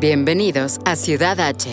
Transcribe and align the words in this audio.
Bienvenidos 0.00 0.80
a 0.84 0.96
Ciudad 0.96 1.38
H. 1.38 1.70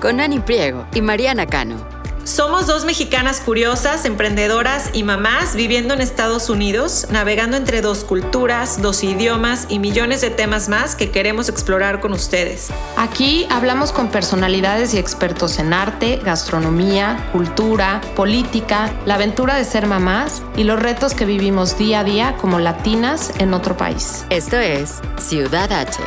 Con 0.00 0.18
Ani 0.18 0.40
Priego 0.40 0.86
y 0.92 1.00
Mariana 1.00 1.46
Cano. 1.46 1.76
Somos 2.24 2.66
dos 2.66 2.84
mexicanas 2.84 3.40
curiosas, 3.40 4.04
emprendedoras 4.04 4.90
y 4.92 5.04
mamás 5.04 5.54
viviendo 5.54 5.94
en 5.94 6.00
Estados 6.00 6.50
Unidos, 6.50 7.06
navegando 7.10 7.56
entre 7.56 7.80
dos 7.80 8.02
culturas, 8.02 8.82
dos 8.82 9.04
idiomas 9.04 9.66
y 9.68 9.78
millones 9.78 10.20
de 10.20 10.30
temas 10.30 10.68
más 10.68 10.96
que 10.96 11.12
queremos 11.12 11.48
explorar 11.48 12.00
con 12.00 12.12
ustedes. 12.12 12.70
Aquí 12.96 13.46
hablamos 13.50 13.92
con 13.92 14.08
personalidades 14.08 14.92
y 14.92 14.98
expertos 14.98 15.60
en 15.60 15.72
arte, 15.72 16.20
gastronomía, 16.24 17.28
cultura, 17.30 18.00
política, 18.16 18.92
la 19.06 19.14
aventura 19.14 19.54
de 19.54 19.64
ser 19.64 19.86
mamás 19.86 20.42
y 20.56 20.64
los 20.64 20.80
retos 20.80 21.14
que 21.14 21.24
vivimos 21.24 21.78
día 21.78 22.00
a 22.00 22.04
día 22.04 22.36
como 22.40 22.58
latinas 22.58 23.32
en 23.38 23.54
otro 23.54 23.76
país. 23.76 24.24
Esto 24.28 24.56
es 24.56 25.00
Ciudad 25.18 25.72
H. 25.72 26.02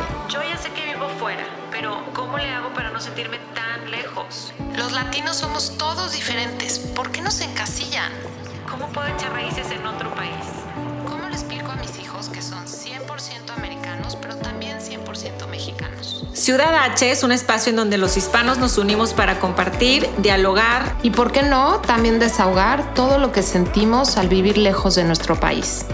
Ciudad 16.44 16.74
H 16.74 17.10
es 17.10 17.22
un 17.22 17.32
espacio 17.32 17.70
en 17.70 17.76
donde 17.76 17.96
los 17.96 18.18
hispanos 18.18 18.58
nos 18.58 18.76
unimos 18.76 19.14
para 19.14 19.40
compartir, 19.40 20.06
dialogar 20.18 20.94
Y 21.02 21.08
por 21.08 21.32
qué 21.32 21.42
no, 21.42 21.80
también 21.80 22.18
desahogar 22.18 22.92
todo 22.92 23.16
lo 23.16 23.32
que 23.32 23.42
sentimos 23.42 24.18
al 24.18 24.28
vivir 24.28 24.58
lejos 24.58 24.94
de 24.94 25.04
nuestro 25.04 25.36
país. 25.36 25.86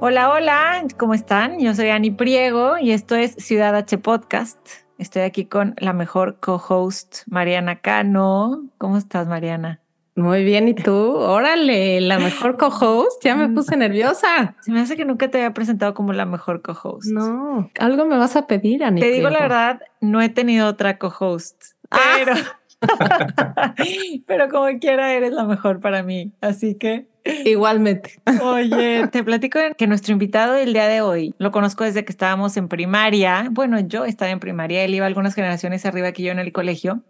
Hola, 0.00 0.28
hola, 0.28 0.84
¿cómo 0.98 1.14
están? 1.14 1.58
Yo 1.58 1.74
soy 1.74 1.88
Ani 1.88 2.10
Priego 2.10 2.76
y 2.76 2.90
esto 2.92 3.14
es 3.14 3.34
Ciudad 3.36 3.74
H 3.74 3.96
Podcast. 3.96 4.58
Estoy 4.98 5.22
aquí 5.22 5.46
con 5.46 5.74
la 5.78 5.94
mejor 5.94 6.40
co-host, 6.40 7.22
Mariana 7.24 7.80
Cano. 7.80 8.64
¿Cómo 8.76 8.98
estás, 8.98 9.26
Mariana? 9.26 9.81
Muy 10.14 10.44
bien, 10.44 10.68
¿y 10.68 10.74
tú? 10.74 10.92
Órale, 11.16 12.00
la 12.02 12.18
mejor 12.18 12.56
co-host. 12.58 13.22
Ya 13.24 13.34
me 13.34 13.48
puse 13.48 13.76
nerviosa. 13.76 14.54
Se 14.60 14.70
me 14.70 14.80
hace 14.80 14.96
que 14.96 15.04
nunca 15.04 15.28
te 15.30 15.38
había 15.38 15.54
presentado 15.54 15.94
como 15.94 16.12
la 16.12 16.26
mejor 16.26 16.60
co-host. 16.62 17.10
No, 17.12 17.70
algo 17.78 18.04
me 18.04 18.18
vas 18.18 18.36
a 18.36 18.46
pedir, 18.46 18.84
Ani. 18.84 19.00
Te 19.00 19.10
digo 19.10 19.30
la 19.30 19.40
verdad, 19.40 19.80
no 20.00 20.20
he 20.20 20.28
tenido 20.28 20.68
otra 20.68 20.98
co-host, 20.98 21.62
Ah. 21.90 22.16
pero, 22.18 22.34
pero 24.26 24.48
como 24.48 24.66
quiera 24.78 25.12
eres 25.12 25.32
la 25.32 25.44
mejor 25.44 25.80
para 25.80 26.02
mí. 26.02 26.32
Así 26.40 26.74
que, 26.74 27.06
Igualmente. 27.44 28.20
oye, 28.42 29.06
te 29.08 29.22
platico 29.22 29.58
que 29.78 29.86
nuestro 29.86 30.12
invitado 30.12 30.54
del 30.54 30.72
día 30.72 30.88
de 30.88 31.00
hoy 31.02 31.34
lo 31.38 31.52
conozco 31.52 31.84
desde 31.84 32.04
que 32.04 32.12
estábamos 32.12 32.56
en 32.56 32.68
primaria. 32.68 33.48
Bueno, 33.50 33.78
yo 33.80 34.04
estaba 34.04 34.30
en 34.30 34.40
primaria, 34.40 34.82
él 34.84 34.94
iba 34.94 35.06
algunas 35.06 35.34
generaciones 35.34 35.86
arriba 35.86 36.12
que 36.12 36.22
yo 36.22 36.32
en 36.32 36.38
el 36.38 36.52
colegio. 36.52 37.02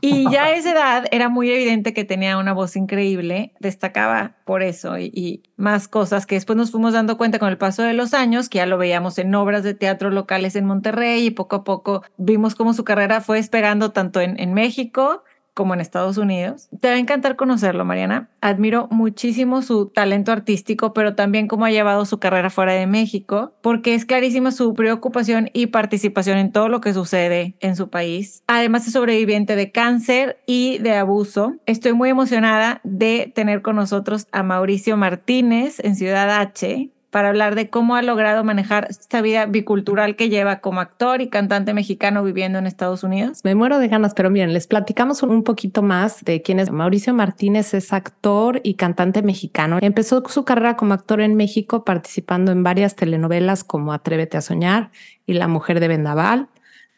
Y 0.00 0.30
ya 0.30 0.44
a 0.44 0.50
esa 0.52 0.72
edad 0.72 1.04
era 1.10 1.28
muy 1.28 1.50
evidente 1.50 1.92
que 1.92 2.04
tenía 2.04 2.38
una 2.38 2.52
voz 2.52 2.76
increíble, 2.76 3.52
destacaba 3.58 4.36
por 4.44 4.62
eso 4.62 4.96
y, 4.96 5.10
y 5.12 5.42
más 5.56 5.88
cosas 5.88 6.24
que 6.24 6.36
después 6.36 6.56
nos 6.56 6.70
fuimos 6.70 6.92
dando 6.92 7.16
cuenta 7.18 7.40
con 7.40 7.48
el 7.48 7.58
paso 7.58 7.82
de 7.82 7.94
los 7.94 8.14
años, 8.14 8.48
que 8.48 8.58
ya 8.58 8.66
lo 8.66 8.78
veíamos 8.78 9.18
en 9.18 9.34
obras 9.34 9.64
de 9.64 9.74
teatro 9.74 10.10
locales 10.10 10.54
en 10.54 10.66
Monterrey 10.66 11.26
y 11.26 11.30
poco 11.30 11.56
a 11.56 11.64
poco 11.64 12.02
vimos 12.16 12.54
cómo 12.54 12.74
su 12.74 12.84
carrera 12.84 13.20
fue 13.20 13.38
despegando 13.38 13.90
tanto 13.90 14.20
en, 14.20 14.38
en 14.38 14.54
México 14.54 15.24
como 15.58 15.74
en 15.74 15.80
Estados 15.80 16.18
Unidos. 16.18 16.68
Te 16.80 16.86
va 16.86 16.94
a 16.94 16.98
encantar 16.98 17.34
conocerlo, 17.34 17.84
Mariana. 17.84 18.30
Admiro 18.40 18.86
muchísimo 18.92 19.60
su 19.60 19.86
talento 19.86 20.30
artístico, 20.30 20.92
pero 20.92 21.16
también 21.16 21.48
cómo 21.48 21.64
ha 21.64 21.72
llevado 21.72 22.04
su 22.04 22.20
carrera 22.20 22.48
fuera 22.48 22.74
de 22.74 22.86
México, 22.86 23.54
porque 23.60 23.94
es 23.94 24.04
clarísima 24.04 24.52
su 24.52 24.72
preocupación 24.74 25.50
y 25.52 25.66
participación 25.66 26.38
en 26.38 26.52
todo 26.52 26.68
lo 26.68 26.80
que 26.80 26.94
sucede 26.94 27.56
en 27.58 27.74
su 27.74 27.90
país. 27.90 28.44
Además 28.46 28.86
es 28.86 28.92
sobreviviente 28.92 29.56
de 29.56 29.72
cáncer 29.72 30.38
y 30.46 30.78
de 30.78 30.94
abuso. 30.94 31.56
Estoy 31.66 31.92
muy 31.92 32.10
emocionada 32.10 32.80
de 32.84 33.32
tener 33.34 33.60
con 33.60 33.74
nosotros 33.74 34.28
a 34.30 34.44
Mauricio 34.44 34.96
Martínez 34.96 35.80
en 35.80 35.96
Ciudad 35.96 36.30
H 36.40 36.92
para 37.18 37.30
hablar 37.30 37.56
de 37.56 37.68
cómo 37.68 37.96
ha 37.96 38.02
logrado 38.02 38.44
manejar 38.44 38.86
esta 38.90 39.20
vida 39.20 39.46
bicultural 39.46 40.14
que 40.14 40.28
lleva 40.28 40.60
como 40.60 40.78
actor 40.78 41.20
y 41.20 41.28
cantante 41.28 41.74
mexicano 41.74 42.22
viviendo 42.22 42.60
en 42.60 42.66
Estados 42.68 43.02
Unidos. 43.02 43.40
Me 43.42 43.56
muero 43.56 43.80
de 43.80 43.88
ganas, 43.88 44.14
pero 44.14 44.30
miren, 44.30 44.52
les 44.52 44.68
platicamos 44.68 45.24
un 45.24 45.42
poquito 45.42 45.82
más 45.82 46.22
de 46.24 46.42
quién 46.42 46.60
es 46.60 46.70
Mauricio 46.70 47.12
Martínez, 47.14 47.74
es 47.74 47.92
actor 47.92 48.60
y 48.62 48.74
cantante 48.74 49.22
mexicano. 49.22 49.78
Empezó 49.80 50.22
su 50.28 50.44
carrera 50.44 50.76
como 50.76 50.94
actor 50.94 51.20
en 51.20 51.34
México 51.34 51.84
participando 51.84 52.52
en 52.52 52.62
varias 52.62 52.94
telenovelas 52.94 53.64
como 53.64 53.92
Atrévete 53.92 54.36
a 54.36 54.40
soñar 54.40 54.92
y 55.26 55.32
La 55.32 55.48
mujer 55.48 55.80
de 55.80 55.88
Vendaval. 55.88 56.46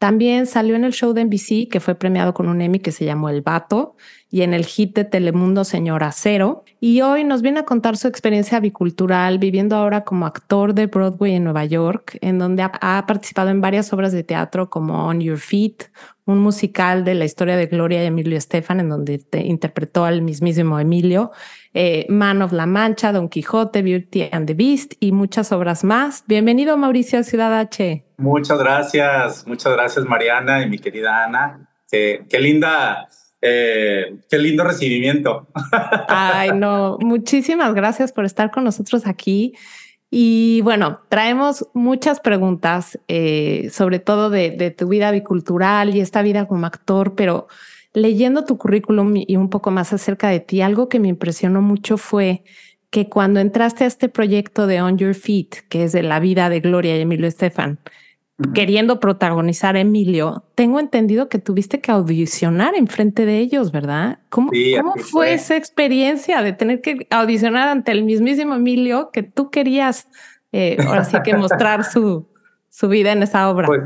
También 0.00 0.46
salió 0.46 0.76
en 0.76 0.84
el 0.84 0.94
show 0.94 1.12
de 1.12 1.26
NBC 1.26 1.68
que 1.70 1.78
fue 1.78 1.94
premiado 1.94 2.32
con 2.32 2.48
un 2.48 2.62
Emmy 2.62 2.78
que 2.78 2.90
se 2.90 3.04
llamó 3.04 3.28
El 3.28 3.42
Vato 3.42 3.96
y 4.30 4.40
en 4.40 4.54
el 4.54 4.64
hit 4.64 4.96
de 4.96 5.04
Telemundo 5.04 5.62
Señora 5.62 6.10
Cero. 6.10 6.64
Y 6.80 7.02
hoy 7.02 7.22
nos 7.22 7.42
viene 7.42 7.60
a 7.60 7.64
contar 7.66 7.98
su 7.98 8.08
experiencia 8.08 8.60
bicultural 8.60 9.38
viviendo 9.38 9.76
ahora 9.76 10.04
como 10.04 10.24
actor 10.24 10.72
de 10.72 10.86
Broadway 10.86 11.34
en 11.34 11.44
Nueva 11.44 11.66
York, 11.66 12.16
en 12.22 12.38
donde 12.38 12.62
ha, 12.62 13.04
participado 13.06 13.50
en 13.50 13.60
varias 13.60 13.92
obras 13.92 14.12
de 14.12 14.24
teatro 14.24 14.70
como 14.70 15.06
On 15.06 15.20
Your 15.20 15.36
Feet, 15.36 15.90
un 16.24 16.38
musical 16.38 17.04
de 17.04 17.14
la 17.14 17.26
historia 17.26 17.58
de 17.58 17.66
Gloria 17.66 18.02
y 18.02 18.06
Emilio 18.06 18.38
Estefan, 18.38 18.80
en 18.80 18.88
donde 18.88 19.18
te 19.18 19.44
interpretó 19.44 20.06
al 20.06 20.22
mismísimo 20.22 20.80
Emilio, 20.80 21.30
eh, 21.74 22.06
Man 22.08 22.40
of 22.40 22.52
La 22.52 22.64
Mancha, 22.64 23.12
Don 23.12 23.28
Quijote, 23.28 23.82
Beauty 23.82 24.30
and 24.32 24.46
the 24.46 24.54
Beast 24.54 24.94
y 24.98 25.12
muchas 25.12 25.52
obras 25.52 25.84
más. 25.84 26.24
Bienvenido 26.26 26.78
Mauricio 26.78 27.18
a 27.18 27.22
Ciudad 27.22 27.52
H. 27.52 28.06
Muchas 28.20 28.58
gracias, 28.58 29.46
muchas 29.46 29.72
gracias 29.72 30.04
Mariana 30.04 30.62
y 30.62 30.68
mi 30.68 30.78
querida 30.78 31.24
Ana. 31.24 31.66
Qué, 31.90 32.38
linda, 32.38 33.08
eh, 33.40 34.18
qué 34.28 34.38
lindo 34.38 34.62
recibimiento. 34.62 35.48
Ay, 36.08 36.50
no, 36.54 36.98
muchísimas 37.00 37.72
gracias 37.74 38.12
por 38.12 38.26
estar 38.26 38.50
con 38.50 38.64
nosotros 38.64 39.06
aquí. 39.06 39.54
Y 40.10 40.60
bueno, 40.62 41.00
traemos 41.08 41.66
muchas 41.72 42.20
preguntas, 42.20 42.98
eh, 43.08 43.70
sobre 43.72 44.00
todo 44.00 44.28
de, 44.28 44.50
de 44.50 44.70
tu 44.70 44.88
vida 44.88 45.10
bicultural 45.12 45.96
y 45.96 46.00
esta 46.00 46.20
vida 46.20 46.46
como 46.46 46.66
actor, 46.66 47.14
pero 47.14 47.48
leyendo 47.94 48.44
tu 48.44 48.58
currículum 48.58 49.14
y 49.16 49.36
un 49.36 49.48
poco 49.48 49.70
más 49.70 49.94
acerca 49.94 50.28
de 50.28 50.40
ti, 50.40 50.60
algo 50.60 50.90
que 50.90 51.00
me 51.00 51.08
impresionó 51.08 51.62
mucho 51.62 51.96
fue 51.96 52.44
que 52.90 53.08
cuando 53.08 53.40
entraste 53.40 53.84
a 53.84 53.86
este 53.86 54.08
proyecto 54.08 54.66
de 54.66 54.82
On 54.82 54.98
Your 54.98 55.14
Feet, 55.14 55.68
que 55.68 55.84
es 55.84 55.92
de 55.92 56.02
la 56.02 56.20
vida 56.20 56.50
de 56.50 56.60
Gloria 56.60 56.96
y 56.98 57.00
Emilio 57.00 57.28
Estefan, 57.28 57.78
queriendo 58.54 59.00
protagonizar 59.00 59.76
a 59.76 59.80
Emilio, 59.80 60.44
tengo 60.54 60.80
entendido 60.80 61.28
que 61.28 61.38
tuviste 61.38 61.80
que 61.80 61.90
audicionar 61.90 62.74
enfrente 62.74 63.26
de 63.26 63.38
ellos, 63.38 63.72
¿verdad? 63.72 64.18
¿Cómo, 64.28 64.50
Sí, 64.52 64.74
cómo 64.76 64.94
fue 64.94 65.02
fue. 65.02 65.32
esa 65.34 65.56
experiencia 65.56 66.42
de 66.42 66.52
tener 66.52 66.80
que 66.80 67.06
audicionar 67.10 67.68
ante 67.68 67.92
el 67.92 68.04
mismísimo 68.04 68.54
Emilio 68.54 69.10
que 69.12 69.22
tú 69.22 69.50
querías 69.50 70.08
eh, 70.52 70.76
ahora 70.86 71.04
sí 71.04 71.16
que 71.24 71.36
mostrar 71.36 71.84
su, 71.84 72.28
su 72.68 72.88
vida 72.88 73.12
en 73.12 73.22
esa 73.22 73.48
obra? 73.50 73.66
Pues, 73.66 73.82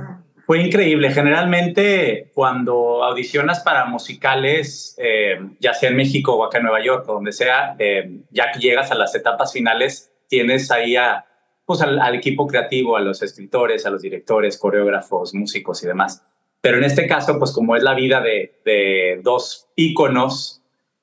fue 0.47 0.63
increíble. 0.63 1.11
Generalmente 1.11 2.31
cuando 2.35 3.03
audicionas 3.03 3.61
para 3.61 3.87
musicales, 3.87 4.95
eh, 4.99 5.39
ya 5.59 5.73
sea 5.73 5.91
en 5.91 5.97
México 5.97 6.35
o 6.37 6.45
acá 6.45 6.59
en 6.59 6.65
Nueva 6.65 6.85
York 6.85 7.09
o 7.09 7.15
donde 7.15 7.33
sea, 7.33 7.77
eh, 7.79 8.21
ya 8.31 8.53
que 8.53 8.61
llegas 8.61 8.91
a 8.91 8.95
las 8.95 9.15
etapas 9.15 9.53
finales, 9.53 10.13
tienes 10.29 10.71
ahí 10.71 10.97
a, 10.97 11.25
pues, 11.65 11.81
al, 11.81 12.01
al 12.01 12.15
equipo 12.15 12.47
creativo, 12.47 12.97
a 12.97 13.01
los 13.01 13.23
escritores, 13.23 13.87
a 13.87 13.91
los 13.91 14.03
directores, 14.03 14.59
coreógrafos, 14.59 15.35
músicos 15.35 15.83
y 15.83 15.87
demás. 15.87 16.25
Pero 16.61 16.79
en 16.79 16.85
este 16.85 17.07
caso, 17.07 17.39
pues 17.39 17.53
como 17.53 17.77
es 17.77 17.83
la 17.83 17.95
vida 17.95 18.21
de, 18.21 18.61
de 18.65 19.21
dos 19.23 19.69
íconos 19.77 20.63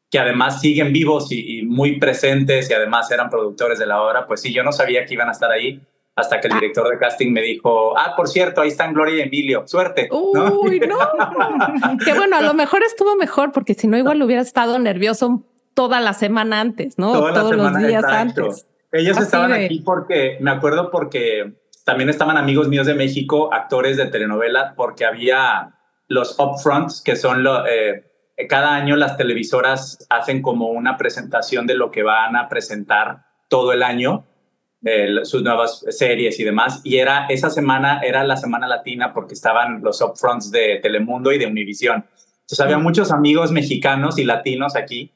que 0.10 0.20
además 0.20 0.60
siguen 0.60 0.92
vivos 0.92 1.32
y, 1.32 1.60
y 1.60 1.64
muy 1.64 1.98
presentes 1.98 2.70
y 2.70 2.74
además 2.74 3.10
eran 3.12 3.30
productores 3.30 3.80
de 3.80 3.86
la 3.86 4.02
obra, 4.02 4.28
pues 4.28 4.42
sí, 4.42 4.54
yo 4.54 4.64
no 4.64 4.72
sabía 4.72 5.06
que 5.06 5.14
iban 5.14 5.30
a 5.30 5.32
estar 5.32 5.52
ahí 5.52 5.82
hasta 6.16 6.40
que 6.40 6.48
el 6.48 6.54
director 6.56 6.90
de 6.90 6.98
casting 6.98 7.32
me 7.32 7.42
dijo, 7.42 7.98
ah, 7.98 8.14
por 8.16 8.28
cierto, 8.28 8.62
ahí 8.62 8.68
están 8.68 8.94
Gloria 8.94 9.18
y 9.18 9.22
Emilio, 9.22 9.64
suerte. 9.66 10.10
¿no? 10.12 10.60
Uy, 10.60 10.80
no. 10.80 10.98
que 12.06 12.14
bueno, 12.14 12.38
a 12.38 12.42
lo 12.42 12.54
mejor 12.54 12.84
estuvo 12.84 13.16
mejor 13.16 13.52
porque 13.52 13.74
si 13.74 13.88
no, 13.88 13.98
igual 13.98 14.22
hubiera 14.22 14.42
estado 14.42 14.78
nervioso 14.80 15.44
toda 15.74 16.02
la 16.02 16.14
semana 16.14 16.60
antes, 16.60 16.98
¿no? 16.98 17.14
Toda 17.14 17.32
la 17.32 17.40
Todos 17.40 17.52
semana, 17.52 17.80
los 17.80 17.88
días 17.88 18.04
exacto. 18.04 18.44
antes. 18.44 18.68
Ellos 18.92 19.18
Así 19.18 19.26
estaban 19.26 19.52
de- 19.52 19.66
aquí 19.66 19.80
porque, 19.80 20.38
me 20.42 20.52
acuerdo 20.52 20.92
porque 20.92 21.54
también 21.86 22.10
estaban 22.10 22.38
amigos 22.38 22.68
míos 22.68 22.86
de 22.88 22.94
México, 22.94 23.54
actores 23.54 23.98
de 23.98 24.08
telenovela, 24.08 24.74
porque 24.76 25.06
había 25.06 25.76
los 26.08 26.38
upfronts, 26.40 27.02
que 27.02 27.16
son 27.16 27.46
eh, 27.70 28.04
cada 28.50 28.76
año 28.76 28.96
las 28.96 29.18
televisoras 29.18 30.06
hacen 30.10 30.42
como 30.42 30.68
una 30.70 30.98
presentación 30.98 31.66
de 31.68 31.76
lo 31.76 31.90
que 31.90 32.04
van 32.04 32.36
a 32.36 32.50
presentar 32.50 33.24
todo 33.48 33.72
el 33.72 33.82
año, 33.82 34.26
eh, 34.84 35.20
sus 35.24 35.44
nuevas 35.44 35.86
series 35.90 36.40
y 36.40 36.44
demás. 36.44 36.82
Y 36.84 36.98
era 36.98 37.28
esa 37.30 37.50
semana, 37.50 38.02
era 38.04 38.24
la 38.24 38.36
semana 38.36 38.68
latina 38.68 39.14
porque 39.14 39.34
estaban 39.36 39.82
los 39.82 40.02
upfronts 40.02 40.52
de 40.52 40.80
Telemundo 40.82 41.32
y 41.32 41.38
de 41.38 41.46
Univisión. 41.48 42.06
Entonces 42.42 42.60
había 42.60 42.78
muchos 42.80 43.12
amigos 43.12 43.52
mexicanos 43.52 44.18
y 44.18 44.26
latinos 44.26 44.76
aquí 44.76 45.14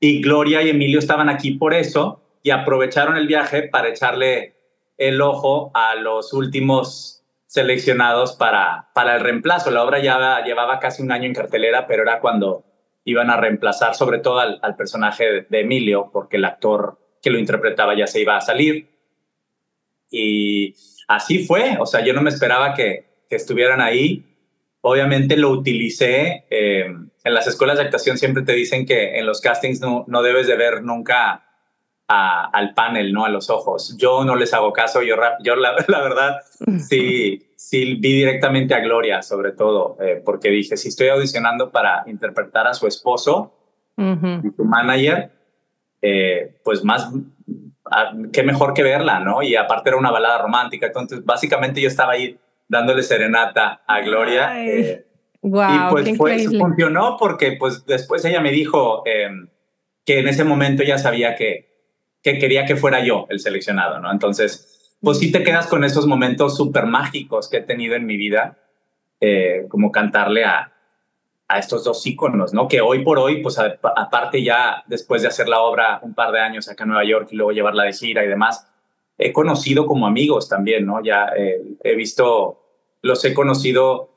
y 0.00 0.20
Gloria 0.20 0.62
y 0.62 0.70
Emilio 0.70 0.98
estaban 0.98 1.28
aquí 1.28 1.52
por 1.52 1.74
eso 1.74 2.22
y 2.44 2.50
aprovecharon 2.50 3.16
el 3.16 3.26
viaje 3.26 3.62
para 3.62 3.88
echarle 3.88 4.54
el 4.98 5.22
ojo 5.22 5.72
a 5.74 5.94
los 5.94 6.34
últimos 6.34 7.24
seleccionados 7.46 8.36
para, 8.36 8.90
para 8.94 9.16
el 9.16 9.22
reemplazo. 9.22 9.70
La 9.70 9.82
obra 9.82 9.98
ya 9.98 10.44
llevaba 10.44 10.78
casi 10.78 11.02
un 11.02 11.10
año 11.10 11.24
en 11.24 11.34
cartelera, 11.34 11.86
pero 11.86 12.02
era 12.02 12.20
cuando 12.20 12.66
iban 13.04 13.30
a 13.30 13.38
reemplazar 13.38 13.94
sobre 13.94 14.18
todo 14.18 14.40
al, 14.40 14.76
personaje 14.76 15.46
de, 15.48 15.60
Emilio, 15.60 16.10
porque 16.12 16.36
el 16.36 16.44
actor 16.44 16.98
que 17.22 17.30
lo 17.30 17.38
interpretaba 17.38 17.96
ya 17.96 18.06
se 18.06 18.20
iba 18.20 18.36
a 18.36 18.42
salir. 18.42 18.90
Y 20.10 20.74
así 21.08 21.46
fue, 21.46 21.78
o 21.80 21.86
sea, 21.86 22.04
yo 22.04 22.12
no 22.12 22.20
me 22.20 22.30
esperaba 22.30 22.74
que, 22.74 23.24
estuvieran 23.30 23.80
ahí. 23.80 24.24
Obviamente 24.80 25.36
lo 25.36 25.50
utilicé. 25.50 26.44
Eh, 26.50 26.84
en 26.84 27.34
las 27.34 27.48
escuelas 27.48 27.78
de 27.78 27.82
actuación 27.82 28.16
siempre 28.16 28.44
te 28.44 28.52
dicen 28.52 28.86
que 28.86 29.18
en 29.18 29.26
los 29.26 29.40
castings 29.40 29.80
no, 29.80 30.04
no 30.06 30.22
debes 30.22 30.46
de 30.46 30.54
ver 30.54 30.84
nunca 30.84 31.44
al 32.06 32.74
panel, 32.74 33.12
¿no? 33.12 33.24
A 33.24 33.28
los 33.28 33.50
ojos. 33.50 33.96
Yo 33.96 34.24
no 34.24 34.36
les 34.36 34.52
hago 34.52 34.72
caso, 34.72 35.02
yo, 35.02 35.16
yo 35.40 35.56
la, 35.56 35.74
verdad 35.88 36.40
sí, 36.78 37.50
sí 37.56 37.94
vi 37.94 38.12
directamente 38.12 38.74
a 38.74 38.80
Gloria, 38.80 39.22
sobre 39.22 39.52
todo, 39.52 39.96
eh, 40.00 40.22
porque 40.24 40.50
dije, 40.50 40.76
si 40.76 40.88
estoy 40.88 41.08
audicionando 41.08 41.70
para 41.70 42.04
interpretar 42.06 42.66
a 42.66 42.74
su 42.74 42.86
esposo, 42.86 43.52
y 43.96 44.50
su 44.56 44.64
manager, 44.64 45.30
eh, 46.02 46.56
pues 46.64 46.82
más, 46.82 47.12
qué 48.32 48.42
mejor 48.42 48.74
que 48.74 48.82
verla, 48.82 49.20
¿no? 49.20 49.40
Y 49.40 49.54
aparte 49.54 49.90
era 49.90 49.96
una 49.96 50.10
balada 50.10 50.38
romántica, 50.42 50.86
entonces 50.86 51.24
básicamente 51.24 51.80
yo 51.80 51.86
estaba 51.86 52.14
ahí 52.14 52.36
dándole 52.66 53.04
serenata 53.04 53.82
a 53.86 54.00
Gloria. 54.00 54.52
wow, 55.42 55.96
eh, 55.98 56.10
y 56.10 56.16
pues, 56.16 56.58
funcionó 56.58 57.16
porque 57.16 57.52
pues 57.52 57.86
después 57.86 58.24
ella 58.24 58.40
me 58.40 58.50
dijo 58.50 59.04
que 59.04 60.18
en 60.18 60.26
ese 60.26 60.42
momento 60.42 60.82
ya 60.82 60.98
sabía 60.98 61.36
que, 61.36 61.73
que 62.24 62.38
quería 62.38 62.64
que 62.64 62.74
fuera 62.74 63.04
yo 63.04 63.26
el 63.28 63.38
seleccionado, 63.38 64.00
¿no? 64.00 64.10
Entonces, 64.10 64.96
pues 65.02 65.18
sí 65.18 65.30
te 65.30 65.42
quedas 65.42 65.66
con 65.66 65.84
esos 65.84 66.06
momentos 66.06 66.56
súper 66.56 66.86
mágicos 66.86 67.50
que 67.50 67.58
he 67.58 67.62
tenido 67.62 67.94
en 67.94 68.06
mi 68.06 68.16
vida, 68.16 68.56
eh, 69.20 69.66
como 69.68 69.92
cantarle 69.92 70.44
a, 70.44 70.72
a 71.46 71.58
estos 71.58 71.84
dos 71.84 72.04
íconos, 72.06 72.54
¿no? 72.54 72.66
Que 72.66 72.80
hoy 72.80 73.04
por 73.04 73.18
hoy, 73.18 73.42
pues 73.42 73.58
aparte 73.58 74.42
ya 74.42 74.82
después 74.86 75.20
de 75.20 75.28
hacer 75.28 75.48
la 75.48 75.60
obra 75.60 76.00
un 76.02 76.14
par 76.14 76.32
de 76.32 76.40
años 76.40 76.66
acá 76.70 76.84
en 76.84 76.90
Nueva 76.90 77.04
York 77.04 77.28
y 77.30 77.36
luego 77.36 77.52
llevarla 77.52 77.84
de 77.84 77.92
gira 77.92 78.24
y 78.24 78.28
demás, 78.28 78.66
he 79.18 79.30
conocido 79.30 79.86
como 79.86 80.06
amigos 80.06 80.48
también, 80.48 80.86
¿no? 80.86 81.02
Ya 81.04 81.26
eh, 81.36 81.60
he 81.84 81.94
visto, 81.94 82.62
los 83.02 83.22
he 83.26 83.34
conocido 83.34 84.13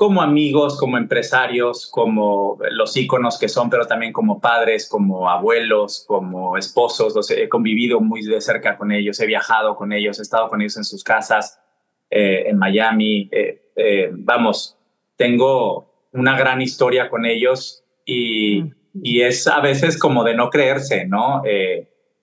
como 0.00 0.22
amigos, 0.22 0.78
como 0.78 0.96
empresarios, 0.96 1.86
como 1.86 2.56
los 2.70 2.96
íconos 2.96 3.38
que 3.38 3.50
son, 3.50 3.68
pero 3.68 3.86
también 3.86 4.14
como 4.14 4.40
padres, 4.40 4.88
como 4.88 5.28
abuelos, 5.28 6.06
como 6.08 6.56
esposos. 6.56 7.14
Los 7.14 7.30
he 7.30 7.50
convivido 7.50 8.00
muy 8.00 8.22
de 8.22 8.40
cerca 8.40 8.78
con 8.78 8.92
ellos, 8.92 9.20
he 9.20 9.26
viajado 9.26 9.76
con 9.76 9.92
ellos, 9.92 10.18
he 10.18 10.22
estado 10.22 10.48
con 10.48 10.62
ellos 10.62 10.78
en 10.78 10.84
sus 10.84 11.04
casas, 11.04 11.60
eh, 12.08 12.44
en 12.46 12.56
Miami. 12.56 13.28
Eh, 13.30 13.72
eh, 13.76 14.08
vamos, 14.10 14.78
tengo 15.16 15.92
una 16.12 16.34
gran 16.34 16.62
historia 16.62 17.10
con 17.10 17.26
ellos 17.26 17.84
y, 18.06 18.64
y, 19.02 19.20
es 19.20 19.46
a 19.46 19.60
veces 19.60 19.98
como 19.98 20.24
de 20.24 20.34
no 20.34 20.48
creerse, 20.48 21.04
¿no? 21.04 21.42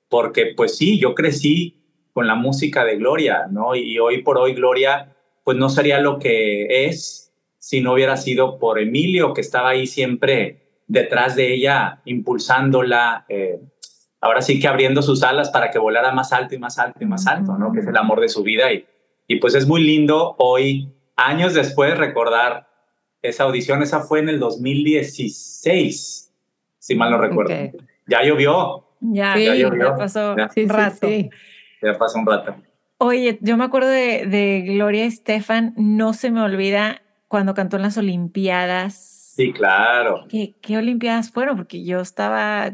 porque 0.10 0.54
pues 0.58 0.78
sí, 0.78 0.98
yo 0.98 1.14
crecí 1.14 1.80
con 2.12 2.26
la 2.26 2.34
música 2.34 2.84
de 2.86 2.96
Gloria, 2.96 3.46
¿no? 3.52 3.76
Y 3.76 4.00
hoy 4.00 4.24
por 4.24 4.40
hoy 4.40 4.56
Gloria 4.56 5.16
pues 5.44 5.58
no 5.58 5.70
sería 5.70 6.00
lo 6.00 6.18
que 6.18 6.88
es 6.88 7.27
si 7.68 7.82
no 7.82 7.92
hubiera 7.92 8.16
sido 8.16 8.60
por 8.60 8.80
Emilio, 8.80 9.34
que 9.34 9.42
estaba 9.42 9.72
ahí 9.72 9.88
siempre 9.88 10.80
detrás 10.88 11.36
de 11.36 11.54
ella, 11.54 12.00
impulsándola, 12.06 13.26
eh, 13.28 13.60
ahora 14.22 14.42
sí 14.42 14.58
que 14.58 14.70
abriendo 14.70 15.02
sus 15.02 15.22
alas 15.22 15.50
para 15.50 15.70
que 15.70 15.78
volara 15.78 16.14
más 16.14 16.32
alto 16.32 16.56
y 16.56 16.60
más 16.60 16.80
alto 16.80 17.00
y 17.02 17.06
más 17.06 17.28
alto, 17.28 17.58
¿no? 17.58 17.74
Que 17.74 17.82
es 17.82 17.88
el 17.88 17.98
amor 17.98 18.22
de 18.22 18.30
su 18.30 18.42
vida. 18.42 18.72
Y, 18.72 18.86
y 19.28 19.36
pues 19.42 19.54
es 19.54 19.68
muy 19.68 19.84
lindo 19.84 20.38
hoy, 20.40 20.94
años 21.18 21.54
después, 21.54 21.98
recordar 21.98 22.70
esa 23.22 23.44
audición. 23.44 23.84
Esa 23.84 24.00
fue 24.00 24.20
en 24.22 24.30
el 24.30 24.40
2016, 24.40 26.34
si 26.80 26.96
mal 26.96 27.12
no 27.12 27.18
recuerdo. 27.18 27.54
Ya 28.08 28.24
llovió. 28.24 28.86
Ya, 29.02 29.36
llovió. 29.36 29.90
Ya 29.90 29.96
pasó 29.98 30.36
un 30.36 30.70
rato. 30.70 31.10
ya 31.82 31.98
pasó 31.98 32.18
un 32.18 32.28
rato. 32.28 32.56
Oye, 33.00 33.38
yo 33.42 33.58
me 33.58 33.66
acuerdo 33.66 33.90
de, 33.90 34.26
de 34.26 34.64
Gloria 34.66 35.04
Estefan, 35.04 35.74
no 35.76 36.14
se 36.14 36.32
me 36.32 36.40
olvida 36.42 37.02
cuando 37.28 37.54
cantó 37.54 37.78
en 37.78 37.84
las 37.84 37.98
Olimpiadas. 37.98 39.34
Sí, 39.36 39.54
claro. 39.54 40.26
¿Qué, 40.30 40.56
qué 40.62 40.78
Olimpiadas 40.78 41.32
fueron? 41.32 41.58
Porque 41.58 41.84
yo 41.84 42.00
estaba, 42.00 42.72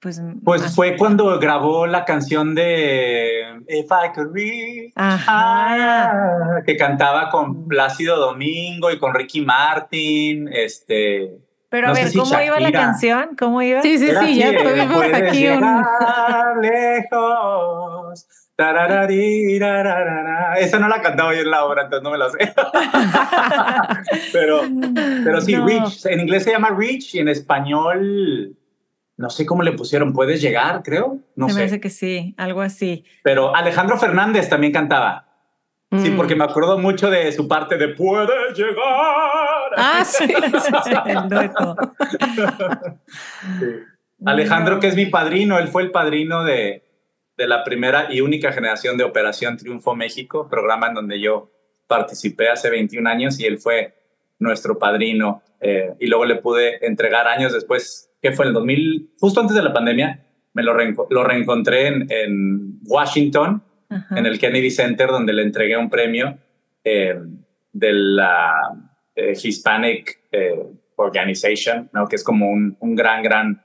pues... 0.00 0.22
Pues 0.44 0.74
fue 0.74 0.96
cuando 0.96 1.38
grabó 1.38 1.86
la 1.86 2.04
canción 2.04 2.54
de 2.54 3.62
If 3.68 3.86
I 3.90 4.12
Could 4.14 4.32
Reach, 4.32 4.92
Ajá. 4.94 6.62
que 6.64 6.76
cantaba 6.76 7.30
con 7.30 7.66
Plácido 7.66 8.16
Domingo 8.16 8.90
y 8.90 8.98
con 8.98 9.14
Ricky 9.14 9.40
Martin, 9.40 10.48
este... 10.52 11.38
Pero 11.70 11.88
a 11.88 11.92
ver, 11.92 12.10
¿cómo 12.14 12.40
iba 12.40 12.60
la 12.60 12.72
canción? 12.72 13.36
¿Cómo 13.38 13.60
iba? 13.60 13.82
Sí, 13.82 13.98
sí, 13.98 14.08
sí, 14.20 14.38
ya 14.38 14.56
tuvimos 14.56 15.04
aquí 15.12 15.48
un... 15.48 15.84
lejos 16.62 18.26
esa 20.56 20.78
no 20.80 20.88
la 20.88 21.00
cantaba 21.00 21.32
yo 21.32 21.42
en 21.42 21.50
la 21.50 21.64
obra, 21.64 21.84
entonces 21.84 22.02
no 22.02 22.10
me 22.10 22.18
la 22.18 22.28
sé. 22.28 22.38
pero, 24.32 24.62
pero 25.24 25.40
sí, 25.40 25.54
Reach. 25.54 26.06
En 26.06 26.20
inglés 26.20 26.42
se 26.42 26.50
llama 26.50 26.70
Reach 26.70 27.14
y 27.14 27.20
en 27.20 27.28
español 27.28 28.56
no 29.16 29.30
sé 29.30 29.46
cómo 29.46 29.62
le 29.62 29.72
pusieron. 29.72 30.12
¿Puedes 30.12 30.42
llegar, 30.42 30.82
creo? 30.82 31.18
No 31.36 31.48
sé. 31.48 31.54
Me 31.54 31.60
parece 31.60 31.80
que 31.80 31.90
sí, 31.90 32.34
algo 32.36 32.60
así. 32.60 33.04
Pero 33.22 33.54
Alejandro 33.54 33.96
Fernández 33.96 34.48
también 34.48 34.72
cantaba. 34.72 35.26
Sí, 35.90 36.12
porque 36.16 36.36
me 36.36 36.44
acuerdo 36.44 36.78
mucho 36.78 37.10
de 37.10 37.32
su 37.32 37.48
parte 37.48 37.78
de 37.78 37.88
Puedes 37.88 38.58
llegar. 38.58 39.72
Ah, 39.76 40.04
sí, 40.04 40.24
el 41.06 41.28
dueto. 41.28 41.76
Alejandro, 44.26 44.80
que 44.80 44.88
es 44.88 44.96
mi 44.96 45.06
padrino, 45.06 45.58
él 45.58 45.68
fue 45.68 45.82
el 45.82 45.90
padrino 45.90 46.44
de, 46.44 46.87
de 47.38 47.46
la 47.46 47.62
primera 47.62 48.08
y 48.10 48.20
única 48.20 48.52
generación 48.52 48.98
de 48.98 49.04
Operación 49.04 49.56
Triunfo 49.56 49.94
México, 49.94 50.48
programa 50.50 50.88
en 50.88 50.94
donde 50.94 51.20
yo 51.20 51.52
participé 51.86 52.48
hace 52.48 52.68
21 52.68 53.08
años 53.08 53.38
y 53.38 53.46
él 53.46 53.58
fue 53.58 53.94
nuestro 54.40 54.76
padrino. 54.76 55.42
Eh, 55.60 55.94
y 56.00 56.08
luego 56.08 56.24
le 56.24 56.34
pude 56.34 56.84
entregar 56.84 57.28
años 57.28 57.52
después, 57.52 58.10
que 58.20 58.32
fue 58.32 58.44
en 58.44 58.48
el 58.48 58.54
2000, 58.54 59.10
justo 59.20 59.40
antes 59.40 59.54
de 59.54 59.62
la 59.62 59.72
pandemia, 59.72 60.26
me 60.52 60.64
lo, 60.64 60.74
lo 61.10 61.24
reencontré 61.24 61.86
en, 61.86 62.80
Washington, 62.84 63.62
en 64.16 64.26
el 64.26 64.38
Kennedy 64.38 64.70
Center, 64.72 65.08
donde 65.08 65.32
le 65.32 65.42
entregué 65.42 65.76
un 65.76 65.88
premio 65.88 66.38
eh, 66.82 67.20
de 67.72 67.92
la 67.92 68.52
eh, 69.14 69.34
Hispanic 69.40 70.18
Organization, 70.96 71.88
¿no? 71.92 72.08
que 72.08 72.16
es 72.16 72.24
como 72.24 72.50
un, 72.50 72.76
un 72.80 72.96
gran, 72.96 73.22
gran 73.22 73.62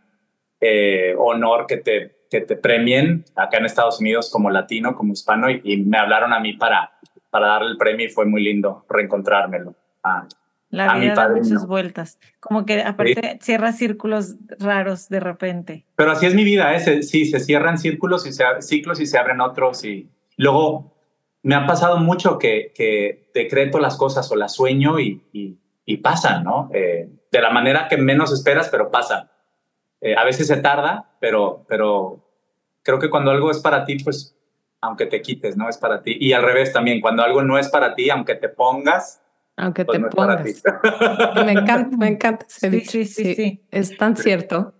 honor 1.17 1.65
que 1.67 1.77
te 1.77 2.12
que 2.33 2.41
te 2.41 2.55
premien 2.55 3.25
acá 3.35 3.59
en 3.59 3.65
Estados 3.65 3.99
Unidos 3.99 4.31
como 4.31 4.49
latino, 4.49 4.95
como 4.95 5.13
hispano, 5.13 5.51
y, 5.51 5.77
me 5.85 5.99
hablaron 5.99 6.33
a 6.33 6.39
mí 6.39 6.53
para, 6.53 6.91
para 7.29 7.47
darle 7.47 7.69
el 7.69 7.77
premio 7.77 8.07
y 8.07 8.09
fue 8.09 8.25
muy 8.25 8.43
lindo 8.43 8.87
reencontrármelo. 8.89 9.75
A, 10.03 10.27
la 10.71 10.95
vida 10.95 11.13
da 11.13 11.29
muchas 11.29 11.67
vueltas. 11.67 12.19
Como 12.39 12.65
que 12.65 12.81
aparte 12.81 13.37
cierra 13.39 13.71
círculos 13.71 14.33
raros 14.57 15.09
de 15.09 15.19
repente. 15.19 15.85
Pero 15.95 16.11
así 16.11 16.25
es 16.25 16.33
mi 16.33 16.43
vida, 16.43 16.75
¿eh? 16.75 17.03
sí, 17.03 17.25
se 17.25 17.39
cierran 17.39 17.77
círculos 17.77 18.25
y 18.25 18.33
se, 18.33 18.43
ciclos 18.61 18.99
y 18.99 19.05
se 19.05 19.19
abren 19.19 19.39
otros. 19.39 19.85
Y 19.85 20.09
luego 20.35 20.95
me 21.43 21.53
ha 21.53 21.67
pasado 21.67 21.97
mucho 21.97 22.39
que, 22.39 22.73
que 22.73 23.29
decreto 23.35 23.77
las 23.77 23.95
cosas 23.95 24.31
o 24.31 24.35
las 24.35 24.55
sueño 24.55 24.99
y, 24.99 25.21
y, 25.85 25.97
pasan, 25.97 26.43
¿no? 26.43 26.71
Eh, 26.73 27.07
de 27.31 27.41
la 27.41 27.51
manera 27.51 27.87
que 27.87 27.97
menos 27.97 28.33
esperas, 28.33 28.69
pero 28.69 28.89
pasan. 28.89 29.29
Eh, 30.01 30.15
a 30.17 30.25
veces 30.25 30.47
se 30.47 30.57
tarda, 30.57 31.11
pero, 31.21 31.65
pero 31.69 32.22
creo 32.83 32.99
que 32.99 33.09
cuando 33.09 33.31
algo 33.31 33.49
es 33.49 33.59
para 33.59 33.85
ti, 33.85 33.97
pues 34.03 34.35
aunque 34.81 35.05
te 35.05 35.21
quites, 35.21 35.55
no 35.55 35.69
es 35.69 35.77
para 35.77 36.03
ti. 36.03 36.17
Y 36.19 36.33
al 36.33 36.43
revés 36.43 36.73
también, 36.73 36.99
cuando 37.01 37.23
algo 37.23 37.41
no 37.41 37.57
es 37.57 37.69
para 37.69 37.95
ti, 37.95 38.09
aunque 38.09 38.35
te 38.35 38.49
pongas, 38.49 39.21
aunque 39.55 39.85
pues 39.85 40.01
te 40.01 40.07
pongas. 40.09 40.43
me 41.45 41.51
encanta, 41.53 41.97
me 41.97 42.07
encanta 42.07 42.45
sí, 42.49 42.81
sí, 42.81 43.05
sí, 43.05 43.35
sí, 43.35 43.61
Es 43.71 43.97
tan 43.97 44.17
cierto. 44.17 44.73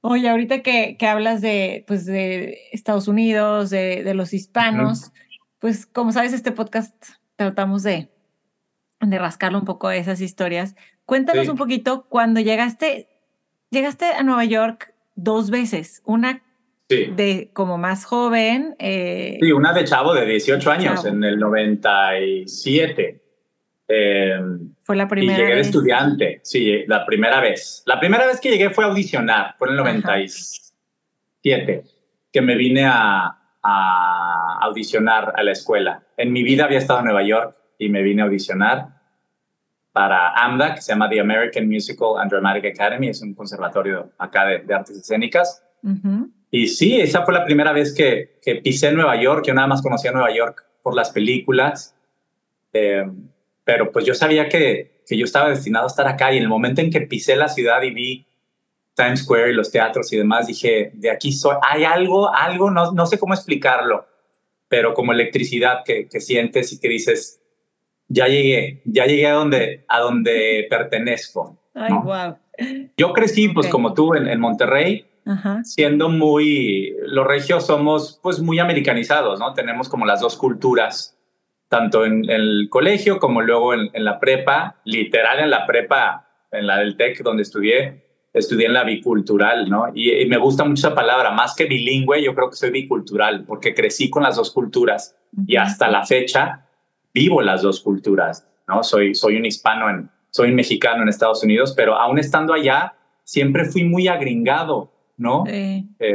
Oye, 0.00 0.28
ahorita 0.28 0.62
que, 0.62 0.96
que 0.96 1.06
hablas 1.06 1.40
de, 1.42 1.84
pues, 1.86 2.06
de 2.06 2.58
Estados 2.72 3.08
Unidos, 3.08 3.70
de, 3.70 4.02
de 4.02 4.14
los 4.14 4.32
hispanos, 4.32 5.12
pues 5.58 5.86
como 5.86 6.12
sabes, 6.12 6.32
este 6.32 6.50
podcast 6.50 6.94
tratamos 7.36 7.82
de, 7.82 8.10
de 9.00 9.18
rascarlo 9.18 9.58
un 9.58 9.64
poco 9.64 9.88
de 9.88 9.98
esas 9.98 10.20
historias. 10.20 10.74
Cuéntanos 11.04 11.48
un 11.48 11.56
poquito 11.56 12.06
cuando 12.08 12.40
llegaste, 12.40 13.08
llegaste 13.70 14.06
a 14.06 14.22
Nueva 14.22 14.44
York 14.44 14.94
dos 15.14 15.50
veces, 15.50 16.02
una 16.04 16.42
de 16.88 17.50
como 17.52 17.78
más 17.78 18.04
joven. 18.04 18.74
Eh, 18.78 19.38
sí, 19.40 19.52
una 19.52 19.72
de 19.72 19.84
chavo 19.84 20.14
de 20.14 20.26
18 20.26 20.70
años, 20.70 21.04
en 21.04 21.22
el 21.24 21.38
97. 21.38 23.22
Em, 23.88 24.74
fue 24.80 24.96
la 24.96 25.08
primera. 25.08 25.38
Y 25.38 25.40
llegué 25.40 25.54
de 25.54 25.60
estudiante, 25.60 26.40
sí, 26.42 26.84
la 26.86 27.04
primera 27.04 27.40
vez. 27.40 27.82
La 27.86 27.98
primera 27.98 28.26
vez 28.26 28.40
que 28.40 28.50
llegué 28.50 28.70
fue 28.70 28.84
a 28.84 28.88
audicionar, 28.88 29.54
fue 29.58 29.68
en 29.68 29.72
el 29.72 29.78
97. 29.78 31.84
que 32.32 32.40
me 32.40 32.56
vine 32.56 32.84
a, 32.86 33.38
a 33.62 34.58
audicionar 34.60 35.32
a 35.36 35.42
la 35.42 35.52
escuela. 35.52 36.02
En 36.16 36.32
mi 36.32 36.42
vida 36.42 36.64
había 36.64 36.78
estado 36.78 37.00
en 37.00 37.06
Nueva 37.06 37.22
York 37.22 37.56
y 37.78 37.88
me 37.88 38.02
vine 38.02 38.22
a 38.22 38.26
audicionar 38.26 39.02
para 39.92 40.30
AMDA, 40.30 40.74
que 40.74 40.80
se 40.80 40.92
llama 40.92 41.08
The 41.08 41.20
American 41.20 41.68
Musical 41.68 42.18
and 42.18 42.30
Dramatic 42.30 42.64
Academy, 42.64 43.08
es 43.08 43.20
un 43.22 43.34
conservatorio 43.34 44.12
acá 44.18 44.46
de, 44.46 44.74
artes 44.74 44.96
escénicas. 44.96 45.62
Y 46.54 46.68
sí, 46.68 47.00
esa 47.00 47.24
fue 47.24 47.32
la 47.32 47.46
primera 47.46 47.72
vez 47.72 47.94
que, 47.94 48.38
que, 48.42 48.56
pisé 48.56 48.92
Nueva 48.92 49.18
York, 49.18 49.42
yo 49.46 49.54
nada 49.54 49.66
más 49.66 49.80
conocía 49.80 50.12
Nueva 50.12 50.34
York 50.34 50.62
por 50.82 50.94
las 50.94 51.10
películas, 51.10 51.96
eh, 52.74 53.10
pero 53.64 53.90
pues 53.90 54.04
yo 54.04 54.14
sabía 54.14 54.50
que, 54.50 55.00
que 55.06 55.16
yo 55.16 55.24
estaba 55.24 55.48
destinado 55.48 55.86
a 55.86 55.88
estar 55.88 56.06
acá. 56.06 56.30
Y 56.30 56.36
en 56.36 56.42
el 56.42 56.50
momento 56.50 56.82
en 56.82 56.90
que 56.90 57.00
pisé 57.00 57.36
la 57.36 57.48
ciudad 57.48 57.80
y 57.80 57.90
vi 57.90 58.26
Times 58.94 59.20
Square 59.20 59.50
y 59.50 59.54
los 59.54 59.70
teatros 59.70 60.12
y 60.12 60.18
demás, 60.18 60.46
dije, 60.46 60.90
de 60.92 61.10
aquí 61.10 61.32
soy, 61.32 61.56
hay 61.66 61.84
algo, 61.84 62.30
algo, 62.30 62.70
no, 62.70 62.92
no 62.92 63.06
sé 63.06 63.18
cómo 63.18 63.32
explicarlo, 63.32 64.04
pero 64.68 64.92
como 64.92 65.12
electricidad 65.12 65.78
que, 65.86 66.06
que 66.06 66.20
sientes 66.20 66.70
y 66.74 66.80
que 66.80 66.88
dices, 66.90 67.40
ya 68.08 68.26
llegué, 68.26 68.82
ya 68.84 69.06
llegué 69.06 69.26
a 69.26 69.32
donde, 69.32 69.86
a 69.88 70.00
donde 70.00 70.66
pertenezco. 70.68 71.56
Ay, 71.72 71.94
wow. 71.94 72.36
Yo 72.98 73.14
crecí, 73.14 73.48
pues 73.48 73.68
como 73.68 73.94
tú, 73.94 74.12
en, 74.12 74.28
en 74.28 74.38
Monterrey, 74.38 75.06
siendo 75.64 76.08
muy, 76.08 76.94
los 77.06 77.26
regios 77.26 77.66
somos 77.66 78.18
pues 78.22 78.40
muy 78.40 78.58
americanizados, 78.58 79.38
¿no? 79.38 79.54
Tenemos 79.54 79.88
como 79.88 80.04
las 80.04 80.20
dos 80.20 80.36
culturas, 80.36 81.16
tanto 81.68 82.04
en, 82.04 82.28
el 82.28 82.68
colegio 82.68 83.18
como 83.18 83.40
luego 83.40 83.74
en, 83.74 83.90
la 84.04 84.18
prepa, 84.18 84.80
literal 84.84 85.40
en 85.40 85.50
la 85.50 85.66
prepa, 85.66 86.28
en 86.50 86.66
la 86.66 86.78
del 86.78 86.96
TEC 86.96 87.22
donde 87.22 87.42
estudié, 87.42 88.02
estudié 88.32 88.66
en 88.66 88.74
la 88.74 88.84
bicultural, 88.84 89.68
¿no? 89.68 89.86
Y, 89.94 90.26
me 90.26 90.38
gusta 90.38 90.64
mucho 90.64 90.88
esa 90.88 90.94
palabra, 90.94 91.30
más 91.30 91.54
que 91.54 91.66
bilingüe, 91.66 92.22
yo 92.22 92.34
creo 92.34 92.50
que 92.50 92.56
soy 92.56 92.70
bicultural, 92.70 93.44
porque 93.44 93.74
crecí 93.74 94.10
con 94.10 94.22
las 94.22 94.36
dos 94.36 94.50
culturas 94.50 95.16
y 95.46 95.56
hasta 95.56 95.88
la 95.88 96.04
fecha 96.04 96.66
vivo 97.14 97.42
las 97.42 97.62
dos 97.62 97.80
culturas, 97.80 98.48
¿no? 98.66 98.82
Soy, 98.82 99.14
soy 99.14 99.36
un 99.36 99.46
hispano, 99.46 99.88
en, 99.88 100.10
soy 100.30 100.48
un 100.48 100.56
mexicano 100.56 101.02
en 101.02 101.08
Estados 101.08 101.44
Unidos, 101.44 101.74
pero 101.76 101.94
aún 101.96 102.18
estando 102.18 102.52
allá, 102.54 102.94
siempre 103.22 103.66
fui 103.66 103.84
muy 103.84 104.08
agringado, 104.08 104.91
¿no? 105.22 105.44
Sí. 105.46 105.88
Eh, 105.98 106.14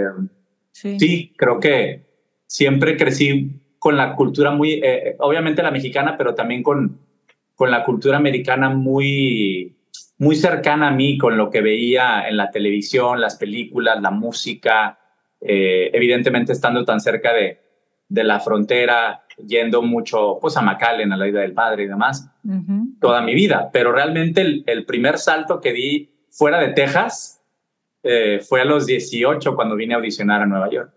sí. 0.72 1.34
creo 1.36 1.60
que 1.60 2.06
siempre 2.46 2.98
crecí 2.98 3.62
con 3.80 3.98
la 3.98 4.16
cultura 4.16 4.52
muy, 4.52 4.82
eh, 4.84 5.16
obviamente 5.20 5.64
la 5.64 5.72
mexicana, 5.72 6.16
pero 6.18 6.36
también 6.36 6.62
con, 6.62 7.00
con 7.56 7.72
la 7.72 7.84
cultura 7.84 8.18
americana 8.18 8.70
muy, 8.70 9.78
muy 10.18 10.36
cercana 10.36 10.90
a 10.90 10.92
mí, 10.92 11.18
con 11.18 11.38
lo 11.38 11.50
que 11.50 11.62
veía 11.62 12.28
en 12.28 12.38
la 12.38 12.52
televisión, 12.52 13.20
las 13.22 13.38
películas, 13.38 14.02
la 14.02 14.12
música, 14.12 15.00
eh, 15.42 15.90
evidentemente 15.94 16.52
estando 16.52 16.86
tan 16.86 17.00
cerca 17.00 17.34
de, 17.34 17.60
de 18.10 18.24
la 18.24 18.40
frontera, 18.40 19.24
yendo 19.46 19.82
mucho 19.82 20.38
pues 20.42 20.58
a 20.58 20.62
McAllen, 20.62 21.12
a 21.12 21.18
la 21.18 21.26
vida 21.26 21.42
del 21.42 21.54
padre 21.54 21.84
y 21.84 21.88
demás, 21.88 22.30
toda 23.00 23.22
mi 23.22 23.36
vida. 23.36 23.70
Pero 23.72 23.92
realmente 23.92 24.64
el, 24.66 24.86
primer 24.86 25.18
salto 25.18 25.62
que 25.62 25.74
di 25.74 26.10
fuera 26.30 26.60
de 26.60 26.70
Texas 26.70 27.37
eh, 28.08 28.40
fue 28.40 28.62
a 28.62 28.66
los 28.66 28.86
18 28.86 29.56
cuando 29.56 29.76
vine 29.76 29.94
a 29.94 29.98
audicionar 29.98 30.42
a 30.42 30.46
Nueva 30.46 30.70
York. 30.70 30.92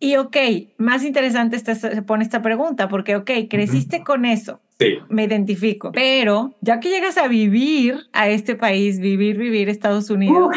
Y 0.00 0.16
ok, 0.16 0.36
más 0.78 1.04
interesante 1.04 1.58
se 1.58 2.02
pone 2.02 2.24
esta 2.24 2.42
pregunta, 2.42 2.88
porque 2.88 3.14
ok, 3.14 3.30
creciste 3.48 4.02
con 4.02 4.24
eso. 4.24 4.60
Sí. 4.80 4.98
Me 5.08 5.24
identifico. 5.24 5.92
Pero 5.92 6.56
ya 6.60 6.80
que 6.80 6.90
llegas 6.90 7.18
a 7.18 7.28
vivir 7.28 7.98
a 8.12 8.28
este 8.28 8.56
país, 8.56 8.98
vivir, 8.98 9.38
vivir 9.38 9.68
Estados 9.68 10.10
Unidos, 10.10 10.56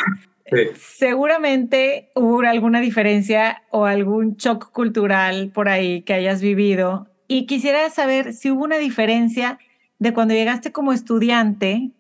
Seguramente 0.76 2.12
hubo 2.16 2.42
alguna 2.42 2.82
diferencia 2.82 3.64
o 3.72 3.86
algún 3.86 4.36
shock 4.36 4.72
cultural 4.72 5.52
por 5.54 5.70
ahí 5.70 6.02
que 6.02 6.14
hayas 6.14 6.42
vivido. 6.42 7.08
Y 7.28 7.46
quisiera 7.46 7.90
saber 7.90 8.34
si 8.34 8.52
hubo 8.52 8.64
una 8.64 8.78
diferencia 8.78 9.58
de 10.00 10.14
cuando 10.14 10.34
llegaste 10.34 10.72
como 10.72 10.94
estudiante 10.94 11.92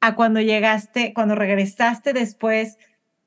a 0.00 0.14
cuando 0.14 0.40
llegaste, 0.40 1.12
cuando 1.14 1.34
regresaste 1.34 2.12
después 2.12 2.78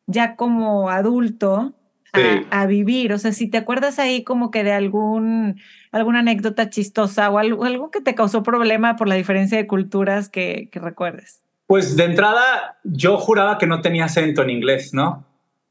ya 0.08 0.36
como 0.36 0.90
adulto 0.90 1.74
a, 2.14 2.66
vivir. 2.66 3.12
O 3.12 3.18
sea, 3.18 3.34
si 3.34 3.50
te 3.50 3.58
acuerdas 3.58 4.00
ahí 4.00 4.24
como 4.24 4.50
que 4.50 4.64
de 4.64 4.72
algún, 4.72 5.60
alguna 5.92 6.20
anécdota 6.20 6.70
chistosa 6.70 7.30
o 7.30 7.38
algo, 7.38 7.66
algo 7.66 7.92
que 7.92 8.00
te 8.00 8.16
causó 8.16 8.42
problema 8.42 8.96
por 8.96 9.10
la 9.10 9.16
diferencia 9.16 9.58
de 9.58 9.68
culturas 9.68 10.30
que 10.30 10.70
recuerdes. 10.74 11.42
Pues 11.68 11.98
de 11.98 12.06
entrada, 12.06 12.78
yo 12.84 13.18
juraba 13.18 13.58
que 13.58 13.68
no 13.68 13.82
tenía 13.82 14.06
acento 14.06 14.44
en 14.44 14.52
inglés, 14.52 14.94
¿no? 14.94 15.26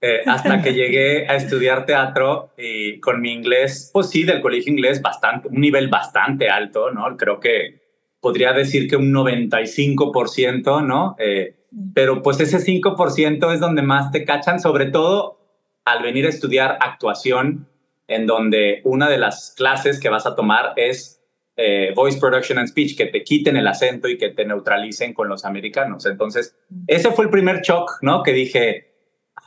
Eh, 0.06 0.22
hasta 0.26 0.60
que 0.60 0.74
llegué 0.74 1.26
a 1.28 1.36
estudiar 1.36 1.86
teatro 1.86 2.52
y 2.58 3.00
con 3.00 3.22
mi 3.22 3.32
inglés, 3.32 3.90
pues 3.90 4.10
sí, 4.10 4.24
del 4.24 4.42
colegio 4.42 4.70
inglés, 4.70 5.00
bastante, 5.00 5.48
un 5.48 5.58
nivel 5.58 5.88
bastante 5.88 6.50
alto, 6.50 6.90
¿no? 6.90 7.16
Creo 7.16 7.40
que 7.40 7.80
podría 8.20 8.52
decir 8.52 8.86
que 8.86 8.96
un 8.96 9.14
95%, 9.14 10.84
¿no? 10.84 11.16
Eh, 11.18 11.54
pero 11.94 12.22
pues 12.22 12.40
ese 12.40 12.58
5% 12.58 13.52
es 13.52 13.60
donde 13.60 13.82
más 13.82 14.10
te 14.10 14.24
cachan, 14.24 14.60
sobre 14.60 14.86
todo 14.86 15.40
al 15.84 16.02
venir 16.02 16.26
a 16.26 16.30
estudiar 16.30 16.78
actuación, 16.80 17.68
en 18.06 18.26
donde 18.26 18.80
una 18.84 19.08
de 19.08 19.18
las 19.18 19.54
clases 19.56 20.00
que 20.00 20.08
vas 20.08 20.26
a 20.26 20.34
tomar 20.34 20.72
es 20.76 21.22
eh, 21.56 21.92
voice 21.94 22.18
production 22.18 22.58
and 22.58 22.68
speech, 22.68 22.96
que 22.96 23.06
te 23.06 23.22
quiten 23.22 23.56
el 23.56 23.66
acento 23.66 24.08
y 24.08 24.18
que 24.18 24.30
te 24.30 24.44
neutralicen 24.44 25.14
con 25.14 25.28
los 25.28 25.44
americanos. 25.44 26.04
Entonces, 26.06 26.56
ese 26.86 27.10
fue 27.12 27.26
el 27.26 27.30
primer 27.30 27.60
shock, 27.60 27.98
¿no? 28.02 28.22
Que 28.22 28.32
dije, 28.32 28.94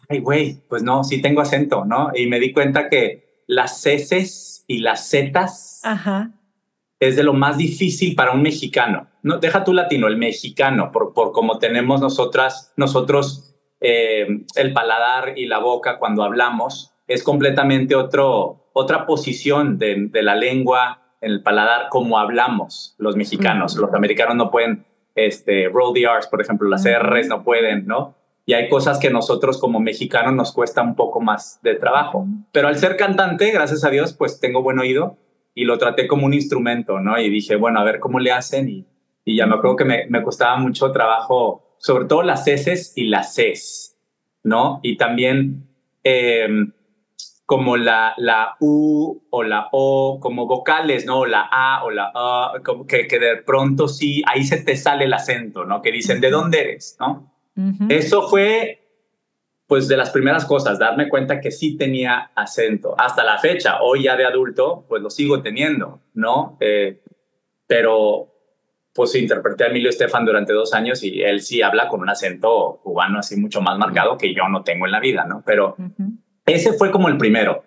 ay, 0.09 0.19
güey, 0.19 0.61
pues 0.69 0.83
no, 0.83 1.03
sí 1.03 1.21
tengo 1.21 1.41
acento, 1.41 1.85
¿no? 1.85 2.11
Y 2.15 2.27
me 2.27 2.39
di 2.39 2.53
cuenta 2.53 2.89
que 2.89 3.43
las 3.47 3.81
Cs 3.83 4.63
y 4.67 4.79
las 4.79 5.09
Zs 5.11 5.81
es 6.99 7.15
de 7.15 7.23
lo 7.23 7.33
más 7.33 7.57
difícil 7.57 8.15
para 8.15 8.31
un 8.31 8.41
mexicano. 8.41 9.07
No, 9.21 9.37
deja 9.37 9.63
tú 9.63 9.73
latino, 9.73 10.07
el 10.07 10.17
mexicano, 10.17 10.91
por, 10.91 11.13
por 11.13 11.31
como 11.31 11.59
tenemos 11.59 12.01
nosotras, 12.01 12.73
nosotros 12.75 13.55
eh, 13.81 14.45
el 14.55 14.73
paladar 14.73 15.37
y 15.37 15.45
la 15.45 15.59
boca 15.59 15.99
cuando 15.99 16.23
hablamos, 16.23 16.93
es 17.07 17.23
completamente 17.23 17.95
otro, 17.95 18.69
otra 18.73 19.05
posición 19.05 19.77
de, 19.77 20.07
de 20.09 20.23
la 20.23 20.35
lengua, 20.35 21.03
en 21.21 21.31
el 21.31 21.43
paladar 21.43 21.89
como 21.89 22.19
hablamos 22.19 22.95
los 22.97 23.15
mexicanos. 23.15 23.75
Los 23.75 23.93
americanos 23.93 24.35
no 24.35 24.51
pueden 24.51 24.85
este, 25.15 25.69
roll 25.69 25.93
the 25.93 26.05
R's, 26.07 26.27
por 26.27 26.41
ejemplo, 26.41 26.69
las 26.69 26.85
R's 26.85 27.27
no 27.27 27.43
pueden, 27.43 27.87
¿no? 27.87 28.15
Y 28.45 28.53
hay 28.53 28.69
cosas 28.69 28.97
que 28.97 29.09
nosotros 29.09 29.57
como 29.57 29.79
mexicanos 29.79 30.33
nos 30.33 30.53
cuesta 30.53 30.81
un 30.81 30.95
poco 30.95 31.19
más 31.19 31.59
de 31.63 31.75
trabajo. 31.75 32.25
Pero 32.53 32.69
al 32.69 32.77
ser 32.77 32.95
cantante, 32.95 33.51
gracias 33.51 33.83
a 33.83 33.89
Dios, 33.89 34.13
pues 34.13 34.39
tengo 34.39 34.63
buen 34.63 34.79
oído 34.79 35.17
y 35.57 35.65
lo 35.65 35.77
traté 35.79 36.07
como 36.07 36.27
un 36.27 36.35
instrumento, 36.35 36.99
¿no? 36.99 37.19
Y 37.19 37.29
dije, 37.29 37.55
bueno, 37.55 37.79
a 37.79 37.83
ver 37.83 37.99
cómo 37.99 38.19
le 38.19 38.31
hacen 38.31 38.69
y, 38.69 38.85
y 39.25 39.35
ya 39.35 39.47
me 39.47 39.55
acuerdo 39.55 39.75
que 39.75 39.85
me, 39.85 40.05
me 40.07 40.21
costaba 40.21 40.55
mucho 40.57 40.91
trabajo, 40.91 41.75
sobre 41.79 42.05
todo 42.05 42.21
las 42.21 42.47
S 42.47 42.93
y 42.95 43.07
las 43.07 43.35
Cs, 43.35 43.97
¿no? 44.43 44.79
Y 44.83 44.97
también... 44.97 45.67
Eh, 46.03 46.47
como 47.47 47.77
la, 47.77 48.13
la 48.17 48.57
U 48.59 49.21
o 49.29 49.41
la 49.41 49.69
O, 49.71 50.19
como 50.19 50.47
vocales, 50.47 51.05
¿no? 51.05 51.25
La 51.25 51.47
A 51.49 51.85
o 51.85 51.91
la 51.91 52.11
A, 52.13 52.55
como 52.63 52.85
que, 52.85 53.07
que 53.07 53.19
de 53.19 53.37
pronto 53.37 53.87
sí, 53.87 54.21
ahí 54.27 54.43
se 54.43 54.57
te 54.57 54.75
sale 54.75 55.05
el 55.05 55.13
acento, 55.13 55.63
¿no? 55.63 55.81
Que 55.81 55.93
dicen, 55.93 56.19
¿de 56.19 56.29
dónde 56.29 56.59
eres? 56.59 56.97
¿no? 56.99 57.33
Eso 57.87 58.27
fue, 58.27 58.86
pues, 59.67 59.87
de 59.87 59.97
las 59.97 60.09
primeras 60.09 60.45
cosas, 60.45 60.79
darme 60.79 61.09
cuenta 61.09 61.39
que 61.39 61.51
sí 61.51 61.77
tenía 61.77 62.31
acento. 62.35 62.95
Hasta 62.97 63.23
la 63.23 63.37
fecha, 63.37 63.81
hoy 63.81 64.03
ya 64.03 64.15
de 64.15 64.25
adulto, 64.25 64.85
pues 64.87 65.01
lo 65.01 65.09
sigo 65.09 65.41
teniendo, 65.41 66.01
¿no? 66.13 66.57
Eh, 66.59 67.01
pero, 67.67 68.33
pues, 68.93 69.13
interpreté 69.15 69.65
a 69.65 69.67
Emilio 69.67 69.89
Estefan 69.89 70.25
durante 70.25 70.53
dos 70.53 70.73
años 70.73 71.03
y 71.03 71.21
él 71.21 71.41
sí 71.41 71.61
habla 71.61 71.87
con 71.87 72.01
un 72.01 72.09
acento 72.09 72.79
cubano 72.81 73.19
así 73.19 73.35
mucho 73.35 73.61
más 73.61 73.77
marcado 73.77 74.17
que 74.17 74.33
yo 74.33 74.47
no 74.49 74.63
tengo 74.63 74.85
en 74.85 74.91
la 74.91 74.99
vida, 74.99 75.25
¿no? 75.25 75.43
Pero... 75.45 75.75
Ese 76.47 76.71
fue 76.73 76.91
como 76.91 77.09
el 77.09 77.17
primero. 77.17 77.65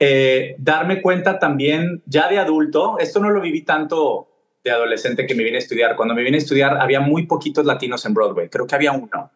Eh, 0.00 0.56
darme 0.58 1.00
cuenta 1.00 1.38
también 1.38 2.02
ya 2.06 2.28
de 2.28 2.38
adulto, 2.38 2.98
esto 2.98 3.20
no 3.20 3.30
lo 3.30 3.40
viví 3.40 3.62
tanto 3.62 4.28
de 4.64 4.72
adolescente 4.72 5.26
que 5.26 5.34
me 5.36 5.44
vine 5.44 5.58
a 5.58 5.60
estudiar. 5.60 5.94
Cuando 5.94 6.14
me 6.14 6.24
vine 6.24 6.36
a 6.36 6.40
estudiar 6.40 6.76
había 6.80 6.98
muy 6.98 7.26
poquitos 7.26 7.64
latinos 7.64 8.04
en 8.04 8.12
Broadway, 8.14 8.48
creo 8.48 8.66
que 8.66 8.74
había 8.74 8.90
uno, 8.90 9.30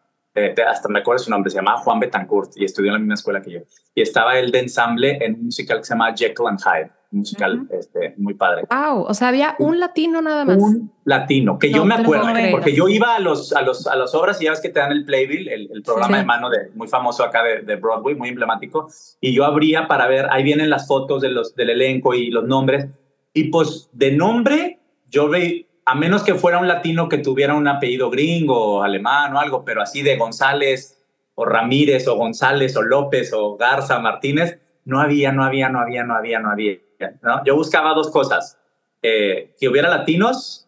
eh, 0.47 0.55
hasta 0.67 0.89
me 0.89 0.99
acuerdo 0.99 1.23
su 1.23 1.29
nombre, 1.29 1.49
se 1.49 1.57
llamaba 1.57 1.79
Juan 1.79 1.99
Betancourt 1.99 2.51
y 2.55 2.65
estudió 2.65 2.89
en 2.89 2.93
la 2.93 2.99
misma 2.99 3.13
escuela 3.15 3.41
que 3.41 3.51
yo. 3.51 3.59
Y 3.95 4.01
estaba 4.01 4.37
él 4.37 4.51
de 4.51 4.59
ensamble 4.59 5.17
en 5.23 5.35
un 5.35 5.45
musical 5.45 5.79
que 5.79 5.85
se 5.85 5.93
llama 5.93 6.13
Jekyll 6.15 6.47
and 6.47 6.59
Hyde 6.59 6.91
musical 7.11 7.67
este, 7.71 8.13
muy 8.17 8.33
padre. 8.35 8.63
Wow, 8.69 9.03
o 9.03 9.13
sea, 9.13 9.29
había 9.29 9.55
un 9.59 9.79
latino 9.79 10.21
nada 10.21 10.45
más. 10.45 10.57
Un 10.57 10.91
latino, 11.05 11.57
que 11.57 11.71
yo 11.71 11.83
me 11.85 11.95
acuerdo, 11.95 12.27
porque 12.51 12.73
yo 12.73 12.87
iba 12.87 13.15
a, 13.15 13.19
los, 13.19 13.53
a, 13.53 13.61
los, 13.61 13.87
a 13.87 13.95
las 13.95 14.13
obras 14.13 14.39
y 14.41 14.45
ya 14.45 14.51
ves 14.51 14.61
que 14.61 14.69
te 14.69 14.79
dan 14.79 14.91
el 14.91 15.05
Playbill, 15.05 15.47
el, 15.47 15.69
el 15.73 15.81
programa 15.81 16.17
de 16.17 16.25
mano 16.25 16.49
de, 16.49 16.69
muy 16.75 16.87
famoso 16.87 17.23
acá 17.23 17.43
de, 17.43 17.61
de, 17.61 17.75
Broadway, 17.77 18.15
muy 18.15 18.29
emblemático, 18.29 18.89
y 19.19 19.33
yo 19.33 19.45
abría 19.45 19.87
para 19.87 20.07
ver, 20.07 20.27
ahí 20.29 20.43
vienen 20.43 20.69
las 20.69 20.87
fotos 20.87 21.21
de 21.21 21.29
los, 21.29 21.55
del 21.55 21.71
elenco 21.71 22.13
y 22.13 22.29
los 22.29 22.45
nombres, 22.45 22.87
y 23.33 23.45
pues 23.45 23.89
de 23.93 24.11
nombre 24.11 24.79
yo 25.09 25.29
veía, 25.29 25.65
a 25.89 25.95
menos 25.95 26.21
que 26.21 26.35
fuera 26.35 26.59
un 26.59 26.67
latino 26.67 27.09
que 27.09 27.17
tuviera 27.17 27.55
un 27.55 27.67
apellido 27.67 28.11
gringo 28.11 28.75
o 28.75 28.83
alemán 28.83 29.35
o 29.35 29.39
algo, 29.39 29.65
pero 29.65 29.81
así 29.81 30.03
de 30.03 30.17
González 30.17 31.01
o 31.33 31.45
Ramírez 31.45 32.07
o 32.07 32.15
González 32.15 32.77
o 32.77 32.83
López 32.83 33.33
o 33.33 33.57
Garza 33.57 33.97
Martínez, 33.97 34.59
no 34.85 35.01
había, 35.01 35.31
no 35.31 35.43
había, 35.43 35.67
no 35.69 35.79
había, 35.79 36.03
no 36.03 36.13
había, 36.15 36.39
no 36.39 36.51
había. 36.51 36.77
¿no? 37.23 37.43
Yo 37.43 37.55
buscaba 37.55 37.95
dos 37.95 38.11
cosas, 38.11 38.59
eh, 39.01 39.55
que 39.59 39.67
hubiera 39.67 39.89
latinos 39.89 40.67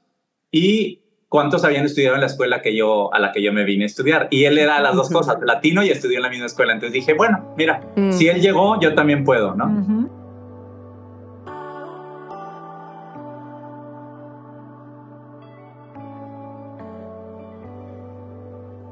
y 0.49 1.01
cuántos 1.29 1.63
habían 1.65 1.85
estudiado 1.85 2.15
en 2.15 2.21
la 2.21 2.27
escuela 2.27 2.63
que 2.63 2.75
yo, 2.75 3.13
a 3.13 3.19
la 3.19 3.31
que 3.31 3.43
yo 3.43 3.53
me 3.53 3.63
vine 3.63 3.83
a 3.83 3.87
estudiar. 3.87 4.27
Y 4.31 4.45
él 4.45 4.57
era 4.57 4.79
las 4.79 4.95
dos 4.95 5.11
cosas, 5.11 5.37
latino 5.43 5.83
y 5.83 5.91
estudió 5.91 6.17
en 6.17 6.23
la 6.23 6.29
misma 6.29 6.47
escuela. 6.47 6.73
Entonces 6.73 6.93
dije, 6.93 7.13
bueno, 7.13 7.53
mira, 7.57 7.79
mm. 7.95 8.11
si 8.11 8.27
él 8.27 8.41
llegó, 8.41 8.79
yo 8.79 8.95
también 8.95 9.23
puedo, 9.23 9.53
¿no? 9.53 10.20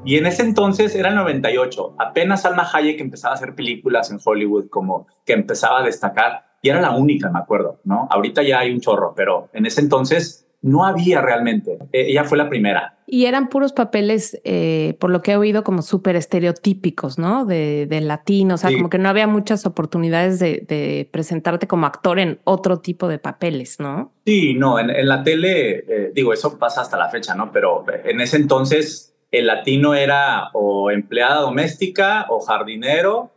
Y 0.06 0.18
en 0.18 0.25
ese 0.25 0.44
entonces 0.44 0.96
era 0.96 1.10
el 1.10 1.15
98, 1.15 1.96
apenas 2.00 2.46
Alma 2.46 2.68
Hayek 2.74 3.00
empezaba 3.01 3.34
a 3.34 3.38
hacer 3.38 3.53
películas 3.53 4.10
en 4.12 4.20
Hollywood, 4.24 4.70
como 4.70 5.08
que 5.25 5.34
empezaba 5.34 5.82
a 5.82 5.84
destacar, 5.84 6.46
y 6.62 6.70
era 6.70 6.82
la 6.82 6.91
única, 6.91 7.29
me 7.29 7.39
acuerdo, 7.39 7.79
¿no? 7.84 8.08
Ahorita 8.10 8.41
ya 8.44 8.60
hay 8.60 8.72
un 8.72 8.79
chorro, 8.79 9.13
pero 9.15 9.50
en 9.53 9.65
ese 9.65 9.82
entonces 9.82 10.48
no 10.62 10.86
había 10.86 11.22
realmente. 11.22 11.77
E, 11.91 12.12
ella 12.12 12.24
fue 12.24 12.38
la 12.38 12.50
primera. 12.50 12.98
Y 13.08 13.25
eran 13.25 13.50
puros 13.50 13.74
papeles, 13.74 14.39
eh, 14.44 14.96
por 15.00 15.10
lo 15.10 15.22
que 15.22 15.32
he 15.32 15.38
oído, 15.38 15.63
como 15.63 15.82
súper 15.82 16.15
estereotípicos, 16.15 17.18
¿no? 17.18 17.46
De, 17.46 17.88
de, 17.88 18.01
latino, 18.01 18.56
o 18.56 18.58
sea, 18.58 18.72
como 18.72 18.89
que 18.89 19.00
no 19.00 19.10
había 19.10 19.25
muchas 19.25 19.65
oportunidades 19.65 20.39
de, 20.39 21.10
presentarte 21.12 21.68
como 21.68 21.86
actor 21.86 22.20
en 22.20 22.39
otro 22.44 22.79
tipo 22.79 23.08
de 23.08 23.20
papeles, 23.20 23.79
¿no? 23.79 24.13
Sí, 24.25 24.53
no, 24.53 24.79
en, 24.79 25.08
la 25.08 25.24
tele, 25.24 25.84
eh, 25.88 26.12
digo, 26.13 26.34
eso 26.34 26.60
pasa 26.60 26.82
hasta 26.82 26.98
la 26.98 27.10
fecha, 27.10 27.34
¿no? 27.36 27.51
Pero 27.51 27.86
en 28.06 28.22
ese 28.22 28.38
entonces 28.38 29.15
el 29.31 29.48
latino 29.48 29.93
era 29.93 30.50
o 30.53 30.91
empleada 30.91 31.41
doméstica 31.41 32.25
o 32.29 32.39
jardinero 32.39 33.31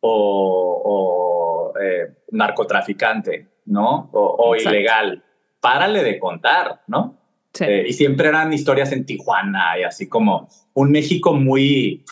o, 0.00 1.72
eh, 1.80 2.08
narcotraficante, 2.30 3.48
¿no? 3.66 4.10
O, 4.12 4.54
ilegal. 4.56 5.22
Párale 5.60 6.02
de 6.02 6.18
contar, 6.18 6.82
¿no? 6.88 7.18
Eh, 7.60 7.84
y 7.88 7.92
siempre 7.92 8.28
eran 8.28 8.52
historias 8.52 8.92
en 8.92 9.04
Tijuana 9.04 9.78
y 9.78 9.82
así 9.82 10.08
como 10.08 10.48
un 10.74 10.90
México 10.90 11.34
muy, 11.34 12.04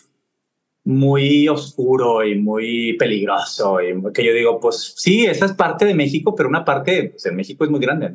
muy 0.84 1.48
oscuro 1.48 2.24
y 2.24 2.36
muy 2.36 2.94
peligroso. 2.94 3.80
Y 3.80 3.94
que 4.12 4.24
yo 4.24 4.32
digo, 4.32 4.60
pues 4.60 4.94
sí, 4.96 5.26
esa 5.26 5.46
es 5.46 5.52
parte 5.52 5.84
de 5.84 5.94
México, 5.94 6.34
pero 6.34 6.48
una 6.48 6.64
parte, 6.64 7.10
pues 7.10 7.26
en 7.26 7.36
México 7.36 7.64
es 7.64 7.70
muy 7.70 7.80
grande. 7.80 8.14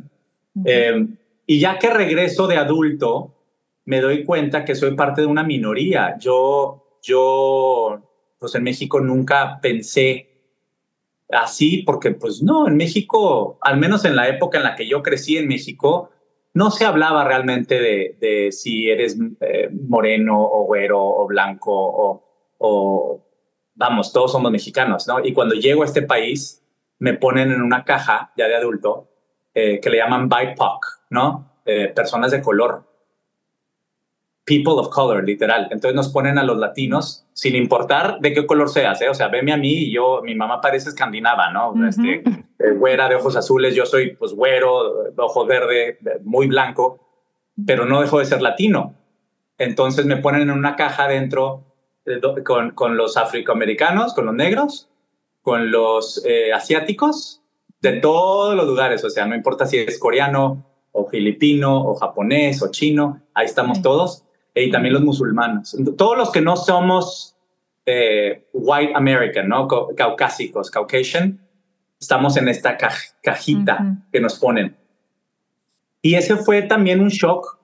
Eh, 0.63 1.07
y 1.47 1.59
ya 1.59 1.77
que 1.79 1.89
regreso 1.89 2.47
de 2.47 2.57
adulto, 2.57 3.34
me 3.85 4.01
doy 4.01 4.23
cuenta 4.23 4.65
que 4.65 4.75
soy 4.75 4.95
parte 4.95 5.21
de 5.21 5.27
una 5.27 5.43
minoría. 5.43 6.17
Yo, 6.19 6.99
yo, 7.01 8.01
pues 8.39 8.55
en 8.55 8.63
México 8.63 8.99
nunca 8.99 9.59
pensé 9.61 10.35
así, 11.29 11.83
porque 11.83 12.11
pues 12.11 12.41
no, 12.41 12.67
en 12.67 12.77
México, 12.77 13.57
al 13.61 13.77
menos 13.77 14.05
en 14.05 14.15
la 14.15 14.27
época 14.27 14.57
en 14.57 14.63
la 14.63 14.75
que 14.75 14.87
yo 14.87 15.01
crecí 15.01 15.37
en 15.37 15.47
México, 15.47 16.09
no 16.53 16.71
se 16.71 16.85
hablaba 16.85 17.23
realmente 17.25 17.79
de, 17.79 18.51
si 18.51 18.89
eres 18.89 19.17
eh, 19.41 19.69
moreno 19.71 20.41
o 20.41 20.65
güero 20.65 21.03
o 21.03 21.27
blanco 21.27 21.71
o, 21.73 22.23
o, 22.57 23.25
vamos, 23.75 24.13
todos 24.13 24.31
somos 24.31 24.51
mexicanos, 24.51 25.07
¿no? 25.07 25.23
Y 25.23 25.33
cuando 25.33 25.55
llego 25.55 25.83
a 25.83 25.85
este 25.85 26.01
país, 26.01 26.63
me 26.97 27.13
ponen 27.13 27.51
en 27.51 27.61
una 27.61 27.83
caja 27.83 28.31
ya 28.37 28.47
de 28.47 28.55
adulto 28.55 29.09
eh, 29.53 29.79
que 29.81 29.89
le 29.89 29.97
llaman 29.97 30.29
BIPOC, 30.29 30.85
¿no? 31.09 31.59
Eh, 31.65 31.89
personas 31.89 32.31
de 32.31 32.41
color 32.41 32.94
people 34.45 34.73
of 34.73 34.89
color, 34.89 35.23
literal. 35.23 35.67
Entonces 35.71 35.95
nos 35.95 36.09
ponen 36.09 36.37
a 36.37 36.43
los 36.43 36.57
latinos, 36.57 37.25
sin 37.33 37.55
importar 37.55 38.19
de 38.19 38.33
qué 38.33 38.45
color 38.45 38.69
seas, 38.69 39.01
¿eh? 39.01 39.09
O 39.09 39.13
sea, 39.13 39.27
veme 39.27 39.51
a 39.51 39.57
mí 39.57 39.73
y 39.73 39.91
yo, 39.91 40.21
mi 40.23 40.35
mamá 40.35 40.61
parece 40.61 40.89
escandinava, 40.89 41.51
¿no? 41.51 41.73
este, 41.87 42.23
eh, 42.59 42.71
güera 42.77 43.09
de 43.09 43.15
ojos 43.15 43.35
azules, 43.35 43.75
yo 43.75 43.85
soy 43.85 44.15
pues 44.15 44.33
güero, 44.33 45.03
de 45.05 45.21
ojos 45.21 45.47
verde, 45.47 45.97
muy 46.23 46.47
blanco, 46.47 46.99
pero 47.65 47.85
no 47.85 48.01
dejo 48.01 48.19
de 48.19 48.25
ser 48.25 48.41
latino. 48.41 48.93
Entonces 49.57 50.05
me 50.05 50.17
ponen 50.17 50.43
en 50.43 50.51
una 50.51 50.75
caja 50.75 51.07
dentro 51.07 51.63
con, 52.43 52.71
con, 52.71 52.97
los 52.97 53.17
afroamericanos, 53.17 54.13
con 54.13 54.27
los 54.27 54.35
negros, 54.35 54.89
con 55.41 55.71
los 55.71 56.23
eh, 56.25 56.53
asiáticos, 56.53 57.41
de 57.81 57.93
todos 57.93 58.55
los 58.55 58.67
lugares, 58.67 59.03
o 59.03 59.09
sea, 59.09 59.25
no 59.25 59.35
importa 59.35 59.65
si 59.65 59.77
es 59.77 59.99
coreano 59.99 60.65
o 60.91 61.07
filipino 61.07 61.83
o 61.83 61.95
japonés 61.95 62.61
o 62.61 62.71
chino, 62.71 63.21
ahí 63.33 63.45
estamos 63.45 63.81
todos 63.81 64.24
y 64.63 64.71
también 64.71 64.93
los 64.93 65.03
musulmanes. 65.03 65.75
Todos 65.97 66.17
los 66.17 66.31
que 66.31 66.41
no 66.41 66.55
somos 66.55 67.35
eh, 67.85 68.47
white 68.53 68.93
American, 68.95 69.49
¿no? 69.49 69.67
Caucásicos, 69.67 70.71
Caucasian, 70.71 71.39
estamos 71.99 72.37
en 72.37 72.47
esta 72.47 72.77
cajita 73.21 73.97
que 74.11 74.19
nos 74.19 74.39
ponen. 74.39 74.75
Y 76.01 76.15
ese 76.15 76.37
fue 76.37 76.61
también 76.61 77.01
un 77.01 77.09
shock 77.09 77.59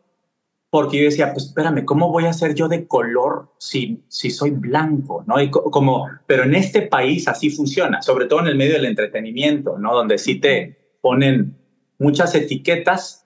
porque 0.72 1.00
yo 1.00 1.04
decía, 1.04 1.34
pues 1.34 1.48
espérame, 1.48 1.84
¿cómo 1.84 2.10
voy 2.10 2.26
a 2.26 2.34
ser 2.34 2.56
yo 2.56 2.70
de 2.70 2.88
color 2.88 3.52
si, 3.58 4.04
si 4.08 4.32
soy 4.32 4.52
blanco? 4.52 5.22
¿no? 5.28 5.42
Y 5.42 5.52
como, 5.52 6.10
pero 6.26 6.44
en 6.44 6.56
este 6.56 6.84
país 6.84 7.28
así 7.28 7.50
funciona, 7.50 8.02
sobre 8.02 8.26
todo 8.26 8.40
en 8.40 8.48
el 8.48 8.56
medio 8.56 8.76
del 8.76 8.86
entretenimiento, 8.86 9.78
¿no? 9.78 9.94
Donde 9.94 10.18
sí 10.18 10.36
te 10.36 10.78
ponen 11.02 11.58
muchas 12.00 12.34
etiquetas 12.36 13.21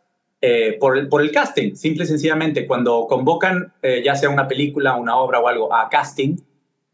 eh, 0.48 0.78
por, 0.80 0.96
el, 0.96 1.08
por 1.08 1.24
el 1.24 1.32
casting, 1.32 1.74
simple 1.74 2.04
y 2.04 2.08
sencillamente. 2.08 2.68
Cuando 2.68 3.08
convocan, 3.08 3.74
eh, 3.82 4.04
ya 4.06 4.14
sea 4.14 4.30
una 4.30 4.48
película, 4.48 4.96
una 4.96 5.18
obra 5.18 5.40
o 5.40 5.48
algo, 5.48 5.74
a 5.74 5.90
casting, 5.90 6.36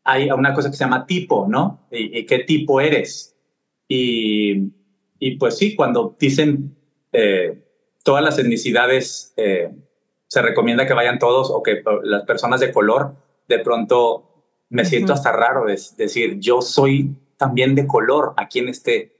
hay 0.05 0.31
una 0.31 0.53
cosa 0.53 0.71
que 0.71 0.77
se 0.77 0.85
llama 0.85 1.05
tipo, 1.05 1.47
¿no? 1.49 1.85
¿Y, 1.91 2.25
qué 2.25 2.39
tipo 2.39 2.79
eres? 2.79 3.35
Y, 3.89 4.71
y, 5.19 5.35
pues 5.35 5.57
sí, 5.57 5.75
cuando 5.75 6.15
dicen 6.17 6.77
eh, 7.11 7.61
todas 8.05 8.23
las 8.23 8.39
etnicidades, 8.39 9.33
se 9.35 10.41
recomienda 10.41 10.87
que 10.87 10.93
vayan 10.93 11.19
todos 11.19 11.51
o 11.51 11.61
que 11.61 11.83
las 12.03 12.23
personas 12.23 12.61
de 12.61 12.71
color, 12.71 13.15
de 13.49 13.59
pronto 13.59 14.45
me 14.69 14.85
siento 14.85 15.11
hasta 15.11 15.33
raro 15.33 15.65
de, 15.65 15.77
decir, 15.97 16.39
yo 16.39 16.61
soy 16.61 17.17
también 17.35 17.75
de 17.75 17.85
color 17.85 18.33
aquí 18.37 18.59
en 18.59 18.69
este 18.69 19.11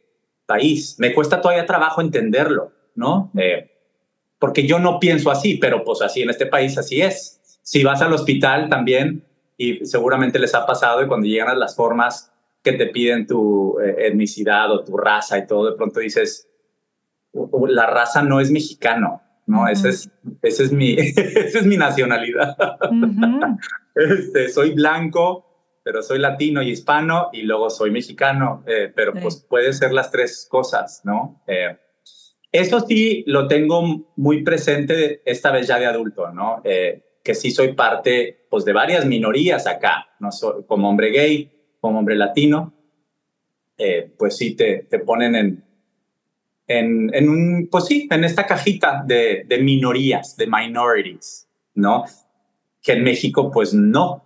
país. 0.46 0.96
Me 1.00 1.14
cuesta 1.14 1.42
todavía 1.42 1.66
trabajo 1.66 2.00
entenderlo, 2.00 2.72
¿no? 2.96 3.30
Porque 4.42 4.66
yo 4.66 4.80
no 4.80 5.00
pienso 5.00 5.30
así, 5.30 5.58
pero 5.58 5.84
pues 5.84 6.02
así 6.02 6.24
en 6.24 6.32
este 6.32 6.48
país 6.48 6.76
así 6.76 7.00
es. 7.00 7.40
Si 7.62 7.84
vas 7.84 8.02
al 8.02 8.12
hospital 8.12 8.70
también, 8.70 9.24
y 9.56 9.86
seguramente 9.86 10.40
les 10.40 10.56
ha 10.56 10.66
pasado, 10.66 11.04
y 11.04 11.08
cuando 11.08 11.28
llegan 11.28 11.50
a 11.50 11.56
las 11.56 11.76
formas 11.76 12.34
que 12.64 12.74
te 12.74 12.88
piden 12.88 13.28
tu 13.28 13.80
eh, 13.80 14.08
etnicidad 14.08 14.72
o 14.72 14.84
tu 14.84 14.98
raza 14.98 15.38
y 15.38 15.46
todo, 15.46 15.70
de 15.70 15.78
pronto 15.78 16.00
dices, 16.00 16.50
la 17.68 17.86
raza 17.86 18.24
no 18.24 18.40
es 18.40 18.50
mexicano, 18.50 19.22
¿no? 19.46 19.68
esa, 19.68 19.90
es, 19.90 20.10
ese 20.42 20.64
es, 20.64 20.72
mi, 20.72 20.94
esa 20.98 21.60
es 21.60 21.66
mi 21.68 21.78
nacionalidad. 21.78 22.58
este, 23.96 24.50
soy 24.50 24.72
blanco, 24.72 25.46
pero 25.84 26.02
soy 26.02 26.18
latino 26.18 26.64
y 26.64 26.72
hispano, 26.72 27.30
y 27.32 27.44
luego 27.44 27.70
soy 27.70 27.92
mexicano, 27.92 28.64
eh, 28.66 28.92
pero 28.96 29.14
pues 29.14 29.46
puede 29.48 29.72
ser 29.74 29.94
las 29.94 30.10
tres 30.10 30.48
cosas, 30.50 31.02
¿no? 31.04 31.44
Eh, 31.46 31.78
eso 32.52 32.82
sí 32.82 33.24
lo 33.28 33.48
tengo 33.48 34.12
muy 34.18 34.44
presente 34.44 35.22
esta 35.26 35.52
vez 35.52 35.68
ya 35.68 35.80
de 35.80 35.86
adulto, 35.86 36.32
¿no? 36.32 36.62
Eh, 36.64 37.02
que 37.24 37.34
sí 37.36 37.52
soy 37.52 37.74
parte 37.74 38.46
pues, 38.50 38.66
de 38.66 38.74
varias 38.74 39.06
minorías 39.06 39.68
acá, 39.68 40.10
¿no? 40.20 40.30
como 40.68 40.90
hombre 40.90 41.12
gay, 41.12 41.52
como 41.80 42.00
hombre 42.00 42.16
latino, 42.16 42.74
eh, 43.78 44.12
pues 44.18 44.38
sí 44.38 44.56
te, 44.56 44.88
te 44.90 45.00
ponen 45.00 45.36
en, 45.36 45.64
en, 46.68 47.14
en, 47.14 47.30
un, 47.30 47.68
pues 47.72 47.86
sí, 47.86 48.08
en 48.12 48.24
esta 48.24 48.46
cajita 48.46 49.04
de, 49.06 49.44
de 49.48 49.58
minorías, 49.60 50.36
de 50.36 50.48
minorities, 50.48 51.48
¿no? 51.76 52.06
Que 52.82 52.94
en 52.94 53.04
México 53.04 53.50
pues 53.52 53.74
no. 53.74 54.26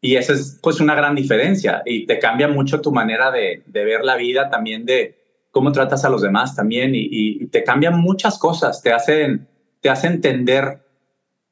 Y 0.00 0.16
esa 0.16 0.32
es 0.32 0.58
pues 0.62 0.80
una 0.80 0.94
gran 0.94 1.14
diferencia 1.14 1.82
y 1.84 2.06
te 2.06 2.18
cambia 2.18 2.48
mucho 2.48 2.80
tu 2.80 2.92
manera 2.92 3.30
de, 3.30 3.62
de 3.66 3.84
ver 3.84 4.04
la 4.04 4.16
vida 4.16 4.50
también 4.50 4.84
de, 4.84 5.25
cómo 5.56 5.72
tratas 5.72 6.04
a 6.04 6.10
los 6.10 6.20
demás 6.20 6.54
también 6.54 6.90
y, 6.92 7.46
te 7.46 7.64
cambian 7.64 7.98
muchas 7.98 8.38
cosas, 8.38 8.82
te 8.82 8.92
hacen, 8.92 9.48
te 9.80 9.88
hace 9.88 10.06
entender 10.06 10.82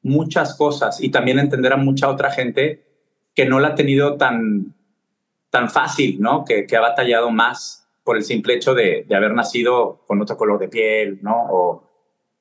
muchas 0.03 0.53
cosas 0.53 1.01
y 1.01 1.09
también 1.09 1.39
entender 1.39 1.73
a 1.73 1.77
mucha 1.77 2.07
otra 2.07 2.29
gente 2.29 2.85
que 3.33 3.47
no 3.47 3.59
la 3.59 3.69
ha 3.69 3.73
tenido 3.73 4.15
tan, 4.15 4.75
tan 5.49 5.71
fácil, 5.71 6.21
¿no? 6.21 6.45
Que, 6.45 6.67
ha 6.77 6.81
batallado 6.81 7.31
más 7.31 7.89
por 8.03 8.15
el 8.15 8.23
simple 8.23 8.53
hecho 8.53 8.75
de, 8.75 9.07
haber 9.09 9.33
nacido 9.33 10.03
con 10.05 10.21
otro 10.21 10.37
color 10.37 10.59
de 10.59 10.67
piel, 10.67 11.17
¿no? 11.23 11.89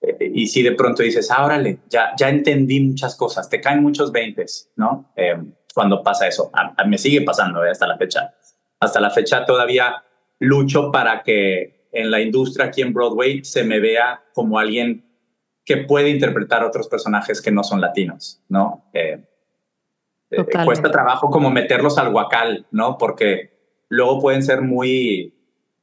Eh, 0.02 0.32
y 0.34 0.48
si 0.48 0.62
de 0.62 0.72
pronto 0.72 1.02
dices, 1.02 1.30
ah, 1.30 1.46
órale, 1.46 1.78
ya, 1.88 2.12
ya 2.14 2.28
entendí 2.28 2.78
muchas 2.80 3.16
cosas, 3.16 3.48
te 3.48 3.62
caen 3.62 3.80
muchos 3.80 4.12
veintes, 4.12 4.70
¿no? 4.76 5.12
Eh, 5.16 5.42
cuando 5.72 6.02
pasa 6.02 6.28
eso. 6.28 6.52
Me 6.86 6.98
sigue 6.98 7.22
pasando 7.22 7.64
¿eh? 7.64 7.70
hasta 7.70 7.86
la 7.86 7.96
fecha. 7.96 8.34
Hasta 8.80 9.00
la 9.00 9.08
fecha 9.08 9.46
todavía 9.46 10.04
lucho 10.38 10.90
para 10.90 11.22
que 11.22 11.88
en 11.92 12.10
la 12.10 12.20
industria 12.20 12.66
aquí 12.66 12.82
en 12.82 12.92
Broadway 12.92 13.44
se 13.44 13.64
me 13.64 13.80
vea 13.80 14.22
como 14.34 14.58
alguien 14.58 15.04
que 15.64 15.78
puede 15.78 16.10
interpretar 16.10 16.64
otros 16.64 16.88
personajes 16.88 17.40
que 17.40 17.50
no 17.50 17.64
son 17.64 17.80
latinos, 17.80 18.42
¿no? 18.48 18.84
Eh, 18.92 19.24
eh, 20.30 20.44
cuesta 20.64 20.90
trabajo 20.90 21.30
como 21.30 21.50
meterlos 21.50 21.96
al 21.98 22.10
guacal, 22.10 22.66
¿no? 22.70 22.98
Porque 22.98 23.54
luego 23.88 24.20
pueden 24.20 24.42
ser 24.42 24.60
muy 24.60 25.34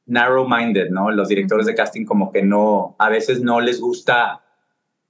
narrow-minded, 0.06 0.90
¿no? 0.90 1.10
Los 1.10 1.28
directores 1.28 1.66
de 1.66 1.74
casting 1.74 2.04
como 2.04 2.30
que 2.30 2.42
no, 2.42 2.94
a 2.98 3.08
veces 3.08 3.42
no 3.42 3.60
les 3.60 3.80
gusta 3.80 4.42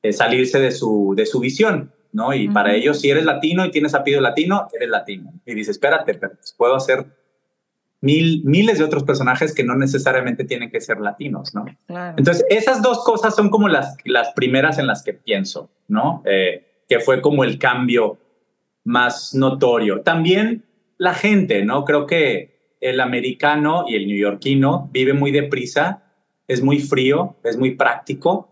eh, 0.02 0.12
salirse 0.12 0.61
de 0.61 0.70
su, 0.70 1.14
de 1.16 1.26
su 1.26 1.40
visión, 1.40 1.92
¿no? 2.12 2.33
Y 2.33 2.48
para 2.48 2.74
ellos, 2.74 3.00
si 3.00 3.11
eres 3.11 3.24
latino 3.24 3.64
y 3.64 3.70
tienes 3.70 3.94
apellido 3.94 4.20
latino, 4.20 4.68
eres 4.74 4.88
latino. 4.88 5.33
Y 5.44 5.55
dices, 5.55 5.76
espérate, 5.76 6.14
pero 6.14 6.35
pues, 6.35 6.55
puedo 6.57 6.76
hacer 6.76 7.05
mil, 8.02 8.42
miles 8.44 8.78
de 8.78 8.84
otros 8.84 9.04
personajes 9.04 9.54
que 9.54 9.64
no 9.64 9.76
necesariamente 9.76 10.44
tienen 10.44 10.70
que 10.70 10.80
ser 10.80 11.00
latinos, 11.00 11.54
¿no? 11.54 11.64
Entonces, 12.16 12.44
esas 12.50 12.82
dos 12.82 13.04
cosas 13.04 13.34
son 13.34 13.48
como 13.48 13.68
las, 13.68 13.96
las 14.04 14.32
primeras 14.32 14.78
en 14.78 14.88
las 14.88 15.02
que 15.02 15.14
pienso, 15.14 15.70
¿no? 15.88 16.22
Eh, 16.26 16.82
que 16.88 16.98
fue 16.98 17.22
como 17.22 17.44
el 17.44 17.58
cambio 17.58 18.18
más 18.84 19.34
notorio. 19.34 20.02
También 20.02 20.64
la 20.98 21.14
gente, 21.14 21.64
¿no? 21.64 21.84
Creo 21.84 22.06
que 22.06 22.76
el 22.80 23.00
americano 23.00 23.84
y 23.86 23.94
el 23.94 24.08
neoyorquino 24.08 24.90
vive 24.92 25.12
muy 25.12 25.30
deprisa, 25.30 26.02
es 26.48 26.60
muy 26.60 26.80
frío, 26.80 27.36
es 27.44 27.56
muy 27.56 27.76
práctico. 27.76 28.48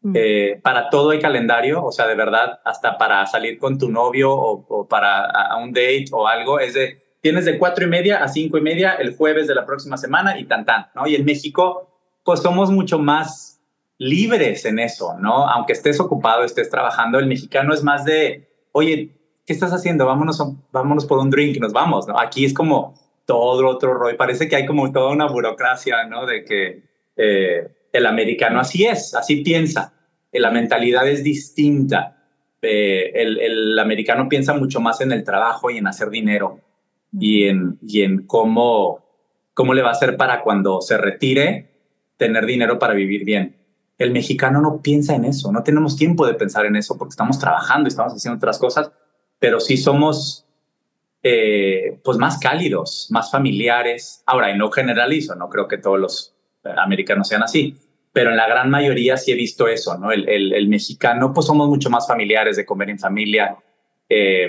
Mm. 0.00 0.12
Eh, 0.16 0.60
para 0.62 0.88
todo 0.88 1.10
hay 1.10 1.18
calendario, 1.18 1.84
o 1.84 1.92
sea, 1.92 2.06
de 2.06 2.14
verdad, 2.14 2.60
hasta 2.64 2.96
para 2.96 3.26
salir 3.26 3.58
con 3.58 3.76
tu 3.76 3.90
novio 3.90 4.32
o, 4.32 4.64
o 4.66 4.88
para 4.88 5.26
a 5.26 5.58
un 5.58 5.70
date 5.74 6.06
o 6.12 6.26
algo, 6.26 6.58
es 6.58 6.72
de 6.72 7.09
tienes 7.20 7.44
de 7.44 7.58
cuatro 7.58 7.84
y 7.84 7.88
media 7.88 8.22
a 8.22 8.28
cinco 8.28 8.58
y 8.58 8.62
media 8.62 8.94
el 8.94 9.16
jueves 9.16 9.46
de 9.46 9.54
la 9.54 9.66
próxima 9.66 9.96
semana 9.96 10.38
y 10.38 10.44
tan 10.44 10.64
tan, 10.64 10.86
¿no? 10.94 11.06
Y 11.06 11.14
en 11.14 11.24
México, 11.24 11.88
pues 12.24 12.40
somos 12.40 12.70
mucho 12.70 12.98
más 12.98 13.60
libres 13.98 14.64
en 14.64 14.78
eso, 14.78 15.16
¿no? 15.18 15.46
Aunque 15.48 15.74
estés 15.74 16.00
ocupado, 16.00 16.44
estés 16.44 16.70
trabajando, 16.70 17.18
el 17.18 17.26
mexicano 17.26 17.74
es 17.74 17.82
más 17.82 18.04
de, 18.04 18.48
oye, 18.72 19.14
¿qué 19.46 19.52
estás 19.52 19.72
haciendo? 19.72 20.06
Vámonos, 20.06 20.42
vámonos 20.72 21.04
por 21.04 21.18
un 21.18 21.30
drink 21.30 21.56
y 21.56 21.60
nos 21.60 21.72
vamos, 21.72 22.08
¿no? 22.08 22.18
Aquí 22.18 22.44
es 22.44 22.54
como 22.54 22.94
todo 23.26 23.68
otro 23.68 23.94
rollo, 23.94 24.16
parece 24.16 24.48
que 24.48 24.56
hay 24.56 24.66
como 24.66 24.90
toda 24.90 25.10
una 25.12 25.26
burocracia, 25.26 26.04
¿no? 26.04 26.24
De 26.24 26.44
que 26.44 26.82
eh, 27.16 27.68
el 27.92 28.06
americano 28.06 28.60
así 28.60 28.86
es, 28.86 29.14
así 29.14 29.42
piensa, 29.42 29.92
la 30.32 30.50
mentalidad 30.50 31.06
es 31.06 31.22
distinta. 31.22 32.16
Eh, 32.62 33.12
el, 33.14 33.38
el 33.40 33.78
americano 33.78 34.28
piensa 34.28 34.52
mucho 34.54 34.80
más 34.80 35.00
en 35.00 35.12
el 35.12 35.24
trabajo 35.24 35.70
y 35.70 35.78
en 35.78 35.86
hacer 35.86 36.10
dinero 36.10 36.60
y 37.12 37.44
en, 37.44 37.78
y 37.82 38.02
en 38.02 38.26
cómo, 38.26 39.04
cómo 39.54 39.74
le 39.74 39.82
va 39.82 39.88
a 39.88 39.92
hacer 39.92 40.16
para 40.16 40.42
cuando 40.42 40.80
se 40.80 40.96
retire 40.98 41.70
tener 42.16 42.46
dinero 42.46 42.78
para 42.78 42.94
vivir 42.94 43.24
bien. 43.24 43.56
El 43.98 44.12
mexicano 44.12 44.60
no 44.60 44.80
piensa 44.80 45.14
en 45.14 45.24
eso, 45.24 45.52
no 45.52 45.62
tenemos 45.62 45.96
tiempo 45.96 46.26
de 46.26 46.34
pensar 46.34 46.66
en 46.66 46.76
eso 46.76 46.96
porque 46.96 47.10
estamos 47.10 47.38
trabajando 47.38 47.86
y 47.86 47.90
estamos 47.90 48.14
haciendo 48.14 48.36
otras 48.36 48.58
cosas, 48.58 48.90
pero 49.38 49.60
sí 49.60 49.76
somos 49.76 50.46
eh, 51.22 51.98
pues 52.02 52.16
más 52.16 52.38
cálidos, 52.38 53.08
más 53.10 53.30
familiares. 53.30 54.22
Ahora, 54.26 54.50
y 54.50 54.56
no 54.56 54.70
generalizo, 54.70 55.34
no 55.34 55.48
creo 55.48 55.68
que 55.68 55.78
todos 55.78 55.98
los 55.98 56.34
americanos 56.76 57.28
sean 57.28 57.42
así, 57.42 57.76
pero 58.12 58.30
en 58.30 58.36
la 58.36 58.48
gran 58.48 58.70
mayoría 58.70 59.16
sí 59.16 59.32
he 59.32 59.34
visto 59.34 59.68
eso, 59.68 59.96
¿no? 59.98 60.12
El, 60.12 60.28
el, 60.28 60.68
mexicano, 60.68 61.32
pues 61.32 61.46
somos 61.46 61.68
mucho 61.68 61.90
más 61.90 62.06
familiares 62.06 62.56
de 62.56 62.66
comer 62.66 62.90
en 62.90 62.98
familia. 62.98 63.56
Eh, 64.08 64.48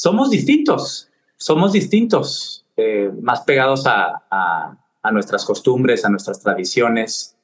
somos 0.00 0.30
distintos, 0.30 1.10
somos 1.36 1.74
distintos, 1.74 2.64
eh, 2.74 3.10
más 3.20 3.42
pegados 3.42 3.86
a, 3.86 4.78
nuestras 5.12 5.44
costumbres, 5.44 6.06
a 6.06 6.08
nuestras 6.08 6.40
tradiciones. 6.40 7.36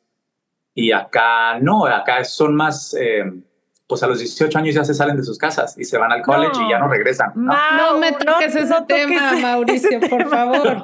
Y 0.75 0.90
acá 0.90 1.59
no, 1.61 1.85
acá 1.85 2.25
son 2.25 2.57
más, 2.57 2.95
eh, 2.95 3.25
pues 3.88 4.03
a 4.03 4.09
los 4.09 4.18
18 4.18 4.59
años 4.59 4.75
ya 4.75 4.85
se 4.85 4.94
salen 4.94 5.16
de 5.16 5.22
sus 5.22 5.38
casas 5.38 5.79
y 5.79 5.85
se 5.85 5.96
van 5.96 6.11
al 6.11 6.22
college 6.22 6.61
y 6.61 6.70
ya 6.70 6.81
no 6.81 6.88
regresan. 6.88 7.31
No, 7.37 7.55
no 7.77 7.99
me 7.99 8.11
toques 8.12 8.57
ese 8.57 8.75
tema, 8.88 9.33
Mauricio, 9.40 10.01
por 10.01 10.29
favor. 10.29 10.83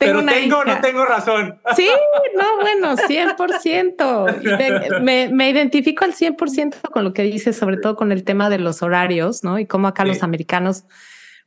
Pero 0.00 0.24
tengo, 0.24 0.64
no 0.64 0.80
tengo 0.80 1.04
razón. 1.04 1.60
Sí, 1.76 1.88
no, 2.34 2.56
bueno, 2.60 2.96
100%. 2.96 5.00
Me, 5.00 5.28
me 5.28 5.50
identifico 5.50 6.04
al 6.04 6.12
100% 6.12 6.90
con 6.90 7.04
lo 7.04 7.12
que 7.12 7.22
dices, 7.22 7.56
sobre 7.56 7.76
todo 7.76 7.94
con 7.94 8.10
el 8.10 8.24
tema 8.24 8.50
de 8.50 8.58
los 8.58 8.82
horarios, 8.82 9.44
¿no? 9.44 9.60
Y 9.60 9.66
cómo 9.66 9.86
acá 9.86 10.04
los 10.04 10.24
americanos 10.24 10.86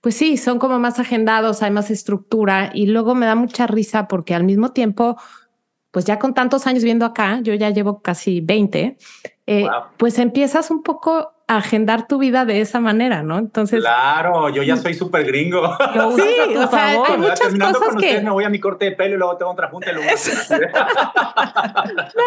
pues 0.05 0.17
sí, 0.17 0.37
son 0.37 0.59
como 0.59 0.77
más 0.77 0.99
agendados, 0.99 1.63
hay 1.63 1.71
más 1.71 1.89
estructura 1.89 2.69
y 2.75 2.85
luego 2.85 3.15
me 3.15 3.25
da 3.25 3.33
mucha 3.33 3.65
risa 3.65 4.07
porque 4.07 4.35
al 4.35 4.43
mismo 4.43 4.71
tiempo 4.71 5.19
pues 5.95 6.03
ya 6.03 6.19
con 6.19 6.33
tantos 6.33 6.67
años 6.67 6.83
viendo 6.83 7.05
acá, 7.05 7.39
yo 7.41 7.53
ya 7.53 7.69
llevo 7.69 8.01
casi 8.01 8.41
20, 8.41 8.97
eh, 9.47 9.65
pues 9.95 10.19
empiezas 10.19 10.69
un 10.69 10.83
poco 10.83 11.31
a 11.47 11.55
agendar 11.55 12.05
tu 12.05 12.17
vida 12.17 12.43
de 12.43 12.59
esa 12.59 12.81
manera, 12.81 13.23
¿no? 13.23 13.37
Entonces. 13.37 13.79
Claro, 13.79 14.49
yo 14.49 14.61
ya 14.61 14.75
soy 14.75 14.93
súper 14.93 15.25
gringo. 15.25 15.61
sí, 16.17 16.53
o 16.57 16.67
sea, 16.67 16.87
hay 16.89 17.17
muchas 17.17 17.39
Terminando 17.39 17.79
cosas 17.79 17.93
con 17.93 18.01
que. 18.01 18.07
Ustedes, 18.07 18.25
me 18.25 18.31
voy 18.31 18.43
a 18.43 18.49
mi 18.49 18.59
corte 18.59 18.83
de 18.83 18.91
pelo 18.91 19.15
y 19.15 19.17
luego 19.17 19.37
tengo 19.37 19.51
otra 19.53 19.69
junta 19.69 19.91
y 19.91 19.93
luego. 19.93 20.09
me 20.49 20.55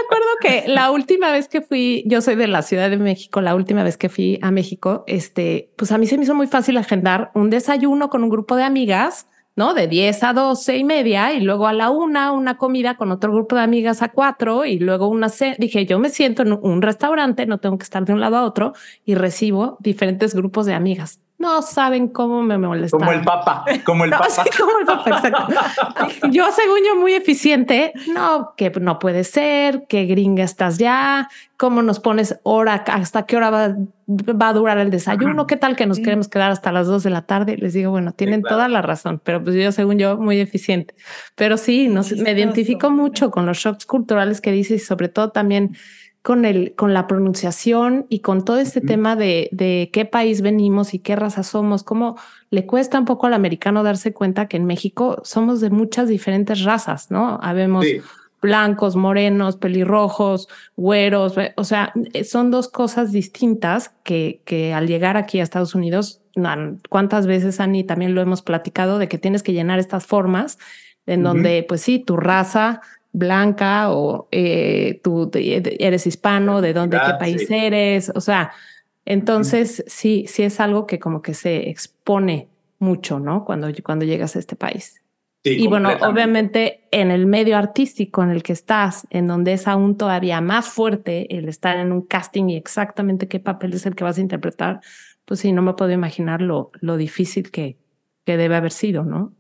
acuerdo 0.07 0.31
que 0.41 0.65
la 0.67 0.91
última 0.91 1.31
vez 1.31 1.49
que 1.49 1.61
fui, 1.61 2.05
yo 2.07 2.23
soy 2.23 2.37
de 2.37 2.47
la 2.47 2.63
Ciudad 2.63 2.89
de 2.89 2.97
México, 2.97 3.43
la 3.43 3.55
última 3.55 3.83
vez 3.83 3.99
que 3.99 4.09
fui 4.09 4.39
a 4.41 4.51
México, 4.51 5.05
este, 5.07 5.75
pues 5.77 5.93
a 5.93 5.99
mí 5.99 6.07
se 6.07 6.17
me 6.17 6.25
hizo 6.25 6.35
muy 6.35 6.47
fácil 6.47 6.79
agendar 6.79 7.33
un 7.35 7.51
desayuno 7.51 8.09
con 8.09 8.25
un 8.25 8.31
grupo 8.31 8.57
de 8.57 8.63
amigas 8.63 9.27
¿no? 9.59 9.75
De 9.75 9.89
10 9.89 10.23
a 10.23 10.33
12 10.33 10.77
y 10.79 10.85
media 10.85 11.33
y 11.35 11.41
luego 11.41 11.67
a 11.67 11.73
la 11.73 11.91
una 11.91 12.33
una 12.33 12.57
comida 12.57 12.97
con 12.97 13.11
otro 13.11 13.33
grupo 13.33 13.57
de 13.57 13.63
amigas 13.63 14.03
a 14.03 14.11
cuatro 14.11 14.65
y 14.65 14.79
luego 14.79 15.09
una. 15.09 15.29
Dije, 15.59 15.85
yo 15.85 15.99
me 15.99 16.11
siento 16.11 16.43
en 16.43 16.53
un 16.53 16.81
restaurante, 16.81 17.45
no 17.45 17.59
tengo 17.59 17.77
que 17.77 17.85
estar 17.85 18.05
de 18.05 18.13
un 18.13 18.21
lado 18.21 18.37
a 18.37 18.45
otro 18.45 18.73
y 19.05 19.17
recibo 19.17 19.77
diferentes 19.81 20.35
grupos 20.35 20.67
de 20.67 20.75
amigas 20.75 21.21
no 21.39 21.63
saben 21.63 22.09
cómo 22.09 22.43
me 22.43 22.59
molesta. 22.59 22.99
Como 22.99 23.13
el 23.13 23.23
papa, 23.23 23.65
como 23.85 24.05
el 24.05 24.11
papa. 24.11 24.27
como 24.59 24.79
el 24.81 24.87
papa, 24.87 25.11
exacto. 25.11 26.29
yo, 26.31 26.51
según 26.51 26.79
yo, 26.87 26.97
muy 26.97 27.15
eficiente. 27.15 27.93
No, 28.13 28.55
que 28.57 28.71
no 28.71 28.99
puede 28.99 29.23
ser, 29.23 29.87
que 29.89 30.05
gringa 30.07 30.43
estás 30.43 30.79
ya, 30.79 31.29
cómo 31.57 31.83
nos 31.83 32.01
pones 32.01 32.41
hora, 32.43 32.85
hasta 32.87 33.25
qué 33.25 33.37
hora 33.37 33.51
va, 33.51 33.77
va 34.09 34.49
a 34.49 34.53
durar 34.53 34.79
el 34.79 34.91
desayuno, 34.91 35.47
qué 35.47 35.57
tal 35.57 35.77
que 35.77 35.87
nos 35.87 36.01
queremos 36.01 36.29
quedar 36.29 36.51
hasta 36.51 36.73
las 36.73 36.89
dos 36.89 37.05
de 37.05 37.11
la 37.11 37.23
tarde. 37.23 37.57
Les 37.57 37.73
digo, 37.73 37.93
bueno, 37.93 38.13
tienen 38.13 38.43
toda 38.43 38.69
la 38.69 38.83
razón, 38.83 39.21
pero 39.23 39.43
pues 39.43 39.55
yo, 39.55 39.71
según 39.71 39.99
yo, 39.99 40.17
muy 40.17 40.41
eficiente. 40.41 40.97
Pero 41.37 41.57
sí, 41.57 41.89
me 41.89 42.33
identifico 42.33 42.91
mucho 42.91 43.31
con 43.31 43.47
los 43.47 43.59
shocks 43.59 43.87
culturales 43.87 44.41
que 44.41 44.51
dices 44.51 44.83
y 44.83 44.85
sobre 44.85 45.09
todo 45.09 45.31
también 45.31 45.77
con, 46.23 46.45
el, 46.45 46.75
con 46.75 46.95
la 46.95 47.07
pronunciación 47.07 48.07
y 48.09 48.21
con 48.21 48.45
todo 48.45 48.59
este 48.59 48.81
tema 48.81 49.17
de, 49.17 49.49
de, 49.53 49.91
qué 49.93 50.05
país 50.05 50.43
venimos 50.43 50.95
y 50.95 50.99
qué 50.99 51.17
raza 51.17 51.43
somos, 51.43 51.83
cómo 51.83 52.17
le 52.51 52.67
cuesta 52.67 52.99
un 52.99 53.05
poco 53.05 53.27
al 53.27 53.35
americano 53.35 53.83
darse 53.83 54.13
cuenta 54.13 54.49
que 54.49 54.57
en 54.57 54.67
México 54.67 55.21
somos 55.25 55.61
de 55.61 55.71
muchas 55.71 56.09
diferentes 56.09 56.65
razas, 56.65 57.11
¿no? 57.11 57.39
Habemos 57.43 57.87
blancos, 58.41 58.95
morenos, 58.95 59.57
pelirrojos, 59.57 60.49
güeros, 60.77 61.35
o 61.57 61.65
sea, 61.65 61.93
eh, 62.13 62.25
son 62.25 62.51
dos 62.51 62.69
cosas 62.69 63.11
distintas 63.11 63.91
que, 64.05 64.43
que 64.45 64.73
al 64.73 64.87
llegar 64.87 65.17
aquí 65.17 65.41
a 65.41 65.43
Estados 65.43 65.75
Unidos, 65.75 66.23
cuántas 66.89 67.27
veces, 67.27 67.59
Ani, 67.61 67.85
también 67.85 68.15
lo 68.15 68.21
hemos 68.21 68.43
platicado, 68.43 68.99
de 68.99 69.09
que 69.09 69.19
tienes 69.19 69.43
que 69.43 69.53
llenar 69.53 69.79
estas 69.79 70.07
formas 70.07 70.59
en 71.07 71.23
donde, 71.23 71.65
pues 71.67 71.81
sí, 71.81 71.99
tu 71.99 72.17
raza 72.17 72.83
blanca 73.13 73.91
o 73.91 74.29
eh, 74.31 75.01
tú 75.03 75.31
eres 75.35 76.07
hispano, 76.07 76.61
de 76.61 76.73
dónde, 76.73 76.99
qué 77.05 77.15
país 77.19 77.51
eres. 77.51 78.13
O 78.15 78.21
sea, 78.21 78.53
entonces 79.05 79.85
sí, 79.87 80.27
sí 80.29 80.43
es 80.43 80.61
algo 80.61 80.87
que 80.87 80.99
como 80.99 81.23
que 81.23 81.35
se 81.35 81.69
expone 81.69 82.49
mucho, 82.79 83.19
¿no? 83.19 83.45
Cuando, 83.45 83.69
cuando 83.83 84.05
llegas 84.05 84.37
a 84.37 84.39
este 84.39 84.57
país. 84.57 85.03
y 85.43 85.67
bueno, 85.67 85.91
obviamente 86.03 86.87
en 86.91 87.11
el 87.11 87.27
medio 87.27 87.57
artístico 87.57 88.23
en 88.23 88.31
el 88.31 88.43
que 88.43 88.53
estás, 88.53 89.07
en 89.11 89.27
donde 89.27 89.55
es 89.55 89.67
aún 89.67 89.97
todavía 89.97 90.41
más 90.41 90.69
fuerte 90.69 91.37
el 91.37 91.49
estar 91.49 91.79
en 91.79 91.93
un 91.93 92.03
casting 92.03 92.51
y 92.51 92.57
exactamente 92.57 93.29
qué 93.29 93.41
papel 93.41 93.73
es 93.73 93.87
el 93.87 93.95
que 93.95 94.05
vas 94.05 94.19
a 94.19 94.21
interpretar, 94.21 94.81
pues 95.25 95.41
sí, 95.41 95.53
no 95.53 95.63
me 95.63 95.75
puedo 95.75 95.91
imaginar 95.91 96.43
lo, 96.43 96.71
lo 96.81 96.97
difícil 96.97 97.51
que, 97.51 97.79
que 98.25 98.37
debe 98.37 98.57
haber 98.57 98.73
sido, 98.73 99.05
¿no? 99.05 99.33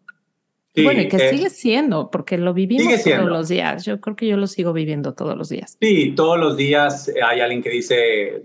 Bueno, 0.84 1.02
y 1.02 1.08
que 1.08 1.16
eh, 1.16 1.30
sigue 1.30 1.50
siendo, 1.50 2.10
porque 2.10 2.38
lo 2.38 2.54
vivimos 2.54 3.02
todos 3.02 3.28
los 3.28 3.48
días. 3.48 3.84
Yo 3.84 4.00
creo 4.00 4.16
que 4.16 4.26
yo 4.26 4.36
lo 4.36 4.46
sigo 4.46 4.72
viviendo 4.72 5.14
todos 5.14 5.36
los 5.36 5.48
días. 5.48 5.76
Sí, 5.80 6.12
todos 6.16 6.38
los 6.38 6.56
días 6.56 7.10
hay 7.24 7.40
alguien 7.40 7.62
que 7.62 7.70
dice, 7.70 8.42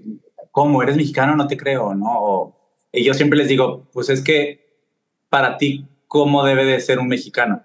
¿cómo 0.51 0.81
eres 0.83 0.95
mexicano? 0.95 1.35
No 1.35 1.47
te 1.47 1.57
creo, 1.57 1.93
¿no? 1.95 2.57
y 2.95 3.03
yo 3.03 3.15
siempre 3.15 3.39
les 3.39 3.47
digo, 3.47 3.89
pues 3.91 4.09
es 4.09 4.23
que 4.23 4.63
para 5.27 5.57
ti, 5.57 5.87
¿cómo 6.07 6.43
debe 6.45 6.63
de 6.63 6.79
ser 6.79 6.99
un 6.99 7.07
mexicano? 7.07 7.61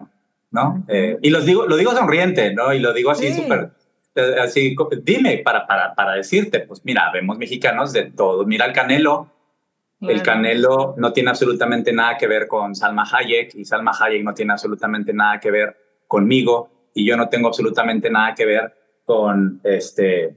¿No? 0.51 0.85
Eh, 0.89 1.19
y 1.21 1.29
los 1.29 1.45
digo, 1.45 1.67
lo 1.67 1.77
digo 1.77 1.93
sonriente, 1.93 2.55
¿no? 2.55 2.73
Y 2.73 2.79
lo 2.79 2.95
digo 2.95 3.11
así 3.11 3.35
súper, 3.35 3.73
eh, 4.15 4.37
así, 4.41 4.75
dime 5.03 5.43
para, 5.45 5.67
para, 5.67 5.95
para 5.95 6.15
decirte, 6.15 6.61
pues 6.61 6.81
mira, 6.83 7.11
vemos 7.13 7.37
mexicanos 7.37 7.93
de 7.93 8.11
todo. 8.11 8.47
Mira 8.47 8.65
el 8.65 8.73
Canelo, 8.73 9.31
el 10.01 10.23
Canelo 10.23 10.95
no 10.97 11.13
tiene 11.13 11.31
absolutamente 11.31 11.93
nada 11.93 12.17
que 12.17 12.27
ver 12.27 12.47
con 12.47 12.75
Salma 12.75 13.05
Hayek 13.11 13.55
y 13.57 13.65
Salma 13.65 13.93
Hayek 13.99 14.23
no 14.23 14.33
tiene 14.33 14.53
absolutamente 14.53 15.13
nada 15.13 15.41
que 15.41 15.51
ver 15.51 15.77
conmigo 16.07 16.71
y 16.95 17.05
yo 17.05 17.17
no 17.17 17.29
tengo 17.29 17.49
absolutamente 17.49 18.11
nada 18.11 18.35
que 18.35 18.47
ver 18.47 18.75
con 19.05 19.61
este 19.65 20.37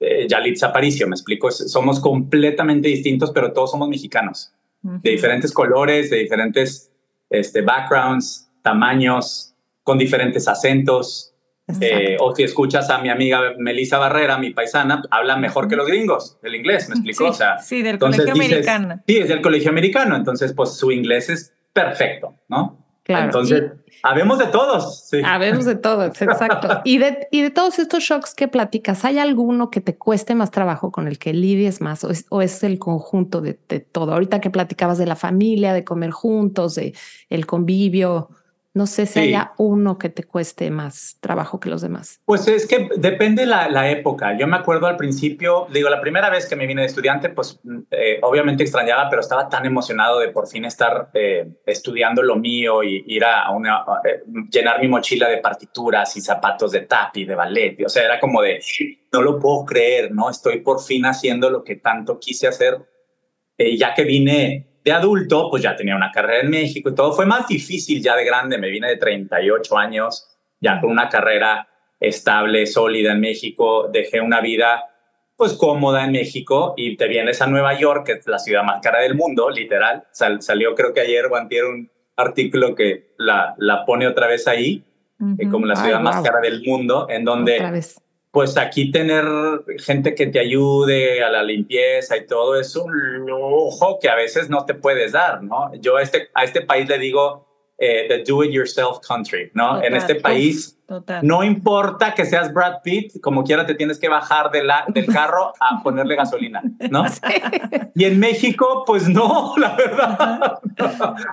eh, 0.00 0.26
Yalitza 0.28 0.68
Aparicio, 0.68 1.08
me 1.08 1.14
explico, 1.14 1.50
somos 1.50 2.00
completamente 2.00 2.88
distintos, 2.88 3.32
pero 3.32 3.52
todos 3.52 3.70
somos 3.70 3.88
mexicanos. 3.88 4.52
de 4.80 5.10
diferentes 5.10 5.52
colores, 5.52 6.08
de 6.08 6.18
diferentes 6.18 6.90
este, 7.28 7.62
backgrounds, 7.62 8.48
tamaños, 8.62 9.54
con 9.82 9.98
diferentes 9.98 10.46
acentos. 10.46 11.34
Eh, 11.80 12.16
o 12.18 12.34
si 12.34 12.44
escuchas 12.44 12.88
a 12.88 12.98
mi 12.98 13.10
amiga 13.10 13.54
Melissa 13.58 13.98
Barrera, 13.98 14.38
mi 14.38 14.50
paisana, 14.50 15.02
habla 15.10 15.36
mejor 15.36 15.68
que 15.68 15.76
los 15.76 15.86
gringos 15.86 16.38
el 16.42 16.54
inglés, 16.54 16.88
¿me 16.88 16.94
explicó? 16.94 17.24
Sí, 17.24 17.30
o 17.30 17.34
sea, 17.34 17.58
sí 17.58 17.82
del 17.82 17.98
colegio 17.98 18.32
americano. 18.32 19.02
Sí, 19.06 19.18
es 19.18 19.28
del 19.28 19.42
colegio 19.42 19.70
americano, 19.70 20.16
entonces 20.16 20.54
pues 20.54 20.72
su 20.72 20.90
inglés 20.90 21.28
es 21.28 21.54
perfecto, 21.72 22.34
¿no? 22.48 22.84
Claro. 23.02 23.24
Entonces, 23.24 23.72
habemos 24.02 24.38
de 24.38 24.46
todos. 24.48 25.08
Sí. 25.08 25.22
Habemos 25.24 25.64
de 25.64 25.76
todos, 25.76 26.08
exacto. 26.22 26.80
y, 26.84 26.98
de, 26.98 27.26
y 27.30 27.42
de 27.42 27.50
todos 27.50 27.78
estos 27.78 28.02
shocks 28.02 28.34
que 28.34 28.48
platicas, 28.48 29.04
¿hay 29.04 29.18
alguno 29.18 29.70
que 29.70 29.80
te 29.80 29.96
cueste 29.96 30.34
más 30.34 30.50
trabajo 30.50 30.90
con 30.92 31.08
el 31.08 31.18
que 31.18 31.32
lidies 31.32 31.80
más 31.80 32.04
o 32.04 32.10
es, 32.10 32.26
o 32.28 32.42
es 32.42 32.62
el 32.64 32.78
conjunto 32.78 33.40
de, 33.40 33.58
de, 33.68 33.80
todo? 33.80 34.12
Ahorita 34.12 34.40
que 34.40 34.50
platicabas 34.50 34.98
de 34.98 35.06
la 35.06 35.16
familia, 35.16 35.72
de 35.72 35.84
comer 35.84 36.10
juntos, 36.10 36.74
de 36.74 36.94
el 37.30 37.46
convivio, 37.46 38.28
no 38.78 38.86
sé 38.86 39.06
si 39.06 39.18
haya 39.18 39.54
uno 39.56 39.98
que 39.98 40.08
te 40.08 40.22
cueste 40.22 40.70
más 40.70 41.16
trabajo 41.20 41.58
que 41.58 41.68
los 41.68 41.82
demás. 41.82 42.20
Pues 42.24 42.46
es 42.46 42.64
que 42.64 42.88
depende 42.96 43.44
la, 43.44 43.68
la 43.68 43.90
época. 43.90 44.38
Yo 44.38 44.46
me 44.46 44.56
acuerdo 44.56 44.86
al 44.86 44.96
principio, 44.96 45.66
digo, 45.72 45.90
la 45.90 46.00
primera 46.00 46.30
vez 46.30 46.48
que 46.48 46.54
me 46.54 46.64
vine 46.64 46.82
de 46.82 46.86
estudiante, 46.86 47.28
pues 47.28 47.58
eh, 47.90 48.20
obviamente 48.22 48.62
extrañaba, 48.62 49.10
pero 49.10 49.20
estaba 49.20 49.48
tan 49.48 49.66
emocionado 49.66 50.20
de 50.20 50.28
por 50.28 50.46
fin 50.46 50.64
estar 50.64 51.10
eh, 51.12 51.48
estudiando 51.66 52.22
lo 52.22 52.36
mío 52.36 52.84
y 52.84 53.02
ir 53.08 53.24
a 53.24 53.50
una, 53.50 53.84
eh, 54.04 54.22
llenar 54.48 54.80
mi 54.80 54.86
mochila 54.86 55.28
de 55.28 55.38
partituras 55.38 56.16
y 56.16 56.20
zapatos 56.20 56.70
de 56.70 56.82
tapi, 56.82 57.24
de 57.24 57.34
ballet. 57.34 57.84
O 57.84 57.88
sea, 57.88 58.04
era 58.04 58.20
como 58.20 58.40
de, 58.42 58.60
no 59.12 59.22
lo 59.22 59.40
puedo 59.40 59.64
creer, 59.64 60.12
¿no? 60.12 60.30
Estoy 60.30 60.60
por 60.60 60.80
fin 60.80 61.04
haciendo 61.04 61.50
lo 61.50 61.64
que 61.64 61.74
tanto 61.74 62.20
quise 62.20 62.46
hacer. 62.46 62.78
ya 63.58 63.92
que 63.92 64.04
vine 64.04 64.67
de 64.88 64.94
adulto, 64.94 65.48
pues 65.50 65.62
ya 65.62 65.76
tenía 65.76 65.94
una 65.94 66.10
carrera 66.10 66.40
en 66.40 66.50
México 66.50 66.88
y 66.88 66.94
todo. 66.94 67.12
Fue 67.12 67.26
más 67.26 67.46
difícil 67.46 68.02
ya 68.02 68.16
de 68.16 68.24
grande. 68.24 68.58
Me 68.58 68.70
vine 68.70 68.88
de 68.88 68.96
38 68.96 69.76
años, 69.76 70.28
ya 70.60 70.80
con 70.80 70.90
una 70.90 71.08
carrera 71.08 71.68
estable, 72.00 72.66
sólida 72.66 73.12
en 73.12 73.20
México. 73.20 73.88
Dejé 73.92 74.20
una 74.20 74.40
vida 74.40 74.84
pues 75.36 75.52
cómoda 75.52 76.04
en 76.04 76.12
México 76.12 76.74
y 76.76 76.96
te 76.96 77.06
vienes 77.06 77.40
a 77.40 77.46
Nueva 77.46 77.78
York, 77.78 78.06
que 78.06 78.12
es 78.12 78.26
la 78.26 78.38
ciudad 78.38 78.64
más 78.64 78.80
cara 78.80 79.00
del 79.00 79.14
mundo, 79.14 79.50
literal. 79.50 80.04
salió 80.10 80.74
creo 80.74 80.92
que 80.92 81.00
ayer 81.00 81.26
o 81.26 81.68
un 81.68 81.90
artículo 82.16 82.74
que 82.74 83.14
la, 83.18 83.54
la 83.58 83.84
pone 83.84 84.08
otra 84.08 84.26
vez 84.26 84.48
ahí, 84.48 84.84
eh, 85.38 85.48
como 85.48 85.66
la 85.66 85.76
ciudad 85.76 86.00
más 86.00 86.22
cara 86.22 86.40
del 86.40 86.64
mundo, 86.64 87.06
en 87.08 87.24
donde 87.24 87.58
pues 88.30 88.56
aquí 88.56 88.90
tener 88.90 89.24
gente 89.78 90.14
que 90.14 90.26
te 90.26 90.38
ayude 90.38 91.22
a 91.22 91.30
la 91.30 91.42
limpieza 91.42 92.16
y 92.16 92.26
todo 92.26 92.58
es 92.58 92.76
un 92.76 92.92
lujo 93.26 93.98
que 94.00 94.08
a 94.08 94.14
veces 94.14 94.50
no 94.50 94.64
te 94.64 94.74
puedes 94.74 95.12
dar, 95.12 95.42
¿no? 95.42 95.74
Yo 95.80 95.96
a 95.96 96.02
este, 96.02 96.28
a 96.34 96.44
este 96.44 96.60
país 96.62 96.88
le 96.88 96.98
digo 96.98 97.46
eh, 97.78 98.06
the 98.08 98.24
do 98.30 98.42
it 98.44 98.50
yourself 98.50 98.98
country, 99.06 99.50
¿no? 99.54 99.82
en 99.82 99.94
este 99.94 100.16
país 100.16 100.78
no 101.22 101.44
importa 101.44 102.14
que 102.14 102.24
seas 102.24 102.52
Brad 102.52 102.80
Pitt, 102.82 103.20
como 103.20 103.44
quiera 103.44 103.66
te 103.66 103.74
tienes 103.74 103.98
que 103.98 104.08
bajar 104.08 104.50
de 104.50 104.64
la, 104.64 104.86
del 104.88 105.06
carro 105.06 105.52
a 105.60 105.82
ponerle 105.82 106.16
gasolina, 106.16 106.62
¿no? 106.90 107.04
Y 107.94 108.04
en 108.04 108.18
México, 108.18 108.84
pues 108.86 109.08
no, 109.08 109.54
la 109.58 109.74
verdad. 109.74 110.60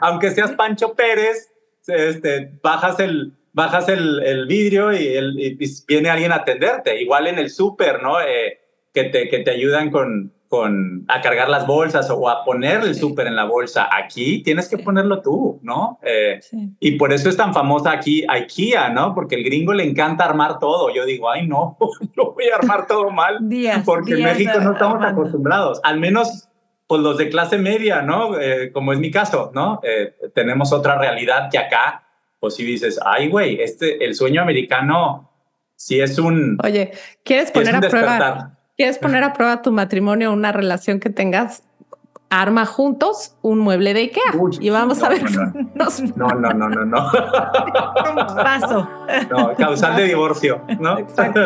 Aunque 0.01 0.31
seas 0.31 0.51
Pancho 0.53 0.93
Pérez, 0.93 1.53
este, 1.87 2.57
bajas 2.61 2.99
el 2.99 3.33
bajas 3.55 3.87
el, 3.87 4.21
el 4.21 4.45
vidrio 4.45 4.93
y, 4.93 5.07
el, 5.07 5.57
viene 5.87 6.09
alguien 6.09 6.31
a 6.31 6.35
atenderte. 6.35 7.01
Igual 7.01 7.27
en 7.27 7.39
el 7.39 7.49
súper, 7.49 8.03
¿no? 8.03 8.19
Eh, 8.21 8.59
que, 8.93 9.05
te, 9.05 9.29
que 9.29 9.39
te 9.39 9.51
ayudan 9.51 9.91
con, 9.91 10.33
con, 10.49 11.05
a 11.07 11.21
cargar 11.21 11.47
las 11.47 11.65
bolsas 11.65 12.09
o 12.11 12.29
a 12.29 12.43
poner 12.43 12.81
el 12.81 12.95
súper 12.95 13.27
en 13.27 13.35
la 13.35 13.45
bolsa. 13.45 13.87
Aquí 13.91 14.43
tienes 14.43 14.67
que 14.67 14.77
ponerlo 14.77 15.21
tú, 15.21 15.59
¿no? 15.63 15.99
Eh, 16.03 16.41
y 16.81 16.91
por 16.91 17.13
eso 17.13 17.29
es 17.29 17.37
tan 17.37 17.53
famosa 17.53 17.91
aquí 17.91 18.25
IKEA, 18.27 18.89
¿no? 18.89 19.15
Porque 19.15 19.35
el 19.35 19.43
gringo 19.45 19.73
le 19.73 19.85
encanta 19.85 20.25
armar 20.25 20.59
todo. 20.59 20.93
Yo 20.93 21.05
digo, 21.05 21.29
ay, 21.31 21.47
no, 21.47 21.77
yo 22.17 22.33
voy 22.33 22.49
a 22.49 22.57
armar 22.57 22.87
todo 22.87 23.09
mal. 23.09 23.39
porque 23.85 24.13
en 24.15 24.23
México 24.23 24.59
no 24.61 24.73
estamos 24.73 25.01
acostumbrados. 25.01 25.79
Al 25.83 25.97
menos 25.99 26.49
pues 26.87 27.01
los 27.01 27.17
de 27.17 27.29
clase 27.29 27.57
media, 27.57 28.03
¿no? 28.03 28.37
Eh, 28.37 28.71
como 28.71 28.93
es 28.93 28.99
mi 28.99 29.09
caso, 29.09 29.49
¿no? 29.55 29.79
tenemos 30.35 30.71
otra 30.71 30.99
realidad 30.99 31.49
que 31.49 31.57
acá 31.57 32.04
si 32.49 32.63
dices, 32.63 32.99
ay, 33.05 33.29
güey, 33.29 33.61
este, 33.61 34.03
el 34.03 34.15
sueño 34.15 34.41
americano 34.41 35.31
si 35.75 35.99
es 35.99 36.17
un... 36.17 36.57
Oye, 36.63 36.91
¿quieres 37.23 37.51
poner 37.51 37.75
a 37.75 37.81
prueba? 37.81 38.57
¿Quieres 38.77 38.97
poner 38.97 39.23
a 39.23 39.33
prueba 39.33 39.61
tu 39.61 39.71
matrimonio, 39.71 40.33
una 40.33 40.51
relación 40.51 40.99
que 40.99 41.09
tengas? 41.09 41.63
Arma 42.29 42.65
juntos 42.65 43.37
un 43.43 43.59
mueble 43.59 43.93
de 43.93 44.01
Ikea 44.01 44.33
y 44.59 44.69
vamos 44.69 45.03
a 45.03 45.09
ver. 45.09 45.21
No, 46.15 46.27
no, 46.27 46.51
no, 46.51 46.69
no, 46.69 46.85
no. 46.85 47.11
Paso. 48.35 48.89
No, 49.29 49.53
causal 49.55 49.95
de 49.95 50.05
divorcio, 50.05 50.61
¿no? 50.79 50.97
Exacto. 50.97 51.41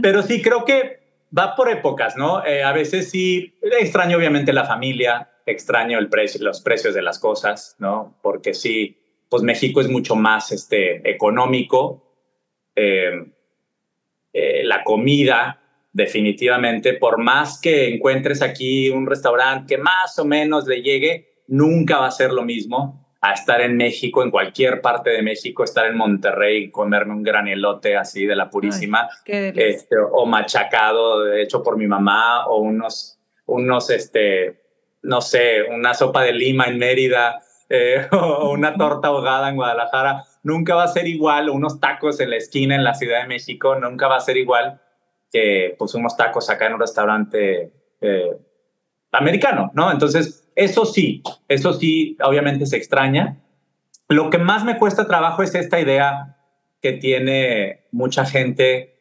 Pero 0.00 0.22
sí, 0.22 0.40
creo 0.40 0.64
que 0.64 0.99
va 1.36 1.54
por 1.54 1.70
épocas, 1.70 2.16
¿no? 2.16 2.44
Eh, 2.44 2.62
a 2.62 2.72
veces 2.72 3.10
sí, 3.10 3.54
extraño 3.62 4.16
obviamente 4.16 4.52
la 4.52 4.64
familia, 4.64 5.30
extraño 5.46 5.98
el 5.98 6.08
precio, 6.08 6.42
los 6.42 6.60
precios 6.60 6.94
de 6.94 7.02
las 7.02 7.18
cosas, 7.18 7.76
¿no? 7.78 8.18
Porque 8.22 8.54
sí, 8.54 8.98
pues 9.28 9.42
México 9.42 9.80
es 9.80 9.88
mucho 9.88 10.16
más 10.16 10.52
este, 10.52 11.08
económico. 11.08 12.04
Eh, 12.74 13.32
eh, 14.32 14.62
la 14.64 14.84
comida, 14.84 15.60
definitivamente, 15.92 16.94
por 16.94 17.18
más 17.18 17.60
que 17.60 17.94
encuentres 17.94 18.42
aquí 18.42 18.90
un 18.90 19.06
restaurante 19.06 19.74
que 19.74 19.82
más 19.82 20.18
o 20.18 20.24
menos 20.24 20.66
le 20.66 20.82
llegue, 20.82 21.44
nunca 21.48 21.98
va 21.98 22.06
a 22.06 22.12
ser 22.12 22.32
lo 22.32 22.42
mismo 22.42 22.99
a 23.22 23.32
estar 23.32 23.60
en 23.60 23.76
México, 23.76 24.22
en 24.22 24.30
cualquier 24.30 24.80
parte 24.80 25.10
de 25.10 25.22
México, 25.22 25.62
estar 25.62 25.86
en 25.86 25.96
Monterrey, 25.96 26.70
comerme 26.70 27.12
un 27.12 27.22
granelote 27.22 27.96
así 27.96 28.24
de 28.24 28.34
la 28.34 28.48
purísima, 28.48 29.08
este, 29.26 29.96
o 29.98 30.24
machacado, 30.24 31.32
hecho 31.34 31.62
por 31.62 31.76
mi 31.76 31.86
mamá, 31.86 32.46
o 32.46 32.58
unos, 32.58 33.18
unos, 33.44 33.90
este, 33.90 34.62
no 35.02 35.20
sé, 35.20 35.64
una 35.70 35.92
sopa 35.92 36.22
de 36.22 36.32
lima 36.32 36.64
en 36.64 36.78
Mérida, 36.78 37.42
eh, 37.68 38.08
o 38.12 38.52
una 38.52 38.74
torta 38.74 39.08
ahogada 39.08 39.50
en 39.50 39.56
Guadalajara, 39.56 40.24
nunca 40.42 40.74
va 40.74 40.84
a 40.84 40.88
ser 40.88 41.06
igual, 41.06 41.50
unos 41.50 41.78
tacos 41.78 42.20
en 42.20 42.30
la 42.30 42.36
esquina 42.36 42.74
en 42.74 42.84
la 42.84 42.94
Ciudad 42.94 43.20
de 43.20 43.28
México, 43.28 43.76
nunca 43.76 44.08
va 44.08 44.16
a 44.16 44.20
ser 44.20 44.38
igual 44.38 44.80
que 45.30 45.76
pues 45.78 45.94
unos 45.94 46.16
tacos 46.16 46.50
acá 46.50 46.66
en 46.66 46.74
un 46.74 46.80
restaurante 46.80 47.72
eh, 48.00 48.36
americano, 49.12 49.70
¿no? 49.74 49.90
Entonces, 49.90 50.48
eso 50.54 50.84
sí, 50.84 51.22
eso 51.48 51.72
sí, 51.72 52.16
obviamente 52.22 52.66
se 52.66 52.76
extraña. 52.76 53.38
Lo 54.08 54.30
que 54.30 54.38
más 54.38 54.64
me 54.64 54.78
cuesta 54.78 55.06
trabajo 55.06 55.42
es 55.42 55.54
esta 55.54 55.80
idea 55.80 56.36
que 56.80 56.92
tiene 56.92 57.86
mucha 57.92 58.24
gente 58.24 58.96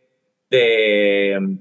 de, 0.50 1.58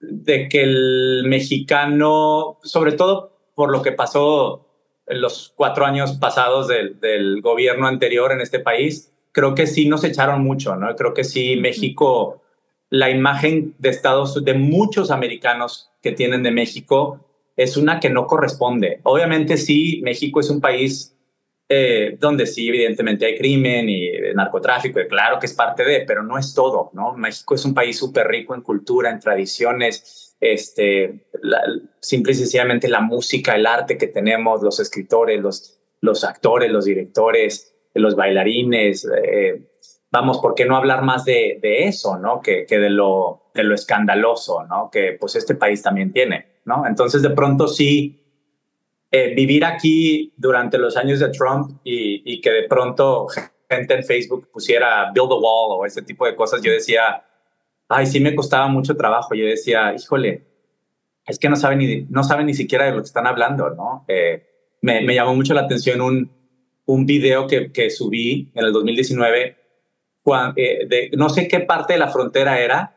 de 0.00 0.48
que 0.48 0.62
el 0.62 1.24
mexicano, 1.26 2.58
sobre 2.62 2.92
todo 2.92 3.38
por 3.54 3.70
lo 3.70 3.82
que 3.82 3.92
pasó 3.92 4.68
en 5.06 5.20
los 5.20 5.52
cuatro 5.54 5.84
años 5.84 6.12
pasados 6.12 6.68
del, 6.68 6.98
del 7.00 7.40
gobierno 7.40 7.86
anterior 7.86 8.32
en 8.32 8.40
este 8.40 8.60
país, 8.60 9.12
creo 9.32 9.54
que 9.54 9.66
sí 9.66 9.88
nos 9.88 10.04
echaron 10.04 10.42
mucho, 10.42 10.76
¿no? 10.76 10.94
Creo 10.96 11.14
que 11.14 11.24
sí 11.24 11.56
México, 11.56 12.41
la 12.92 13.08
imagen 13.08 13.74
de 13.78 13.88
Estados, 13.88 14.44
de 14.44 14.52
muchos 14.52 15.10
americanos 15.10 15.90
que 16.02 16.12
tienen 16.12 16.42
de 16.42 16.50
México 16.50 17.24
es 17.56 17.78
una 17.78 17.98
que 17.98 18.10
no 18.10 18.26
corresponde. 18.26 19.00
Obviamente 19.04 19.56
sí, 19.56 20.02
México 20.04 20.40
es 20.40 20.50
un 20.50 20.60
país 20.60 21.16
eh, 21.70 22.18
donde 22.20 22.44
sí, 22.44 22.68
evidentemente 22.68 23.24
hay 23.24 23.38
crimen 23.38 23.88
y 23.88 24.10
narcotráfico, 24.34 25.00
claro 25.08 25.38
que 25.38 25.46
es 25.46 25.54
parte 25.54 25.84
de, 25.84 26.04
pero 26.06 26.22
no 26.22 26.36
es 26.36 26.52
todo, 26.52 26.90
¿no? 26.92 27.14
México 27.14 27.54
es 27.54 27.64
un 27.64 27.72
país 27.72 27.96
súper 27.96 28.26
rico 28.28 28.54
en 28.54 28.60
cultura, 28.60 29.08
en 29.08 29.20
tradiciones, 29.20 30.36
este, 30.38 31.28
simple 31.98 32.32
y 32.32 32.34
sencillamente 32.34 32.88
la 32.88 33.00
música, 33.00 33.54
el 33.54 33.66
arte 33.66 33.96
que 33.96 34.08
tenemos, 34.08 34.62
los 34.62 34.80
escritores, 34.80 35.40
los, 35.40 35.80
los 36.02 36.24
actores, 36.24 36.70
los 36.70 36.84
directores, 36.84 37.74
los 37.94 38.16
bailarines. 38.16 39.08
Eh, 39.24 39.71
vamos, 40.12 40.38
¿por 40.38 40.54
qué 40.54 40.66
no 40.66 40.76
hablar 40.76 41.02
más 41.02 41.24
de, 41.24 41.58
de 41.60 41.88
eso, 41.88 42.18
¿no? 42.18 42.40
Que, 42.40 42.66
que 42.66 42.78
de, 42.78 42.90
lo, 42.90 43.50
de 43.54 43.64
lo 43.64 43.74
escandaloso, 43.74 44.64
¿no? 44.66 44.90
Que 44.90 45.16
pues 45.18 45.34
este 45.34 45.56
país 45.56 45.82
también 45.82 46.12
tiene. 46.12 46.52
¿no? 46.64 46.86
Entonces, 46.86 47.22
de 47.22 47.30
pronto 47.30 47.68
sí, 47.68 48.20
eh, 49.10 49.34
vivir 49.34 49.64
aquí 49.64 50.32
durante 50.36 50.78
los 50.78 50.96
años 50.96 51.20
de 51.20 51.30
Trump 51.30 51.80
y, 51.84 52.40
que 52.40 52.50
de 52.50 52.62
pronto 52.64 53.26
gente 53.68 53.94
en 53.94 54.04
Facebook 54.04 54.50
pusiera 54.52 55.10
build 55.12 55.32
a 55.32 55.36
wall 55.36 55.80
o 55.80 55.86
ese 55.86 56.02
tipo 56.02 56.26
de 56.26 56.36
cosas, 56.36 56.62
yo 56.62 56.70
decía, 56.70 57.24
ay, 57.88 58.06
sí 58.06 58.20
me 58.20 58.34
costaba 58.34 58.68
mucho 58.68 58.96
trabajo. 58.96 59.34
Yo 59.34 59.46
decía, 59.46 59.94
híjole, 59.94 60.46
es 61.26 61.38
que 61.38 61.48
no 61.48 61.56
saben 61.56 61.78
ni, 61.78 62.02
no 62.10 62.22
saben 62.24 62.46
ni 62.46 62.54
siquiera 62.54 62.84
de 62.86 62.92
lo 62.92 62.98
que 62.98 63.06
están 63.06 63.26
hablando, 63.26 63.70
¿no? 63.70 64.04
Eh, 64.08 64.46
me, 64.82 65.00
me, 65.02 65.14
llamó 65.14 65.34
mucho 65.34 65.54
la 65.54 65.62
atención 65.62 66.00
un, 66.00 66.30
un 66.86 67.06
video 67.06 67.46
que, 67.46 67.70
que 67.70 67.88
subí 67.90 68.50
en 68.54 68.64
el 68.64 68.72
2019 68.72 69.61
eh, 70.56 70.86
de, 70.88 71.10
no 71.16 71.28
sé 71.28 71.48
qué 71.48 71.60
parte 71.60 71.94
de 71.94 71.98
la 71.98 72.08
frontera 72.08 72.60
era, 72.60 72.94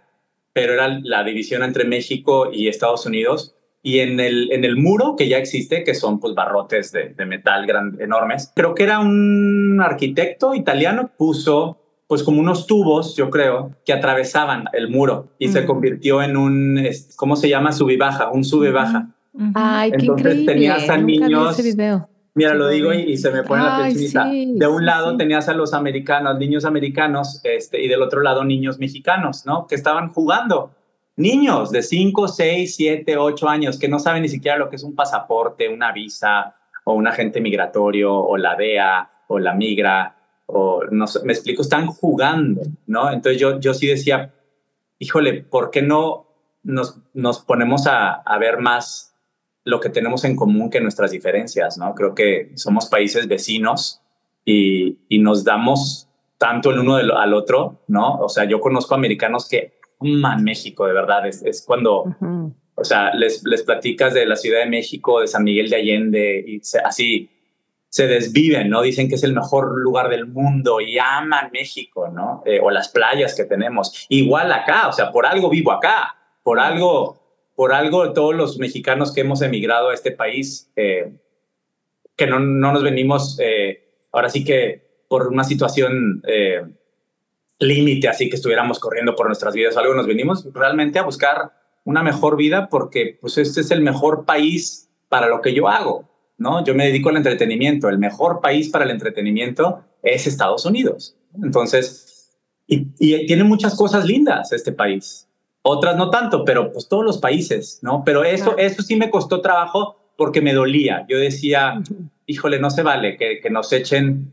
pero 0.54 0.74
era 0.74 1.00
la 1.04 1.24
división 1.24 1.64
entre 1.64 1.86
México 1.86 2.50
y 2.52 2.68
Estados 2.68 3.06
Unidos. 3.06 3.56
Y 3.82 4.00
en 4.00 4.20
el, 4.20 4.52
en 4.52 4.66
el 4.66 4.78
muro 4.78 5.16
que 5.16 5.28
ya 5.28 5.38
existe, 5.38 5.84
que 5.84 5.94
son 5.94 6.20
pues 6.20 6.34
barrotes 6.34 6.92
de, 6.92 7.10
de 7.10 7.26
metal 7.26 7.68
gran, 7.68 7.98
enormes, 8.00 8.52
creo 8.56 8.74
que 8.74 8.84
era 8.84 9.00
un 9.00 9.80
arquitecto 9.80 10.56
italiano, 10.56 11.12
puso 11.18 11.82
pues 12.08 12.24
como 12.24 12.40
unos 12.40 12.68
tubos, 12.68 13.16
yo 13.16 13.30
creo, 13.30 13.72
que 13.86 13.94
atravesaban 13.94 14.66
el 14.74 14.90
muro 14.90 15.30
y 15.40 15.50
se 15.50 15.66
convirtió 15.66 16.22
en 16.22 16.38
un, 16.38 16.80
¿cómo 17.16 17.36
se 17.36 17.50
llama? 17.50 17.72
Sube-baja, 17.72 18.30
un 18.32 18.44
sube-baja. 18.44 19.10
Ay, 19.54 19.92
qué 19.92 19.98
Entonces 19.98 20.26
increíble. 20.28 20.54
tenías 20.54 20.90
a 20.90 20.98
niños... 20.98 21.58
Mira, 22.38 22.54
lo 22.54 22.67
digo 22.67 22.91
y, 22.93 23.15
se 23.17 23.32
me 23.32 23.43
pone 23.43 23.63
la 23.63 23.86
piecita. 23.86 24.26
de 24.26 24.67
un 24.67 24.86
lado 24.86 25.15
tenías 25.15 25.48
a 25.48 25.54
los 25.54 25.74
americanos, 25.74 26.38
niños 26.38 26.65
americanos, 26.65 27.39
este, 27.45 27.82
y 27.82 27.88
del 27.88 28.02
otro 28.02 28.21
lado 28.21 28.43
niños 28.43 28.78
mexicanos, 28.78 29.45
¿no? 29.45 29.67
Que 29.67 29.76
estaban 29.76 30.12
jugando. 30.12 30.71
Niños 31.15 31.71
de 31.71 31.82
5, 31.82 32.28
6, 32.28 32.76
7, 32.76 33.17
8 33.17 33.48
años 33.48 33.80
que 33.80 33.88
no 33.88 34.00
saben 34.00 34.21
ni 34.21 34.28
siquiera 34.28 34.58
lo 34.58 34.69
que 34.69 34.76
es 34.76 34.84
un 34.84 34.95
pasaporte, 34.95 35.69
una 35.69 35.93
visa 35.93 36.56
o 36.84 36.93
un 36.93 37.08
agente 37.08 37.39
migratorio 37.39 38.13
o 38.13 38.36
la 38.36 38.56
DEA 38.56 39.10
o 39.28 39.39
la 39.39 39.54
migra 39.54 40.17
o 40.48 40.84
no 40.91 41.06
me 41.24 41.32
explico, 41.32 41.62
están 41.62 41.88
jugando, 41.88 42.63
¿no? 42.86 43.12
Entonces 43.12 43.39
yo, 43.39 43.62
yo 43.62 43.74
sí 43.74 43.88
decía, 43.88 44.34
híjole, 45.00 45.41
¿por 45.41 45.71
qué 45.71 45.82
no 45.82 46.28
nos, 46.63 47.00
nos 47.13 47.39
ponemos 47.39 47.88
a, 47.88 48.12
a 48.12 48.38
ver 48.38 48.60
más 48.60 49.14
lo 49.65 49.80
que 49.80 49.89
tenemos 49.89 50.23
en 50.23 50.36
común 50.36 50.69
que 50.69 50.80
nuestras 50.80 51.12
diferencias, 51.12 51.78
¿no? 51.78 51.93
Creo 51.93 52.15
que 52.15 52.51
somos 52.56 52.86
países 52.86 53.28
vecinos 53.28 54.01
y, 54.45 54.99
y 55.10 55.19
nos 55.19 55.43
damos 55.43 56.08
tanto 56.38 56.71
el 56.71 56.80
uno 56.80 56.95
al 56.95 57.34
otro, 57.34 57.82
¿no? 57.88 58.15
O 58.19 58.30
sea, 58.30 58.45
yo 58.45 58.62
conozco 58.62 58.95
americanos 58.95 59.49
que 59.49 59.73
aman 59.99 60.43
México, 60.43 60.86
de 60.86 60.93
verdad, 60.93 61.28
es, 61.28 61.43
es 61.43 61.63
cuando, 61.65 62.06
o 62.75 62.84
sea, 62.84 63.13
les, 63.13 63.43
les 63.45 63.63
platicas 63.63 64.13
de 64.13 64.25
la 64.25 64.36
Ciudad 64.36 64.60
de 64.60 64.69
México, 64.69 65.21
de 65.21 65.28
San 65.28 65.43
Miguel 65.43 65.69
de 65.69 65.75
Allende, 65.78 66.43
y 66.45 66.62
así, 66.84 67.30
se 67.95 68.08
desviven, 68.08 68.69
¿no? 68.69 68.82
Dicen 68.82 69.08
que 69.08 69.15
es 69.15 69.23
el 69.23 69.34
mejor 69.34 69.80
lugar 69.80 70.10
del 70.10 70.28
mundo 70.28 70.82
y 70.82 70.99
aman 70.99 71.49
México, 71.54 72.10
¿no? 72.10 72.43
Eh, 72.45 72.60
o 72.62 72.69
las 72.69 72.89
playas 72.89 73.34
que 73.36 73.45
tenemos. 73.45 74.06
Igual 74.10 74.51
acá, 74.51 74.89
o 74.89 74.91
sea, 74.91 75.12
por 75.13 75.25
algo 75.25 75.49
vivo 75.49 75.71
acá, 75.71 76.13
por 76.43 76.60
algo, 76.60 77.25
por 77.56 77.74
algo 77.74 78.13
todos 78.13 78.36
los 78.36 78.60
mexicanos 78.60 79.13
que 79.13 79.22
hemos 79.22 79.41
emigrado 79.41 79.89
a 79.89 79.94
este 79.94 80.12
país, 80.12 80.72
eh, 80.76 81.13
que 82.15 82.28
no, 82.28 82.39
no, 82.39 82.74
nos 82.74 82.84
venimos, 82.84 83.39
eh, 83.41 83.88
ahora 84.12 84.30
sí 84.30 84.44
que 84.44 84.86
por 85.08 85.28
una 85.28 85.44
situación 85.44 86.22
límite, 87.60 88.08
así 88.08 88.30
que 88.30 88.36
estuviéramos 88.36 88.80
corriendo 88.80 89.15
por 89.15 89.28
nuestras 89.28 89.54
vidas, 89.54 89.78
algo 89.78 89.94
nos 89.94 90.08
venimos 90.08 90.46
realmente 90.54 91.00
a 91.00 91.04
buscar 91.04 91.54
una 91.86 92.04
mejor 92.04 92.36
vida 92.36 92.68
porque 92.70 93.18
pues 93.22 93.38
este 93.38 93.62
es 93.62 93.72
el 93.72 93.82
mejor 93.82 94.26
país 94.26 94.89
para 95.08 95.28
lo 95.28 95.41
que 95.41 95.54
yo 95.54 95.68
hago. 95.68 96.10
¿no? 96.38 96.63
Yo 96.63 96.76
me 96.76 96.88
dedico 96.88 97.10
al 97.10 97.18
entretenimiento. 97.18 97.88
El 97.88 97.98
mejor 97.98 98.41
país 98.41 98.70
para 98.70 98.86
el 98.86 98.91
entretenimiento 98.91 99.84
es 100.02 100.28
Estados 100.28 100.65
Unidos. 100.65 101.15
Entonces, 101.41 102.36
y, 102.68 102.86
tiene 103.26 103.44
muchas 103.44 103.76
cosas 103.76 104.06
lindas 104.06 104.52
este 104.52 104.72
país. 104.72 105.25
Otras 105.67 105.97
no 105.97 106.12
tanto, 106.12 106.45
pero 106.45 106.71
pues 106.71 106.88
todos 106.88 107.04
los 107.04 107.17
países, 107.17 107.80
¿no? 107.82 108.04
Pero 108.06 108.23
eso, 108.23 108.56
eso 108.56 108.84
sí 108.84 108.95
me 108.97 109.10
costó 109.10 109.41
trabajo 109.41 110.12
porque 110.15 110.39
me 110.39 110.54
dolía. 110.54 111.08
Yo 111.10 111.17
decía, 111.17 111.82
híjole, 112.28 112.60
no 112.60 112.69
se 112.69 112.84
vale 112.84 113.17
que, 113.17 113.39
que 113.41 113.49
nos 113.49 113.73
echen 113.73 114.32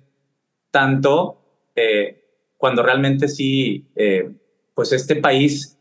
tanto 0.70 1.38
eh, 1.74 2.22
cuando 2.58 2.82
realmente 2.82 3.28
sí, 3.28 3.86
eh, 3.96 4.30
pues 4.74 4.92
este 4.92 5.16
país, 5.16 5.78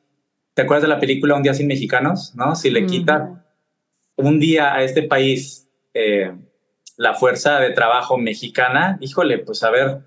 ¿te 0.53 0.61
acuerdas 0.61 0.83
de 0.83 0.87
la 0.87 1.01
película 1.01 1.35
Un 1.35 1.43
día 1.43 1.53
sin 1.53 1.67
mexicanos? 1.67 2.33
¿No? 2.33 2.55
Si 2.55 2.71
le 2.71 2.85
quita 2.85 3.45
un 4.15 4.39
día 4.39 4.73
a 4.73 4.83
este 4.83 5.03
país 5.03 5.69
eh, 5.93 6.31
la 6.95 7.13
fuerza 7.13 7.59
de 7.59 7.71
trabajo 7.71 8.17
mexicana, 8.17 8.97
híjole, 9.01 9.39
pues 9.39 9.63
a 9.63 9.69
ver, 9.69 9.99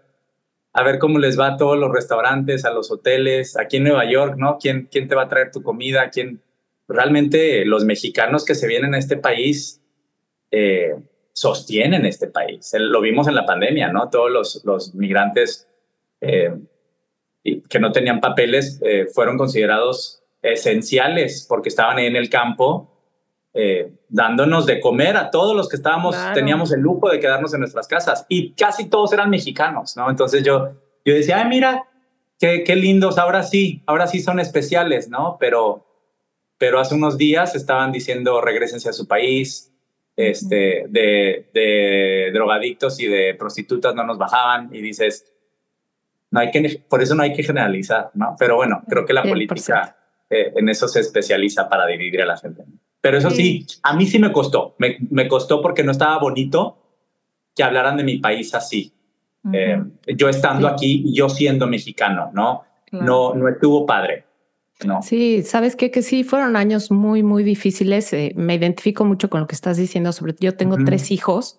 a 0.75 0.83
ver 0.83 0.99
cómo 0.99 1.19
les 1.19 1.39
va 1.39 1.55
a 1.55 1.57
todos 1.57 1.79
los 1.79 1.93
restaurantes, 1.93 2.65
a 2.65 2.71
los 2.71 2.91
hoteles, 2.91 3.57
aquí 3.57 3.77
en 3.77 3.85
Nueva 3.85 4.11
York, 4.11 4.35
¿no? 4.37 4.59
¿Quién, 4.59 4.89
quién 4.91 5.09
te 5.09 5.15
va 5.15 5.23
a 5.23 5.29
traer 5.29 5.53
tu 5.53 5.63
comida? 5.63 6.11
¿Quién? 6.11 6.43
Realmente 6.89 7.65
los 7.65 7.85
mexicanos 7.85 8.45
que 8.45 8.57
se 8.57 8.67
vienen 8.67 8.93
a 8.93 8.99
este 8.99 9.17
país 9.17 9.81
eh, 10.51 10.97
sostienen 11.33 12.05
este 12.05 12.27
país. 12.27 12.73
Lo 12.77 13.01
vimos 13.01 13.29
en 13.29 13.37
la 13.37 13.47
pandemia, 13.47 13.93
¿no? 13.93 14.11
Todos 14.11 14.31
los, 14.31 14.65
los 14.65 14.95
migrantes 14.95 15.69
eh, 16.21 16.53
que 17.43 17.79
no 17.79 17.93
tenían 17.93 18.21
papeles 18.21 18.81
fueron 19.15 19.39
considerados 19.39 20.23
esenciales 20.43 21.47
porque 21.49 21.69
estaban 21.69 21.99
en 21.99 22.17
el 22.17 22.29
campo 22.29 22.94
eh, 23.55 23.93
dándonos 24.09 24.67
de 24.67 24.81
comer 24.81 25.17
a 25.17 25.31
todos 25.31 25.57
los 25.57 25.69
que 25.69 25.77
estábamos, 25.77 26.17
teníamos 26.35 26.73
el 26.73 26.81
lujo 26.81 27.09
de 27.09 27.21
quedarnos 27.21 27.55
en 27.55 27.61
nuestras 27.61 27.87
casas 27.87 28.27
y 28.29 28.53
casi 28.53 28.89
todos 28.89 29.13
eran 29.13 29.31
mexicanos, 29.31 29.97
¿no? 29.97 30.11
Entonces 30.11 30.43
yo, 30.43 30.73
yo 31.05 31.15
decía, 31.15 31.39
ay, 31.39 31.49
mira, 31.49 31.85
qué, 32.39 32.65
qué 32.65 32.75
lindos, 32.75 33.17
ahora 33.17 33.45
sí, 33.45 33.83
ahora 33.87 34.09
sí 34.09 34.21
son 34.21 34.41
especiales, 34.41 35.09
¿no? 35.09 35.37
Pero, 35.39 35.87
pero 36.59 36.81
hace 36.81 36.97
unos 36.97 37.17
días 37.17 37.55
estaban 37.55 37.93
diciendo 37.93 38.41
regresense 38.41 38.89
a 38.89 38.93
su 38.93 39.07
país, 39.07 39.73
este, 40.17 40.87
de, 40.89 41.49
de 41.55 42.31
drogadictos 42.33 43.01
y 43.01 43.07
de 43.07 43.35
prostitutas 43.35 43.95
no 43.95 44.05
nos 44.05 44.19
bajaban 44.19 44.71
y 44.73 44.81
dices, 44.81 45.33
no 46.35 46.41
hay 46.41 46.51
que, 46.51 46.83
por 46.89 47.01
eso 47.01 47.15
no 47.15 47.23
hay 47.23 47.33
que 47.33 47.45
generalizar, 47.45 48.11
¿no? 48.15 48.35
Pero 48.37 48.57
bueno, 48.57 48.83
creo 48.89 49.07
que 49.07 49.13
la 49.13 49.23
política 49.23 49.97
eh, 50.29 50.53
en 50.57 50.69
eso 50.69 50.89
se 50.89 50.99
especializa 50.99 51.69
para 51.69 51.87
dividir 51.87 52.21
a 52.23 52.27
la 52.27 52.37
gente. 52.37 52.65
Pero 53.05 53.19
eso 53.19 53.29
sí, 53.29 53.67
a 53.83 53.95
mí 53.95 54.07
sí 54.07 54.19
me 54.19 54.33
costó. 54.33 54.77
Me, 54.79 54.97
me, 55.11 55.29
costó 55.29 55.61
porque 55.61 55.85
no 55.85 55.93
estaba 55.93 56.19
bonito 56.19 56.79
que 57.55 57.63
hablaran 57.63 57.99
de 57.99 58.03
mi 58.03 58.17
país 58.17 58.55
así. 58.55 58.95
Eh, 59.53 59.79
yo 60.17 60.31
estando 60.31 60.67
aquí 60.67 61.03
y 61.05 61.15
yo 61.15 61.29
siendo 61.29 61.67
mexicano, 61.67 62.31
¿no? 62.33 62.65
No, 62.93 63.35
no 63.35 63.47
estuvo 63.51 63.85
padre. 63.85 64.25
No. 64.87 65.03
Sí, 65.03 65.43
sabes 65.43 65.77
qué? 65.77 65.91
que 65.91 66.01
sí 66.01 66.25
fueron 66.25 66.57
años 66.57 66.91
muy, 66.91 67.23
muy 67.23 67.45
difíciles. 67.45 68.11
Eh, 68.15 68.33
me 68.37 68.55
identifico 68.55 69.05
mucho 69.05 69.29
con 69.29 69.41
lo 69.41 69.47
que 69.47 69.55
estás 69.55 69.77
diciendo. 69.77 70.11
Sobre 70.11 70.35
yo 70.41 70.57
tengo 70.57 70.79
tres 70.83 71.11
hijos 71.11 71.59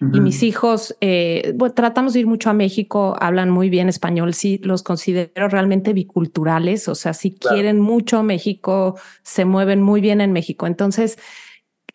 y 0.00 0.20
mis 0.20 0.42
hijos, 0.42 0.94
eh, 1.00 1.52
bueno, 1.54 1.74
tratamos 1.74 2.12
de 2.12 2.20
ir 2.20 2.26
mucho 2.26 2.50
a 2.50 2.52
México, 2.52 3.16
hablan 3.18 3.48
muy 3.48 3.70
bien 3.70 3.88
español, 3.88 4.34
sí, 4.34 4.60
los 4.62 4.82
considero 4.82 5.48
realmente 5.48 5.94
biculturales, 5.94 6.88
o 6.88 6.94
sea, 6.94 7.14
si 7.14 7.32
quieren 7.32 7.80
mucho 7.80 8.22
México, 8.22 8.98
se 9.22 9.46
mueven 9.46 9.80
muy 9.80 10.02
bien 10.02 10.20
en 10.20 10.32
México. 10.32 10.66
Entonces, 10.66 11.18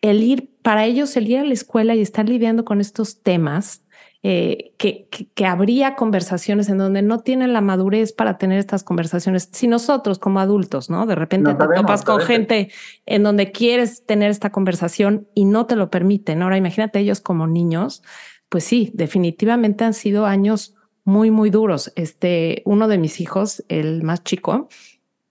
el 0.00 0.22
ir, 0.22 0.50
para 0.62 0.84
ellos, 0.84 1.16
el 1.16 1.28
ir 1.28 1.38
a 1.38 1.44
la 1.44 1.54
escuela 1.54 1.94
y 1.94 2.00
estar 2.00 2.28
lidiando 2.28 2.64
con 2.64 2.80
estos 2.80 3.22
temas, 3.22 3.84
eh, 4.24 4.72
que, 4.78 5.08
que, 5.34 5.46
habría 5.46 5.96
conversaciones 5.96 6.68
en 6.68 6.78
donde 6.78 7.02
no 7.02 7.18
tienen 7.20 7.52
la 7.52 7.60
madurez 7.60 8.12
para 8.12 8.38
tener 8.38 8.58
estas 8.60 8.84
conversaciones. 8.84 9.48
Si 9.50 9.66
nosotros 9.66 10.20
como 10.20 10.38
adultos, 10.38 10.90
¿no? 10.90 11.06
De 11.06 11.16
repente 11.16 11.54
te 11.54 11.66
topas 11.74 12.04
con 12.04 12.20
gente 12.20 12.70
en 13.04 13.24
donde 13.24 13.50
quieres 13.50 14.06
tener 14.06 14.30
esta 14.30 14.50
conversación 14.50 15.26
y 15.34 15.44
no 15.44 15.66
te 15.66 15.74
lo 15.74 15.90
permiten. 15.90 16.42
Ahora 16.42 16.56
imagínate 16.56 17.00
ellos 17.00 17.20
como 17.20 17.48
niños, 17.48 18.04
pues 18.48 18.62
sí, 18.62 18.92
definitivamente 18.94 19.82
han 19.82 19.94
sido 19.94 20.26
años 20.26 20.76
muy, 21.04 21.30
muy 21.32 21.50
duros. 21.50 21.92
Este, 21.96 22.62
uno 22.64 22.86
de 22.86 22.98
mis 22.98 23.20
hijos, 23.20 23.64
el 23.68 24.04
más 24.04 24.22
chico, 24.22 24.68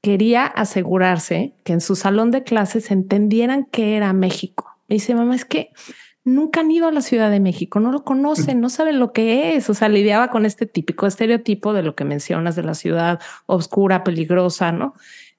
quería 0.01 0.45
asegurarse 0.45 1.53
que 1.63 1.73
en 1.73 1.81
su 1.81 1.95
salón 1.95 2.31
de 2.31 2.43
clases 2.43 2.91
entendieran 2.91 3.67
qué 3.71 3.95
era 3.95 4.11
México. 4.11 4.67
Me 4.89 4.95
dice, 4.95 5.15
mamá, 5.15 5.35
es 5.35 5.45
que 5.45 5.71
nunca 6.23 6.59
han 6.59 6.71
ido 6.71 6.87
a 6.87 6.91
la 6.91 7.01
Ciudad 7.01 7.31
de 7.31 7.39
México, 7.39 7.79
no 7.79 7.91
lo 7.91 8.03
conocen, 8.03 8.61
no 8.61 8.69
saben 8.69 8.99
lo 8.99 9.11
que 9.11 9.55
es. 9.55 9.69
O 9.69 9.73
sea, 9.73 9.89
lidiaba 9.89 10.29
con 10.29 10.45
este 10.45 10.65
típico 10.65 11.07
estereotipo 11.07 11.73
de 11.73 11.83
lo 11.83 11.95
que 11.95 12.05
mencionas 12.05 12.55
de 12.55 12.63
la 12.63 12.73
ciudad 12.73 13.19
oscura, 13.45 14.03
peligrosa, 14.03 14.71
¿no? 14.71 14.93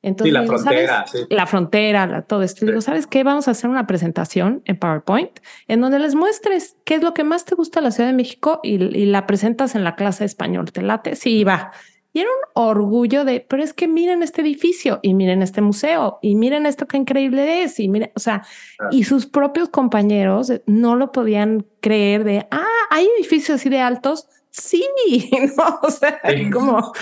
Entonces, 0.04 0.32
la 0.32 0.44
frontera, 0.44 1.04
la 1.30 1.46
frontera, 1.46 2.22
todo 2.22 2.42
esto. 2.42 2.66
Digo, 2.66 2.80
¿sabes 2.80 3.06
qué? 3.06 3.22
Vamos 3.22 3.46
a 3.46 3.52
hacer 3.52 3.70
una 3.70 3.86
presentación 3.86 4.60
en 4.64 4.76
PowerPoint 4.76 5.30
en 5.68 5.80
donde 5.80 6.00
les 6.00 6.16
muestres 6.16 6.76
qué 6.84 6.96
es 6.96 7.02
lo 7.02 7.14
que 7.14 7.22
más 7.22 7.44
te 7.44 7.54
gusta 7.54 7.78
de 7.78 7.84
la 7.84 7.90
Ciudad 7.92 8.08
de 8.08 8.16
México 8.16 8.58
y, 8.64 8.82
y 8.82 9.06
la 9.06 9.28
presentas 9.28 9.76
en 9.76 9.84
la 9.84 9.94
clase 9.94 10.24
de 10.24 10.26
español. 10.26 10.72
¿Te 10.72 10.82
late? 10.82 11.14
Sí, 11.14 11.44
va. 11.44 11.70
Y 12.14 12.20
era 12.20 12.28
un 12.28 12.62
orgullo 12.62 13.24
de, 13.24 13.40
pero 13.40 13.62
es 13.62 13.72
que 13.72 13.88
miren 13.88 14.22
este 14.22 14.42
edificio 14.42 15.00
y 15.02 15.14
miren 15.14 15.40
este 15.42 15.62
museo 15.62 16.18
y 16.20 16.34
miren 16.34 16.66
esto 16.66 16.86
que 16.86 16.98
increíble 16.98 17.62
es 17.62 17.80
y 17.80 17.88
miren, 17.88 18.12
o 18.14 18.20
sea, 18.20 18.44
y 18.90 19.04
sus 19.04 19.26
propios 19.26 19.70
compañeros 19.70 20.52
no 20.66 20.94
lo 20.94 21.10
podían 21.10 21.66
creer 21.80 22.24
de, 22.24 22.46
ah, 22.50 22.66
hay 22.90 23.08
edificios 23.18 23.60
así 23.60 23.70
de 23.70 23.80
altos. 23.80 24.28
Sí, 24.50 24.84
no, 25.56 25.80
o 25.82 25.90
sea, 25.90 26.20
como... 26.52 26.92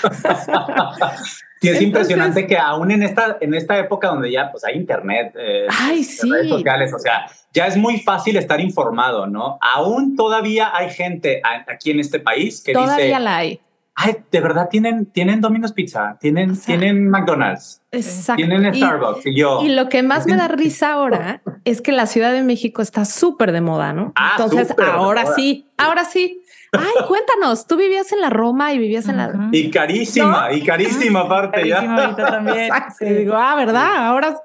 Sí, 1.60 1.68
es 1.68 1.82
impresionante 1.82 2.46
que 2.46 2.56
aún 2.56 2.90
en 2.90 3.02
esta, 3.02 3.36
en 3.40 3.52
esta 3.52 3.78
época 3.78 4.08
donde 4.08 4.30
ya 4.30 4.50
pues 4.50 4.64
hay 4.64 4.76
internet, 4.76 5.34
eh, 5.38 5.66
Ay, 5.68 6.04
sí. 6.04 6.30
redes 6.30 6.48
sociales, 6.48 6.94
o 6.94 6.98
sea, 6.98 7.26
ya 7.52 7.66
es 7.66 7.76
muy 7.76 8.00
fácil 8.00 8.38
estar 8.38 8.60
informado, 8.60 9.26
¿no? 9.26 9.58
Aún 9.60 10.16
todavía 10.16 10.70
hay 10.74 10.88
gente 10.88 11.42
aquí 11.66 11.90
en 11.90 12.00
este 12.00 12.18
país 12.18 12.62
que 12.62 12.72
todavía 12.72 13.06
dice... 13.06 13.20
la 13.20 13.36
hay 13.36 13.60
ay, 14.02 14.16
de 14.30 14.40
verdad 14.40 14.68
tienen, 14.70 15.06
tienen 15.06 15.40
Domino's 15.40 15.72
Pizza, 15.72 16.16
tienen, 16.20 16.58
tienen 16.58 17.10
McDonald's, 17.10 17.82
exacto. 17.90 18.36
tienen 18.36 18.74
Starbucks. 18.74 19.26
Y, 19.26 19.36
yo, 19.36 19.62
y 19.62 19.68
lo 19.68 19.88
que 19.88 20.02
más 20.02 20.26
me 20.26 20.36
da 20.36 20.48
risa 20.48 20.92
ahora 20.92 21.42
es 21.64 21.82
que 21.82 21.92
la 21.92 22.06
Ciudad 22.06 22.32
de 22.32 22.42
México 22.42 22.80
está 22.80 23.04
súper 23.04 23.52
de 23.52 23.60
moda, 23.60 23.92
¿no? 23.92 24.12
Ah, 24.16 24.36
Entonces, 24.38 24.74
ahora 24.78 25.26
sí, 25.34 25.66
ahora 25.76 26.04
sí. 26.04 26.42
Ay, 26.72 27.04
cuéntanos, 27.08 27.66
tú 27.66 27.76
vivías 27.76 28.10
en 28.12 28.20
la 28.20 28.30
Roma 28.30 28.72
y 28.72 28.78
vivías 28.78 29.08
en 29.08 29.18
la... 29.18 29.48
Y 29.52 29.70
carísima, 29.70 30.52
y 30.52 30.62
carísima 30.62 31.20
aparte 31.20 31.68
ya. 31.68 32.14
también. 32.16 32.70
Sí. 32.98 33.04
Digo, 33.04 33.34
ah, 33.36 33.54
¿verdad? 33.56 34.06
Ahora 34.06 34.36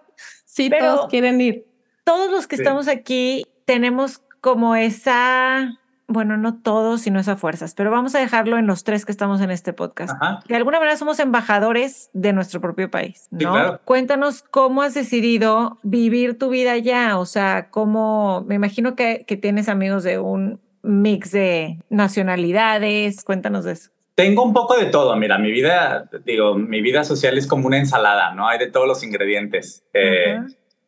sí 0.45 0.69
Pero 0.69 0.95
todos 0.95 1.09
quieren 1.09 1.39
ir. 1.39 1.65
Todos 2.03 2.29
los 2.29 2.47
que 2.47 2.55
estamos 2.55 2.87
aquí 2.87 3.45
tenemos 3.65 4.21
como 4.41 4.75
esa 4.75 5.79
bueno, 6.07 6.37
no 6.37 6.59
todos, 6.61 7.01
sino 7.01 7.19
es 7.19 7.27
a 7.27 7.37
fuerzas, 7.37 7.73
pero 7.73 7.91
vamos 7.91 8.15
a 8.15 8.19
dejarlo 8.19 8.57
en 8.57 8.67
los 8.67 8.83
tres 8.83 9.05
que 9.05 9.11
estamos 9.11 9.41
en 9.41 9.51
este 9.51 9.73
podcast. 9.73 10.13
De 10.47 10.55
alguna 10.55 10.79
manera 10.79 10.97
somos 10.97 11.19
embajadores 11.19 12.09
de 12.13 12.33
nuestro 12.33 12.61
propio 12.61 12.91
país, 12.91 13.27
¿no? 13.31 13.79
Cuéntanos 13.85 14.43
cómo 14.43 14.81
has 14.81 14.93
decidido 14.93 15.79
vivir 15.83 16.37
tu 16.37 16.49
vida 16.49 16.73
allá, 16.73 17.17
o 17.17 17.25
sea, 17.25 17.69
cómo, 17.71 18.43
me 18.47 18.55
imagino 18.55 18.95
que, 18.95 19.25
que 19.27 19.37
tienes 19.37 19.69
amigos 19.69 20.03
de 20.03 20.19
un 20.19 20.59
mix 20.83 21.31
de 21.31 21.79
nacionalidades, 21.89 23.23
cuéntanos 23.23 23.65
de 23.65 23.73
eso. 23.73 23.89
Tengo 24.15 24.43
un 24.43 24.53
poco 24.53 24.77
de 24.77 24.85
todo, 24.85 25.15
mira, 25.17 25.37
mi 25.37 25.51
vida, 25.51 26.09
digo, 26.23 26.55
mi 26.55 26.81
vida 26.81 27.03
social 27.03 27.37
es 27.37 27.47
como 27.47 27.67
una 27.67 27.79
ensalada, 27.79 28.33
¿no? 28.33 28.47
Hay 28.47 28.59
de 28.59 28.67
todos 28.67 28.87
los 28.87 29.03
ingredientes. 29.03 29.83
Eh, 29.93 30.39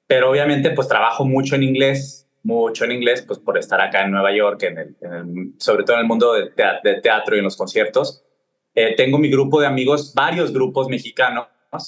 pero 0.08 0.32
obviamente, 0.32 0.70
pues 0.72 0.88
trabajo 0.88 1.26
mucho 1.26 1.56
en 1.56 1.64
inglés, 1.64 2.27
mucho 2.48 2.86
en 2.86 2.94
inglés, 2.94 3.24
pues 3.28 3.40
por 3.40 3.58
estar 3.58 3.80
acá 3.82 4.06
en 4.06 4.12
Nueva 4.12 4.34
York, 4.34 4.64
en 4.64 4.78
el, 4.78 4.96
sobre 5.58 5.84
todo 5.84 5.98
en 5.98 6.02
el 6.04 6.08
mundo 6.08 6.34
de 6.34 6.50
teatro, 7.02 7.36
y 7.36 7.40
en 7.40 7.44
los 7.44 7.58
conciertos. 7.58 8.24
Eh, 8.74 8.96
tengo 8.96 9.18
mi 9.18 9.30
grupo 9.30 9.60
de 9.60 9.68
amigos, 9.68 10.14
varios 10.16 10.54
grupos 10.54 10.88
mexicanos, 10.88 11.48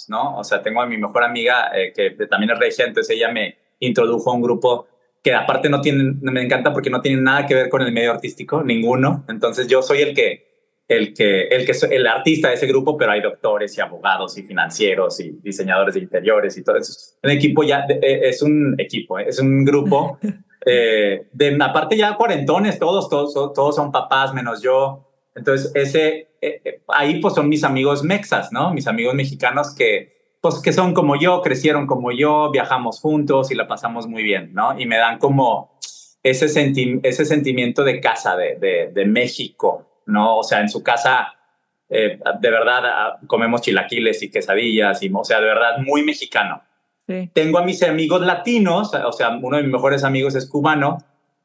¿no? 0.09 0.37
O 0.37 0.43
sea, 0.43 0.61
tengo 0.61 0.81
a 0.81 0.85
mi 0.85 0.97
mejor 0.97 1.23
amiga 1.23 1.71
eh, 1.73 1.93
que 1.95 2.11
también 2.27 2.51
es 2.51 2.59
regia, 2.59 2.85
entonces 2.85 3.15
ella 3.15 3.31
me 3.31 3.57
introdujo 3.79 4.31
a 4.31 4.33
un 4.33 4.41
grupo 4.41 4.87
que 5.23 5.33
aparte 5.33 5.69
no 5.69 5.79
tienen, 5.79 6.19
me 6.21 6.41
encanta 6.43 6.73
porque 6.73 6.89
no 6.89 7.01
tienen 7.01 7.23
nada 7.23 7.45
que 7.45 7.55
ver 7.55 7.69
con 7.69 7.81
el 7.81 7.93
medio 7.93 8.11
artístico, 8.11 8.61
ninguno. 8.61 9.25
Entonces 9.29 9.67
yo 9.67 9.81
soy 9.81 10.01
el 10.01 10.13
que 10.13 10.49
el 10.89 11.13
que, 11.13 11.43
el 11.43 11.65
que 11.65 11.73
el 11.91 12.07
artista 12.07 12.49
de 12.49 12.55
ese 12.55 12.65
grupo, 12.65 12.97
pero 12.97 13.11
hay 13.11 13.21
doctores 13.21 13.77
y 13.77 13.81
abogados 13.81 14.37
y 14.39 14.43
financieros 14.43 15.19
y 15.19 15.37
diseñadores 15.41 15.93
de 15.93 16.01
interiores 16.01 16.57
y 16.57 16.63
todo 16.63 16.77
eso. 16.77 17.15
Un 17.21 17.29
equipo 17.29 17.63
ya, 17.63 17.85
eh, 17.87 18.21
es 18.23 18.41
un 18.41 18.75
equipo, 18.79 19.19
es 19.19 19.39
un 19.39 19.63
grupo 19.63 20.17
eh, 20.65 21.27
de, 21.31 21.57
aparte 21.61 21.97
ya 21.97 22.15
cuarentones, 22.15 22.79
todos, 22.79 23.09
todos, 23.09 23.33
todos 23.53 23.75
son 23.75 23.91
papás 23.91 24.33
menos 24.33 24.61
yo. 24.61 25.05
Entonces, 25.35 25.71
ese, 25.75 26.29
eh, 26.41 26.81
ahí 26.87 27.19
pues 27.19 27.33
son 27.33 27.47
mis 27.47 27.63
amigos 27.63 28.03
mexas, 28.03 28.51
¿no? 28.51 28.73
Mis 28.73 28.87
amigos 28.87 29.13
mexicanos 29.13 29.73
que, 29.73 30.37
pues 30.41 30.61
que 30.61 30.73
son 30.73 30.93
como 30.93 31.15
yo, 31.15 31.41
crecieron 31.41 31.87
como 31.87 32.11
yo, 32.11 32.51
viajamos 32.51 32.99
juntos 32.99 33.51
y 33.51 33.55
la 33.55 33.67
pasamos 33.67 34.07
muy 34.07 34.23
bien, 34.23 34.53
¿no? 34.53 34.79
Y 34.79 34.85
me 34.85 34.97
dan 34.97 35.17
como 35.17 35.77
ese, 36.23 36.45
ese 37.03 37.25
sentimiento 37.25 37.83
de 37.83 37.99
casa, 37.99 38.35
de, 38.35 38.55
de, 38.55 38.91
de 38.93 39.05
México, 39.05 40.01
¿no? 40.05 40.37
O 40.37 40.43
sea, 40.43 40.61
en 40.61 40.69
su 40.69 40.83
casa, 40.83 41.33
eh, 41.89 42.19
de 42.39 42.51
verdad, 42.51 42.81
ah, 42.85 43.19
comemos 43.27 43.61
chilaquiles 43.61 44.21
y 44.23 44.31
quesadillas, 44.31 45.01
y, 45.03 45.11
o 45.13 45.23
sea, 45.23 45.39
de 45.39 45.45
verdad, 45.45 45.77
muy 45.79 46.03
mexicano. 46.03 46.61
Tengo 47.33 47.57
a 47.57 47.63
mis 47.63 47.81
amigos 47.83 48.21
latinos, 48.21 48.93
o 48.93 49.11
sea, 49.11 49.37
uno 49.41 49.57
de 49.57 49.63
mis 49.63 49.71
mejores 49.71 50.03
amigos 50.03 50.35
es 50.35 50.47
cubano, 50.47 50.97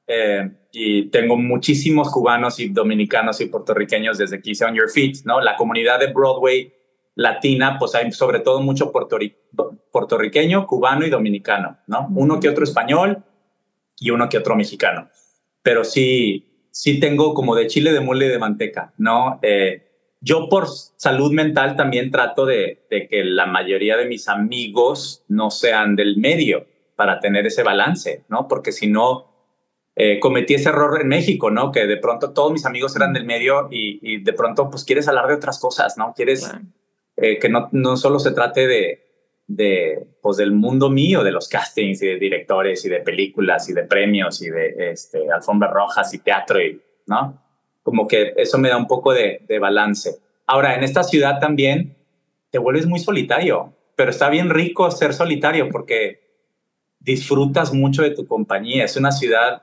eh, 0.07 0.51
y 0.71 1.11
tengo 1.11 1.37
muchísimos 1.37 2.11
cubanos 2.11 2.61
y 2.61 2.69
dominicanos 2.69 3.41
y 3.41 3.47
puertorriqueños 3.47 4.19
desde 4.19 4.43
que 4.43 4.51
hice 4.51 4.65
On 4.65 4.75
Your 4.75 4.91
Feet, 4.91 5.25
¿no? 5.25 5.41
La 5.41 5.57
comunidad 5.57 6.01
de 6.01 6.13
Broadway 6.13 6.73
latina, 7.15 7.79
pues 7.79 7.95
hay 7.95 8.11
sobre 8.13 8.41
todo 8.41 8.61
mucho 8.61 8.93
puertorriqueño, 8.93 10.67
cubano 10.67 11.07
y 11.07 11.11
dominicano, 11.11 11.79
¿no? 11.87 12.09
Uno 12.15 12.41
que 12.41 12.49
otro 12.49 12.65
español 12.65 13.25
y 13.99 14.11
uno 14.11 14.29
que 14.29 14.39
otro 14.39 14.57
mexicano. 14.57 15.09
Pero 15.63 15.85
sí, 15.85 16.69
sí 16.71 16.99
tengo 17.01 17.33
como 17.33 17.55
de 17.55 17.69
chile 17.69 17.93
de 17.93 18.01
mole 18.01 18.29
de 18.29 18.39
manteca, 18.39 18.93
¿no? 18.99 19.39
Eh, 19.43 19.84
yo 20.25 20.49
por 20.49 20.69
salud 20.69 21.33
mental 21.33 21.77
también 21.77 22.11
trato 22.11 22.47
de, 22.47 22.87
que 22.89 23.25
la 23.25 23.45
mayoría 23.45 23.97
de 23.99 24.07
mis 24.07 24.29
amigos 24.29 25.23
no 25.29 25.51
sean 25.51 25.97
del 25.97 26.17
medio 26.17 26.67
para 26.97 27.21
tener 27.21 27.47
ese 27.47 27.63
balance, 27.63 28.25
¿no? 28.29 28.49
Porque 28.49 28.73
si 28.73 28.87
no, 28.87 29.31
eh, 29.95 30.19
cometí 30.21 30.55
ese 30.55 30.71
error 30.71 30.99
en 31.01 31.09
México, 31.09 31.51
¿no? 31.51 31.71
Que 31.71 31.87
de 31.87 31.99
pronto 31.99 32.33
todos 32.33 32.53
mis 32.53 32.65
amigos 32.65 32.97
eran 32.97 33.13
del 33.13 33.27
medio 33.27 33.69
y, 33.71 34.23
de 34.23 34.33
pronto 34.33 34.71
pues 34.71 34.85
quieres 34.85 35.07
hablar 35.09 35.27
de 35.29 35.35
otras 35.35 35.59
cosas, 35.59 35.99
¿no? 35.99 36.15
Quieres 36.17 36.51
eh, 37.17 37.39
que 37.39 37.51
no, 37.51 37.69
no 37.73 37.99
solo 37.99 38.19
se 38.19 38.33
trate 38.33 38.67
de, 38.67 39.05
de, 39.47 40.07
pues, 40.23 40.39
del 40.39 40.53
mundo 40.53 40.89
mío, 40.89 41.23
de 41.23 41.33
los 41.33 41.49
castings 41.49 42.03
y 42.03 42.07
de 42.07 42.19
directores 42.19 42.83
y 42.87 42.89
de 42.89 43.01
películas 43.01 43.69
y 43.69 43.75
de 43.75 43.83
premios 43.83 44.41
y 44.41 44.49
de 44.49 44.91
este, 44.91 45.31
alfombras 45.31 45.73
rojas 45.73 46.15
y 46.15 46.21
teatro, 46.21 46.63
y, 46.63 46.81
¿no? 47.07 47.44
Como 47.85 48.09
que 48.09 48.35
eso 48.37 48.59
me 48.59 48.69
da 48.69 48.77
un 48.77 48.89
poco 48.89 49.13
de, 49.13 49.47
balance. 49.61 50.17
Ahora, 50.47 50.75
en 50.75 50.83
esta 50.83 51.05
ciudad 51.05 51.39
también 51.39 51.97
te 52.51 52.59
vuelves 52.59 52.87
muy 52.87 52.99
solitario, 52.99 53.73
pero 53.95 54.11
está 54.11 54.29
bien 54.29 54.51
rico 54.51 54.91
ser 54.91 55.15
solitario 55.15 55.69
porque 55.69 56.25
disfrutas 56.99 57.73
mucho 57.73 58.03
de 58.03 58.11
tu 58.11 58.27
compañía. 58.27 58.85
Es 58.85 58.97
una 58.97 59.13
ciudad 59.13 59.63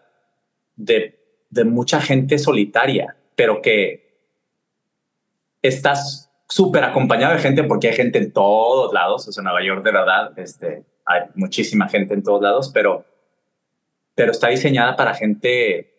de, 0.76 1.17
mucha 1.65 1.99
gente 1.99 2.39
solitaria, 2.39 3.17
pero 3.36 3.61
que 3.61 4.22
estás 5.61 6.32
súper 6.47 6.86
acompañado 6.86 7.34
de 7.34 7.39
gente 7.39 7.63
porque 7.63 7.89
hay 7.89 7.95
gente 7.95 8.19
en 8.19 8.32
todos 8.32 8.93
lados, 8.93 9.28
o 9.28 9.32
sea, 9.32 9.43
Nueva 9.43 9.63
York 9.63 9.84
de 9.84 9.91
verdad, 9.91 10.38
este, 10.38 10.84
hay 11.05 11.22
muchísima 11.36 11.89
gente 11.89 12.13
en 12.13 12.24
todos 12.24 12.41
lados, 12.41 12.72
pero, 12.74 13.05
está 14.15 14.49
diseñada 14.49 14.95
para 14.95 15.15
gente 15.15 15.90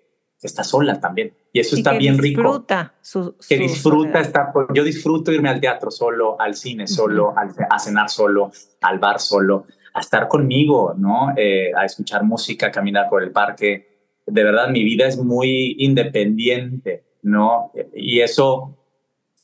está 0.46 0.64
sola 0.64 1.00
también. 1.00 1.34
Y 1.52 1.60
eso 1.60 1.76
está 1.76 1.92
bien 1.92 2.16
disfruta 2.16 2.94
rico. 3.02 3.36
que 3.48 3.58
disfruta 3.58 4.20
estar, 4.20 4.52
yo 4.74 4.84
disfruto 4.84 5.32
irme 5.32 5.48
al 5.48 5.60
teatro 5.60 5.90
solo, 5.90 6.40
al 6.40 6.54
cine 6.54 6.86
solo, 6.86 7.34
a 7.36 7.78
cenar 7.78 8.08
solo, 8.10 8.50
al 8.80 8.98
bar 8.98 9.20
solo, 9.20 9.66
a 9.94 10.00
estar 10.00 10.28
conmigo, 10.28 10.94
¿no? 10.96 11.32
Eh, 11.36 11.70
a 11.76 11.84
escuchar 11.84 12.24
música, 12.24 12.70
caminar 12.70 13.08
por 13.08 13.22
el 13.22 13.30
parque. 13.30 14.10
De 14.26 14.44
verdad, 14.44 14.68
mi 14.68 14.84
vida 14.84 15.06
es 15.06 15.18
muy 15.18 15.76
independiente, 15.78 17.04
¿no? 17.22 17.72
Y 17.94 18.20
eso 18.20 18.78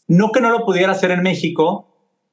no 0.09 0.33
que 0.33 0.41
no 0.41 0.51
lo 0.51 0.65
pudiera 0.65 0.93
hacer 0.93 1.11
en 1.11 1.23
México, 1.23 1.89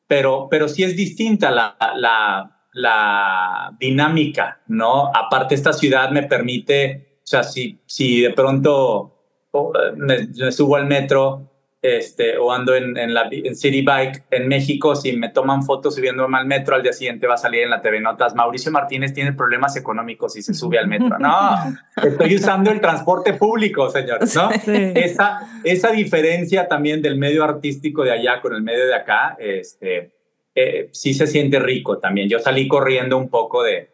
pero, 0.08 0.48
pero 0.50 0.68
sí 0.68 0.84
es 0.84 0.96
distinta 0.96 1.52
la, 1.52 1.76
la, 1.98 2.56
la 2.74 3.76
dinámica, 3.80 4.62
¿no? 4.68 5.08
Aparte, 5.14 5.56
esta 5.56 5.74
ciudad 5.74 6.10
me 6.12 6.24
permite, 6.24 7.15
o 7.26 7.28
sea, 7.28 7.42
si, 7.42 7.80
si 7.88 8.22
de 8.22 8.30
pronto 8.30 9.12
oh, 9.50 9.74
me 9.96 10.52
subo 10.52 10.76
al 10.76 10.86
metro 10.86 11.50
este, 11.82 12.38
o 12.38 12.52
ando 12.52 12.76
en, 12.76 12.96
en, 12.98 13.16
la, 13.16 13.28
en 13.32 13.56
City 13.56 13.82
Bike 13.82 14.26
en 14.30 14.48
México, 14.48 14.96
si 14.96 15.18
me 15.18 15.30
toman 15.30 15.64
fotos 15.64 15.96
subiéndome 15.96 16.38
al 16.38 16.46
metro, 16.46 16.76
al 16.76 16.84
día 16.84 16.94
siguiente 16.94 17.26
va 17.26 17.34
a 17.34 17.38
salir 17.38 17.64
en 17.64 17.72
la 17.72 17.82
TV 17.82 18.00
Notas, 18.00 18.36
Mauricio 18.36 18.72
Martínez 18.72 19.12
tiene 19.12 19.34
problemas 19.34 19.76
económicos 19.76 20.38
y 20.38 20.44
se 20.44 20.54
sube 20.54 20.78
al 20.78 20.88
metro. 20.88 21.18
No, 21.18 21.56
estoy 21.96 22.36
usando 22.36 22.70
el 22.70 22.80
transporte 22.80 23.34
público, 23.34 23.90
señores, 23.90 24.36
¿no? 24.36 24.52
Esa, 24.68 25.62
esa 25.64 25.92
diferencia 25.92 26.68
también 26.68 27.02
del 27.02 27.18
medio 27.18 27.44
artístico 27.44 28.04
de 28.04 28.12
allá 28.12 28.40
con 28.40 28.54
el 28.54 28.62
medio 28.62 28.86
de 28.86 28.94
acá, 28.94 29.36
este, 29.40 30.12
eh, 30.54 30.90
sí 30.92 31.16
se 31.16 31.26
siente 31.26 31.60
rico 31.60 31.98
también. 31.98 32.30
Yo 32.30 32.38
salí 32.38 32.68
corriendo 32.68 33.18
un 33.18 33.30
poco 33.30 33.64
de, 33.64 33.90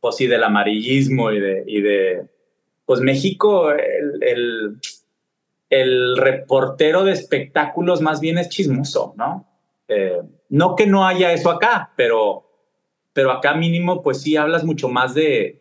pues 0.00 0.14
sí, 0.14 0.28
del 0.28 0.44
amarillismo 0.44 1.32
y 1.32 1.40
de, 1.40 1.64
y 1.66 1.80
de 1.80 2.37
pues 2.88 3.02
México, 3.02 3.70
el, 3.70 4.80
el 5.68 6.16
reportero 6.16 7.04
de 7.04 7.12
espectáculos 7.12 8.00
más 8.00 8.18
bien 8.18 8.38
es 8.38 8.48
chismoso, 8.48 9.12
¿no? 9.14 9.46
Eh, 9.88 10.22
no 10.48 10.74
que 10.74 10.86
no 10.86 11.06
haya 11.06 11.34
eso 11.34 11.50
acá, 11.50 11.92
pero, 11.96 12.46
pero 13.12 13.30
acá 13.30 13.52
mínimo 13.52 14.02
pues 14.02 14.22
sí 14.22 14.38
hablas 14.38 14.64
mucho 14.64 14.88
más 14.88 15.12
de, 15.12 15.60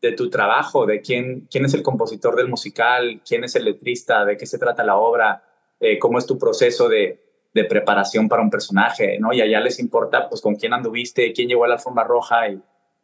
de 0.00 0.12
tu 0.12 0.30
trabajo, 0.30 0.86
de 0.86 1.02
quién, 1.02 1.46
quién 1.50 1.66
es 1.66 1.74
el 1.74 1.82
compositor 1.82 2.34
del 2.34 2.48
musical, 2.48 3.20
quién 3.28 3.44
es 3.44 3.54
el 3.56 3.66
letrista, 3.66 4.24
de 4.24 4.38
qué 4.38 4.46
se 4.46 4.58
trata 4.58 4.82
la 4.84 4.96
obra, 4.96 5.44
eh, 5.80 5.98
cómo 5.98 6.16
es 6.16 6.24
tu 6.24 6.38
proceso 6.38 6.88
de, 6.88 7.20
de, 7.52 7.64
preparación 7.64 8.26
para 8.26 8.40
un 8.40 8.48
personaje, 8.48 9.18
¿no? 9.18 9.34
Y 9.34 9.42
allá 9.42 9.60
les 9.60 9.78
importa 9.78 10.30
pues 10.30 10.40
con 10.40 10.54
quién 10.54 10.72
anduviste, 10.72 11.34
quién 11.34 11.46
llegó 11.46 11.64
a 11.64 11.68
la 11.68 11.74
alfombra 11.74 12.04
roja 12.04 12.48
y 12.48 12.58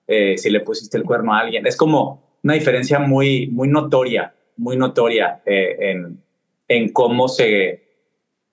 eh, 0.07 0.39
si 0.39 0.49
le 0.49 0.61
pusiste 0.61 0.97
el 0.97 1.05
cuerno 1.05 1.35
a 1.35 1.41
alguien. 1.41 1.67
Es 1.67 1.77
como 1.77 2.30
una 2.43 2.55
diferencia 2.55 2.99
muy, 2.99 3.49
muy 3.49 3.68
notoria, 3.68 4.34
muy 4.57 4.76
notoria 4.76 5.43
en, 5.45 6.22
en 6.68 6.93
cómo 6.93 7.28
se, 7.28 7.82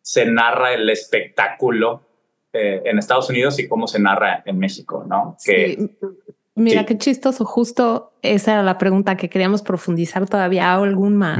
se 0.01 0.25
narra 0.25 0.73
el 0.73 0.89
espectáculo 0.89 2.07
eh, 2.53 2.81
en 2.85 2.97
Estados 2.97 3.29
Unidos 3.29 3.59
y 3.59 3.67
cómo 3.67 3.87
se 3.87 3.99
narra 3.99 4.41
en 4.45 4.57
México, 4.57 5.05
¿no? 5.07 5.37
Que, 5.43 5.89
Mira 6.55 6.87
qué 6.87 6.97
chistoso, 6.97 7.45
justo 7.45 8.13
esa 8.23 8.53
era 8.53 8.63
la 8.63 8.79
pregunta 8.79 9.15
que 9.15 9.29
queríamos 9.29 9.61
profundizar 9.61 10.27
todavía 10.27 10.73
algún 10.73 11.15
más 11.15 11.37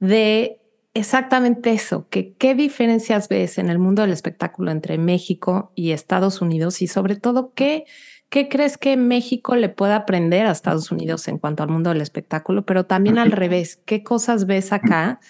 de 0.00 0.60
exactamente 0.92 1.72
eso, 1.72 2.08
que 2.10 2.34
qué 2.34 2.54
diferencias 2.54 3.30
ves 3.30 3.56
en 3.56 3.70
el 3.70 3.78
mundo 3.78 4.02
del 4.02 4.12
espectáculo 4.12 4.70
entre 4.70 4.98
México 4.98 5.72
y 5.74 5.92
Estados 5.92 6.42
Unidos 6.42 6.82
y 6.82 6.88
sobre 6.88 7.16
todo 7.16 7.54
qué, 7.54 7.86
qué 8.34 8.48
crees 8.48 8.76
que 8.78 8.96
México 8.96 9.54
le 9.54 9.68
pueda 9.68 9.94
aprender 9.94 10.44
a 10.46 10.50
Estados 10.50 10.90
Unidos 10.90 11.28
en 11.28 11.38
cuanto 11.38 11.62
al 11.62 11.68
mundo 11.68 11.90
del 11.90 12.00
espectáculo, 12.00 12.66
pero 12.66 12.82
también 12.82 13.16
al 13.16 13.30
revés, 13.30 13.80
qué 13.86 14.02
cosas 14.02 14.46
ves 14.46 14.72
acá 14.72 15.20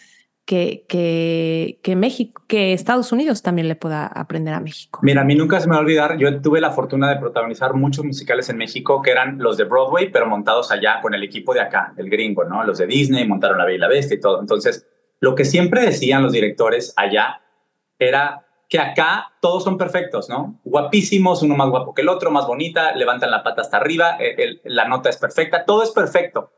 que, 0.46 0.86
que, 0.88 1.80
que, 1.82 1.96
México, 1.96 2.42
que 2.48 2.72
Estados 2.72 3.12
Unidos 3.12 3.42
también 3.42 3.68
le 3.68 3.76
pueda 3.76 4.07
aprender 4.07 4.55
a 4.55 4.61
México. 4.61 5.00
Mira, 5.02 5.20
a 5.20 5.24
mí 5.24 5.34
nunca 5.34 5.61
se 5.61 5.66
me 5.66 5.72
va 5.72 5.80
a 5.80 5.82
olvidar, 5.82 6.16
yo 6.16 6.40
tuve 6.40 6.62
la 6.62 6.70
fortuna 6.70 7.11
de 7.11 7.20
protagonizar 7.20 7.74
muchos 7.74 8.07
musicales 8.07 8.48
en 8.48 8.57
México 8.57 9.02
que 9.02 9.11
eran 9.11 9.36
los 9.36 9.59
de 9.59 9.64
Broadway, 9.64 10.11
pero 10.11 10.26
montados 10.26 10.72
allá 10.72 11.02
con 11.02 11.12
el 11.12 11.22
equipo 11.22 11.52
de 11.52 11.61
acá, 11.61 11.92
el 11.98 12.09
gringo, 12.09 12.44
¿no? 12.44 12.64
Los 12.64 12.78
de 12.78 12.86
Disney, 12.86 13.28
montaron 13.28 13.59
La 13.59 13.66
Bella 13.66 13.76
y 13.76 13.80
la 13.80 13.88
Bestia 13.88 14.14
y 14.14 14.20
todo. 14.20 14.40
Entonces, 14.40 14.86
lo 15.20 15.34
que 15.34 15.44
siempre 15.44 15.82
decían 15.82 16.22
los 16.22 16.32
directores 16.32 16.94
allá 16.96 17.42
era 17.98 18.46
que 18.75 18.81
acá 18.81 19.33
todos 19.41 19.62
son 19.62 19.79
perfectos, 19.79 20.29
¿no? 20.29 20.59
Guapísimos, 20.64 21.45
uno 21.45 21.55
más 21.55 21.70
guapo 21.70 21.95
que 21.95 22.03
el 22.03 22.09
otro, 22.09 22.33
más 22.33 22.49
bonita, 22.49 22.93
levantan 22.97 23.31
la 23.31 23.45
pata 23.45 23.62
hasta 23.62 23.77
arriba, 23.77 24.16
eh, 24.18 24.59
la 24.64 24.89
nota 24.89 25.09
es 25.09 25.16
perfecta, 25.16 25.64
todo 25.64 25.85
es 25.85 25.93
perfecto, 25.93 26.51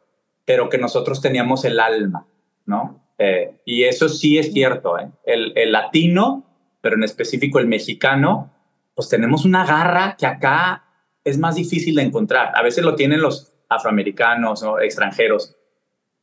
pero 0.47 0.71
que 0.71 0.79
nosotros 0.79 1.21
teníamos 1.21 1.67
el 1.67 1.79
alma, 1.79 2.27
¿no? 2.65 3.05
Eh, 3.19 3.59
y 3.67 3.85
eso 3.85 4.09
sí 4.09 4.39
es 4.39 4.51
cierto, 4.51 4.99
¿eh? 4.99 5.11
el, 5.27 5.53
el, 5.57 5.73
latino, 5.73 6.47
pero 6.81 6.97
en 6.97 7.05
específico 7.05 7.59
el 7.59 7.67
mexicano, 7.67 8.51
pues 8.95 9.11
tenemos 9.11 9.45
una 9.45 9.67
garra 9.67 10.17
que 10.19 10.25
acá 10.25 10.85
es 11.23 11.37
más 11.37 11.57
difícil 11.57 11.97
de 11.97 12.03
encontrar. 12.05 12.53
A 12.55 12.63
veces 12.63 12.83
lo 12.83 12.95
tienen 12.95 13.21
los 13.21 13.53
afroamericanos 13.69 14.63
o 14.63 14.81
extranjeros, 14.81 15.55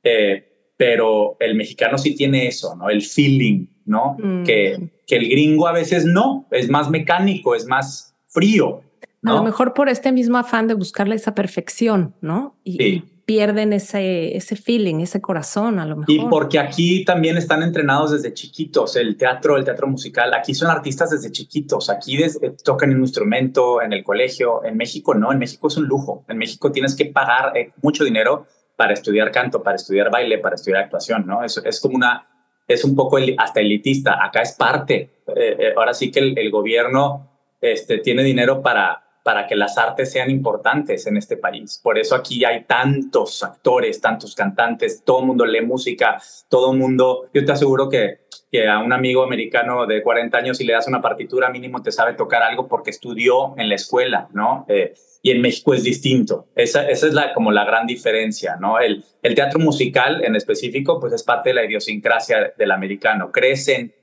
eh, 0.02 0.72
pero 0.76 1.38
el 1.40 1.54
mexicano 1.54 2.00
sí 2.00 2.16
tiene 2.16 2.48
eso, 2.48 2.76
¿no? 2.76 2.90
El 2.90 3.04
feeling, 3.04 3.68
¿no? 3.86 4.18
Mm. 4.18 4.44
Que, 4.44 4.93
que 5.08 5.16
el 5.18 5.28
gringo 5.30 5.68
a 5.68 5.72
veces 5.74 6.06
no, 6.06 6.48
es 6.52 6.70
más 6.70 6.90
mecánico, 6.90 7.56
es 7.56 7.66
más 7.66 8.16
frío. 8.28 8.82
¿no? 9.22 9.32
A 9.32 9.36
lo 9.36 9.44
mejor 9.44 9.74
por 9.74 9.88
este 9.90 10.12
mismo 10.12 10.38
afán 10.38 10.68
de 10.68 10.74
buscarle 10.74 11.16
esa 11.16 11.34
perfección, 11.34 12.14
¿no? 12.22 12.58
Y, 12.64 12.78
Sí. 12.78 13.04
pierden 13.26 13.72
ese, 13.72 14.36
ese 14.36 14.58
feeling, 14.58 14.96
ese 15.00 15.22
corazón, 15.22 15.80
a 15.80 15.86
lo 15.86 15.96
mejor. 15.96 16.14
Y 16.14 16.20
porque 16.30 16.60
aquí 16.60 17.06
también 17.06 17.38
están 17.38 17.64
entrenados 17.64 18.12
desde 18.12 18.34
chiquitos, 18.34 18.98
el 18.98 19.16
teatro, 19.16 19.56
el 19.56 19.64
teatro 19.64 19.88
musical, 19.88 20.34
aquí 20.34 20.54
son 20.54 20.70
artistas 20.70 21.10
desde 21.12 21.32
chiquitos, 21.32 21.90
aquí 21.90 22.18
des- 22.18 22.38
eh, 22.42 22.54
tocan 22.66 22.94
un 22.94 23.00
instrumento 23.00 23.82
en 23.82 23.94
el 23.94 24.04
colegio, 24.04 24.66
en 24.66 24.76
México 24.76 25.14
no, 25.16 25.32
en 25.32 25.40
México 25.40 25.70
es 25.70 25.78
un 25.78 25.86
lujo, 25.86 26.26
en 26.28 26.38
México 26.38 26.70
tienes 26.74 26.96
que 26.98 27.06
pagar 27.06 27.56
eh, 27.56 27.72
mucho 27.82 28.04
dinero 28.04 28.46
para 28.76 28.92
estudiar 28.92 29.32
canto, 29.32 29.64
para 29.64 29.78
estudiar 29.78 30.12
baile, 30.12 30.40
para 30.40 30.56
estudiar 30.56 30.84
actuación, 30.84 31.26
¿no? 31.26 31.46
Es, 31.46 31.62
es 31.64 31.80
como 31.80 31.96
una, 31.96 32.28
es 32.74 32.84
un 32.84 32.96
poco 32.96 33.18
hasta 33.38 33.60
elitista, 33.60 34.24
acá 34.24 34.42
es 34.42 34.54
parte, 34.54 35.10
Eh, 35.26 35.56
eh, 35.58 35.74
ahora 35.78 35.94
sí 35.94 36.12
que 36.12 36.20
el, 36.20 36.52
gobierno 36.52 37.30
este, 37.62 38.00
tiene 38.00 38.24
dinero 38.24 38.62
para, 38.62 39.04
para 39.24 39.48
que 39.48 39.56
las 39.56 39.78
artes 39.78 40.12
sean 40.12 40.30
importantes 40.30 41.08
en 41.08 41.16
este 41.16 41.38
país. 41.38 41.80
Por 41.82 41.98
eso 41.98 42.14
aquí 42.16 42.44
hay 42.44 42.66
tantos 42.66 43.42
actores, 43.42 44.02
tantos 44.02 44.36
cantantes, 44.36 45.02
todo 45.04 45.22
el 45.22 45.28
mundo 45.28 45.46
lee 45.46 45.62
música, 45.62 46.22
todo 46.50 46.74
el 46.74 46.78
mundo, 46.78 47.30
yo 47.34 47.46
te 47.46 47.54
aseguro 47.54 47.88
que, 47.90 48.20
que 48.52 48.68
a 48.68 48.80
un 48.80 48.92
amigo 48.92 49.24
americano 49.24 49.86
de 49.88 50.04
40 50.04 50.38
años 50.38 50.58
si 50.58 50.66
le 50.66 50.74
das 50.74 50.88
una 50.88 51.02
partitura 51.02 51.50
mínimo 51.50 51.82
te 51.82 51.92
sabe 51.92 52.14
tocar 52.14 52.44
algo 52.44 52.68
porque 52.68 52.90
estudió 52.90 53.56
en 53.58 53.70
la 53.70 53.76
escuela, 53.76 54.28
¿no? 54.34 54.66
Eh, 54.68 54.94
y 55.26 55.32
en 55.32 55.42
México 55.42 55.74
es 55.74 55.84
distinto. 55.84 56.50
Esa, 56.54 56.88
esa 56.90 57.08
es 57.08 57.14
la, 57.14 57.34
como 57.34 57.52
la 57.52 57.64
gran 57.64 57.88
diferencia, 57.88 58.58
¿no? 58.58 58.78
El, 58.78 59.06
el 59.22 59.34
teatro 59.34 59.58
musical 59.58 60.22
en 60.24 60.36
específico 60.36 61.00
pues 61.00 61.14
es 61.14 61.24
parte 61.24 61.50
de 61.50 61.56
la 61.56 61.64
idiosincrasia 61.64 62.54
del 62.58 62.72
americano. 62.72 63.32
Crecen 63.32 63.96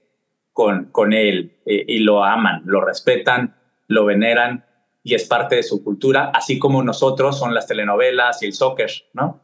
con, 0.54 0.86
con 0.86 1.12
él 1.12 1.58
eh, 1.66 1.84
y 1.86 1.98
lo 1.98 2.24
aman, 2.24 2.62
lo 2.64 2.80
respetan, 2.80 3.54
lo 3.86 4.06
veneran 4.06 4.64
y 5.02 5.14
es 5.14 5.26
parte 5.28 5.56
de 5.56 5.62
su 5.62 5.84
cultura, 5.84 6.32
así 6.34 6.58
como 6.58 6.82
nosotros 6.82 7.38
son 7.38 7.52
las 7.52 7.66
telenovelas 7.66 8.42
y 8.42 8.46
el 8.46 8.54
soccer, 8.54 8.90
¿no? 9.12 9.42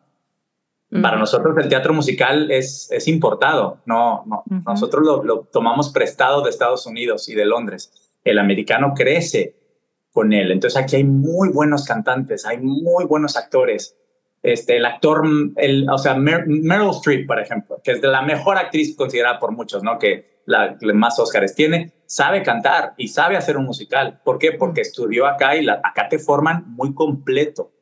Para 1.03 1.19
nosotros 1.19 1.55
el 1.59 1.69
teatro 1.69 1.93
musical 1.93 2.51
es, 2.51 2.91
es 2.91 3.09
importado, 3.09 3.83
no, 3.87 4.25
no. 4.25 4.45
Nosotros 4.65 5.05
lo, 5.05 5.25
lo 5.25 5.41
tomamos 5.41 5.91
prestado 5.91 6.43
de 6.43 6.49
Estados 6.49 6.87
Unidos 6.87 7.29
y 7.29 7.35
de 7.35 7.45
Londres. 7.45 8.15
El 8.25 8.39
americano 8.39 8.95
crece 8.95 9.57
con 10.17 10.33
él, 10.33 10.51
entonces 10.51 10.81
aquí 10.83 10.97
hay 10.97 11.05
muy 11.05 11.51
buenos 11.51 11.85
cantantes, 11.85 12.47
hay 12.47 12.57
muy 12.59 13.05
buenos 13.05 13.37
actores. 13.37 13.95
Este, 14.43 14.79
el 14.79 14.87
actor, 14.87 15.23
el, 15.57 15.87
o 15.91 15.99
sea, 15.99 16.15
Mer- 16.15 16.47
Meryl 16.47 16.91
Streep, 16.91 17.27
por 17.27 17.39
ejemplo, 17.39 17.81
que 17.85 17.93
es 17.93 18.01
de 18.01 18.09
la 18.09 18.23
mejor 18.23 18.57
actriz 18.57 18.97
considerada 18.97 19.39
por 19.39 19.53
muchos, 19.53 19.83
¿no? 19.83 19.99
Que 19.99 20.41
la 20.47 20.79
que 20.79 20.91
más 20.95 21.19
Óscares 21.19 21.55
tiene, 21.55 21.93
sabe 22.07 22.43
cantar 22.43 22.95
y 22.97 23.09
sabe 23.09 23.37
hacer 23.37 23.57
un 23.59 23.67
musical. 23.67 24.21
¿Por 24.25 24.39
qué? 24.39 24.53
Porque 24.53 24.81
estudió 24.81 25.27
acá 25.27 25.55
y 25.57 25.65
la, 25.65 25.81
acá 25.85 26.09
te 26.09 26.19
forman 26.19 26.65
muy 26.69 26.95
completo. 26.95 27.73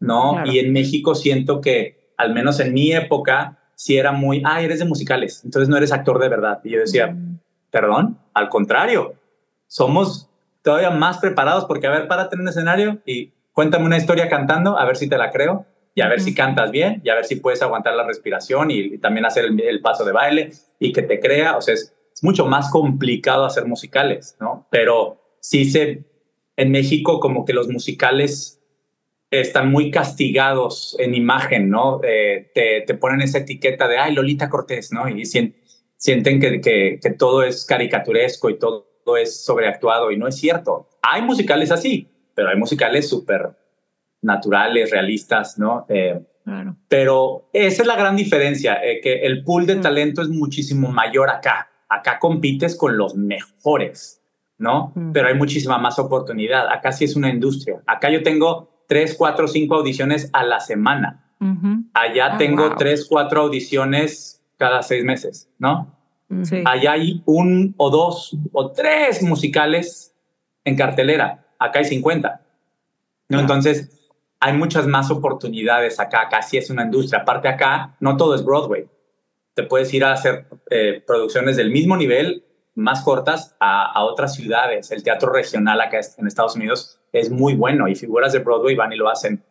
¿no? 0.00 0.32
Claro. 0.32 0.50
Y 0.50 0.58
en 0.60 0.72
México 0.72 1.14
siento 1.14 1.60
que, 1.60 2.12
al 2.16 2.32
menos 2.32 2.58
en 2.60 2.72
mi 2.72 2.92
época, 2.92 3.58
sí 3.74 3.98
era 3.98 4.12
muy, 4.12 4.42
ah, 4.46 4.62
eres 4.62 4.78
de 4.78 4.86
musicales, 4.86 5.42
entonces 5.44 5.68
no 5.68 5.76
eres 5.76 5.92
actor 5.92 6.18
de 6.18 6.28
verdad. 6.28 6.60
Y 6.64 6.70
yo 6.70 6.80
decía, 6.80 7.08
Mm. 7.08 7.38
perdón, 7.70 8.18
al 8.34 8.48
contrario, 8.48 9.14
somos 9.66 10.30
todavía 10.66 10.90
más 10.90 11.18
preparados 11.18 11.64
porque, 11.64 11.86
a 11.86 11.90
ver, 11.90 12.08
párate 12.08 12.34
en 12.34 12.40
un 12.42 12.48
escenario 12.48 12.98
y 13.06 13.32
cuéntame 13.52 13.84
una 13.86 13.96
historia 13.96 14.28
cantando, 14.28 14.76
a 14.76 14.84
ver 14.84 14.96
si 14.96 15.08
te 15.08 15.16
la 15.16 15.30
creo, 15.30 15.64
y 15.94 16.00
a 16.00 16.08
ver 16.08 16.20
si 16.20 16.34
cantas 16.34 16.72
bien, 16.72 17.00
y 17.04 17.08
a 17.08 17.14
ver 17.14 17.24
si 17.24 17.36
puedes 17.36 17.62
aguantar 17.62 17.94
la 17.94 18.04
respiración 18.04 18.72
y, 18.72 18.80
y 18.80 18.98
también 18.98 19.24
hacer 19.26 19.44
el, 19.44 19.60
el 19.60 19.80
paso 19.80 20.04
de 20.04 20.10
baile 20.12 20.50
y 20.80 20.92
que 20.92 21.02
te 21.02 21.20
crea, 21.20 21.56
o 21.56 21.60
sea, 21.62 21.74
es, 21.74 21.94
es 22.12 22.24
mucho 22.24 22.46
más 22.46 22.68
complicado 22.70 23.44
hacer 23.44 23.64
musicales, 23.64 24.36
¿no? 24.40 24.66
Pero 24.70 25.22
sí 25.40 25.64
se, 25.66 26.04
en 26.56 26.70
México 26.72 27.20
como 27.20 27.44
que 27.44 27.52
los 27.52 27.68
musicales 27.68 28.60
están 29.30 29.70
muy 29.70 29.90
castigados 29.92 30.96
en 30.98 31.14
imagen, 31.14 31.70
¿no? 31.70 32.00
Eh, 32.02 32.50
te, 32.54 32.82
te 32.86 32.94
ponen 32.94 33.22
esa 33.22 33.38
etiqueta 33.38 33.86
de, 33.86 33.98
ay, 33.98 34.14
Lolita 34.14 34.48
Cortés, 34.50 34.92
¿no? 34.92 35.08
Y 35.08 35.24
sien- 35.26 35.54
sienten 35.96 36.40
que, 36.40 36.60
que, 36.60 36.98
que 37.00 37.10
todo 37.10 37.42
es 37.42 37.64
caricaturesco 37.64 38.50
y 38.50 38.58
todo, 38.58 38.85
es 39.14 39.44
sobreactuado 39.44 40.10
y 40.10 40.16
no 40.16 40.26
es 40.26 40.36
cierto. 40.36 40.88
Hay 41.02 41.20
musicales 41.20 41.70
así, 41.70 42.08
pero 42.34 42.48
hay 42.48 42.56
musicales 42.56 43.08
súper 43.08 43.50
naturales, 44.22 44.90
realistas, 44.90 45.58
¿no? 45.58 45.84
Eh, 45.88 46.20
Claro. 46.44 46.76
pero 46.88 47.48
esa 47.52 47.82
es 47.82 47.88
la 47.88 47.96
gran 47.96 48.14
diferencia, 48.14 48.78
eh, 48.82 49.00
que 49.02 49.26
el 49.26 49.42
pool 49.42 49.66
de 49.66 49.76
Mm. 49.76 49.80
talento 49.80 50.22
es 50.22 50.28
muchísimo 50.28 50.88
mayor 50.90 51.28
acá. 51.28 51.68
Acá 51.88 52.18
compites 52.20 52.76
con 52.76 52.96
los 52.96 53.16
mejores, 53.16 54.22
¿no? 54.56 54.92
Mm. 54.94 55.10
Pero 55.12 55.26
hay 55.28 55.34
muchísima 55.34 55.76
más 55.78 55.98
oportunidad. 55.98 56.68
Acá 56.68 56.92
sí 56.92 57.04
es 57.04 57.16
una 57.16 57.30
industria. 57.30 57.82
Acá 57.86 58.10
yo 58.10 58.22
tengo 58.22 58.82
tres, 58.88 59.14
cuatro, 59.18 59.48
cinco 59.48 59.74
audiciones 59.74 60.30
a 60.32 60.44
la 60.44 60.60
semana. 60.60 61.22
Allá 61.94 62.34
Ah, 62.34 62.38
tengo 62.38 62.68
wow. 62.68 62.76
tres, 62.78 63.06
cuatro 63.08 63.42
audiciones 63.42 64.40
cada 64.56 64.82
seis 64.82 65.04
meses, 65.04 65.50
¿no? 65.58 65.95
Sí. 66.42 66.62
Allá 66.64 66.92
hay 66.92 67.22
un 67.24 67.74
o 67.76 67.90
dos 67.90 68.36
o 68.52 68.72
tres 68.72 69.22
musicales 69.22 70.14
en 70.64 70.76
cartelera. 70.76 71.46
Acá 71.58 71.78
hay 71.78 71.84
50. 71.84 72.28
¿no? 72.28 72.38
Claro. 73.28 73.42
Entonces, 73.42 74.10
hay 74.40 74.52
muchas 74.52 74.86
más 74.86 75.10
oportunidades 75.10 75.98
acá. 76.00 76.28
Casi 76.28 76.58
es 76.58 76.70
una 76.70 76.84
industria. 76.84 77.22
Aparte 77.22 77.48
acá, 77.48 77.96
no 78.00 78.16
todo 78.16 78.34
es 78.34 78.44
Broadway. 78.44 78.86
Te 79.54 79.62
puedes 79.62 79.92
ir 79.94 80.04
a 80.04 80.12
hacer 80.12 80.46
eh, 80.70 81.02
producciones 81.06 81.56
del 81.56 81.70
mismo 81.70 81.96
nivel, 81.96 82.44
más 82.74 83.02
cortas, 83.02 83.56
a, 83.58 83.90
a 83.92 84.04
otras 84.04 84.34
ciudades. 84.34 84.90
El 84.90 85.02
teatro 85.02 85.32
regional 85.32 85.80
acá 85.80 86.00
en 86.18 86.26
Estados 86.26 86.56
Unidos 86.56 87.00
es 87.12 87.30
muy 87.30 87.54
bueno 87.54 87.88
y 87.88 87.94
figuras 87.94 88.32
de 88.32 88.40
Broadway 88.40 88.74
van 88.74 88.92
y 88.92 88.96
lo 88.96 89.08
hacen. 89.08 89.42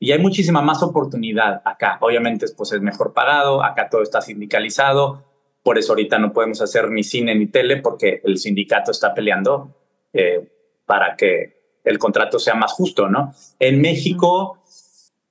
Y 0.00 0.10
hay 0.10 0.18
muchísima 0.18 0.62
más 0.62 0.82
oportunidad 0.82 1.62
acá. 1.64 1.98
Obviamente, 2.00 2.46
pues 2.56 2.72
es 2.72 2.80
mejor 2.80 3.12
pagado. 3.12 3.62
Acá 3.62 3.88
todo 3.88 4.02
está 4.02 4.20
sindicalizado. 4.20 5.22
Por 5.62 5.78
eso 5.78 5.92
ahorita 5.92 6.18
no 6.18 6.32
podemos 6.32 6.60
hacer 6.60 6.90
ni 6.90 7.02
cine 7.04 7.34
ni 7.34 7.46
tele 7.46 7.76
porque 7.78 8.20
el 8.24 8.36
sindicato 8.38 8.90
está 8.90 9.14
peleando 9.14 9.76
eh, 10.12 10.48
para 10.86 11.16
que 11.16 11.78
el 11.84 11.98
contrato 11.98 12.38
sea 12.38 12.54
más 12.54 12.72
justo, 12.72 13.08
¿no? 13.08 13.34
En 13.58 13.80
México, 13.80 14.58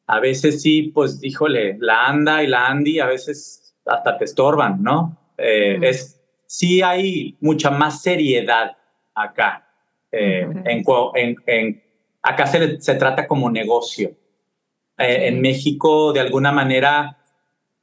a 0.08 0.20
veces 0.20 0.62
sí, 0.62 0.84
pues, 0.94 1.20
híjole, 1.22 1.78
la 1.80 2.06
anda 2.08 2.44
y 2.44 2.48
la 2.48 2.68
Andy 2.68 3.00
a 3.00 3.06
veces 3.08 3.76
hasta 3.86 4.18
te 4.18 4.26
estorban, 4.26 4.82
¿no? 4.84 5.18
Eh. 5.38 5.80
Es, 5.82 6.22
sí 6.46 6.82
hay 6.82 7.38
mucha 7.42 7.70
más 7.72 8.02
seriedad 8.02 8.78
acá. 9.16 9.68
Eh, 10.12 10.48
en, 10.66 10.84
en- 11.16 11.36
en- 11.48 11.84
acá 12.22 12.46
se, 12.48 12.60
le- 12.60 12.82
se 12.82 12.96
trata 12.96 13.28
como 13.28 13.50
negocio. 13.50 14.10
Eh. 14.98 15.28
En 15.28 15.42
México, 15.42 16.12
de 16.14 16.20
alguna 16.20 16.52
manera, 16.52 17.18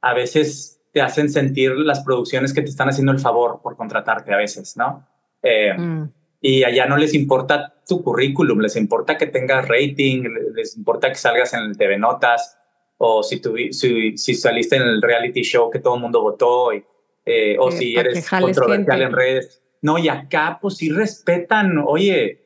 a 0.01 0.13
veces 0.13 0.78
te 0.91 1.01
hacen 1.01 1.29
sentir 1.29 1.71
las 1.75 2.01
producciones 2.03 2.53
que 2.53 2.61
te 2.61 2.69
están 2.69 2.89
haciendo 2.89 3.11
el 3.11 3.19
favor 3.19 3.59
por 3.61 3.75
contratarte 3.75 4.33
a 4.33 4.37
veces, 4.37 4.75
¿no? 4.77 5.07
Eh, 5.43 5.73
Mm. 5.77 6.09
y 6.41 6.63
allá 6.63 6.85
no 6.85 6.97
les 6.97 7.13
importa 7.13 7.75
tu 7.87 8.01
currículum, 8.03 8.59
les 8.59 8.75
importa 8.75 9.17
que 9.17 9.27
tengas 9.27 9.67
rating, 9.67 10.23
les 10.55 10.75
importa 10.77 11.09
que 11.09 11.15
salgas 11.15 11.53
en 11.53 11.61
el 11.61 11.77
TV 11.77 11.97
Notas 11.97 12.57
o 12.97 13.23
si, 13.23 13.41
tuvi- 13.41 13.71
si, 13.71 14.17
si 14.17 14.33
saliste 14.33 14.75
en 14.75 14.83
el 14.83 15.01
reality 15.01 15.41
show 15.41 15.69
que 15.69 15.79
todo 15.79 15.95
el 15.95 16.01
mundo 16.01 16.21
votó. 16.21 16.73
Y, 16.73 16.83
eh, 17.25 17.55
o 17.59 17.71
si 17.71 17.95
eres 17.95 18.27
controversial 18.29 19.01
en 19.01 19.11
redes. 19.13 19.61
No, 19.81 19.97
y 19.97 20.09
acá 20.09 20.57
pues 20.61 20.75
sí 20.77 20.89
respetan, 20.89 21.77
oye, 21.85 22.41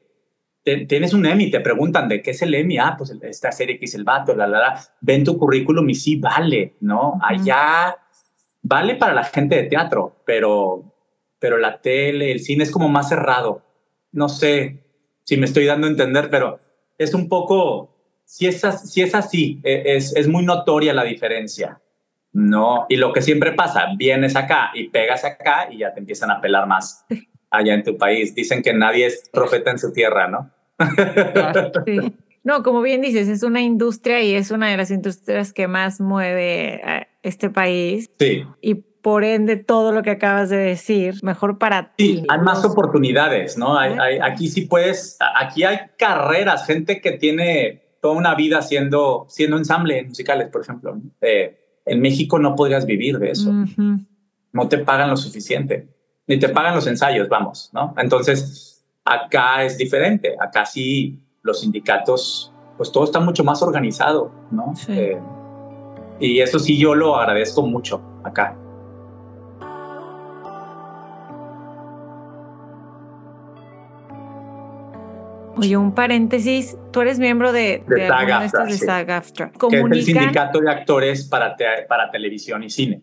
tienes 0.87 1.13
un 1.13 1.25
Emmy, 1.25 1.49
te 1.49 1.59
preguntan 1.59 2.07
de 2.07 2.21
qué 2.21 2.31
es 2.31 2.41
el 2.41 2.53
Emmy, 2.53 2.77
ah, 2.77 2.95
pues 2.97 3.11
esta 3.21 3.51
serie 3.51 3.77
que 3.79 3.85
es 3.85 3.95
el 3.95 4.03
vato, 4.03 4.35
la, 4.35 4.47
la, 4.47 4.59
la, 4.59 4.79
ven 5.01 5.23
tu 5.23 5.37
currículum 5.37 5.89
y 5.89 5.95
sí 5.95 6.15
vale, 6.17 6.75
¿no? 6.81 7.19
Allá 7.21 7.95
vale 8.63 8.95
para 8.95 9.13
la 9.13 9.23
gente 9.25 9.55
de 9.55 9.63
teatro, 9.63 10.15
pero, 10.25 10.95
pero 11.37 11.57
la 11.57 11.79
tele, 11.81 12.31
el 12.31 12.39
cine 12.39 12.63
es 12.63 12.71
como 12.71 12.89
más 12.89 13.09
cerrado. 13.09 13.61
No 14.11 14.29
sé 14.29 14.83
si 15.23 15.37
me 15.37 15.45
estoy 15.45 15.65
dando 15.65 15.85
a 15.85 15.91
entender, 15.91 16.29
pero 16.31 16.59
es 16.97 17.13
un 17.13 17.29
poco, 17.29 17.95
si 18.25 18.47
es, 18.47 18.61
si 18.85 19.01
es 19.01 19.13
así, 19.13 19.59
e, 19.63 19.95
es, 19.95 20.15
es 20.15 20.27
muy 20.27 20.43
notoria 20.43 20.93
la 20.93 21.03
diferencia. 21.03 21.79
No, 22.31 22.87
y 22.89 22.95
lo 22.95 23.13
que 23.13 23.21
siempre 23.21 23.51
pasa, 23.51 23.89
vienes 23.95 24.35
acá 24.35 24.71
y 24.73 24.89
pegas 24.89 25.23
acá 25.23 25.67
y 25.69 25.79
ya 25.79 25.93
te 25.93 25.99
empiezan 25.99 26.31
a 26.31 26.41
pelar 26.41 26.65
más 26.67 27.05
allá 27.51 27.75
en 27.75 27.83
tu 27.83 27.95
país. 27.95 28.33
Dicen 28.33 28.63
que 28.63 28.73
nadie 28.73 29.05
es 29.05 29.29
profeta 29.31 29.69
en 29.69 29.77
su 29.77 29.93
tierra, 29.93 30.27
¿no? 30.27 30.51
Sí. 31.85 31.99
No, 32.45 32.61
como 32.61 32.81
bien 32.81 33.01
dices, 33.01 33.29
es 33.29 33.41
una 33.41 33.61
industria 33.61 34.21
y 34.21 34.35
es 34.35 34.51
una 34.51 34.69
de 34.69 34.75
las 34.75 34.91
industrias 34.91 35.53
que 35.53 35.69
más 35.69 36.01
mueve 36.01 36.81
a 36.83 37.02
este 37.23 37.49
país. 37.49 38.09
Sí. 38.19 38.43
Y 38.61 38.75
por 39.03 39.25
ende, 39.25 39.57
todo 39.57 39.91
lo 39.91 40.01
que 40.01 40.11
acabas 40.11 40.49
de 40.49 40.57
decir, 40.57 41.15
mejor 41.23 41.57
para 41.57 41.93
ti. 41.93 42.19
Sí, 42.19 42.23
hay 42.29 42.39
más 42.39 42.63
oportunidades, 42.63 43.57
¿no? 43.57 43.77
Hay, 43.77 44.19
aquí 44.21 44.47
sí 44.47 44.61
puedes, 44.61 45.17
aquí 45.35 45.65
hay 45.65 45.77
carreras, 45.97 46.65
gente 46.65 47.01
que 47.01 47.11
tiene 47.11 47.83
toda 48.01 48.15
una 48.15 48.33
vida 48.33 48.61
siendo, 48.61 49.25
siendo 49.27 49.57
ensamble 49.57 50.03
musicales, 50.03 50.47
por 50.47 50.61
ejemplo. 50.61 50.97
Eh, 51.19 51.59
en 51.85 51.99
México 51.99 52.39
no 52.39 52.55
podrías 52.55 52.85
vivir 52.85 53.19
de 53.19 53.31
eso. 53.31 53.51
No 54.53 54.69
te 54.69 54.77
pagan 54.77 55.09
lo 55.09 55.17
suficiente, 55.17 55.89
ni 56.25 56.39
te 56.39 56.47
pagan 56.47 56.75
los 56.75 56.87
ensayos, 56.87 57.27
vamos, 57.27 57.71
¿no? 57.73 57.93
Entonces, 57.97 58.85
acá 59.03 59.65
es 59.65 59.77
diferente. 59.77 60.35
Acá 60.39 60.65
sí 60.65 61.19
los 61.41 61.59
sindicatos, 61.59 62.53
pues 62.77 62.89
todo 62.91 63.03
está 63.03 63.19
mucho 63.19 63.43
más 63.43 63.61
organizado, 63.61 64.31
¿no? 64.49 64.73
Eh, 64.87 65.19
y 66.23 66.39
eso 66.39 66.57
sí 66.57 66.77
yo 66.77 66.95
lo 66.95 67.17
agradezco 67.17 67.63
mucho 67.63 68.01
acá. 68.23 68.55
Oye, 75.55 75.77
un 75.77 75.93
paréntesis, 75.93 76.77
tú 76.91 77.01
eres 77.01 77.19
miembro 77.19 77.51
de, 77.51 77.83
de, 77.87 77.95
de 77.95 78.07
Que 79.69 79.77
es 79.77 79.83
el 79.83 80.03
sindicato 80.03 80.59
de 80.59 80.71
actores 80.71 81.27
para, 81.27 81.55
para 81.87 82.09
televisión 82.09 82.63
y 82.63 82.69
cine. 82.69 83.01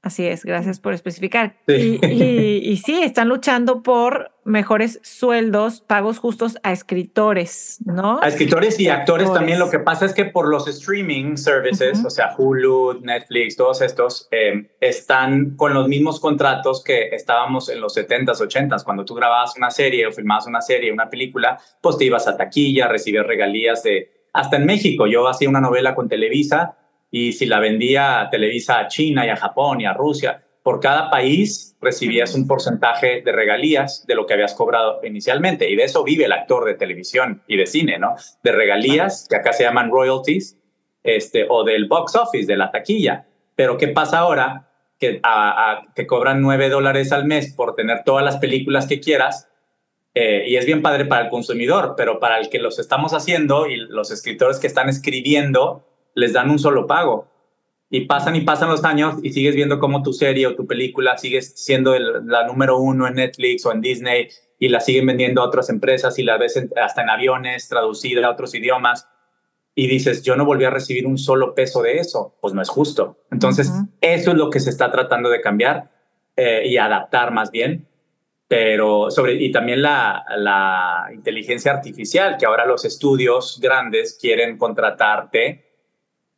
Así 0.00 0.24
es, 0.26 0.44
gracias 0.44 0.78
por 0.78 0.94
especificar. 0.94 1.56
Y, 1.66 2.76
sí, 2.84 3.02
están 3.02 3.28
luchando 3.28 3.82
por 3.82 4.30
mejores 4.44 5.00
sueldos, 5.02 5.80
pagos 5.80 6.18
justos 6.20 6.56
a 6.62 6.72
escritores, 6.72 7.78
¿no? 7.84 8.20
A 8.22 8.28
escritores 8.28 8.78
y 8.78 8.88
actores, 8.88 9.32
también. 9.32 9.58
Lo 9.58 9.68
que 9.68 9.80
pasa 9.80 10.06
es 10.06 10.14
que 10.14 10.24
por 10.24 10.48
los 10.48 10.68
streaming 10.68 11.36
services, 11.36 12.04
o 12.04 12.10
sea, 12.10 12.32
Hulu, 12.38 13.00
Netflix, 13.02 13.56
todos 13.56 13.82
estos, 13.82 14.28
eh, 14.30 14.70
están 14.80 15.56
con 15.56 15.74
los 15.74 15.88
mismos 15.88 16.20
contratos 16.20 16.84
que 16.84 17.08
estábamos 17.08 17.68
en 17.68 17.80
los 17.80 17.96
70s, 17.96 18.40
80s. 18.40 18.84
Cuando 18.84 19.04
tú 19.04 19.14
grababas 19.14 19.56
una 19.56 19.72
serie 19.72 20.06
o 20.06 20.12
filmabas 20.12 20.46
una 20.46 20.60
serie, 20.60 20.92
una 20.92 21.10
película, 21.10 21.58
pues 21.80 21.98
te 21.98 22.04
ibas 22.04 22.28
a 22.28 22.36
taquilla, 22.36 22.86
recibías 22.86 23.26
regalías 23.26 23.82
de... 23.82 24.12
Hasta 24.32 24.56
en 24.58 24.66
México, 24.66 25.08
yo 25.08 25.26
hacía 25.26 25.48
una 25.48 25.60
novela 25.60 25.96
con 25.96 26.08
Televisa 26.08 26.76
y 27.10 27.32
si 27.32 27.46
la 27.46 27.60
vendía 27.60 28.20
a 28.20 28.30
Televisa 28.30 28.80
a 28.80 28.88
China 28.88 29.26
y 29.26 29.30
a 29.30 29.36
Japón 29.36 29.80
y 29.80 29.86
a 29.86 29.94
Rusia, 29.94 30.44
por 30.62 30.80
cada 30.80 31.08
país 31.08 31.76
recibías 31.80 32.34
un 32.34 32.46
porcentaje 32.46 33.22
de 33.22 33.32
regalías 33.32 34.04
de 34.06 34.14
lo 34.14 34.26
que 34.26 34.34
habías 34.34 34.52
cobrado 34.52 35.00
inicialmente. 35.02 35.70
Y 35.70 35.76
de 35.76 35.84
eso 35.84 36.04
vive 36.04 36.26
el 36.26 36.32
actor 36.32 36.66
de 36.66 36.74
televisión 36.74 37.42
y 37.46 37.56
de 37.56 37.64
cine, 37.64 37.98
¿no? 37.98 38.16
De 38.42 38.52
regalías, 38.52 39.26
que 39.30 39.36
acá 39.36 39.54
se 39.54 39.62
llaman 39.64 39.90
royalties, 39.90 40.58
este, 41.02 41.46
o 41.48 41.64
del 41.64 41.86
box 41.88 42.16
office, 42.16 42.46
de 42.46 42.58
la 42.58 42.70
taquilla. 42.70 43.26
Pero 43.56 43.78
¿qué 43.78 43.88
pasa 43.88 44.18
ahora? 44.18 44.68
Que 44.98 45.22
te 45.94 46.06
cobran 46.06 46.42
nueve 46.42 46.68
dólares 46.68 47.12
al 47.12 47.24
mes 47.24 47.54
por 47.54 47.74
tener 47.74 48.02
todas 48.04 48.22
las 48.22 48.36
películas 48.36 48.86
que 48.86 49.00
quieras. 49.00 49.48
Eh, 50.12 50.44
y 50.48 50.56
es 50.56 50.66
bien 50.66 50.82
padre 50.82 51.06
para 51.06 51.24
el 51.24 51.30
consumidor, 51.30 51.94
pero 51.96 52.20
para 52.20 52.38
el 52.38 52.50
que 52.50 52.58
los 52.58 52.78
estamos 52.78 53.14
haciendo 53.14 53.68
y 53.68 53.76
los 53.76 54.10
escritores 54.10 54.58
que 54.58 54.66
están 54.66 54.90
escribiendo, 54.90 55.87
les 56.18 56.32
dan 56.32 56.50
un 56.50 56.58
solo 56.58 56.86
pago. 56.86 57.28
Y 57.90 58.02
pasan 58.02 58.36
y 58.36 58.42
pasan 58.42 58.68
los 58.68 58.84
años 58.84 59.14
y 59.22 59.32
sigues 59.32 59.54
viendo 59.54 59.78
cómo 59.78 60.02
tu 60.02 60.12
serie 60.12 60.46
o 60.46 60.54
tu 60.54 60.66
película 60.66 61.16
sigue 61.16 61.40
siendo 61.40 61.98
la 61.98 62.46
número 62.46 62.76
uno 62.78 63.06
en 63.06 63.14
Netflix 63.14 63.64
o 63.64 63.72
en 63.72 63.80
Disney 63.80 64.28
y 64.58 64.68
la 64.68 64.80
siguen 64.80 65.06
vendiendo 65.06 65.40
a 65.40 65.46
otras 65.46 65.70
empresas 65.70 66.18
y 66.18 66.24
la 66.24 66.36
ves 66.36 66.62
hasta 66.82 67.02
en 67.02 67.08
aviones, 67.08 67.68
traducida 67.68 68.26
a 68.26 68.30
otros 68.30 68.54
idiomas. 68.54 69.08
Y 69.74 69.86
dices, 69.86 70.22
yo 70.22 70.34
no 70.34 70.44
volví 70.44 70.64
a 70.64 70.70
recibir 70.70 71.06
un 71.06 71.16
solo 71.16 71.54
peso 71.54 71.80
de 71.80 71.98
eso. 71.98 72.36
Pues 72.42 72.52
no 72.52 72.60
es 72.60 72.68
justo. 72.68 73.16
Entonces, 73.30 73.72
eso 74.00 74.32
es 74.32 74.36
lo 74.36 74.50
que 74.50 74.58
se 74.58 74.70
está 74.70 74.90
tratando 74.90 75.30
de 75.30 75.40
cambiar 75.40 75.90
eh, 76.36 76.64
y 76.66 76.76
adaptar 76.76 77.32
más 77.32 77.50
bien 77.52 77.86
pero 78.48 79.10
sobre 79.10 79.34
y 79.34 79.52
también 79.52 79.82
la, 79.82 80.24
la, 80.38 81.10
inteligencia 81.12 81.70
artificial 81.70 82.38
que 82.38 82.46
ahora 82.46 82.64
los 82.64 82.86
estudios 82.86 83.60
grandes 83.62 84.18
quieren 84.18 84.56
contratarte 84.56 85.67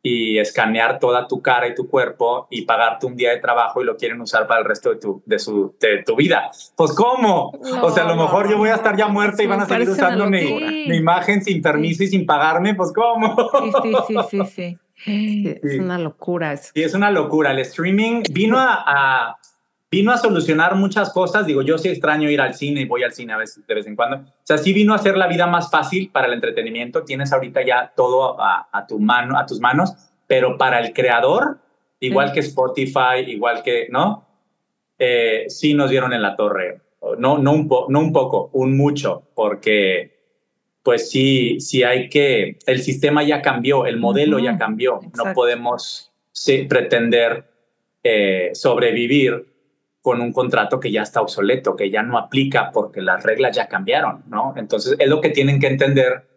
y 0.03 0.39
escanear 0.39 0.99
toda 0.99 1.27
tu 1.27 1.41
cara 1.41 1.67
y 1.67 1.75
tu 1.75 1.87
cuerpo 1.87 2.47
y 2.49 2.63
pagarte 2.63 3.05
un 3.05 3.15
día 3.15 3.31
de 3.31 3.37
trabajo 3.37 3.81
y 3.81 3.85
lo 3.85 3.95
quieren 3.97 4.19
usar 4.21 4.47
para 4.47 4.61
el 4.61 4.65
resto 4.65 4.89
de 4.89 4.95
tu, 4.95 5.21
de 5.25 5.37
su, 5.37 5.75
de 5.79 6.03
tu 6.03 6.15
vida. 6.15 6.49
Pues 6.75 6.93
¿cómo? 6.93 7.51
o 7.81 7.91
sea, 7.91 8.05
a 8.05 8.07
lo 8.07 8.15
mejor 8.15 8.49
yo 8.49 8.57
voy 8.57 8.69
a 8.69 8.75
estar 8.75 8.97
ya 8.97 9.07
muerta 9.07 9.43
y 9.43 9.47
van 9.47 9.61
a 9.61 9.65
seguir 9.67 9.89
usando 9.89 10.27
mi, 10.27 10.41
mi, 10.87 10.95
imagen 10.97 11.43
sin 11.43 11.61
permiso 11.61 12.03
y 12.03 12.07
sin 12.07 12.25
pagarme. 12.25 12.73
Pues 12.73 12.91
¿cómo? 12.93 13.35
Sí, 13.61 13.71
sí, 13.83 13.93
sí, 14.07 14.17
sí. 14.29 14.45
sí. 14.55 14.77
Es 15.63 15.79
una 15.79 15.97
locura 15.97 16.53
eso. 16.53 16.71
Sí, 16.73 16.83
es 16.83 16.93
una 16.93 17.09
locura. 17.09 17.51
El 17.51 17.59
streaming 17.59 18.21
vino 18.31 18.59
a, 18.59 18.83
a, 18.85 19.37
vino 19.91 20.11
a 20.11 20.17
solucionar 20.17 20.75
muchas 20.75 21.11
cosas. 21.11 21.45
Digo, 21.45 21.61
yo 21.61 21.77
sí 21.77 21.89
extraño 21.89 22.29
ir 22.29 22.39
al 22.39 22.55
cine 22.55 22.81
y 22.81 22.85
voy 22.85 23.03
al 23.03 23.13
cine 23.13 23.33
a 23.33 23.37
veces, 23.37 23.67
de 23.67 23.75
vez 23.75 23.85
en 23.85 23.95
cuando. 23.95 24.17
O 24.17 24.43
sea, 24.43 24.57
sí 24.57 24.71
vino 24.71 24.93
a 24.93 24.95
hacer 24.95 25.17
la 25.17 25.27
vida 25.27 25.45
más 25.47 25.69
fácil 25.69 26.09
para 26.09 26.27
el 26.27 26.33
entretenimiento. 26.33 27.03
Tienes 27.03 27.33
ahorita 27.33 27.65
ya 27.65 27.91
todo 27.95 28.41
a, 28.41 28.69
a 28.71 28.87
tu 28.87 28.99
mano, 28.99 29.37
a 29.37 29.45
tus 29.45 29.59
manos, 29.59 29.93
pero 30.27 30.57
para 30.57 30.79
el 30.79 30.93
creador, 30.93 31.59
igual 31.99 32.31
que 32.31 32.39
Spotify, 32.39 33.19
igual 33.27 33.61
que, 33.63 33.87
¿no? 33.89 34.25
Eh, 34.97 35.45
sí 35.47 35.73
nos 35.73 35.89
dieron 35.89 36.13
en 36.13 36.21
la 36.21 36.35
torre. 36.35 36.79
No, 37.17 37.37
no, 37.39 37.53
un 37.53 37.67
no 37.89 37.99
un 37.99 38.13
poco, 38.13 38.51
un 38.53 38.77
mucho, 38.77 39.23
porque 39.33 40.19
pues 40.83 41.09
sí, 41.09 41.59
sí 41.59 41.83
hay 41.83 42.09
que, 42.09 42.57
el 42.65 42.81
sistema 42.81 43.23
ya 43.23 43.41
cambió, 43.41 43.85
el 43.85 43.97
modelo 43.97 44.39
ya 44.39 44.57
cambió. 44.57 44.99
No 45.17 45.33
podemos 45.33 46.11
pretender 46.69 47.45
eh, 48.03 48.51
sobrevivir 48.53 49.50
con 50.01 50.19
un 50.19 50.33
contrato 50.33 50.79
que 50.79 50.91
ya 50.91 51.03
está 51.03 51.21
obsoleto, 51.21 51.75
que 51.75 51.91
ya 51.91 52.01
no 52.01 52.17
aplica 52.17 52.71
porque 52.71 53.01
las 53.01 53.23
reglas 53.23 53.55
ya 53.55 53.67
cambiaron, 53.67 54.23
¿no? 54.27 54.53
Entonces 54.57 54.95
es 54.97 55.07
lo 55.07 55.21
que 55.21 55.29
tienen 55.29 55.59
que 55.59 55.67
entender, 55.67 56.27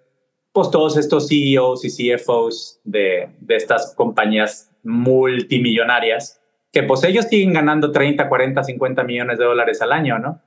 pues 0.53 0.71
todos 0.71 0.97
estos 0.97 1.29
CEOs 1.29 1.85
y 1.85 2.17
CFOs 2.17 2.81
de, 2.85 3.31
de 3.41 3.57
estas 3.57 3.95
compañías 3.97 4.71
multimillonarias, 4.83 6.41
que 6.73 6.83
pues 6.83 7.05
ellos 7.05 7.27
siguen 7.27 7.55
ganando 7.55 7.91
30, 7.91 8.29
40, 8.29 8.65
50 8.65 9.05
millones 9.05 9.39
de 9.39 9.45
dólares 9.45 9.81
al 9.81 9.93
año, 9.93 10.19
¿no? 10.19 10.41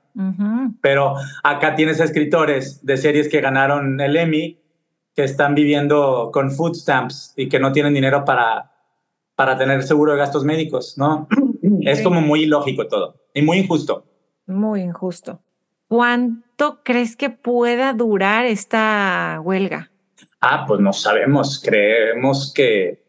Pero 0.80 1.14
acá 1.44 1.76
tienes 1.76 2.00
escritores 2.00 2.84
de 2.84 2.96
series 2.96 3.28
que 3.28 3.40
ganaron 3.40 4.00
el 4.00 4.16
Emmy, 4.16 4.58
que 5.14 5.24
están 5.24 5.54
viviendo 5.54 6.30
con 6.32 6.50
food 6.50 6.74
stamps 6.74 7.34
y 7.36 7.48
que 7.48 7.60
no 7.60 7.72
tienen 7.72 7.94
dinero 7.94 8.24
para, 8.24 8.72
para 9.36 9.56
tener 9.56 9.82
seguro 9.84 10.12
de 10.12 10.18
gastos 10.18 10.44
médicos, 10.44 10.96
¿no? 10.98 11.28
Es 11.82 12.02
como 12.02 12.20
muy 12.20 12.44
ilógico 12.44 12.86
todo 12.86 13.16
y 13.34 13.42
muy 13.42 13.58
injusto. 13.58 14.04
Muy 14.46 14.80
injusto. 14.82 15.40
¿Cuánto 15.88 16.82
crees 16.82 17.16
que 17.16 17.30
pueda 17.30 17.92
durar 17.92 18.44
esta 18.44 19.40
huelga? 19.42 19.90
Ah, 20.40 20.64
pues 20.66 20.80
no 20.80 20.92
sabemos. 20.92 21.60
Creemos 21.64 22.52
que 22.54 23.02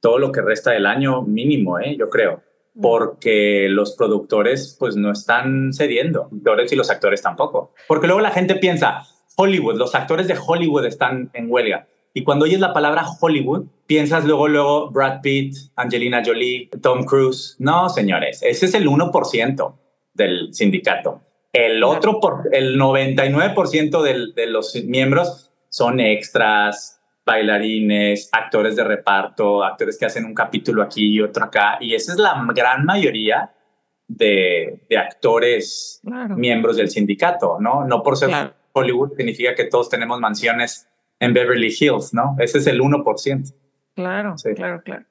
todo 0.00 0.18
lo 0.18 0.30
que 0.32 0.42
resta 0.42 0.70
del 0.70 0.86
año 0.86 1.22
mínimo, 1.22 1.78
¿eh? 1.78 1.96
yo 1.98 2.10
creo, 2.10 2.42
mm. 2.74 2.80
porque 2.80 3.68
los 3.70 3.96
productores 3.96 4.76
pues 4.78 4.96
no 4.96 5.10
están 5.10 5.72
cediendo, 5.72 6.28
y 6.30 6.76
los 6.76 6.90
actores 6.90 7.22
tampoco. 7.22 7.72
Porque 7.88 8.06
luego 8.06 8.20
la 8.20 8.30
gente 8.30 8.54
piensa, 8.56 9.02
Hollywood, 9.36 9.76
los 9.76 9.94
actores 9.94 10.28
de 10.28 10.36
Hollywood 10.38 10.84
están 10.84 11.30
en 11.32 11.50
huelga. 11.50 11.88
Y 12.16 12.22
cuando 12.22 12.44
oyes 12.44 12.60
la 12.60 12.72
palabra 12.72 13.04
Hollywood, 13.20 13.66
piensas 13.86 14.24
luego, 14.24 14.46
luego 14.46 14.90
Brad 14.90 15.20
Pitt, 15.20 15.56
Angelina 15.74 16.22
Jolie, 16.24 16.70
Tom 16.80 17.04
Cruise. 17.04 17.56
No, 17.58 17.88
señores, 17.88 18.40
ese 18.44 18.66
es 18.66 18.74
el 18.74 18.86
1% 18.86 19.74
del 20.14 20.54
sindicato. 20.54 21.22
El 21.52 21.82
otro, 21.82 22.20
por, 22.20 22.48
el 22.52 22.78
99% 22.78 24.00
del, 24.02 24.32
de 24.32 24.46
los 24.46 24.76
miembros 24.84 25.50
son 25.68 25.98
extras, 25.98 27.00
bailarines, 27.26 28.28
actores 28.30 28.76
de 28.76 28.84
reparto, 28.84 29.64
actores 29.64 29.98
que 29.98 30.06
hacen 30.06 30.24
un 30.24 30.34
capítulo 30.34 30.84
aquí 30.84 31.14
y 31.14 31.20
otro 31.20 31.44
acá. 31.44 31.78
Y 31.80 31.96
esa 31.96 32.12
es 32.12 32.18
la 32.18 32.40
gran 32.54 32.84
mayoría 32.84 33.52
de, 34.06 34.84
de 34.88 34.98
actores 34.98 36.00
miembros 36.36 36.76
del 36.76 36.90
sindicato, 36.90 37.58
¿no? 37.58 37.84
No 37.84 38.04
por 38.04 38.16
ser 38.16 38.30
Hollywood 38.72 39.16
significa 39.16 39.54
que 39.56 39.64
todos 39.64 39.88
tenemos 39.88 40.20
mansiones 40.20 40.88
en 41.20 41.32
Beverly 41.32 41.74
Hills, 41.78 42.12
¿no? 42.12 42.36
Ese 42.38 42.58
es 42.58 42.66
el 42.66 42.80
1%. 42.80 43.54
Claro, 43.94 44.34
claro, 44.56 44.82
claro. 44.82 45.04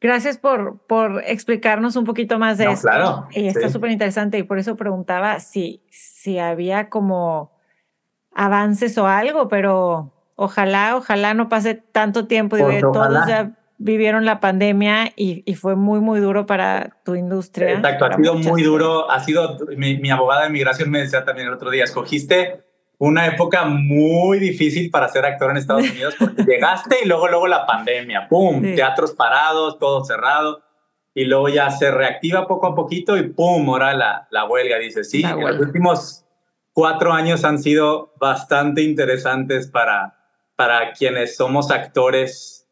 Gracias 0.00 0.36
por, 0.36 0.78
por 0.86 1.22
explicarnos 1.24 1.94
un 1.94 2.04
poquito 2.04 2.38
más 2.38 2.58
de 2.58 2.64
esto. 2.64 2.88
Claro, 2.88 3.28
y 3.30 3.46
está 3.46 3.68
súper 3.68 3.92
interesante 3.92 4.36
y 4.36 4.42
por 4.42 4.58
eso 4.58 4.74
preguntaba 4.74 5.38
si, 5.38 5.80
si 5.90 6.38
había 6.38 6.88
como 6.88 7.52
avances 8.34 8.98
o 8.98 9.06
algo, 9.06 9.48
pero 9.48 10.12
ojalá, 10.34 10.96
ojalá 10.96 11.34
no 11.34 11.48
pase 11.48 11.74
tanto 11.74 12.26
tiempo. 12.26 12.56
Digo, 12.56 12.68
pues 12.68 12.80
todos 12.80 13.28
ya 13.28 13.52
vivieron 13.78 14.24
la 14.24 14.40
pandemia 14.40 15.12
y, 15.14 15.44
y, 15.44 15.54
fue 15.54 15.76
muy, 15.76 16.00
muy 16.00 16.18
duro 16.18 16.46
para 16.46 16.96
tu 17.04 17.14
industria. 17.14 17.74
Exacto, 17.74 18.06
ha 18.06 18.16
sido 18.16 18.34
muy 18.34 18.62
duro. 18.62 19.08
Ha 19.08 19.20
sido, 19.20 19.56
mi, 19.76 19.98
mi 19.98 20.10
abogada 20.10 20.44
de 20.44 20.50
migración 20.50 20.90
me 20.90 21.00
decía 21.00 21.24
también 21.24 21.46
el 21.46 21.54
otro 21.54 21.70
día, 21.70 21.84
escogiste 21.84 22.64
una 23.08 23.26
época 23.26 23.64
muy 23.64 24.38
difícil 24.38 24.88
para 24.88 25.08
ser 25.08 25.24
actor 25.24 25.50
en 25.50 25.56
Estados 25.56 25.82
Unidos 25.90 26.14
porque 26.16 26.44
llegaste 26.44 26.98
y 27.02 27.08
luego, 27.08 27.26
luego 27.26 27.48
la 27.48 27.66
pandemia, 27.66 28.28
¡pum! 28.28 28.62
Teatros 28.62 29.12
parados, 29.12 29.78
todo 29.78 30.04
cerrado. 30.04 30.62
Y 31.14 31.24
luego 31.24 31.48
ya 31.48 31.70
se 31.70 31.90
reactiva 31.90 32.46
poco 32.46 32.68
a 32.68 32.74
poquito 32.74 33.16
y 33.16 33.28
¡pum! 33.28 33.68
Ahora 33.68 33.92
la, 33.92 34.28
la 34.30 34.44
huelga. 34.44 34.78
Dice, 34.78 35.02
sí, 35.02 35.22
los 35.22 35.58
últimos 35.58 36.24
cuatro 36.72 37.12
años 37.12 37.44
han 37.44 37.58
sido 37.58 38.14
bastante 38.20 38.82
interesantes 38.82 39.66
para, 39.66 40.16
para 40.54 40.92
quienes 40.92 41.36
somos 41.36 41.72
actores 41.72 42.68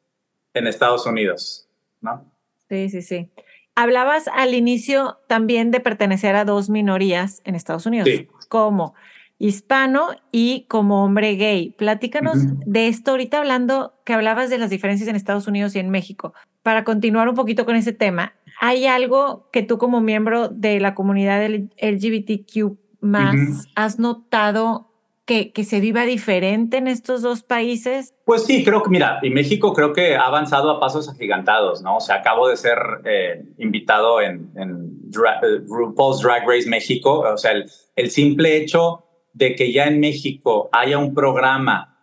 en 0.54 0.68
Estados 0.68 1.06
Unidos, 1.06 1.68
¿no? 2.00 2.32
Sí, 2.68 2.88
sí, 2.88 3.02
sí. 3.02 3.30
Hablabas 3.74 4.28
al 4.28 4.54
inicio 4.54 5.18
también 5.26 5.72
de 5.72 5.80
pertenecer 5.80 6.36
a 6.36 6.44
dos 6.44 6.70
minorías 6.70 7.42
en 7.44 7.56
Estados 7.56 7.84
Unidos. 7.84 8.08
Sí. 8.08 8.28
¿Cómo? 8.48 8.94
Hispano 9.40 10.08
y 10.30 10.66
como 10.68 11.02
hombre 11.02 11.34
gay. 11.34 11.70
Platícanos 11.70 12.36
de 12.66 12.88
esto 12.88 13.12
ahorita 13.12 13.38
hablando 13.38 13.94
que 14.04 14.12
hablabas 14.12 14.50
de 14.50 14.58
las 14.58 14.68
diferencias 14.68 15.08
en 15.08 15.16
Estados 15.16 15.48
Unidos 15.48 15.74
y 15.74 15.78
en 15.78 15.88
México. 15.88 16.34
Para 16.62 16.84
continuar 16.84 17.26
un 17.26 17.34
poquito 17.34 17.64
con 17.64 17.74
ese 17.74 17.94
tema, 17.94 18.34
¿hay 18.60 18.84
algo 18.84 19.48
que 19.50 19.62
tú 19.62 19.78
como 19.78 20.02
miembro 20.02 20.48
de 20.48 20.78
la 20.78 20.94
comunidad 20.94 21.48
LGBTQ 21.48 22.76
más 23.00 23.66
has 23.74 23.98
notado 23.98 24.88
que, 25.24 25.52
que, 25.52 25.64
se 25.64 25.80
viva 25.80 26.04
diferente 26.04 26.76
en 26.76 26.86
estos 26.86 27.22
dos 27.22 27.42
países? 27.42 28.12
Pues 28.26 28.44
sí, 28.44 28.62
creo 28.62 28.82
que, 28.82 28.90
mira, 28.90 29.20
y 29.22 29.30
México 29.30 29.72
creo 29.72 29.94
que 29.94 30.16
ha 30.16 30.26
avanzado 30.26 30.70
a 30.70 30.80
pasos 30.80 31.08
agigantados, 31.08 31.80
¿no? 31.80 31.96
O 31.96 32.00
sea, 32.00 32.16
acabo 32.16 32.48
de 32.48 32.58
ser 32.58 32.76
eh, 33.04 33.42
invitado 33.56 34.20
en, 34.20 34.50
en 34.56 34.90
eh, 35.14 35.60
RuPaul's 35.66 36.20
Drag 36.20 36.46
Race 36.46 36.68
México, 36.68 37.20
o 37.20 37.38
sea, 37.38 37.52
el, 37.52 37.70
el 37.96 38.10
simple 38.10 38.56
hecho 38.58 39.06
de 39.32 39.54
que 39.54 39.72
ya 39.72 39.86
en 39.86 40.00
México 40.00 40.68
haya 40.72 40.98
un 40.98 41.14
programa 41.14 41.98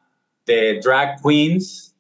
de 0.45 0.79
drag 0.79 1.21
queens 1.21 1.95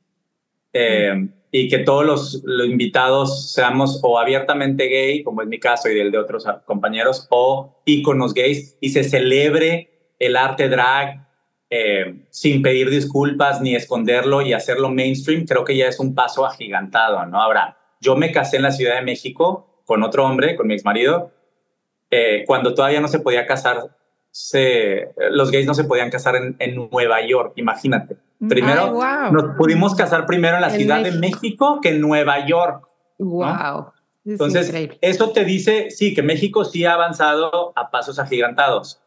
eh, 0.73 1.27
y 1.51 1.69
que 1.69 1.79
todos 1.79 2.05
los, 2.05 2.43
invitados 2.67 3.51
seamos 3.51 3.99
o 4.03 4.19
abiertamente 4.19 4.87
gay, 4.87 5.23
como 5.23 5.41
es 5.41 5.47
mi 5.47 5.59
caso 5.59 5.89
y 5.89 5.99
el 5.99 6.11
de 6.11 6.17
otros 6.17 6.45
compañeros, 6.65 7.27
o 7.29 7.81
íconos 7.85 8.33
gays, 8.33 8.77
y 8.81 8.89
se 8.89 9.03
celebre 9.03 10.13
el 10.19 10.35
arte 10.35 10.69
drag 10.69 11.27
eh, 11.69 12.25
sin 12.29 12.61
pedir 12.61 12.89
disculpas 12.89 13.61
ni 13.61 13.75
esconderlo 13.75 14.41
y 14.41 14.53
hacerlo 14.53 14.89
mainstream, 14.89 15.45
creo 15.45 15.65
que 15.65 15.75
ya 15.75 15.87
es 15.87 15.99
un 15.99 16.15
paso 16.15 16.45
agigantado, 16.45 17.25
¿no? 17.25 17.41
Ahora, 17.41 17.77
yo 17.99 18.15
me 18.15 18.31
casé 18.31 18.57
en 18.57 18.63
la 18.63 18.71
Ciudad 18.71 18.95
de 18.95 19.01
México 19.01 19.81
con 19.85 20.03
otro 20.03 20.25
hombre, 20.25 20.55
con 20.55 20.67
mi 20.67 20.75
ex 20.75 20.85
marido, 20.85 21.31
eh, 22.09 22.43
cuando 22.45 22.73
todavía 22.73 23.01
no 23.01 23.07
se 23.07 23.19
podía 23.19 23.45
casar 23.45 23.97
se, 24.31 25.13
los 25.31 25.51
gays 25.51 25.65
no 25.65 25.73
se 25.73 25.83
podían 25.83 26.09
casar 26.09 26.35
en, 26.35 26.89
Nueva 26.91 27.25
York, 27.25 27.53
imagínate. 27.55 28.17
Primero, 28.47 28.93
nos 29.31 29.55
pudimos 29.57 29.95
casar 29.95 30.25
primero 30.25 30.55
en 30.55 30.61
la 30.61 30.69
Ciudad 30.69 31.03
de 31.03 31.11
México 31.11 31.79
que 31.81 31.89
en 31.89 32.01
Nueva 32.01 32.45
York. 32.45 32.87
Wow. 33.17 33.91
Entonces, 34.25 34.71
eso 35.01 35.31
te 35.31 35.45
dice, 35.45 35.89
sí, 35.89 36.13
que 36.13 36.21
México 36.21 36.65
sí 36.65 36.85
ha 36.85 36.93
avanzado 36.93 37.73
a 37.75 37.89
pasos 37.89 38.19
agigantados. 38.19 39.01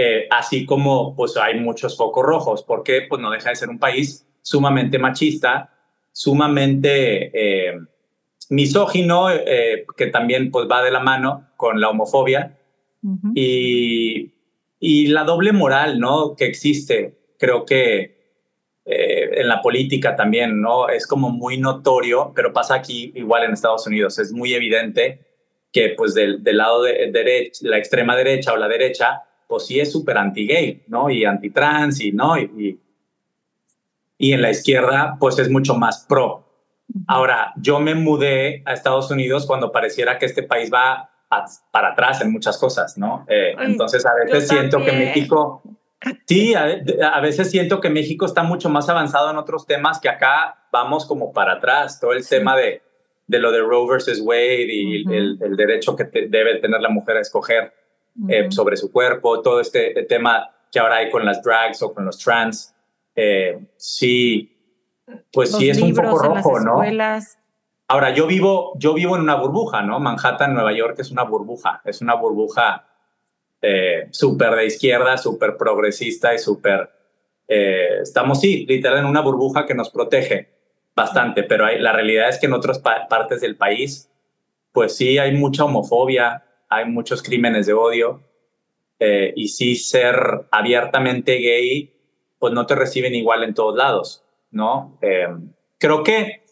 Eh, 0.00 0.28
así 0.30 0.64
como 0.64 1.16
pues 1.16 1.36
hay 1.36 1.58
muchos 1.58 1.96
focos 1.96 2.24
rojos, 2.24 2.62
porque 2.62 3.02
pues 3.08 3.20
no 3.20 3.32
deja 3.32 3.50
de 3.50 3.56
ser 3.56 3.68
un 3.68 3.80
país 3.80 4.24
sumamente 4.42 4.96
machista, 4.96 5.74
sumamente 6.12 7.32
eh, 7.34 7.80
misógino, 8.48 9.28
eh, 9.28 9.84
que 9.96 10.06
también 10.06 10.52
pues 10.52 10.68
va 10.70 10.84
de 10.84 10.92
la 10.92 11.00
mano 11.00 11.48
con 11.56 11.80
la 11.80 11.88
homofobia. 11.88 12.58
Y 13.34 14.34
y 14.80 15.08
la 15.08 15.24
doble 15.24 15.52
moral, 15.52 15.98
¿no? 15.98 16.34
Que 16.36 16.46
existe, 16.46 17.18
creo 17.38 17.64
que 17.64 18.18
eh, 18.84 19.40
en 19.40 19.48
la 19.48 19.60
política 19.60 20.16
también, 20.16 20.60
¿no? 20.60 20.88
Es 20.88 21.06
como 21.06 21.30
muy 21.30 21.58
notorio, 21.58 22.32
pero 22.34 22.52
pasa 22.52 22.74
aquí 22.74 23.12
igual 23.14 23.44
en 23.44 23.52
Estados 23.52 23.86
Unidos. 23.86 24.18
Es 24.18 24.32
muy 24.32 24.54
evidente 24.54 25.26
que, 25.72 25.90
pues, 25.90 26.14
del, 26.14 26.42
del 26.42 26.56
lado 26.56 26.82
de, 26.82 27.10
derecha, 27.12 27.60
la 27.62 27.78
extrema 27.78 28.16
derecha 28.16 28.52
o 28.52 28.56
la 28.56 28.68
derecha, 28.68 29.24
pues 29.46 29.66
sí 29.66 29.80
es 29.80 29.92
súper 29.92 30.16
anti-gay, 30.16 30.84
¿no? 30.88 31.10
Y 31.10 31.24
anti-trans, 31.24 32.00
y, 32.00 32.12
¿no? 32.12 32.38
Y, 32.38 32.80
y, 34.16 34.32
en 34.32 34.42
la 34.42 34.50
izquierda, 34.50 35.16
pues 35.20 35.38
es 35.38 35.50
mucho 35.50 35.74
más 35.74 36.06
pro. 36.08 36.46
Ahora, 37.06 37.52
yo 37.56 37.80
me 37.80 37.94
mudé 37.94 38.62
a 38.64 38.72
Estados 38.72 39.10
Unidos 39.10 39.44
cuando 39.44 39.72
pareciera 39.72 40.18
que 40.18 40.26
este 40.26 40.42
país 40.42 40.70
va 40.72 41.10
para 41.70 41.88
atrás 41.88 42.20
en 42.22 42.32
muchas 42.32 42.58
cosas, 42.58 42.96
¿no? 42.96 43.24
Eh, 43.28 43.54
entonces 43.58 44.04
a 44.06 44.14
veces 44.14 44.48
siento 44.48 44.78
que 44.78 44.92
México, 44.92 45.62
sí, 46.26 46.54
a, 46.54 47.20
veces 47.20 47.50
siento 47.50 47.80
que 47.80 47.90
México 47.90 48.24
está 48.26 48.42
mucho 48.42 48.70
más 48.70 48.88
avanzado 48.88 49.30
en 49.30 49.36
otros 49.36 49.66
temas 49.66 50.00
que 50.00 50.08
acá 50.08 50.66
vamos 50.72 51.06
como 51.06 51.32
para 51.32 51.54
atrás. 51.54 52.00
Todo 52.00 52.12
el 52.12 52.26
tema 52.26 52.56
de, 52.56 52.82
de 53.26 53.38
lo 53.38 53.52
de 53.52 53.60
Roe 53.60 53.88
versus 53.88 54.20
Wade 54.20 54.68
y 54.68 55.04
el, 55.12 55.38
derecho 55.56 55.94
que 55.94 56.04
debe 56.04 56.56
tener 56.60 56.80
la 56.80 56.88
mujer 56.88 57.18
a 57.18 57.20
escoger 57.20 57.72
eh, 58.28 58.48
sobre 58.50 58.76
su 58.76 58.90
cuerpo, 58.90 59.42
todo 59.42 59.60
este 59.60 60.04
tema 60.08 60.50
que 60.72 60.80
ahora 60.80 60.96
hay 60.96 61.10
con 61.10 61.24
las 61.24 61.42
drags 61.42 61.82
o 61.82 61.94
con 61.94 62.04
los 62.04 62.18
trans, 62.18 62.74
eh, 63.14 63.58
sí, 63.76 64.56
pues 65.32 65.52
sí 65.52 65.70
es 65.70 65.80
un 65.80 65.94
poco 65.94 66.18
rojo, 66.18 66.60
¿no? 66.60 66.82
Ahora, 67.90 68.14
yo 68.14 68.26
vivo, 68.26 68.74
yo 68.76 68.92
vivo 68.92 69.16
en 69.16 69.22
una 69.22 69.36
burbuja, 69.36 69.80
¿no? 69.80 69.98
Manhattan, 69.98 70.52
Nueva 70.52 70.74
York 70.74 70.96
es 70.98 71.10
una 71.10 71.22
burbuja, 71.22 71.80
es 71.86 72.02
una 72.02 72.14
burbuja 72.14 72.86
eh, 73.62 74.08
súper 74.10 74.54
de 74.56 74.66
izquierda, 74.66 75.16
súper 75.16 75.56
progresista 75.56 76.34
y 76.34 76.38
súper... 76.38 76.90
Eh, 77.48 78.00
estamos, 78.02 78.42
sí, 78.42 78.66
literal 78.66 78.98
en 78.98 79.06
una 79.06 79.22
burbuja 79.22 79.64
que 79.64 79.74
nos 79.74 79.88
protege 79.88 80.50
bastante, 80.94 81.44
pero 81.44 81.64
hay, 81.64 81.80
la 81.80 81.94
realidad 81.94 82.28
es 82.28 82.38
que 82.38 82.44
en 82.44 82.52
otras 82.52 82.78
partes 82.78 83.40
del 83.40 83.56
país, 83.56 84.10
pues 84.70 84.94
sí, 84.94 85.16
hay 85.16 85.32
mucha 85.32 85.64
homofobia, 85.64 86.44
hay 86.68 86.84
muchos 86.84 87.22
crímenes 87.22 87.66
de 87.66 87.72
odio, 87.72 88.20
eh, 88.98 89.32
y 89.34 89.48
sí 89.48 89.76
ser 89.76 90.46
abiertamente 90.50 91.38
gay, 91.38 91.94
pues 92.38 92.52
no 92.52 92.66
te 92.66 92.74
reciben 92.74 93.14
igual 93.14 93.44
en 93.44 93.54
todos 93.54 93.74
lados, 93.74 94.24
¿no? 94.50 94.98
creo 95.78 96.02
que 96.02 96.47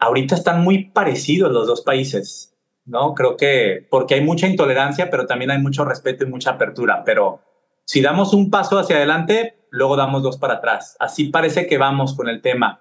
ahorita 0.00 0.34
están 0.34 0.64
muy 0.64 0.86
parecidos 0.86 1.52
los 1.52 1.66
dos 1.66 1.82
países, 1.82 2.56
¿no? 2.86 3.14
Creo 3.14 3.36
que 3.36 3.86
porque 3.88 4.14
hay 4.14 4.22
mucha 4.22 4.48
intolerancia, 4.48 5.10
pero 5.10 5.26
también 5.26 5.50
hay 5.50 5.58
mucho 5.58 5.84
respeto 5.84 6.24
y 6.24 6.28
mucha 6.28 6.50
apertura, 6.50 7.04
pero 7.04 7.42
si 7.84 8.00
damos 8.00 8.32
un 8.32 8.50
paso 8.50 8.78
hacia 8.78 8.96
adelante, 8.96 9.66
luego 9.70 9.96
damos 9.96 10.22
dos 10.22 10.38
para 10.38 10.54
atrás. 10.54 10.96
Así 10.98 11.26
parece 11.26 11.66
que 11.66 11.78
vamos 11.78 12.16
con 12.16 12.28
el 12.28 12.40
tema 12.40 12.80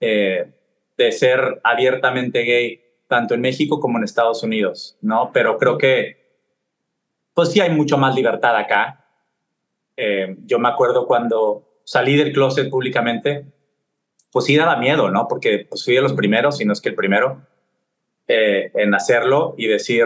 eh, 0.00 0.52
de 0.96 1.12
ser 1.12 1.60
abiertamente 1.62 2.42
gay, 2.42 2.80
tanto 3.06 3.34
en 3.34 3.40
México 3.40 3.80
como 3.80 3.98
en 3.98 4.04
Estados 4.04 4.42
Unidos, 4.42 4.98
¿no? 5.00 5.30
Pero 5.32 5.58
creo 5.58 5.78
que, 5.78 6.18
pues 7.34 7.52
sí 7.52 7.60
hay 7.60 7.70
mucho 7.70 7.98
más 7.98 8.14
libertad 8.14 8.56
acá. 8.56 9.06
Eh, 9.96 10.36
yo 10.44 10.58
me 10.58 10.68
acuerdo 10.68 11.06
cuando 11.06 11.80
salí 11.84 12.16
del 12.16 12.32
closet 12.32 12.68
públicamente, 12.68 13.46
pues 14.30 14.44
sí 14.44 14.56
daba 14.56 14.76
miedo, 14.76 15.10
¿no? 15.10 15.26
Porque 15.28 15.66
pues, 15.68 15.84
fui 15.84 15.94
de 15.94 16.02
los 16.02 16.12
primeros, 16.12 16.58
si 16.58 16.64
no 16.64 16.72
es 16.72 16.80
que 16.80 16.90
el 16.90 16.94
primero, 16.94 17.42
eh, 18.26 18.70
en 18.74 18.94
hacerlo 18.94 19.54
y 19.56 19.66
decir, 19.66 20.04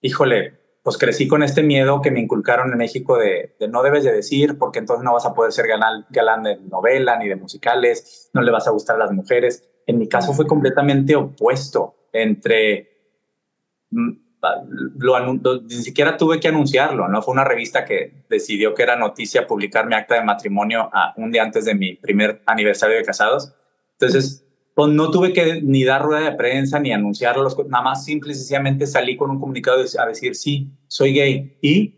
híjole, 0.00 0.58
pues 0.82 0.98
crecí 0.98 1.28
con 1.28 1.42
este 1.42 1.62
miedo 1.62 2.02
que 2.02 2.10
me 2.10 2.20
inculcaron 2.20 2.72
en 2.72 2.78
México 2.78 3.16
de, 3.16 3.54
no 3.70 3.82
debes 3.82 4.04
de 4.04 4.12
decir, 4.12 4.58
porque 4.58 4.80
entonces 4.80 5.04
no 5.04 5.14
vas 5.14 5.24
a 5.24 5.32
poder 5.32 5.52
ser 5.52 5.68
galán, 5.68 6.06
galán 6.10 6.42
de 6.42 6.56
novela 6.56 7.16
ni 7.18 7.28
de 7.28 7.36
musicales, 7.36 8.30
no 8.34 8.42
le 8.42 8.50
vas 8.50 8.66
a 8.66 8.72
gustar 8.72 8.96
a 8.96 9.00
las 9.00 9.12
mujeres. 9.12 9.68
En 9.86 9.98
mi 9.98 10.08
caso 10.08 10.32
fue 10.32 10.46
completamente 10.46 11.14
opuesto 11.14 11.94
entre 12.12 12.90
lo, 14.98 15.62
ni 15.62 15.74
siquiera 15.74 16.16
tuve 16.16 16.40
que 16.40 16.48
anunciarlo, 16.48 17.08
¿no? 17.08 17.22
Fue 17.22 17.32
una 17.32 17.44
revista 17.44 17.84
que 17.84 18.24
decidió 18.28 18.74
que 18.74 18.82
era 18.82 18.96
noticia 18.96 19.46
publicar 19.46 19.86
mi 19.86 19.94
acta 19.94 20.16
de 20.16 20.24
matrimonio 20.24 20.90
a, 20.92 21.14
un 21.16 21.30
día 21.30 21.42
antes 21.42 21.64
de 21.64 21.74
mi 21.74 21.94
primer 21.94 22.42
aniversario 22.46 22.96
de 22.96 23.04
casados. 23.04 23.54
Entonces, 23.92 24.44
pues 24.74 24.90
no 24.90 25.10
tuve 25.10 25.32
que 25.32 25.60
ni 25.62 25.84
dar 25.84 26.02
rueda 26.02 26.30
de 26.30 26.36
prensa 26.36 26.80
ni 26.80 26.92
anunciarlo, 26.92 27.48
nada 27.68 27.84
más 27.84 28.04
simple 28.04 28.32
y 28.32 28.34
sencillamente 28.34 28.86
salí 28.86 29.16
con 29.16 29.30
un 29.30 29.38
comunicado 29.38 29.84
a 29.98 30.06
decir, 30.06 30.34
sí, 30.34 30.72
soy 30.88 31.12
gay. 31.12 31.58
Y 31.62 31.94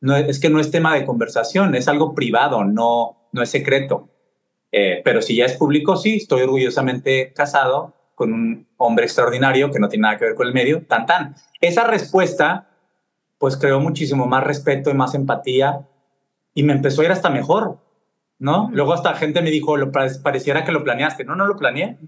no, 0.00 0.16
es 0.16 0.40
que 0.40 0.50
no 0.50 0.58
es 0.58 0.70
tema 0.70 0.94
de 0.94 1.04
conversación, 1.04 1.74
es 1.74 1.86
algo 1.86 2.14
privado, 2.14 2.64
no, 2.64 3.28
no 3.32 3.42
es 3.42 3.50
secreto. 3.50 4.08
Eh, 4.72 5.00
pero 5.04 5.22
si 5.22 5.36
ya 5.36 5.44
es 5.44 5.52
público, 5.52 5.96
sí, 5.96 6.16
estoy 6.16 6.42
orgullosamente 6.42 7.32
casado 7.32 7.94
con 8.14 8.32
un 8.32 8.68
hombre 8.76 9.04
extraordinario 9.04 9.70
que 9.70 9.78
no 9.78 9.88
tiene 9.88 10.02
nada 10.02 10.18
que 10.18 10.26
ver 10.26 10.34
con 10.34 10.46
el 10.46 10.54
medio, 10.54 10.86
tan 10.86 11.06
tan. 11.06 11.34
Esa 11.60 11.84
respuesta, 11.84 12.68
pues 13.38 13.56
creó 13.56 13.80
muchísimo 13.80 14.26
más 14.26 14.44
respeto 14.44 14.90
y 14.90 14.94
más 14.94 15.14
empatía 15.14 15.88
y 16.54 16.62
me 16.62 16.72
empezó 16.72 17.02
a 17.02 17.06
ir 17.06 17.12
hasta 17.12 17.30
mejor, 17.30 17.78
¿no? 18.38 18.70
Luego 18.72 18.94
hasta 18.94 19.14
gente 19.14 19.42
me 19.42 19.50
dijo, 19.50 19.76
lo, 19.76 19.90
pareciera 19.90 20.64
que 20.64 20.72
lo 20.72 20.84
planeaste. 20.84 21.24
No, 21.24 21.34
no 21.34 21.46
lo 21.46 21.56
planeé, 21.56 21.98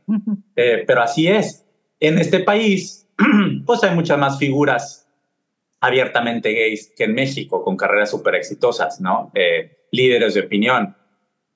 eh, 0.55 0.85
pero 0.87 1.03
así 1.03 1.29
es. 1.29 1.67
En 1.99 2.19
este 2.19 2.41
país, 2.41 3.09
pues 3.67 3.83
hay 3.83 3.95
muchas 3.95 4.19
más 4.19 4.39
figuras 4.39 5.09
abiertamente 5.81 6.53
gays 6.53 6.93
que 6.97 7.05
en 7.05 7.15
México, 7.15 7.63
con 7.63 7.77
carreras 7.77 8.11
súper 8.11 8.37
exitosas, 8.37 9.01
¿no? 9.01 9.31
Eh, 9.35 9.87
líderes 9.91 10.35
de 10.35 10.41
opinión. 10.41 10.97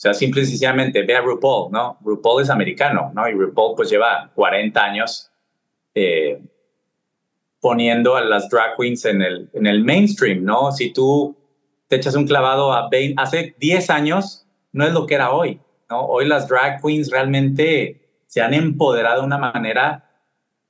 O 0.01 0.03
sea, 0.03 0.15
simple 0.15 0.41
y 0.41 0.47
sencillamente, 0.47 1.03
ve 1.03 1.15
a 1.15 1.21
RuPaul, 1.21 1.71
¿no? 1.71 1.99
RuPaul 2.03 2.43
es 2.43 2.49
americano, 2.49 3.13
¿no? 3.15 3.29
Y 3.29 3.33
RuPaul 3.33 3.75
pues 3.77 3.91
lleva 3.91 4.31
40 4.35 4.83
años 4.83 5.31
eh, 5.95 6.41
poniendo 7.61 8.17
a 8.17 8.23
las 8.23 8.49
drag 8.49 8.79
queens 8.79 9.05
en 9.05 9.21
el, 9.21 9.51
en 9.53 9.67
el 9.67 9.85
mainstream, 9.85 10.43
¿no? 10.43 10.73
Si 10.73 10.91
tú 10.91 11.37
te 11.87 11.97
echas 11.97 12.15
un 12.15 12.27
clavado 12.27 12.73
a 12.73 12.89
20, 12.89 13.21
hace 13.21 13.55
10 13.59 13.91
años, 13.91 14.47
no 14.73 14.87
es 14.87 14.95
lo 14.95 15.05
que 15.05 15.17
era 15.17 15.33
hoy, 15.33 15.61
¿no? 15.91 16.07
Hoy 16.07 16.27
las 16.27 16.49
drag 16.49 16.81
queens 16.81 17.11
realmente 17.11 18.23
se 18.27 18.41
han 18.41 18.55
empoderado 18.55 19.21
de 19.21 19.27
una 19.27 19.37
manera 19.37 20.09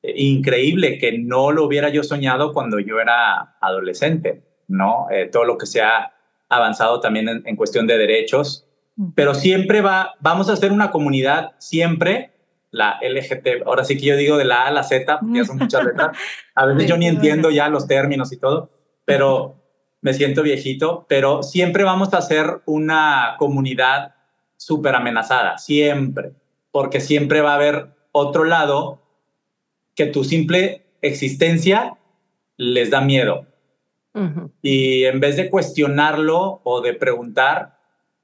eh, 0.03 0.13
increíble 0.17 0.99
que 0.99 1.17
no 1.19 1.53
lo 1.53 1.67
hubiera 1.67 1.89
yo 1.91 2.03
soñado 2.03 2.53
cuando 2.53 2.81
yo 2.81 2.99
era 2.99 3.59
adolescente, 3.61 4.43
¿no? 4.67 5.07
Eh, 5.09 5.27
todo 5.27 5.45
lo 5.45 5.57
que 5.57 5.67
se 5.67 5.83
ha 5.83 6.15
avanzado 6.49 6.99
también 6.99 7.29
en, 7.45 7.55
cuestión 7.55 7.87
de 7.87 7.97
derechos, 7.97 8.67
pero 9.15 9.35
siempre 9.35 9.81
va, 9.81 10.15
vamos 10.21 10.49
a 10.49 10.57
ser 10.57 10.73
una 10.73 10.91
comunidad, 10.91 11.53
siempre, 11.59 12.33
la 12.71 12.99
LGT, 13.03 13.67
ahora 13.67 13.85
sí 13.85 13.97
que 13.97 14.07
yo 14.07 14.17
digo 14.17 14.37
de 14.37 14.45
la 14.45 14.63
A 14.63 14.69
a 14.69 14.71
la 14.71 14.83
Z, 14.83 15.19
porque 15.21 15.45
son 15.45 15.59
muchas 15.59 15.85
letras, 15.85 16.17
a 16.55 16.67
veces 16.67 16.87
yo 16.89 16.97
ni 16.97 17.07
entiendo 17.07 17.51
ya 17.51 17.69
los 17.69 17.87
términos 17.87 18.33
y 18.33 18.37
todo, 18.37 18.71
pero 19.05 19.57
me 20.03 20.15
siento 20.15 20.43
viejito, 20.43 21.07
pero 21.09 21.43
siempre 21.43 21.85
vamos 21.85 22.15
a 22.15 22.23
ser 22.23 22.63
una 22.67 23.37
comunidad 23.39 24.15
súper 24.57 24.95
amenazada, 24.95 25.59
siempre, 25.59 26.33
porque 26.71 27.01
siempre 27.01 27.41
va 27.41 27.53
a 27.53 27.57
haber 27.57 27.89
otro 28.13 28.45
lado 28.45 29.03
que 29.95 30.07
tu 30.07 30.25
simple 30.25 30.87
existencia 31.03 31.97
les 32.57 32.91
da 32.91 33.01
miedo. 33.01 33.47
Y 34.61 35.05
en 35.05 35.21
vez 35.21 35.37
de 35.37 35.49
cuestionarlo 35.49 36.61
o 36.65 36.81
de 36.81 36.95
preguntar, 36.95 37.80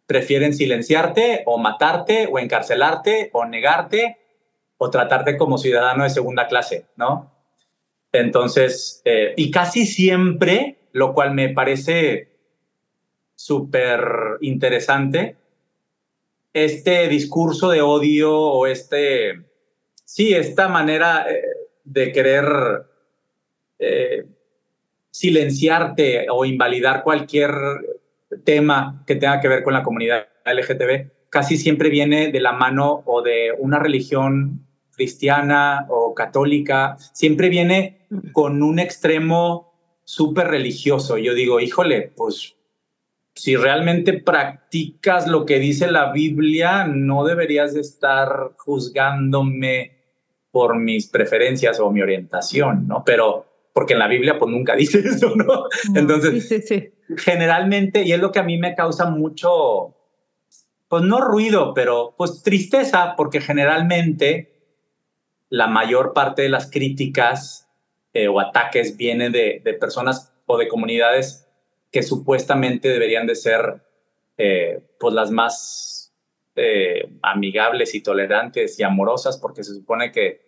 prefieren 0.07 0.55
silenciarte 0.55 1.43
o 1.47 1.59
matarte 1.59 2.29
o 2.31 2.39
encarcelarte 2.39 3.31
o 3.33 3.45
negarte 3.45 4.19
o 4.79 4.91
tratarte 4.91 5.37
como 5.37 5.59
ciudadano 5.59 6.05
de 6.05 6.11
segunda 6.11 6.49
clase, 6.49 6.87
¿no? 6.97 7.33
Entonces, 8.13 9.03
eh, 9.05 9.35
y 9.37 9.51
casi 9.51 9.87
siempre 9.87 10.77
lo 10.97 11.13
cual 11.13 11.35
me 11.35 11.51
parece 11.51 12.31
súper 13.35 14.01
interesante. 14.41 15.37
Este 16.55 17.07
discurso 17.09 17.69
de 17.69 17.83
odio 17.83 18.35
o 18.35 18.67
este, 18.67 19.43
sí, 20.07 20.33
esta 20.33 20.69
manera 20.69 21.27
eh, 21.29 21.43
de 21.85 22.13
querer 22.13 22.47
eh, 23.79 24.25
silenciarte 25.11 26.29
o 26.31 26.47
invalidar 26.47 27.03
cualquier 27.03 27.53
tema 28.45 29.03
que 29.07 29.17
tenga 29.17 29.41
que 29.41 29.49
ver 29.49 29.63
con 29.63 29.75
la 29.75 29.83
comunidad 29.83 30.27
LGTB, 30.45 31.29
casi 31.31 31.57
siempre 31.57 31.91
viene 31.91 32.31
de 32.31 32.41
la 32.41 32.53
mano 32.53 33.03
o 33.07 33.23
de 33.23 33.53
una 33.59 33.79
religión 33.79 34.67
cristiana 34.93 35.87
o 35.91 36.15
católica, 36.15 36.97
siempre 37.13 37.49
viene 37.49 38.07
con 38.33 38.63
un 38.63 38.79
extremo 38.79 39.75
súper 40.05 40.49
religioso. 40.49 41.19
Yo 41.19 41.35
digo, 41.35 41.61
híjole, 41.61 42.13
pues 42.17 42.57
si 43.35 43.55
realmente 43.57 44.15
practicas 44.15 45.29
lo 45.29 45.45
que 45.45 45.59
dice 45.59 45.91
la 45.91 46.13
Biblia, 46.13 46.87
no 46.87 47.25
deberías 47.25 47.75
de 47.75 47.83
estar 47.83 48.53
juzgándome 48.57 49.93
por 50.51 50.79
mis 50.79 51.09
preferencias 51.09 51.79
o 51.81 51.91
mi 51.91 52.01
orientación, 52.01 52.89
¿no? 52.89 53.03
Pero 53.05 53.56
porque 53.77 53.93
en 53.93 53.99
la 53.99 54.09
Biblia 54.09 54.39
pues 54.39 54.51
nunca 54.51 54.75
dice 54.77 55.01
eso, 55.01 55.37
¿no? 55.37 55.67
Entonces, 55.95 56.49
sí, 56.49 56.63
sí, 56.63 56.95
generalmente, 57.19 58.05
y 58.05 58.13
es 58.13 58.19
lo 58.19 58.33
que 58.33 58.39
a 58.39 58.43
mí 58.43 58.57
me 58.57 58.75
causa 58.75 59.11
mucho, 59.11 59.95
pues 60.89 61.03
no 61.03 61.21
ruido, 61.21 61.75
pero 61.75 62.15
pues 62.17 62.43
tristeza, 62.43 63.13
porque 63.19 63.43
generalmente 63.43 64.51
la 65.51 65.67
mayor 65.67 66.15
parte 66.15 66.41
de 66.41 66.49
las 66.49 66.71
críticas 66.71 67.69
eh, 68.15 68.29
o 68.29 68.41
ataques 68.41 68.97
vienen 68.97 69.31
de, 69.31 69.61
personas 69.79 70.33
o 70.47 70.57
de 70.57 70.69
comunidades 70.69 71.47
que 71.93 72.03
supuestamente 72.03 72.89
deberían 72.89 73.27
de 73.27 73.35
ser 73.35 73.83
eh, 74.39 74.81
pues 74.99 75.13
las 75.13 75.31
más 75.31 76.15
eh, 76.55 77.11
amigables 77.21 77.95
y 77.95 78.01
tolerantes 78.01 78.81
y 78.81 78.85
amorosas, 78.85 79.37
porque 79.37 79.63
se 79.63 79.75
supone 79.75 80.13
que 80.13 80.46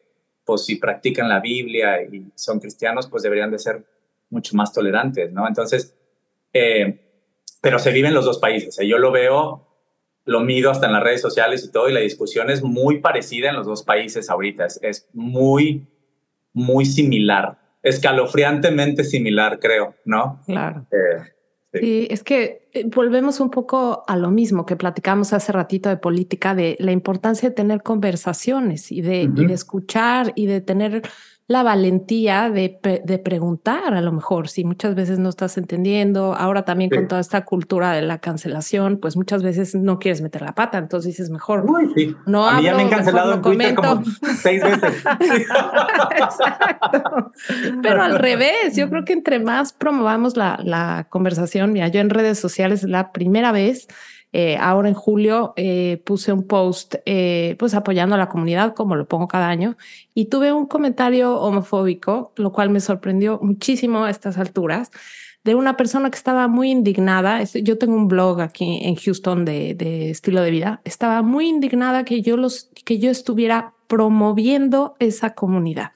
pues 0.49 0.64
si 0.64 0.76
practican 0.76 1.28
la 1.28 1.40
Biblia 1.40 2.03
y 2.03 2.24
son 2.34 2.59
cristianos, 2.59 3.07
pues 3.07 3.22
deberían 3.22 3.51
de 3.51 3.59
ser 3.59 3.84
mucho 4.30 4.57
más 4.57 4.72
tolerantes, 4.72 5.30
¿no? 5.30 5.46
Entonces, 5.46 5.94
pero 7.61 7.78
se 7.78 7.92
vive 7.92 8.09
en 8.09 8.14
los 8.14 8.24
dos 8.24 8.38
países. 8.38 8.78
Yo 8.82 8.96
lo 8.96 9.12
veo, 9.12 9.68
lo 10.24 10.40
mido 10.40 10.70
hasta 10.70 10.86
en 10.86 10.94
las 10.94 11.03
redes 11.03 11.20
sociales 11.20 11.66
y 11.66 11.70
todo, 11.70 11.90
y 11.90 11.92
la 11.92 12.01
discusión 12.01 12.49
es 12.49 12.62
muy 12.62 13.01
parecida 13.01 13.51
en 13.51 13.57
los 13.57 13.66
dos 13.66 13.82
países 13.82 14.30
ahorita. 14.30 14.64
es 14.80 15.07
muy 15.12 15.86
muy 16.55 16.86
similar, 16.86 17.59
escalofriantemente 17.82 19.05
similar, 19.05 19.59
creo, 19.61 19.96
¿no? 20.07 20.40
Claro. 20.46 20.86
Eh, 20.90 21.30
sí. 21.72 22.08
es 22.10 22.22
que 22.22 22.68
eh, 22.72 22.84
volvemos 22.86 23.40
un 23.40 23.50
poco 23.50 24.04
a 24.06 24.16
lo 24.16 24.30
mismo 24.30 24.66
que 24.66 24.76
platicamos 24.76 25.32
hace 25.32 25.52
ratito 25.52 25.88
de 25.88 25.96
política, 25.96 26.54
de 26.54 26.76
la 26.78 26.92
importancia 26.92 27.48
de 27.48 27.54
tener 27.54 27.82
conversaciones 27.82 28.92
y 28.92 29.00
de, 29.00 29.22
y 29.22 29.46
de 29.46 29.54
escuchar 29.54 30.32
y 30.34 30.46
de 30.46 30.60
tener 30.60 31.02
la 31.49 31.62
valentía 31.62 32.51
de, 32.51 32.78
de, 33.03 33.18
preguntar 33.18 33.94
a 33.94 34.03
lo 34.03 34.12
mejor 34.12 34.49
si 34.49 34.64
muchas 34.64 34.94
veces 34.94 35.18
no 35.18 35.30
estás 35.30 35.57
entendiendo. 35.57 36.34
Ahora 36.34 36.66
también 36.66 36.90
con 36.90 37.09
toda 37.09 37.22
esta 37.22 37.46
cultura 37.46 37.92
de 37.92 38.03
la 38.03 38.18
cancelación, 38.18 38.99
pues 38.99 39.16
muchas 39.16 39.42
veces 39.42 39.74
no 39.74 39.99
quieres 39.99 40.20
meter 40.20 40.42
la 40.42 40.55
pata, 40.55 40.76
entonces 40.76 41.12
dices 41.12 41.30
mejor. 41.30 41.64
No 42.26 42.46
a 42.46 42.59
mí 42.59 42.64
ya 42.64 42.74
me 42.74 42.82
han 42.82 42.90
cancelado 42.90 43.32
en 43.32 43.40
Twitter 43.40 43.74
como 43.74 44.03
seis 44.42 44.62
veces. 44.62 45.03
Exacto. 46.18 47.32
Pero 47.80 48.03
al 48.03 48.18
revés, 48.18 48.76
yo 48.76 48.90
creo 48.90 49.07
que 49.07 49.14
entre 49.14 49.38
más 49.40 49.72
promovamos 49.72 50.36
la, 50.36 50.61
la 50.62 51.07
conversación, 51.09 51.72
mira, 51.72 51.88
yo 51.88 52.01
en 52.01 52.11
redes 52.11 52.38
sociales 52.38 52.84
es 52.84 52.90
la 52.90 53.11
primera 53.11 53.53
vez 53.53 53.88
eh, 54.33 54.57
ahora 54.61 54.89
en 54.89 54.95
julio 54.95 55.55
eh, 55.57 56.03
puse 56.05 56.33
un 56.33 56.47
post 56.47 56.97
eh, 57.07 57.57
pues 57.59 57.74
apoyando 57.74 58.14
a 58.14 58.18
la 58.18 58.29
comunidad 58.29 58.74
como 58.74 58.95
lo 58.95 59.09
pongo 59.09 59.26
cada 59.26 59.49
año 59.49 59.76
y 60.14 60.26
tuve 60.26 60.53
un 60.53 60.66
comentario 60.66 61.41
homofóbico, 61.41 62.33
lo 62.37 62.53
cual 62.53 62.68
me 62.70 62.81
sorprendió 62.81 63.39
muchísimo 63.43 64.05
a 64.05 64.11
estas 64.11 64.37
alturas 64.37 64.91
de 65.45 65.55
una 65.55 65.76
persona 65.76 66.11
que 66.11 66.16
estaba 66.16 66.47
muy 66.47 66.70
indignada. 66.70 67.43
Yo 67.43 67.79
tengo 67.79 67.95
un 67.95 68.09
blog 68.09 68.43
aquí 68.43 68.81
en 68.83 68.97
Houston 68.97 69.45
de, 69.47 69.74
de 69.74 70.11
estilo 70.11 70.43
de 70.43 70.51
vida. 70.51 70.83
Estaba 70.85 71.22
muy 71.22 71.49
indignada 71.49 72.05
que 72.05 72.20
yo 72.20 72.37
los 72.37 72.70
que 72.85 72.99
yo 72.99 73.11
estuviera 73.11 73.72
promoviendo 73.87 74.95
esa 74.99 75.35
comunidad. 75.35 75.93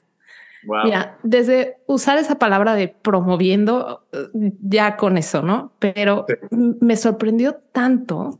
Mira, 0.83 1.17
desde 1.23 1.77
usar 1.87 2.17
esa 2.17 2.39
palabra 2.39 2.75
de 2.75 2.87
promoviendo, 2.87 4.05
ya 4.61 4.95
con 4.97 5.17
eso, 5.17 5.41
¿no? 5.41 5.73
Pero 5.79 6.25
me 6.51 6.95
sorprendió 6.95 7.55
tanto 7.71 8.39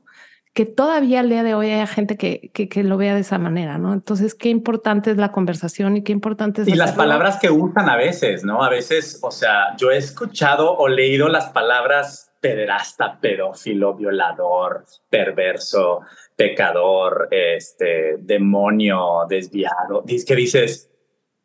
que 0.53 0.65
todavía 0.65 1.21
al 1.21 1.29
día 1.29 1.41
de 1.41 1.55
hoy 1.55 1.71
haya 1.71 1.87
gente 1.87 2.15
que, 2.15 2.51
que, 2.53 2.83
lo 2.83 2.95
vea 2.97 3.15
de 3.15 3.21
esa 3.21 3.39
manera, 3.39 3.79
¿no? 3.79 3.91
Entonces, 3.91 4.35
qué 4.35 4.49
importante 4.49 5.09
es 5.09 5.17
la 5.17 5.31
conversación 5.31 5.97
y 5.97 6.03
qué 6.03 6.11
importante 6.11 6.61
es... 6.61 6.67
Y 6.67 6.75
las 6.75 6.91
palabras 6.91 7.39
que 7.39 7.49
usan 7.49 7.89
a 7.89 7.97
veces, 7.97 8.43
¿no? 8.43 8.63
A 8.63 8.69
veces, 8.69 9.19
o 9.23 9.31
sea, 9.31 9.75
yo 9.77 9.89
he 9.89 9.97
escuchado 9.97 10.77
o 10.77 10.87
leído 10.87 11.27
las 11.27 11.49
palabras 11.49 12.33
pederasta, 12.39 13.19
pedófilo, 13.19 13.95
violador, 13.95 14.85
perverso, 15.09 16.01
pecador, 16.35 17.29
este, 17.31 18.17
demonio, 18.19 19.25
desviado. 19.27 20.03
Que 20.27 20.35
dices, 20.35 20.92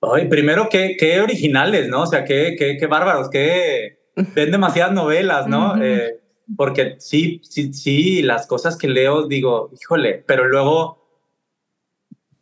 Ay, 0.01 0.29
primero, 0.29 0.69
qué, 0.71 0.97
qué 0.99 1.21
originales, 1.21 1.89
¿no? 1.89 2.03
O 2.03 2.07
sea, 2.07 2.25
qué, 2.25 2.55
qué, 2.59 2.77
qué 2.79 2.87
bárbaros, 2.87 3.29
qué 3.31 3.99
ven 4.35 4.51
demasiadas 4.51 4.93
novelas, 4.93 5.49
¿no? 5.49 5.83
Eh, 5.83 6.21
porque 6.57 6.97
sí, 6.99 7.41
sí, 7.45 7.73
sí, 7.75 8.23
las 8.23 8.47
cosas 8.47 8.77
que 8.77 8.89
leo 8.89 9.27
digo, 9.27 9.71
híjole, 9.79 10.25
pero 10.27 10.47
luego 10.47 10.99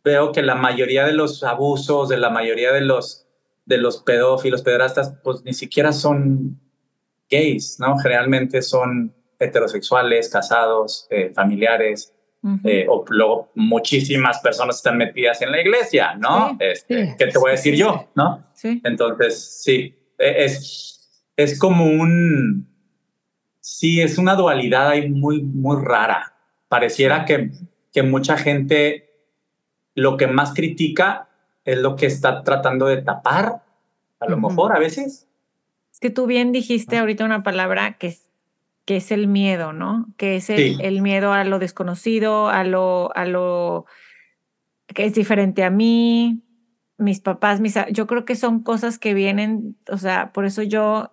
veo 0.03 0.31
que 0.31 0.41
la 0.41 0.55
mayoría 0.55 1.05
de 1.05 1.13
los 1.13 1.43
abusos, 1.43 2.09
de 2.09 2.17
la 2.17 2.29
mayoría 2.29 2.71
de 2.71 2.81
los, 2.81 3.27
de 3.65 3.77
los 3.77 4.03
pedófilos, 4.03 4.61
pederastas, 4.61 5.15
pues 5.23 5.43
ni 5.43 5.53
siquiera 5.53 5.91
son 5.91 6.59
gays, 7.29 7.77
¿no? 7.79 7.97
Generalmente 7.97 8.61
son 8.61 9.13
heterosexuales, 9.39 10.29
casados, 10.29 11.07
eh, 11.09 11.31
familiares, 11.33 12.13
eh, 12.63 12.85
o 12.89 13.03
luego 13.09 13.51
muchísimas 13.55 14.39
personas 14.39 14.77
están 14.77 14.97
metidas 14.97 15.41
en 15.41 15.51
la 15.51 15.61
iglesia, 15.61 16.15
¿no? 16.15 16.57
este, 16.59 17.15
¿Qué 17.17 17.27
te 17.27 17.37
voy 17.37 17.49
a 17.49 17.51
decir 17.51 17.75
yo, 17.75 18.09
no? 18.15 18.45
Sí. 18.53 18.81
Entonces, 18.83 19.61
sí, 19.63 19.95
e, 20.17 20.45
es, 20.45 21.23
es 21.35 21.59
como 21.59 21.85
un, 21.85 22.67
sí, 23.59 24.01
es 24.01 24.17
una 24.17 24.35
dualidad 24.35 24.89
ahí 24.89 25.09
muy, 25.09 25.41
muy 25.41 25.83
rara. 25.83 26.33
Pareciera 26.67 27.25
que, 27.25 27.51
que 27.91 28.03
mucha 28.03 28.37
gente 28.37 29.09
lo 29.95 30.17
que 30.17 30.27
más 30.27 30.53
critica 30.53 31.27
es 31.65 31.77
lo 31.77 31.95
que 31.95 32.05
está 32.05 32.43
tratando 32.43 32.85
de 32.87 33.01
tapar, 33.01 33.63
a 34.19 34.29
lo 34.29 34.37
mejor 34.37 34.75
a 34.75 34.79
veces. 34.79 35.27
Es 35.91 35.99
que 35.99 36.09
tú 36.09 36.27
bien 36.27 36.51
dijiste 36.51 36.97
ahorita 36.97 37.25
una 37.25 37.43
palabra 37.43 37.97
que 37.97 38.15
que 38.87 38.95
es 38.95 39.11
el 39.11 39.27
miedo, 39.27 39.73
¿no? 39.73 40.07
Que 40.15 40.37
es 40.37 40.49
el, 40.49 41.01
miedo 41.01 41.33
a 41.33 41.43
lo 41.43 41.59
desconocido, 41.59 42.47
a 42.47 42.63
lo, 42.63 43.13
a 43.17 43.25
lo 43.25 43.85
que 44.87 45.03
es 45.03 45.13
diferente 45.13 45.65
a 45.65 45.69
mí, 45.69 46.45
mis 46.97 47.19
papás, 47.19 47.59
mis... 47.59 47.75
Yo 47.91 48.07
creo 48.07 48.23
que 48.23 48.37
son 48.37 48.63
cosas 48.63 48.97
que 48.97 49.13
vienen, 49.13 49.75
o 49.91 49.97
sea, 49.97 50.31
por 50.31 50.45
eso 50.45 50.63
yo 50.63 51.11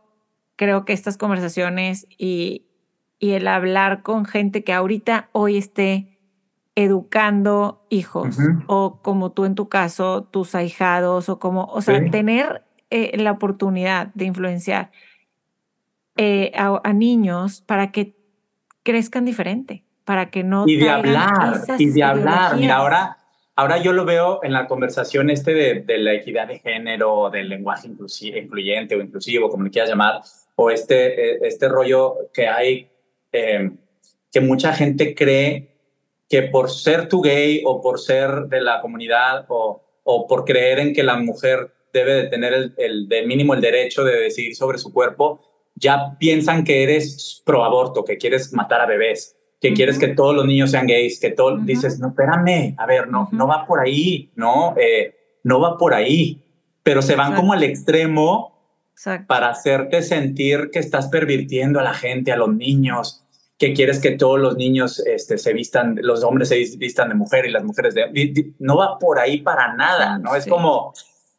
creo 0.55 0.85
que 0.85 0.93
estas 0.93 1.17
conversaciones 1.17 2.07
y, 2.17 2.65
y 3.19 3.33
el 3.33 3.49
hablar 3.49 4.03
con 4.03 4.25
gente 4.25 4.63
que 4.63 4.73
ahorita 4.73 5.29
hoy 5.33 5.57
esté 5.57 6.21
educando 6.77 7.89
hijos 7.91 8.39
o 8.69 9.03
como 9.03 9.33
tú 9.33 9.47
en 9.47 9.57
tu 9.57 9.69
caso, 9.69 10.23
tus 10.23 10.55
ahijados 10.55 11.29
o 11.29 11.41
como, 11.41 11.65
o 11.65 11.83
sea, 11.83 12.09
tener 12.09 12.63
eh, 12.91 13.19
la 13.19 13.33
oportunidad 13.33 14.15
de 14.15 14.27
influenciar 14.27 14.93
eh, 16.17 16.53
a, 16.55 16.93
niños 16.93 17.61
para 17.61 17.91
que 17.91 18.15
crezcan 18.83 19.25
diferente, 19.25 19.85
para 20.05 20.31
que 20.31 20.45
no... 20.45 20.65
Y 20.67 20.77
de 20.77 20.89
hablar, 20.89 21.63
y 21.79 21.87
de 21.91 22.03
hablar. 22.03 22.57
Mira, 22.57 22.77
ahora, 22.77 23.19
ahora 23.57 23.79
yo 23.79 23.93
lo 23.93 24.05
veo 24.05 24.41
en 24.45 24.53
la 24.53 24.67
conversación 24.67 25.31
este 25.31 25.55
de, 25.85 25.99
la 25.99 26.15
equidad 26.15 26.47
de 26.47 26.61
género, 26.61 27.31
del 27.31 27.49
lenguaje 27.49 27.89
incluyente 27.89 28.95
o 28.95 29.01
inclusivo, 29.01 29.49
como 29.49 29.65
le 29.65 29.71
quieras 29.71 29.91
llamar, 29.91 30.21
o 30.55 30.71
este, 30.71 31.33
eh, 31.33 31.39
este 31.43 31.69
rollo 31.69 32.31
que 32.33 32.47
hay, 32.47 32.89
eh, 33.33 33.73
que 34.31 34.41
mucha 34.41 34.73
gente 34.73 35.15
cree 35.15 35.75
que 36.29 36.43
por 36.43 36.71
ser 36.71 37.09
tu 37.09 37.21
gay 37.21 37.63
o 37.65 37.81
por 37.81 37.99
ser 37.99 38.47
de 38.47 38.61
la 38.61 38.81
comunidad 38.81 39.47
o, 39.49 39.83
o 40.05 40.27
por 40.27 40.45
creer 40.45 40.79
en 40.79 40.93
que 40.93 41.03
la 41.03 41.17
mujer 41.17 41.73
debe 41.93 42.15
de 42.15 42.25
tener 42.29 42.53
el, 42.53 42.75
el 42.77 43.09
de 43.09 43.27
mínimo 43.27 43.55
el 43.55 43.61
derecho 43.61 44.05
de 44.05 44.17
decidir 44.17 44.55
sobre 44.55 44.79
su 44.79 44.93
cuerpo, 44.93 45.54
ya 45.77 46.17
piensan 46.19 46.65
que 46.65 46.83
eres 46.83 47.43
pro 47.45 47.65
aborto, 47.65 48.05
que 48.05 48.19
quieres 48.19 48.53
matar 48.53 48.81
a 48.81 48.87
bebés, 48.87 49.37
que 49.61 49.73
quieres 49.73 49.99
que 49.99 50.09
todos 50.09 50.35
los 50.35 50.47
niños 50.47 50.71
sean 50.71 50.87
gays, 50.87 51.19
que 51.19 51.31
todo, 51.31 51.57
dices, 51.59 51.99
no, 51.99 52.09
espérame, 52.09 52.75
a 52.79 52.87
ver, 52.87 53.09
no, 53.09 53.29
no 53.33 53.47
va 53.47 53.67
por 53.67 53.81
ahí, 53.81 54.31
no, 54.37 54.75
eh, 54.77 55.15
no 55.43 55.61
va 55.61 55.79
por 55.79 55.95
ahí, 55.95 56.43
pero 56.83 57.03
se 57.03 57.17
van 57.17 57.35
como 57.35 57.53
al 57.53 57.63
extremo 57.63 58.55
para 59.27 59.49
hacerte 59.49 60.03
sentir 60.03 60.71
que 60.71 60.79
estás 60.79 61.09
pervirtiendo 61.09 61.81
a 61.81 61.83
la 61.83 61.95
gente, 61.95 62.31
a 62.31 62.37
los 62.37 62.55
niños, 62.55 63.25
que 63.59 63.73
quieres 63.73 64.01
que 64.01 64.13
todos 64.13 64.39
los 64.39 64.57
niños 64.57 65.01
este, 65.01 65.39
se 65.39 65.53
vistan, 65.53 65.99
los 66.03 66.23
hombres 66.25 66.49
se 66.49 66.57
vistan 66.77 67.09
de 67.09 67.15
mujer 67.15 67.47
y 67.47 67.51
las 67.51 67.65
mujeres 67.65 67.95
de... 67.95 68.53
No 68.59 68.77
va 68.77 68.99
por 68.99 69.19
ahí 69.19 69.41
para 69.41 69.75
nada, 69.75 70.19
¿no? 70.19 70.37
Es 70.37 70.47
como... 70.47 70.93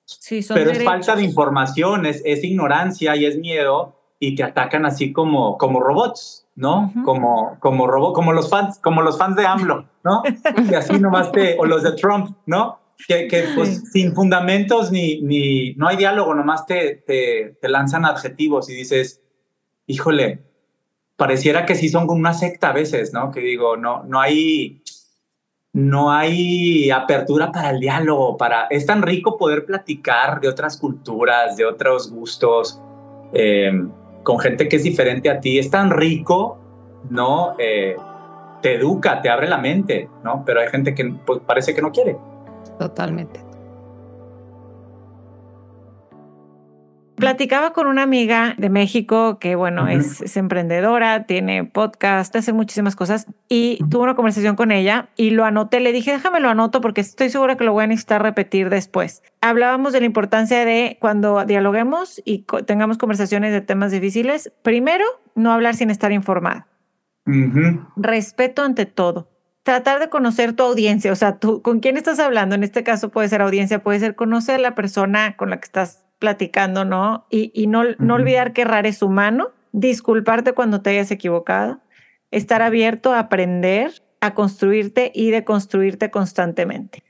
Sí, 0.06 0.46
pero 0.54 0.72
es 0.72 0.84
falta 0.84 1.16
de 1.16 1.24
información, 1.24 2.06
es, 2.06 2.22
es 2.26 2.44
ignorancia 2.44 3.16
y 3.16 3.26
es 3.26 3.38
miedo 3.38 3.96
y 4.28 4.36
te 4.36 4.44
atacan 4.44 4.86
así 4.86 5.14
como, 5.14 5.58
como 5.58 5.80
robots, 5.80 6.48
¿no? 6.56 6.92
Como, 7.04 7.58
como 7.60 7.86
robot, 7.86 8.16
como 8.16 8.34
los 8.34 8.50
fans, 8.50 8.80
como 8.80 9.02
los 9.02 9.18
fans 9.18 9.36
de 9.36 9.46
AMLO, 9.46 9.88
¿no? 10.04 10.24
y 10.70 10.74
así 10.74 11.00
nomás 11.00 11.32
te, 11.32 11.58
o 11.60 11.66
los 11.66 11.84
de 11.84 11.92
Trump, 11.92 12.36
¿no? 12.46 12.80
Que, 13.08 13.28
que 13.28 13.44
pues 13.56 13.92
sin 13.92 14.16
fundamentos 14.16 14.90
ni, 14.92 15.22
ni, 15.22 15.74
no 15.76 15.88
hay 15.88 15.98
diálogo, 15.98 16.34
nomás 16.34 16.66
te, 16.66 17.04
te, 17.06 17.58
te 17.62 17.70
lanzan 17.70 18.06
adjetivos 18.06 18.70
y 18.70 18.74
dices, 18.74 19.22
híjole, 19.86 20.44
pareciera 21.18 21.66
que 21.66 21.76
sí 21.76 21.90
son 21.90 22.08
como 22.08 22.20
una 22.20 22.34
secta 22.34 22.70
a 22.70 22.74
veces, 22.74 23.14
¿no? 23.14 23.32
Que 23.32 23.42
digo, 23.42 23.78
no, 23.78 24.04
no 24.04 24.22
hay, 24.22 24.82
no 25.74 26.12
hay 26.12 26.90
apertura 26.90 27.52
para 27.52 27.72
el 27.72 27.80
diálogo, 27.80 28.38
para, 28.38 28.68
es 28.68 28.86
tan 28.86 29.02
rico 29.02 29.38
poder 29.38 29.66
platicar 29.66 30.40
de 30.40 30.48
otras 30.48 30.78
culturas, 30.78 31.58
de 31.58 31.66
otros 31.66 32.10
gustos, 32.10 32.82
eh, 33.34 33.72
con 34.26 34.40
gente 34.40 34.68
que 34.68 34.78
es 34.78 34.84
diferente 34.84 35.30
a 35.30 35.40
ti, 35.40 35.60
es 35.60 35.70
tan 35.70 35.92
rico, 35.92 36.58
¿no? 37.12 37.54
Eh, 37.60 37.96
te 38.60 38.74
educa, 38.74 39.22
te 39.22 39.30
abre 39.30 39.48
la 39.48 39.60
mente, 39.60 40.10
¿no? 40.24 40.44
Pero 40.44 40.62
hay 40.62 40.68
gente 40.68 40.96
que 40.96 41.14
pues, 41.24 41.40
parece 41.46 41.76
que 41.76 41.82
no 41.82 41.92
quiere. 41.92 42.18
Totalmente. 42.80 43.40
Platicaba 47.16 47.72
con 47.72 47.88
una 47.88 48.04
amiga 48.04 48.56
de 48.58 48.70
México 48.70 49.40
que, 49.40 49.56
bueno, 49.56 49.88
es, 49.88 50.36
emprendedora, 50.36 51.26
tiene 51.26 51.64
podcast, 51.64 52.36
hace 52.36 52.52
muchísimas 52.52 52.96
cosas 52.96 53.28
y 53.48 53.80
tuve 53.90 54.04
una 54.04 54.16
conversación 54.16 54.56
con 54.56 54.72
ella 54.72 55.10
y 55.16 55.30
lo 55.30 55.46
anoté. 55.46 55.80
Le 55.80 55.94
dije, 55.94 56.12
déjame 56.12 56.42
lo 56.42 56.50
anoto 56.50 56.82
porque 56.82 57.02
estoy 57.02 57.30
segura 57.30 57.56
que 57.56 57.64
lo 57.64 57.72
voy 57.72 57.86
a 57.86 57.88
necesitar 57.88 58.22
repetir 58.22 58.70
después. 58.70 59.24
Hablábamos 59.40 59.94
de 59.94 60.02
la 60.02 60.06
importancia 60.06 60.66
de 60.66 60.98
cuando 61.00 61.46
dialoguemos 61.46 62.22
y 62.26 62.46
tengamos 62.66 62.98
conversaciones 62.98 63.54
de 63.54 63.62
temas 63.62 63.92
difíciles, 63.92 64.52
primero, 64.62 65.06
no 65.36 65.54
hablar 65.54 65.76
sin 65.76 65.90
estar 65.90 66.12
informado. 66.12 66.66
Respeto 67.96 68.62
ante 68.64 68.86
todo 68.86 69.30
tratar 69.64 70.00
de 70.00 70.10
conocer 70.10 70.54
tu 70.54 70.62
audiencia, 70.62 71.12
o 71.12 71.16
sea, 71.16 71.40
tú, 71.40 71.64
con 71.64 71.80
quién 71.80 71.98
estás 71.98 72.20
hablando, 72.20 72.54
en 72.54 72.64
este 72.64 72.84
caso 72.84 73.10
puede 73.10 73.30
ser 73.30 73.42
audiencia, 73.42 73.82
puede 73.82 74.00
ser 74.00 74.14
conocer 74.14 74.60
la 74.60 74.76
persona 74.76 75.36
con 75.38 75.50
la 75.50 75.58
que 75.58 75.66
estás 75.66 76.05
platicando, 76.26 76.86
¿no? 76.86 77.28
Y, 77.30 77.52
y 77.54 77.68
no, 77.68 77.84
no 78.00 78.16
olvidar 78.16 78.52
que 78.52 78.64
errar 78.64 78.88
es 78.88 79.04
humano, 79.04 79.50
disculparte 79.74 80.54
cuando 80.54 80.82
te 80.82 80.90
hayas 80.90 81.12
equivocado, 81.12 81.82
estar 82.32 82.64
abierto 82.64 83.14
a 83.14 83.20
aprender, 83.20 84.02
a 84.22 84.34
construirte 84.34 85.12
y 85.14 85.30
de 85.30 85.44
construirte 85.44 86.10
constantemente. 86.10 87.04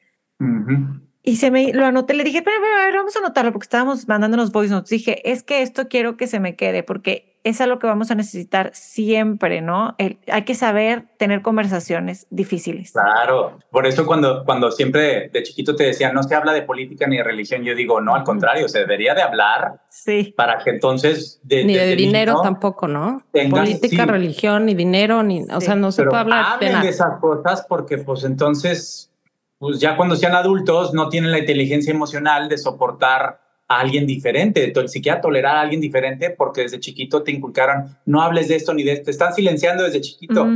Y 1.24 1.38
se 1.38 1.50
me 1.50 1.72
lo 1.72 1.86
anoté, 1.86 2.14
le 2.14 2.26
dije, 2.26 2.42
pero, 2.42 2.58
a 2.58 2.86
ver, 2.86 2.94
vamos 2.94 3.16
a 3.16 3.20
anotarlo 3.20 3.54
porque 3.54 3.68
estábamos 3.68 4.06
mandándonos 4.10 4.52
voice 4.52 4.74
notes. 4.74 4.90
Dije, 4.90 5.32
es 5.32 5.44
que 5.44 5.62
esto 5.62 5.88
quiero 5.88 6.18
que 6.18 6.28
se 6.28 6.42
me 6.42 6.58
quede 6.58 6.84
porque 6.84 7.35
es 7.46 7.62
algo 7.62 7.78
que 7.78 7.86
vamos 7.86 8.10
a 8.10 8.16
necesitar 8.16 8.72
siempre, 8.74 9.62
¿no? 9.62 9.96
hay 10.00 10.44
que 10.46 10.56
saber 10.56 11.06
tener 11.18 11.44
conversaciones 11.44 12.26
difíciles. 12.32 12.92
Claro, 12.92 13.60
por 13.70 13.86
eso 13.86 14.08
cuando, 14.08 14.44
cuando 14.44 14.72
siempre 14.72 15.30
de 15.30 15.44
chiquito 15.44 15.76
te 15.76 15.84
decían, 15.84 16.16
no 16.16 16.24
se 16.24 16.34
habla 16.34 16.54
de 16.54 16.64
política 16.64 17.06
ni 17.06 17.18
de 17.18 17.24
religión, 17.24 17.62
yo 17.62 17.76
digo, 17.76 18.02
no, 18.02 18.16
al 18.16 18.24
contrario, 18.24 18.68
se 18.68 18.80
debería 18.80 19.14
de 19.14 19.22
hablar 19.22 19.80
sí. 19.90 20.34
para 20.36 20.58
que 20.58 20.72
entonces... 20.72 21.40
De, 21.44 21.64
ni 21.64 21.76
de, 21.76 21.96
dinero 21.96 22.42
tampoco, 22.42 22.88
¿no? 22.88 23.22
política, 23.52 24.08
religión, 24.08 24.66
ni 24.66 24.74
dinero, 24.74 25.22
ni, 25.22 25.44
o 25.44 25.62
sea, 25.62 25.76
no 25.76 25.92
se 25.92 26.04
puede 26.04 26.22
hablar 26.22 26.60
de, 26.60 26.76
de 26.76 26.90
esas 26.90 27.20
cosas 27.20 27.64
porque 27.70 28.00
pues 28.00 28.24
entonces, 28.24 29.12
pues 29.60 29.80
ya 29.80 29.96
cuando 29.96 30.16
sean 30.16 30.34
adultos 30.34 30.96
no 30.96 31.10
tienen 31.10 31.32
la 31.32 31.38
inteligencia 31.38 31.94
emocional 31.94 32.50
de 32.50 32.58
soportar 32.58 33.45
a 33.68 33.80
alguien 33.80 34.06
diferente, 34.06 34.72
siquiera 34.88 35.20
tolerar 35.20 35.58
a 35.58 35.62
alguien 35.62 35.82
diferente 35.82 36.30
porque 36.30 36.62
desde 36.62 36.80
chiquito 36.80 37.24
te 37.24 37.32
inculcaron, 37.32 37.98
no 38.06 38.22
hables 38.22 38.48
de 38.48 38.56
esto 38.56 38.74
ni 38.74 38.84
de 38.84 38.94
esto, 38.94 39.06
te 39.06 39.12
están 39.12 39.34
silenciando 39.34 39.84
desde 39.84 40.02
chiquito. 40.02 40.48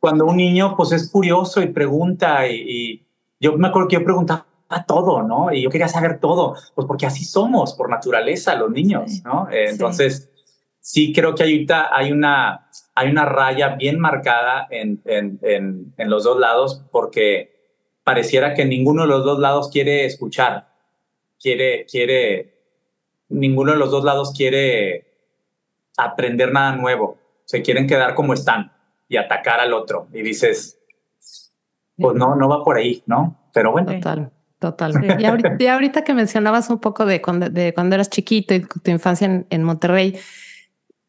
Cuando 0.00 0.26
un 0.26 0.36
niño 0.36 0.74
pues 0.76 0.92
es 0.92 1.08
curioso 1.08 1.62
y 1.62 1.68
pregunta 1.68 2.48
y, 2.48 3.04
yo 3.40 3.56
me 3.56 3.68
acuerdo 3.68 3.86
que 3.86 3.96
yo 3.96 4.04
preguntaba 4.04 4.44
todo, 4.88 5.22
¿no? 5.22 5.52
Y 5.52 5.62
yo 5.62 5.70
quería 5.70 5.86
saber 5.86 6.18
todo, 6.18 6.56
pues 6.74 6.88
porque 6.88 7.06
así 7.06 7.24
somos 7.24 7.74
por 7.74 7.88
naturaleza 7.88 8.56
los 8.56 8.72
niños, 8.72 9.22
¿no? 9.24 9.48
Eh, 9.48 9.66
entonces, 9.68 10.28
sí. 10.80 11.12
creo 11.12 11.36
que 11.36 11.44
ahorita 11.44 11.96
hay 11.96 12.10
una, 12.10 12.68
hay 12.96 13.10
una 13.10 13.24
raya 13.24 13.76
bien 13.76 14.00
marcada 14.00 14.66
en, 14.70 15.00
en, 15.04 15.38
en, 15.42 15.94
en 15.96 16.10
los 16.10 16.24
dos 16.24 16.40
lados 16.40 16.84
porque 16.90 17.58
pareciera 18.02 18.54
que 18.54 18.64
ninguno 18.64 19.02
de 19.02 19.08
los 19.08 19.24
dos 19.24 19.38
lados 19.38 19.70
quiere 19.70 20.04
escuchar 20.04 20.66
quiere, 21.40 21.86
quiere, 21.86 22.54
ninguno 23.28 23.72
de 23.72 23.78
los 23.78 23.90
dos 23.90 24.04
lados 24.04 24.32
quiere 24.36 25.06
aprender 25.96 26.52
nada 26.52 26.76
nuevo. 26.76 27.18
Se 27.44 27.62
quieren 27.62 27.86
quedar 27.86 28.14
como 28.14 28.34
están 28.34 28.72
y 29.08 29.16
atacar 29.16 29.60
al 29.60 29.72
otro. 29.72 30.08
Y 30.12 30.22
dices, 30.22 30.78
pues 31.96 32.16
no, 32.16 32.36
no 32.36 32.48
va 32.48 32.64
por 32.64 32.76
ahí, 32.76 33.02
¿no? 33.06 33.50
Pero 33.52 33.72
bueno. 33.72 33.92
Total, 33.92 34.30
total. 34.58 34.92
Y, 35.58 35.66
ahorita, 35.66 36.04
que 36.04 36.14
mencionabas 36.14 36.70
un 36.70 36.78
poco 36.78 37.06
de 37.06 37.20
cuando, 37.20 37.48
de 37.48 37.74
cuando 37.74 37.94
eras 37.94 38.10
chiquito 38.10 38.54
y 38.54 38.60
tu 38.60 38.90
infancia 38.90 39.44
en, 39.48 39.62
Monterrey, 39.62 40.08
eh, 40.08 40.20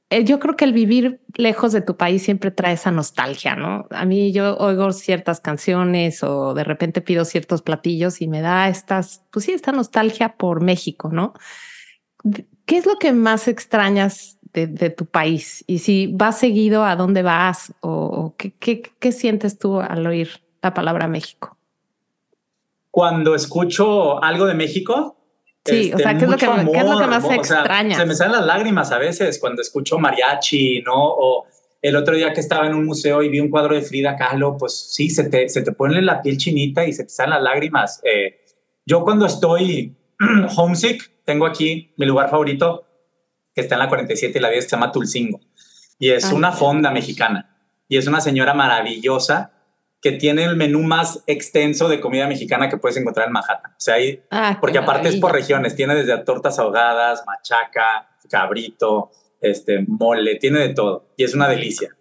yo 0.10 0.40
creo 0.40 0.56
que 0.56 0.66
el 0.66 0.74
vivir 0.74 1.22
lejos 1.36 1.72
de 1.72 1.82
tu 1.82 1.96
país 1.96 2.24
siempre 2.24 2.50
trae 2.50 2.74
esa 2.74 2.90
nostalgia, 2.90 3.56
¿no? 3.56 3.86
A 3.92 4.06
mí 4.06 4.32
yo 4.32 4.58
oigo 4.58 4.92
ciertas 4.92 5.40
canciones 5.40 6.24
o 6.24 6.56
de 6.56 6.64
repente 6.64 7.02
pido 7.02 7.26
ciertos 7.26 7.62
platillos 7.62 8.22
y 8.22 8.28
me 8.28 8.42
da 8.42 8.70
estas, 8.70 9.24
pues 9.32 9.46
sí, 9.46 9.52
esta 9.52 9.72
nostalgia 9.72 10.36
por 10.36 10.62
México, 10.62 11.10
¿no? 11.12 11.34
¿Qué 12.66 12.78
es 12.78 12.88
lo 12.88 12.98
que 12.98 13.14
más 13.14 13.48
extrañas 13.48 14.40
de, 14.52 14.90
tu 14.90 15.06
país? 15.06 15.64
Y 15.68 15.78
si 15.80 16.08
vas 16.08 16.40
seguido, 16.40 16.84
¿a 16.84 16.96
dónde 16.96 17.22
vas? 17.22 17.74
¿O, 17.82 18.36
qué 18.36 19.12
sientes 19.12 19.60
tú 19.60 19.80
al 19.80 20.06
oír 20.08 20.42
la 20.64 20.74
palabra 20.74 21.08
México? 21.08 21.56
Cuando 22.90 23.36
escucho 23.36 24.22
algo 24.24 24.48
de 24.48 24.56
México, 24.56 25.19
Sí, 25.66 25.92
o 25.94 25.98
sea, 25.98 26.18
¿qué 26.18 26.26
es, 26.26 26.32
lo 26.32 26.38
que, 26.38 26.48
más 26.48 27.32
extraña? 27.32 27.98
se 27.98 28.06
me 28.06 28.16
salen 28.16 28.38
las 28.38 28.46
lágrimas 28.46 28.92
a 28.92 28.98
veces 28.98 29.38
cuando 29.40 29.62
escucho 29.62 30.00
mariachi, 30.00 30.82
¿no? 30.82 30.96
O 30.96 31.48
el 31.82 31.96
otro 31.96 32.16
día 32.16 32.34
que 32.34 32.40
estaba 32.40 32.66
en 32.66 32.74
un 32.74 32.86
museo 32.86 33.22
y 33.22 33.30
vi 33.30 33.40
un 33.40 33.50
cuadro 33.50 33.76
de 33.76 33.82
Frida 33.82 34.16
Kahlo, 34.16 34.58
pues 34.58 34.94
sí, 34.94 35.10
se 35.10 35.30
te, 35.30 35.48
se 35.50 35.62
te 35.62 35.72
pone 35.72 36.02
la 36.02 36.22
piel 36.22 36.38
chinita 36.38 36.86
y 36.86 36.94
se 36.94 37.04
te 37.04 37.10
salen 37.10 37.36
las 37.36 37.44
lágrimas. 37.44 38.02
Eh, 38.04 38.42
yo 38.86 39.04
cuando 39.04 39.26
estoy 39.26 39.96
homesick, 40.58 41.12
tengo 41.24 41.46
aquí 41.46 41.94
mi 41.98 42.06
lugar 42.06 42.30
favorito, 42.30 42.86
que 43.54 43.62
está 43.62 43.76
en 43.76 43.80
la 43.80 43.90
47 43.90 44.38
y 44.38 44.42
la 44.42 44.50
10, 44.50 44.64
se 44.64 44.72
llama 44.72 44.92
Tulcingo. 44.92 45.40
Y 46.00 46.10
es 46.10 46.32
una 46.32 46.52
fonda 46.52 46.92
mexicana. 46.92 47.58
Y 47.88 47.98
es 47.98 48.08
una 48.08 48.22
señora 48.22 48.54
maravillosa 48.54 49.52
que 50.02 50.14
tiene 50.14 50.46
el 50.46 50.56
menú 50.56 50.82
más 50.82 51.24
extenso 51.28 51.90
de 51.90 52.00
comida 52.00 52.28
mexicana 52.28 52.70
que 52.70 52.78
puedes 52.78 52.98
encontrar 52.98 53.28
en 53.28 53.34
Manhattan. 53.34 53.72
O 53.72 53.80
sea, 53.80 53.96
ahí, 53.96 54.22
ah, 54.32 54.58
porque 54.62 54.78
aparte 54.78 55.10
es 55.10 55.18
por 55.18 55.34
regiones, 55.34 55.76
tiene 55.76 55.96
desde 55.96 56.18
tortas 56.20 56.58
ahogadas, 56.60 57.24
machaca, 57.26 58.10
cabrito, 58.30 59.12
este, 59.42 59.84
mole, 59.88 60.36
tiene 60.36 60.60
de 60.60 60.74
todo 60.74 61.10
y 61.18 61.24
es 61.24 61.34
una 61.34 61.48
delicia. 61.50 61.96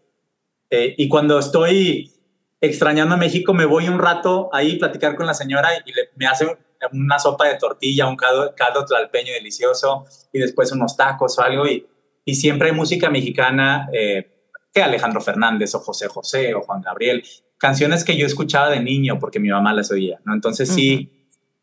Eh, 0.70 0.94
y 0.96 1.08
cuando 1.08 1.38
estoy 1.38 2.12
extrañando 2.60 3.14
a 3.14 3.18
México, 3.18 3.52
me 3.54 3.64
voy 3.64 3.88
un 3.88 3.98
rato 3.98 4.48
ahí 4.52 4.76
a 4.76 4.78
platicar 4.78 5.16
con 5.16 5.26
la 5.26 5.34
señora 5.34 5.70
y 5.84 5.92
me 6.16 6.26
hace 6.26 6.46
una 6.92 7.18
sopa 7.18 7.48
de 7.48 7.56
tortilla, 7.56 8.06
un 8.06 8.16
caldo, 8.16 8.54
caldo 8.56 8.84
tlalpeño 8.84 9.32
delicioso 9.32 10.04
y 10.32 10.38
después 10.38 10.70
unos 10.70 10.96
tacos 10.96 11.38
o 11.38 11.42
algo 11.42 11.66
y, 11.66 11.86
y 12.24 12.34
siempre 12.36 12.68
hay 12.68 12.74
música 12.74 13.10
mexicana. 13.10 13.88
Eh, 13.92 14.34
que 14.72 14.82
Alejandro 14.82 15.20
Fernández 15.20 15.74
o 15.74 15.80
José 15.80 16.08
José 16.08 16.54
o 16.54 16.62
Juan 16.62 16.82
Gabriel 16.82 17.22
canciones 17.58 18.04
que 18.04 18.16
yo 18.16 18.26
escuchaba 18.26 18.70
de 18.70 18.80
niño 18.80 19.18
porque 19.18 19.40
mi 19.40 19.50
mamá 19.50 19.74
las 19.74 19.90
oía, 19.90 20.20
¿no? 20.24 20.32
Entonces 20.32 20.68
sí, 20.68 21.12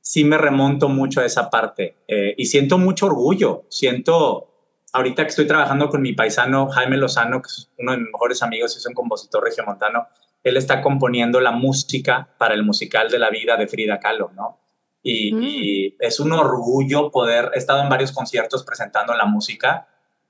sí 0.02 0.24
me 0.24 0.38
remonto 0.38 0.90
mucho 0.90 1.22
a 1.22 1.26
esa 1.26 1.50
parte 1.50 1.96
eh, 2.08 2.36
y 2.38 2.46
siento 2.46 2.78
mucho 2.78 3.08
orgullo, 3.08 3.64
siento, 3.70 4.52
ahorita 4.94 5.24
que 5.24 5.30
estoy 5.30 5.48
trabajando 5.48 5.90
con 5.90 6.02
mi 6.02 6.14
paisano 6.14 6.70
Jaime 6.70 6.98
Lozano, 6.98 7.42
que 7.42 7.48
es 7.48 7.72
uno 7.80 7.94
de 7.94 7.98
mis 8.00 8.08
mejores 8.12 8.44
amigos, 8.44 8.76
es 8.78 8.86
un 8.86 8.94
compositor 8.94 9.44
regiomontano, 9.44 10.08
él 10.44 10.58
está 10.58 10.82
componiendo 10.82 11.42
la 11.42 11.52
música 11.52 12.30
para 12.38 12.54
el 12.54 12.64
musical 12.64 13.10
de 13.10 13.18
la 13.18 13.32
vida 13.32 13.58
de 13.58 13.68
Frida 13.68 14.00
Kahlo, 14.00 14.32
¿no? 14.36 14.60
Y, 15.02 15.34
mm. 15.34 15.96
es 16.00 16.20
un 16.20 16.34
orgullo 16.34 17.10
poder, 17.10 17.52
he 17.54 17.58
estado 17.58 17.82
en 17.82 17.90
varios 17.90 18.12
conciertos 18.12 18.64
presentando 18.64 19.14
la 19.14 19.26
música 19.26 19.88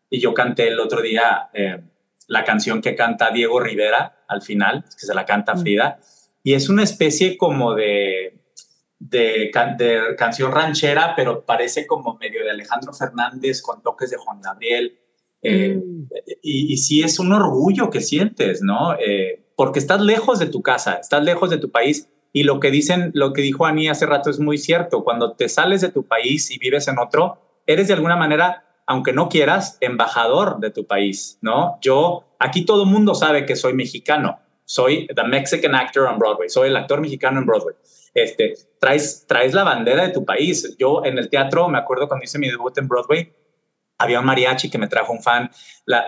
y 0.10 0.20
yo 0.20 0.34
canté 0.34 0.68
el 0.68 0.80
otro 0.80 1.02
día 1.02 1.50
eh, 1.54 1.82
la 2.28 2.44
canción 2.44 2.82
que 2.82 2.96
canta 2.96 3.32
Diego 3.32 3.60
Rivera 3.60 4.24
al 4.28 4.42
final, 4.42 4.84
que 4.84 5.06
se 5.06 5.14
la 5.14 5.26
canta 5.26 5.56
mm. 5.56 5.60
Frida, 5.60 6.00
y 6.44 6.54
es 6.54 6.70
una 6.70 6.84
especie 6.84 7.38
como 7.38 7.74
de, 7.74 8.46
de, 9.00 9.52
canción 10.18 10.52
ranchera, 10.52 11.14
pero 11.16 11.46
parece 11.46 11.88
como 11.88 12.18
medio 12.18 12.44
de 12.44 12.52
Alejandro 12.52 12.94
Fernández 12.94 13.62
con 13.62 13.82
toques 13.82 14.12
de 14.12 14.18
Juan 14.18 14.42
Gabriel. 14.42 15.00
Eh, 15.42 15.76
mm. 15.76 16.08
y, 16.42 16.78
sí 16.78 17.04
es 17.04 17.20
un 17.20 17.34
orgullo 17.34 17.90
que 17.90 18.02
sientes, 18.02 18.62
¿no? 18.62 18.96
Eh, 18.96 19.46
porque 19.56 19.80
estás 19.80 20.02
lejos 20.02 20.40
de 20.40 20.48
tu 20.48 20.62
casa, 20.62 20.96
estás 20.96 21.24
lejos 21.24 21.50
de 21.50 21.58
tu 21.58 21.72
país. 21.72 22.10
Y 22.34 22.44
lo 22.44 22.60
que 22.60 22.70
dicen, 22.70 23.12
lo 23.14 23.32
que 23.32 23.42
dijo 23.42 23.66
Ani 23.66 23.88
hace 23.88 24.06
rato 24.06 24.30
es 24.30 24.40
muy 24.40 24.58
cierto. 24.58 25.04
Cuando 25.04 25.34
te 25.34 25.48
sales 25.48 25.82
de 25.82 25.90
tu 25.90 26.06
país 26.06 26.52
y 26.52 26.58
vives 26.58 26.88
en 26.88 27.00
otro, 27.00 27.62
eres 27.66 27.88
de 27.88 27.94
alguna 27.94 28.18
manera 28.18 28.66
aunque 28.88 29.14
no 29.14 29.30
quieras, 29.30 29.78
embajador 29.82 30.60
de 30.60 30.72
tu 30.72 30.86
país, 30.86 31.40
¿no? 31.42 31.78
Yo, 31.82 32.26
aquí 32.40 32.66
todo 32.66 32.84
el 32.84 32.90
mundo 32.90 33.16
sabe 33.16 33.46
que 33.46 33.56
soy 33.56 33.74
mexicano, 33.74 34.40
soy 34.64 35.08
the 35.08 35.24
Mexican 35.24 35.76
actor 35.76 36.04
on 36.04 36.20
Broadway, 36.20 36.50
soy 36.50 36.70
el 36.70 36.78
actor 36.78 37.02
mexicano 37.02 37.40
en 37.40 37.46
Broadway. 37.46 37.76
Este, 38.14 38.54
traes, 38.80 39.26
traes 39.28 39.54
la 39.54 39.64
bandera 39.64 40.04
de 40.04 40.14
tu 40.14 40.24
país. 40.24 40.76
Yo 40.80 41.04
en 41.04 41.18
el 41.18 41.30
teatro, 41.30 41.68
me 41.68 41.78
acuerdo 41.78 42.08
cuando 42.08 42.24
hice 42.24 42.40
mi 42.40 42.50
debut 42.50 42.78
en 42.78 42.88
Broadway, 42.88 43.34
había 43.98 44.20
un 44.20 44.26
mariachi 44.26 44.70
que 44.70 44.78
me 44.78 44.88
trajo 44.88 45.14
un 45.14 45.22
fan, 45.22 45.50
la, 45.86 46.06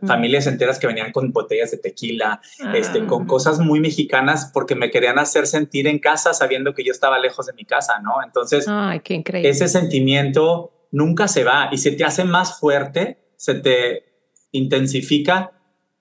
mm. 0.00 0.06
familias 0.06 0.46
enteras 0.46 0.78
que 0.78 0.86
venían 0.86 1.12
con 1.12 1.32
botellas 1.32 1.70
de 1.70 1.78
tequila, 1.78 2.40
este, 2.74 3.06
con 3.06 3.22
ah. 3.22 3.26
cosas 3.26 3.60
muy 3.60 3.80
mexicanas 3.80 4.50
porque 4.52 4.74
me 4.74 4.90
querían 4.90 5.18
hacer 5.18 5.46
sentir 5.46 5.86
en 5.86 5.98
casa 5.98 6.34
sabiendo 6.34 6.74
que 6.74 6.84
yo 6.84 6.92
estaba 6.92 7.18
lejos 7.18 7.46
de 7.46 7.52
mi 7.52 7.64
casa, 7.64 8.00
¿no? 8.00 8.22
Entonces, 8.24 8.66
Ay, 8.68 9.00
qué 9.00 9.14
increíble. 9.14 9.48
ese 9.48 9.68
sentimiento 9.68 10.72
nunca 10.90 11.28
se 11.28 11.44
va. 11.44 11.68
Y 11.72 11.78
se 11.78 11.92
te 11.92 12.04
hace 12.04 12.24
más 12.24 12.58
fuerte, 12.58 13.18
se 13.36 13.54
te 13.54 14.04
intensifica 14.52 15.52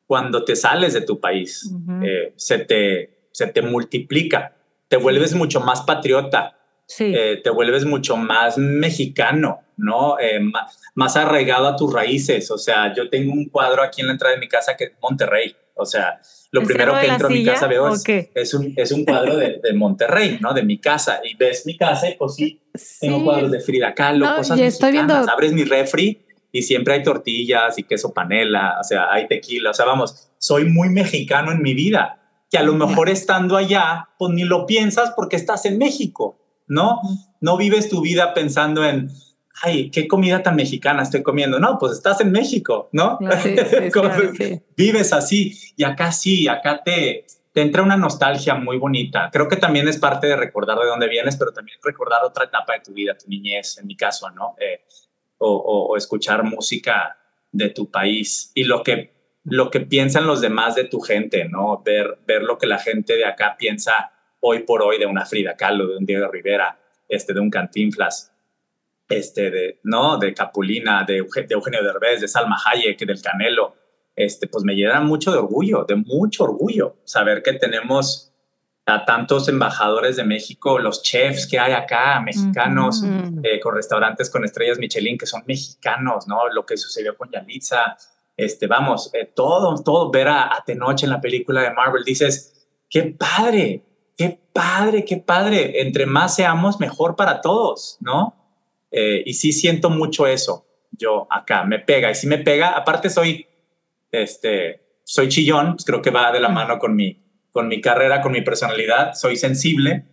cuando 0.08 0.44
te 0.44 0.56
sales 0.56 0.94
de 0.94 1.02
tu 1.02 1.20
país, 1.20 1.72
eh, 2.04 2.34
se, 2.36 2.58
te, 2.58 3.28
se 3.32 3.46
te 3.46 3.62
multiplica, 3.62 4.56
te 4.88 4.98
vuelves 4.98 5.36
mucho 5.36 5.60
más 5.60 5.84
patriota, 5.84 6.58
eh, 6.98 7.40
te 7.44 7.50
vuelves 7.52 7.86
mucho 7.86 8.18
más 8.18 8.58
mexicano, 8.58 9.60
¿no? 9.78 10.20
Eh, 10.20 10.40
más, 10.96 11.16
arraigado 11.16 11.68
a 11.68 11.76
tus 11.76 11.94
raíces. 11.94 12.50
O 12.50 12.58
sea, 12.58 12.92
yo 12.96 13.08
tengo 13.10 13.32
un 13.32 13.50
cuadro 13.50 13.84
aquí 13.84 14.02
en 14.02 14.08
la 14.08 14.14
entrada 14.14 14.34
de 14.34 14.40
mi 14.40 14.48
casa 14.48 14.76
que 14.76 14.86
es 14.86 14.92
Monterrey. 15.00 15.56
O 15.76 15.86
sea, 15.86 16.20
lo 16.52 16.64
primero 16.64 17.00
que 17.00 17.08
entro 17.08 17.28
a 17.28 17.30
mi 17.30 17.46
casa 17.46 17.68
veo 17.68 17.94
es, 17.94 18.54
un, 18.54 18.74
es 18.76 18.92
un 18.92 19.06
cuadro 19.06 19.38
de, 19.38 19.62
Monterrey, 19.74 20.40
¿no? 20.42 20.54
De 20.54 20.64
mi 20.64 20.80
casa. 20.80 21.22
Y 21.24 21.36
ves 21.36 21.66
mi 21.66 21.78
casa 21.78 22.10
y 22.10 22.16
pues 22.16 22.36
sí, 22.36 22.62
tengo 23.00 23.24
cuadros 23.24 23.52
de 23.52 23.62
Frida 23.62 23.94
Kahlo, 23.94 24.26
cosas 24.26 24.58
mexicanas. 24.58 24.74
Estoy 24.74 24.92
viendo... 24.92 25.14
Abres 25.14 25.54
mi 25.54 25.64
refri 25.64 26.26
y 26.52 26.64
siempre 26.64 26.96
hay 26.96 27.04
tortillas 27.04 27.78
y 27.78 27.84
queso 27.84 28.14
panela, 28.14 28.78
o 28.80 28.84
sea, 28.84 29.12
hay 29.12 29.28
tequila. 29.28 29.70
O 29.70 29.74
sea, 29.74 29.86
vamos, 29.86 30.30
soy 30.40 30.66
muy 30.66 30.90
mexicano 30.90 31.52
en 31.52 31.62
mi 31.62 31.74
vida. 31.74 32.16
Que 32.50 32.58
a 32.58 32.64
lo 32.64 32.74
mejor 32.74 33.10
estando 33.10 33.56
allá, 33.56 34.10
pues 34.18 34.34
ni 34.34 34.44
lo 34.44 34.66
piensas 34.66 35.14
porque 35.16 35.36
estás 35.36 35.66
en 35.66 35.78
México. 35.78 36.40
¿no? 36.70 37.02
No 37.42 37.58
vives 37.58 37.90
tu 37.90 38.02
vida 38.02 38.34
pensando 38.34 38.86
en, 38.86 39.12
ay, 39.62 39.90
qué 39.92 40.08
comida 40.08 40.42
tan 40.42 40.56
mexicana 40.56 41.04
estoy 41.04 41.24
comiendo. 41.24 41.60
No, 41.60 41.78
pues 41.80 41.94
estás 41.94 42.22
en 42.22 42.32
México, 42.32 42.90
¿no? 42.92 43.20
Vives 44.78 45.14
así. 45.14 45.58
Y 45.76 45.84
acá 45.84 46.12
sí, 46.12 46.48
acá 46.48 46.82
te, 46.84 47.26
te 47.54 47.62
entra 47.62 47.84
una 47.84 47.98
nostalgia 47.98 48.56
muy 48.56 48.78
bonita. 48.78 49.30
Creo 49.32 49.48
que 49.48 49.58
también 49.58 49.88
es 49.88 49.98
parte 49.98 50.28
de 50.28 50.36
recordar 50.36 50.78
de 50.80 50.86
dónde 50.86 51.08
vienes, 51.08 51.36
pero 51.36 51.52
también 51.52 51.78
recordar 51.84 52.24
otra 52.24 52.46
etapa 52.46 52.74
de 52.74 52.82
tu 52.82 52.94
vida, 52.94 53.18
tu 53.18 53.28
niñez, 53.28 53.78
en 53.78 53.88
mi 53.88 53.96
caso, 53.96 54.30
¿no? 54.32 54.56
Eh, 54.60 54.82
o, 55.40 55.96
escuchar 55.96 56.44
música 56.44 57.18
de 57.52 57.70
tu 57.70 57.90
país 57.90 58.52
y 58.54 58.66
lo 58.66 58.84
que, 58.84 59.14
lo 59.46 59.72
que 59.72 59.80
piensan 59.80 60.28
los 60.28 60.42
demás 60.42 60.76
de 60.76 60.84
tu 60.84 61.00
gente, 61.00 61.46
¿no? 61.46 61.82
Ver, 61.84 62.20
ver 62.28 62.44
lo 62.44 62.58
que 62.58 62.68
la 62.68 62.78
gente 62.78 63.16
de 63.16 63.26
acá 63.26 63.56
piensa 63.58 64.12
hoy 64.42 64.60
por 64.64 64.82
hoy 64.82 65.00
de 65.00 65.06
una 65.06 65.26
Frida 65.26 65.56
Kahlo, 65.56 65.88
de 65.88 65.98
un 65.98 66.06
Diego 66.06 66.30
Rivera, 66.30 66.78
este, 67.08 67.34
de 67.34 67.40
un 67.40 67.50
Cantinflas, 67.50 68.34
este, 69.10 69.50
de, 69.52 69.80
¿no? 69.84 70.18
de 70.18 70.34
Capulina, 70.34 71.04
de, 71.04 71.16
de 71.16 71.54
Eugenio 71.54 71.84
Derbez, 71.84 72.22
de 72.22 72.28
Salma 72.28 72.58
Hayek, 72.64 73.00
del 73.00 73.22
Canelo, 73.22 73.76
este, 74.16 74.48
pues 74.48 74.64
me 74.64 74.76
llena 74.76 75.02
mucho 75.02 75.32
de 75.32 75.40
orgullo, 75.40 75.86
de 75.88 75.96
mucho 75.96 76.44
orgullo, 76.44 76.98
saber 77.06 77.42
que 77.42 77.54
tenemos 77.54 78.32
a 78.86 79.06
tantos 79.06 79.48
embajadores 79.48 80.16
de 80.16 80.24
México, 80.24 80.80
los 80.80 81.02
chefs 81.04 81.48
que 81.48 81.60
hay 81.60 81.74
acá, 81.74 82.20
mexicanos, 82.20 83.04
eh, 83.44 83.60
con 83.60 83.76
restaurantes 83.76 84.30
con 84.30 84.44
estrellas 84.44 84.80
Michelin 84.80 85.18
que 85.18 85.26
son 85.26 85.44
mexicanos, 85.46 86.28
¿no? 86.28 86.50
Lo 86.50 86.66
que 86.66 86.76
sucedió 86.76 87.16
con 87.16 87.30
Yalitza, 87.30 87.98
este, 88.36 88.68
vamos, 88.68 89.12
eh, 89.14 89.32
todo, 89.34 89.76
todo, 89.84 90.10
ver 90.12 90.28
a, 90.30 90.56
a 90.56 90.64
Tenoch 90.66 91.04
en 91.04 91.12
la 91.12 91.22
película 91.22 91.62
de 91.62 91.72
Marvel, 91.72 92.04
dices, 92.04 92.68
qué 92.90 93.04
padre, 93.04 93.84
qué 94.18 94.40
padre, 94.54 95.06
qué 95.06 95.18
padre. 95.18 95.82
Entre 95.82 96.06
más 96.06 96.36
seamos, 96.36 96.80
mejor 96.80 97.16
para 97.16 97.42
todos, 97.42 97.98
¿no? 98.02 98.39
Eh, 98.92 99.24
y 99.26 99.34
sí 99.34 99.52
siento 99.52 99.90
mucho 99.90 100.28
eso. 100.28 100.66
Yo 100.92 101.28
acá 101.30 101.64
me 101.64 101.80
pega 101.80 102.12
y 102.12 102.16
si 102.16 102.28
me 102.28 102.40
pega. 102.40 102.70
Aparte 102.70 103.10
soy, 103.10 103.46
este, 104.12 105.02
soy 105.04 105.30
chillón. 105.30 105.74
Pues 105.74 105.86
creo 105.86 106.02
que 106.02 106.10
va 106.10 106.32
de 106.32 106.40
la 106.40 106.50
mano 106.50 106.80
con 106.80 106.96
mi, 106.96 107.22
con 107.52 107.68
mi 107.68 107.82
carrera, 107.82 108.22
con 108.22 108.32
mi 108.32 108.42
personalidad. 108.42 109.14
Soy 109.14 109.38
sensible, 109.38 110.06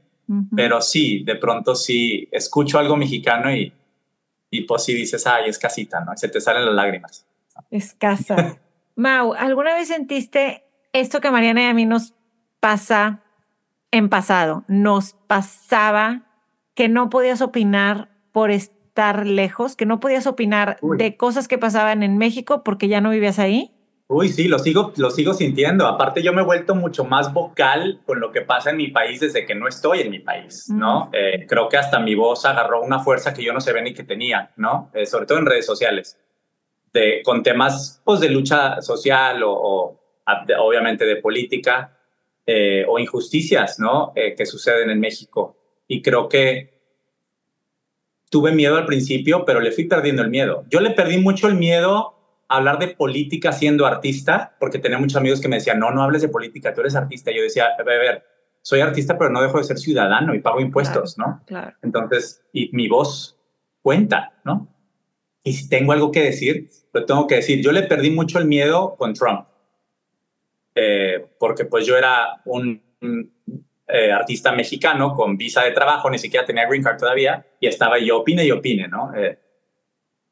pero 0.55 0.81
sí, 0.81 1.23
de 1.25 1.37
pronto 1.37 1.75
sí 1.75 2.29
escucho 2.33 2.79
algo 2.79 2.97
mexicano 2.97 3.55
y, 3.55 3.73
y 4.51 4.63
pues 4.63 4.85
sí 4.85 4.95
dices, 4.95 5.27
ay, 5.27 5.49
es 5.49 5.59
casita, 5.59 6.01
¿no? 6.01 6.17
se 6.17 6.29
te 6.29 6.41
salen 6.41 6.67
las 6.67 6.75
lágrimas. 6.75 7.27
Es 7.71 7.95
casa. 7.95 8.59
Mau, 8.97 9.35
¿alguna 9.35 9.75
vez 9.75 9.89
sentiste 9.89 10.65
esto 10.93 11.21
que 11.21 11.31
Mariana 11.31 11.63
y 11.63 11.67
a 11.67 11.75
mí 11.75 11.87
nos 11.87 12.15
pasa 12.61 13.23
en 13.91 14.09
pasado 14.09 14.65
nos 14.69 15.15
pasaba 15.27 16.23
que 16.75 16.89
no 16.89 17.09
podías 17.09 17.41
opinar 17.41 18.11
por 18.37 18.51
estar 18.51 19.27
lejos, 19.27 19.77
que 19.77 19.87
no 19.87 19.99
podías 19.99 20.27
opinar 20.27 20.77
de 20.99 21.17
cosas 21.17 21.49
que 21.49 21.57
pasaban 21.57 22.03
en 22.03 22.19
México 22.19 22.63
porque 22.63 22.87
ya 22.87 23.01
no 23.01 23.09
vivías 23.09 23.39
ahí? 23.39 23.73
Uy, 24.09 24.29
sí, 24.29 24.47
lo 24.47 24.59
sigo, 24.59 24.93
lo 24.99 25.09
sigo 25.09 25.33
sintiendo. 25.33 25.87
Aparte, 25.87 26.23
yo 26.23 26.35
me 26.35 26.43
he 26.43 26.45
vuelto 26.45 26.75
mucho 26.75 27.05
más 27.05 27.33
vocal 27.33 28.03
con 28.05 28.21
lo 28.21 28.33
que 28.33 28.43
pasa 28.43 28.73
en 28.73 28.77
mi 28.77 28.89
país 28.89 29.21
desde 29.21 29.47
que 29.47 29.55
no 29.55 29.67
estoy 29.67 30.01
en 30.01 30.11
mi 30.11 30.19
país, 30.19 30.69
¿no? 30.69 31.09
Eh, 31.15 31.47
creo 31.49 31.71
que 31.71 31.79
hasta 31.79 31.99
mi 31.99 32.15
voz 32.15 32.45
agarró 32.45 32.83
una 32.83 32.99
fuerza 32.99 33.33
que 33.33 33.43
yo 33.43 33.55
no 33.55 33.61
sabía 33.63 33.81
ni 33.81 33.95
que 33.95 34.05
tenía, 34.05 34.51
¿no? 34.59 34.91
Eh, 34.93 35.07
sobre 35.07 35.25
todo 35.25 35.39
en 35.39 35.47
redes 35.47 35.65
sociales, 35.65 36.19
de, 36.93 37.23
con 37.25 37.43
temas 37.43 38.03
pues, 38.05 38.21
de 38.21 38.29
lucha 38.29 38.83
social 38.83 39.43
o, 39.47 39.99
obviamente 40.59 41.07
de 41.07 41.17
política 41.17 41.99
eh, 42.45 42.85
o 42.87 42.99
injusticias, 42.99 43.79
¿no? 43.79 44.13
que 44.15 44.45
suceden 44.45 44.91
en 44.91 45.01
México. 45.01 45.57
Y 45.89 46.03
creo 46.03 46.29
que 46.29 46.76
tuve 48.31 48.53
miedo 48.53 48.77
al 48.77 48.87
principio, 48.87 49.45
pero 49.45 49.61
le 49.61 49.73
fui 49.73 49.85
perdiendo 49.85 50.23
el 50.23 50.31
miedo. 50.31 50.65
Yo 50.69 50.81
le 50.81 50.91
perdí 50.91 51.19
mucho 51.19 51.49
el 51.49 51.55
miedo 51.55 52.15
hablar 52.49 52.79
de 52.79 52.89
política 52.89 53.53
siendo 53.53 53.87
artista, 53.87 54.57
porque 54.61 54.79
tenía 54.79 54.99
muchos 54.99 55.17
amigos 55.17 55.41
que 55.41 55.49
me 55.49 55.57
decían, 55.57 55.79
no, 55.79 55.91
no 55.91 56.03
hables 56.03 56.23
de 56.23 56.29
política, 56.29 56.73
tú 56.73 56.81
eres 56.81 56.95
artista. 56.95 57.31
yo 57.33 57.43
decía, 57.43 57.69
a 57.79 57.83
ver, 57.83 58.25
soy 58.63 58.81
artista, 58.81 59.17
pero 59.19 59.31
no 59.31 59.43
dejo 59.43 59.59
de 59.59 59.65
ser 59.65 59.79
ciudadano 59.79 60.35
y 60.35 60.41
pago 60.41 60.61
impuestos, 60.61 61.19
¿no? 61.19 61.43
Claro. 61.47 61.77
Entonces, 61.83 62.45
y 62.53 62.71
mi 62.73 62.89
voz 62.89 63.39
cuenta, 63.81 64.33
¿no? 64.45 64.69
Y 65.45 65.53
si 65.53 65.69
tengo 65.69 65.93
algo 65.93 66.11
que 66.11 66.23
decir, 66.23 66.69
lo 66.93 67.05
tengo 67.05 67.27
que 67.29 67.37
decir. 67.37 67.63
Yo 67.63 67.71
le 67.71 67.85
perdí 67.85 68.11
mucho 68.11 68.41
el 68.41 68.47
miedo 68.47 68.97
con 68.97 69.15
Trump, 69.15 69.47
eh, 70.75 71.25
porque 71.39 71.65
pues 71.65 71.87
yo 71.87 71.97
era 71.97 72.43
un, 72.45 72.83
eh, 73.89 74.11
artista 74.11 74.53
mexicano 74.53 75.15
con 75.15 75.37
visa 75.37 75.63
de 75.63 75.71
trabajo, 75.71 76.11
ni 76.11 76.19
siquiera 76.19 76.45
tenía 76.45 76.67
green 76.67 76.83
card 76.83 76.99
todavía, 76.99 77.47
y 77.61 77.69
estaba 77.69 77.99
yo 77.99 78.19
opine 78.19 78.45
y 78.45 78.51
opine, 78.51 78.89
¿no? 78.89 79.15
Eh, 79.15 79.39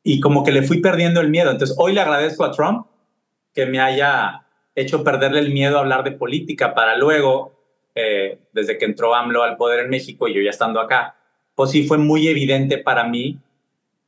y 0.03 0.21
como 0.21 0.43
que 0.43 0.53
le 0.53 0.63
fui 0.63 0.81
perdiendo 0.81 1.21
el 1.21 1.31
miedo. 1.31 1.51
Entonces, 1.51 1.77
hoy 1.79 1.93
le 1.93 2.01
agradezco 2.01 2.45
a 2.45 2.51
Trump 2.51 2.87
que 3.55 3.67
me 3.67 3.81
haya 3.81 4.45
hecho 4.75 5.05
perderle 5.05 5.39
el 5.39 5.53
miedo 5.53 5.79
a 5.79 5.81
hablar 5.81 6.03
de 6.03 6.13
política 6.13 6.75
para 6.75 6.97
luego, 6.97 7.55
eh, 7.95 8.41
desde 8.53 8.77
que 8.77 8.87
entró 8.87 9.15
AMLO 9.15 9.45
al 9.45 9.57
poder 9.57 9.85
en 9.85 9.91
México 9.91 10.27
y 10.27 10.35
yo 10.35 10.43
ya 10.43 10.51
estando 10.51 10.81
acá, 10.81 11.17
pues 11.55 11.71
sí 11.71 11.87
fue 11.87 11.99
muy 11.99 12.27
evidente 12.27 12.79
para 12.79 13.05
mí 13.05 13.39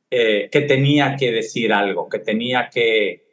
que 0.08 0.64
tenía 0.66 1.14
que 1.16 1.30
decir 1.30 1.74
algo, 1.74 2.08
que 2.08 2.20
tenía 2.20 2.70
que 2.70 3.26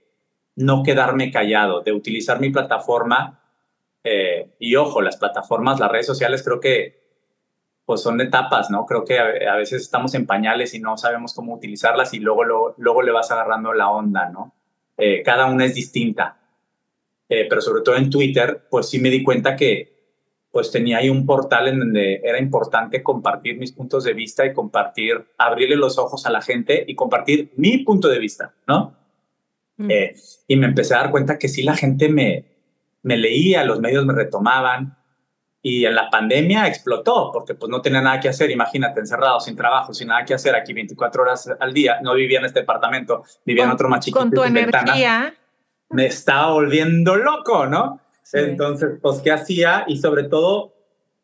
no 0.56 0.84
quedarme 0.84 1.32
callado, 1.32 1.82
de 1.82 1.92
utilizar 1.92 2.40
mi 2.40 2.50
plataforma. 2.50 3.43
Eh, 4.04 4.56
y 4.60 4.76
ojo, 4.76 5.02
las 5.02 5.18
plataformas, 5.18 5.80
las 5.80 5.92
redes 5.92 6.06
sociales, 6.06 6.44
creo 6.44 6.60
que 6.60 7.04
pues 7.86 8.02
son 8.02 8.22
etapas, 8.22 8.70
¿no? 8.70 8.86
Creo 8.86 9.04
que 9.04 9.20
a, 9.20 9.56
veces 9.56 9.82
estamos 9.82 10.16
en 10.16 10.26
pañales 10.26 10.74
y 10.74 10.80
no 10.80 10.98
sabemos 10.98 11.34
cómo 11.34 11.54
utilizarlas 11.54 12.14
y 12.14 12.20
luego, 12.20 12.74
luego, 12.78 13.02
le 13.02 13.12
vas 13.12 13.30
agarrando 13.32 13.74
la 13.74 13.90
onda, 13.90 14.30
¿no? 14.30 14.54
Eh, 14.98 15.22
cada 15.24 15.48
una 15.48 15.66
es 15.66 15.76
distinta. 15.76 16.38
Eh, 17.28 17.46
pero 17.50 17.62
sobre 17.62 17.82
todo 17.82 17.96
en 17.96 18.10
Twitter, 18.10 18.68
pues 18.70 18.90
sí 18.90 19.00
me 19.00 19.10
di 19.10 19.24
cuenta 19.24 19.56
que 19.56 19.92
pues 20.52 20.70
tenía 20.70 21.00
ahí 21.00 21.10
un 21.10 21.26
portal 21.26 21.68
en 21.68 21.80
donde 21.80 22.22
era 22.24 22.38
importante 22.38 23.02
compartir 23.02 23.58
mis 23.58 23.72
puntos 23.72 24.04
de 24.04 24.14
vista 24.14 24.46
y 24.46 24.54
compartir, 24.54 25.26
abrirle 25.38 25.76
los 25.76 25.98
ojos 25.98 26.28
a 26.28 26.30
la 26.30 26.44
gente 26.44 26.86
y 26.88 26.94
compartir 26.94 27.54
mi 27.56 27.80
punto 27.80 28.08
de 28.08 28.20
vista, 28.20 28.54
¿no? 28.68 28.96
Mm. 29.78 29.90
Eh, 29.90 30.16
y 30.48 30.56
me 30.56 30.68
empecé 30.68 30.94
a 30.94 31.00
dar 31.00 31.12
cuenta 31.12 31.40
que 31.40 31.48
sí 31.48 31.64
la 31.64 31.76
gente 31.76 32.08
me, 32.08 32.53
me 33.04 33.18
leía, 33.18 33.64
los 33.64 33.80
medios 33.80 34.06
me 34.06 34.14
retomaban, 34.14 34.98
y 35.66 35.86
en 35.86 35.96
la 35.96 36.10
pandemia 36.10 36.68
explotó 36.68 37.32
porque 37.32 37.56
pues 37.56 37.70
no 37.70 37.82
tenía 37.82 38.02
nada 38.02 38.20
que 38.20 38.28
hacer, 38.28 38.52
imagínate, 38.52 39.00
encerrado, 39.00 39.40
sin 39.40 39.56
trabajo, 39.56 39.94
sin 39.94 40.10
nada 40.10 40.26
que 40.26 40.34
hacer 40.34 40.54
aquí 40.56 40.74
24 40.74 41.24
horas 41.24 41.50
al 41.58 41.74
día. 41.74 42.02
No 42.02 42.14
vivía 42.16 42.40
en 42.40 42.46
este 42.46 42.60
departamento, 42.60 43.24
vivía 43.46 43.64
en 43.64 43.72
otro 43.72 43.88
más 43.88 44.02
chiquito. 44.02 44.20
Con 44.20 44.32
tu 44.32 44.44
energía. 44.44 45.34
me 45.90 46.06
estaba 46.08 46.52
volviendo 46.52 47.16
loco, 47.16 47.66
¿no? 47.66 48.02
Entonces, 48.34 49.00
pues, 49.02 49.22
¿qué 49.22 49.32
hacía? 49.32 49.86
Y 49.88 49.98
sobre 50.00 50.24
todo, 50.24 50.74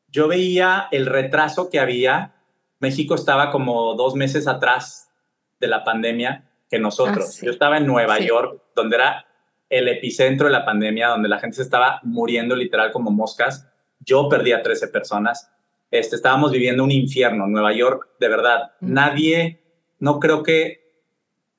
yo 0.07 0.29
veía 0.29 0.87
el 0.91 1.05
retraso 1.05 1.69
que 1.69 1.81
había. 1.81 2.35
México 2.79 3.15
estaba 3.15 3.51
como 3.51 3.95
dos 3.95 4.15
meses 4.15 4.47
atrás 4.47 5.11
de 5.59 5.67
la 5.67 5.83
pandemia 5.83 6.49
que 6.69 6.79
nosotros. 6.79 7.39
Ah, 7.41 7.45
yo 7.45 7.51
estaba 7.51 7.77
en 7.77 7.87
Nueva 7.87 8.19
York, 8.19 8.61
donde 8.73 8.95
era 8.95 9.25
el 9.69 9.87
epicentro 9.87 10.47
de 10.47 10.53
la 10.53 10.65
pandemia, 10.65 11.09
donde 11.09 11.29
la 11.29 11.39
gente 11.39 11.57
se 11.57 11.61
estaba 11.61 11.99
muriendo 12.03 12.55
literal 12.55 12.91
como 12.91 13.11
moscas. 13.11 13.67
Yo 13.99 14.27
perdí 14.27 14.51
a 14.51 14.61
13 14.61 14.87
personas. 14.87 15.51
Este, 15.91 16.15
estábamos 16.15 16.51
viviendo 16.51 16.83
un 16.83 16.91
infierno. 16.91 17.47
Nueva 17.47 17.73
York, 17.73 18.09
de 18.19 18.27
verdad, 18.27 18.71
nadie, 18.81 19.61
no 19.99 20.19
creo 20.19 20.43
que 20.43 20.79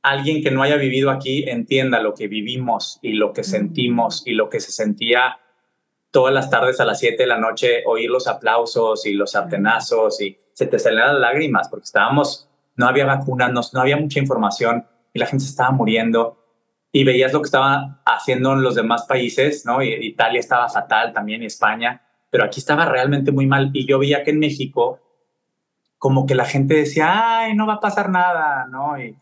alguien 0.02 0.42
que 0.42 0.50
no 0.50 0.62
haya 0.62 0.76
vivido 0.76 1.10
aquí 1.10 1.48
entienda 1.48 2.00
lo 2.00 2.14
que 2.14 2.26
vivimos 2.26 2.98
y 3.02 3.12
lo 3.12 3.32
que 3.32 3.44
sentimos 3.44 4.22
y 4.26 4.32
lo 4.32 4.48
que 4.48 4.60
se 4.60 4.72
sentía 4.72 5.38
todas 6.10 6.34
las 6.34 6.50
tardes 6.50 6.80
a 6.80 6.84
las 6.84 6.98
7 6.98 7.22
de 7.22 7.26
la 7.28 7.38
noche, 7.38 7.84
oír 7.86 8.10
los 8.10 8.26
aplausos 8.26 9.06
y 9.06 9.12
los 9.12 9.32
sartenazos 9.32 10.20
y 10.20 10.36
se 10.52 10.66
te 10.66 10.78
salían 10.78 11.12
las 11.12 11.20
lágrimas 11.20 11.68
porque 11.68 11.84
estábamos, 11.84 12.48
no 12.76 12.88
había 12.88 13.06
vacunas, 13.06 13.52
no, 13.52 13.60
no 13.72 13.80
había 13.80 13.96
mucha 13.96 14.18
información 14.18 14.86
y 15.12 15.18
la 15.18 15.26
gente 15.26 15.44
se 15.44 15.50
estaba 15.50 15.70
muriendo 15.70 16.39
y 16.92 17.04
veías 17.04 17.32
lo 17.32 17.40
que 17.40 17.46
estaban 17.46 18.00
haciendo 18.04 18.52
en 18.52 18.62
los 18.62 18.74
demás 18.74 19.06
países, 19.06 19.64
¿no? 19.64 19.82
Italia 19.82 20.40
estaba 20.40 20.68
fatal 20.68 21.12
también 21.12 21.42
y 21.42 21.46
España 21.46 22.02
pero 22.30 22.44
aquí 22.44 22.60
estaba 22.60 22.86
realmente 22.86 23.32
muy 23.32 23.46
mal 23.46 23.70
y 23.72 23.86
yo 23.86 23.98
veía 23.98 24.22
que 24.22 24.30
en 24.30 24.38
México 24.38 25.00
como 25.98 26.24
que 26.24 26.34
la 26.34 26.46
gente 26.46 26.74
decía, 26.74 27.40
ay, 27.40 27.54
no 27.54 27.66
va 27.66 27.74
a 27.74 27.80
pasar 27.80 28.08
nada, 28.08 28.66
¿no? 28.70 28.98
Y 28.98 29.14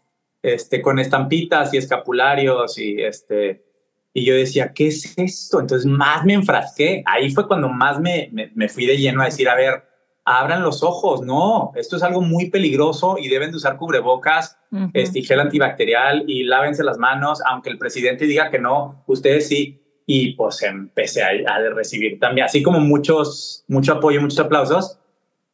este, 0.43 0.81
con 0.81 1.01
estampitas 1.01 1.75
y 1.75 1.79
escapularios 1.79 2.79
y 2.79 3.03
este, 3.03 3.65
y 4.13 4.25
yo 4.25 4.35
decía, 4.35 4.73
¿qué 4.73 4.89
es 4.89 5.19
esto? 5.19 5.59
Entonces 5.59 5.87
más 5.87 6.25
me 6.25 6.35
enfrasqué, 6.35 7.03
ahí 7.07 7.31
fue 7.31 7.49
cuando 7.49 7.69
más 7.69 7.99
me, 7.99 8.31
me, 8.55 8.69
fui 8.69 8.87
de 8.87 8.97
lleno 8.97 9.23
a 9.23 9.27
decir, 9.27 9.49
a 9.49 9.57
ver, 9.57 9.88
abran 10.29 10.63
los 10.63 10.83
ojos, 10.83 11.23
no, 11.23 11.73
esto 11.75 11.97
es 11.97 12.03
algo 12.03 12.21
muy 12.21 12.51
peligroso 12.51 13.17
y 13.19 13.29
deben 13.29 13.51
de 13.51 13.57
usar 13.57 13.79
cubrebocas, 13.79 14.59
este, 14.93 15.23
gel 15.23 15.41
antibacterial 15.41 16.25
y 16.27 16.43
lávense 16.43 16.85
las 16.85 16.99
manos, 16.99 17.41
aunque 17.49 17.71
el 17.71 17.79
presidente 17.79 18.27
diga 18.27 18.51
que 18.51 18.59
no, 18.59 19.03
ustedes 19.07 19.49
sí, 19.49 19.81
y 20.05 20.35
pues 20.35 20.63
empecé 20.63 21.23
a, 21.23 21.59
recibir 21.75 22.21
también, 22.21 22.45
así 22.45 22.63
como 22.63 22.79
muchos, 22.79 23.65
mucho 23.69 23.95
apoyo, 23.95 24.21
muchos 24.21 24.39
aplausos, 24.39 24.99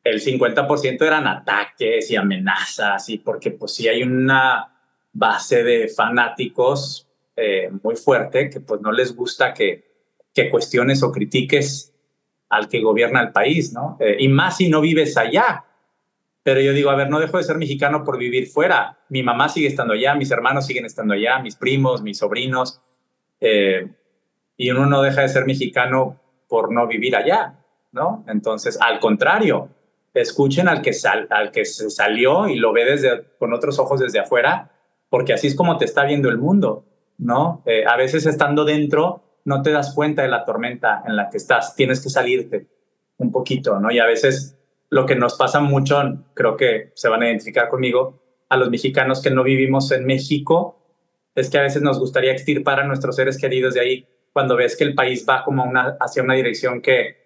el 0.03 0.21
50% 0.21 1.01
eran 1.07 1.29
ataques 1.29 2.11
y 2.11 2.17
amenazas, 2.17 3.09
y 3.09 3.19
porque 3.19 3.53
pues 3.53 3.75
sí 3.75 3.87
hay 3.87 4.03
una 4.03 4.77
base 5.13 5.63
de 5.63 5.87
fanáticos 5.87 7.09
eh, 7.37 7.71
muy 7.81 7.95
fuerte 7.95 8.51
que 8.51 8.59
pues 8.59 8.81
no 8.81 8.91
les 8.91 9.15
gusta 9.15 9.55
que, 9.55 9.85
que 10.35 10.51
cuestiones 10.51 11.05
o 11.05 11.13
critiques 11.13 11.94
al 12.49 12.69
que 12.69 12.81
gobierna 12.81 13.21
el 13.23 13.33
país, 13.33 13.73
¿no? 13.73 13.97
Eh, 14.01 14.17
y 14.21 14.29
más 14.29 14.57
si 14.59 14.69
no 14.69 14.81
vives 14.81 15.17
allá. 15.17 15.65
Pero 16.43 16.61
yo 16.61 16.73
digo, 16.73 16.91
a 16.91 16.95
ver, 16.95 17.09
no 17.09 17.21
dejo 17.21 17.39
de 17.39 17.45
ser 17.45 17.57
mexicano 17.57 18.05
por 18.05 18.19
vivir 18.19 18.47
fuera. 18.49 18.99
Mi 19.09 19.23
mamá 19.23 19.49
sigue 19.49 19.67
estando 19.67 19.95
allá, 19.95 20.15
mis 20.15 20.31
hermanos 20.31 20.67
siguen 20.67 20.85
estando 20.85 21.15
allá, 21.15 21.39
mis 21.39 21.57
primos, 21.57 22.03
mis 22.03 22.19
sobrinos. 22.19 22.83
Eh, 23.41 23.89
y 24.57 24.71
uno 24.71 24.87
no 24.87 25.03
deja 25.03 25.23
de 25.23 25.29
ser 25.29 25.47
mexicano 25.47 26.21
por 26.49 26.73
no 26.73 26.87
vivir 26.87 27.17
allá, 27.17 27.59
¿no? 27.93 28.25
Entonces, 28.29 28.79
al 28.81 29.01
contrario, 29.01 29.71
escuchen 30.13 30.69
al 30.69 30.83
que, 30.83 30.93
sal, 30.93 31.27
al 31.31 31.51
que 31.51 31.65
se 31.65 31.91
salió 31.91 32.49
y 32.49 32.57
lo 32.57 32.73
ve 32.73 32.85
desde, 32.85 33.25
con 33.39 33.53
otros 33.53 33.79
ojos 33.79 34.01
desde 34.01 34.21
afuera, 34.21 34.71
porque 35.09 35.33
así 35.33 35.49
es 35.49 35.57
como 35.57 35.77
te 35.77 35.85
está 35.85 36.05
viendo 36.05 36.29
el 36.29 36.39
mundo, 36.39 36.85
¿no? 37.19 37.63
Eh, 37.67 37.85
a 37.87 37.97
veces 37.97 38.27
estando 38.27 38.65
dentro 38.65 39.23
no 39.45 39.63
te 39.63 39.71
das 39.71 39.95
cuenta 39.95 40.23
de 40.23 40.29
la 40.29 40.45
tormenta 40.45 41.03
en 41.07 41.17
la 41.17 41.29
que 41.31 41.37
estás, 41.37 41.77
tienes 41.77 42.03
que 42.03 42.11
salirte 42.11 42.67
un 43.19 43.31
poquito, 43.31 43.79
¿no? 43.79 43.91
Y 43.91 43.99
a 43.99 44.07
veces 44.07 44.59
lo 44.91 45.07
que 45.07 45.17
nos 45.17 45.37
pasa 45.37 45.61
mucho, 45.61 46.01
creo 46.35 46.57
que 46.57 46.93
se 46.95 47.09
van 47.09 47.23
a 47.23 47.27
identificar 47.27 47.69
conmigo, 47.69 48.23
a 48.49 48.57
los 48.57 48.71
mexicanos 48.71 49.23
que 49.23 49.31
no 49.31 49.43
vivimos 49.43 49.91
en 49.93 50.07
México, 50.07 50.81
es 51.35 51.51
que 51.51 51.59
a 51.59 51.63
veces 51.63 51.83
nos 51.83 51.99
gustaría 51.99 52.33
extirpar 52.33 52.81
a 52.81 52.87
nuestros 52.87 53.17
seres 53.17 53.39
queridos 53.39 53.75
de 53.75 53.81
ahí 53.81 54.09
cuando 54.33 54.57
ves 54.57 54.77
que 54.77 54.85
el 54.85 54.95
país 54.95 55.25
va 55.29 55.45
como 55.45 55.65
una, 55.65 55.97
hacia 56.01 56.23
una 56.23 56.35
dirección 56.35 56.81
que 56.81 57.25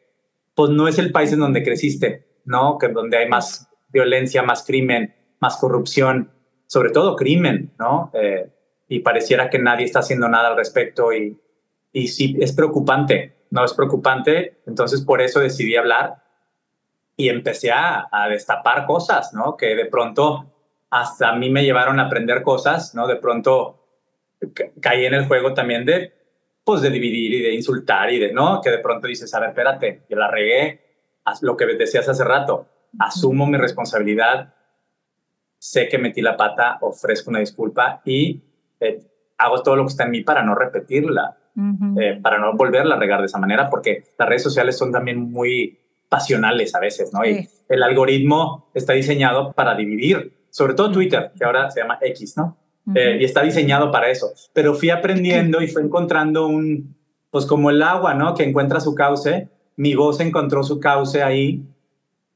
pues 0.55 0.71
no 0.71 0.89
es 0.89 0.99
el 0.99 1.13
país 1.13 1.33
en 1.33 1.41
donde 1.41 1.63
creciste, 1.63 2.27
¿no? 2.45 2.79
Que 2.79 2.89
donde 2.89 3.17
hay 3.17 3.29
más 3.29 3.69
violencia, 3.89 4.43
más 4.43 4.65
crimen, 4.65 5.15
más 5.41 5.57
corrupción, 5.57 6.33
sobre 6.67 6.91
todo 6.91 7.17
crimen, 7.17 7.73
¿no? 7.79 8.11
Eh, 8.15 8.51
y 8.89 9.01
pareciera 9.01 9.51
que 9.51 9.59
nadie 9.59 9.85
está 9.85 10.01
haciendo 10.01 10.29
nada 10.29 10.49
al 10.49 10.57
respecto 10.57 11.13
y, 11.13 11.39
y 11.93 12.09
sí, 12.09 12.37
es 12.41 12.53
preocupante, 12.53 13.47
¿no? 13.51 13.65
Es 13.65 13.75
preocupante, 13.75 14.61
entonces 14.67 15.03
por 15.03 15.21
eso 15.21 15.41
decidí 15.41 15.77
hablar 15.77 16.23
y 17.17 17.29
empecé 17.29 17.71
a, 17.73 18.09
destapar 18.29 18.87
cosas, 18.87 19.33
¿no? 19.35 19.57
Que 19.57 19.75
de 19.75 19.87
pronto 19.87 20.53
hasta 20.91 21.31
a 21.31 21.37
mí 21.37 21.51
me 21.51 21.65
llevaron 21.65 22.01
a 22.01 22.07
aprender 22.07 22.43
cosas, 22.43 22.95
¿no? 22.95 23.07
De 23.07 23.17
pronto 23.17 23.85
caí 24.81 25.05
en 25.05 25.15
el 25.15 25.27
juego 25.27 25.55
también 25.55 25.85
de 25.85 26.13
pues 26.65 26.83
de 26.83 26.91
dividir 26.91 27.33
y 27.33 27.43
de 27.43 27.55
insultar 27.55 28.13
y 28.13 28.19
de, 28.19 28.33
¿no? 28.33 28.61
Que 28.61 28.71
de 28.71 28.79
pronto 28.79 29.07
dices, 29.07 29.33
a 29.33 29.41
ver, 29.41 29.51
espérate, 29.51 30.03
yo 30.09 30.17
la 30.19 30.31
regué, 30.31 30.81
haz 31.25 31.43
lo 31.43 31.57
que 31.57 31.65
decías 31.65 32.09
hace 32.09 32.25
rato, 32.25 32.67
asumo 32.99 33.47
mi 33.47 33.57
responsabilidad 33.57 34.53
sé 35.59 35.89
que 35.89 35.99
metí 35.99 36.23
la 36.23 36.37
pata, 36.37 36.79
ofrezco 36.81 37.31
una 37.31 37.41
disculpa 37.41 38.01
y 38.05 38.43
eh, 38.81 39.01
hago 39.37 39.63
todo 39.63 39.77
lo 39.77 39.85
que 39.85 39.89
está 39.89 40.05
en 40.05 40.11
mí 40.11 40.23
para 40.23 40.43
no 40.43 40.55
repetirla, 40.55 41.37
eh, 41.99 42.21
para 42.23 42.39
no 42.39 42.57
volverla 42.57 42.95
a 42.95 42.99
regar 42.99 43.21
de 43.21 43.27
esa 43.27 43.39
manera, 43.39 43.69
porque 43.69 44.05
las 44.17 44.29
redes 44.29 44.43
sociales 44.43 44.79
son 44.79 44.93
también 44.93 45.31
muy 45.31 45.79
pasionales 46.09 46.75
a 46.75 46.81
veces, 46.81 47.13
¿no? 47.13 47.25
Y 47.25 47.49
el 47.69 47.83
algoritmo 47.83 48.71
está 48.75 48.93
diseñado 48.93 49.53
para 49.53 49.75
dividir, 49.75 50.33
sobre 50.51 50.75
todo 50.75 50.93
Twitter, 50.93 51.33
que 51.37 51.45
ahora 51.45 51.71
se 51.71 51.81
llama 51.81 51.99
X, 52.01 52.37
¿no? 52.37 52.57
Eh, 52.95 53.19
y 53.21 53.25
está 53.25 53.43
diseñado 53.43 53.91
para 53.91 54.09
eso. 54.09 54.33
Pero 54.55 54.75
fui 54.75 54.91
aprendiendo 54.91 55.61
y 55.61 55.69
fui 55.69 55.83
encontrando 55.83 56.47
un, 56.47 56.97
pues 57.31 57.45
como 57.45 57.71
el 57.71 57.83
agua, 57.83 58.15
¿no? 58.15 58.35
Que 58.35 58.45
encuentra 58.45 58.81
su 58.81 58.95
cauce. 58.95 59.49
Mi 59.77 59.95
voz 59.95 60.21
encontró 60.21 60.63
su 60.63 60.81
cauce 60.81 61.23
ahí 61.23 61.63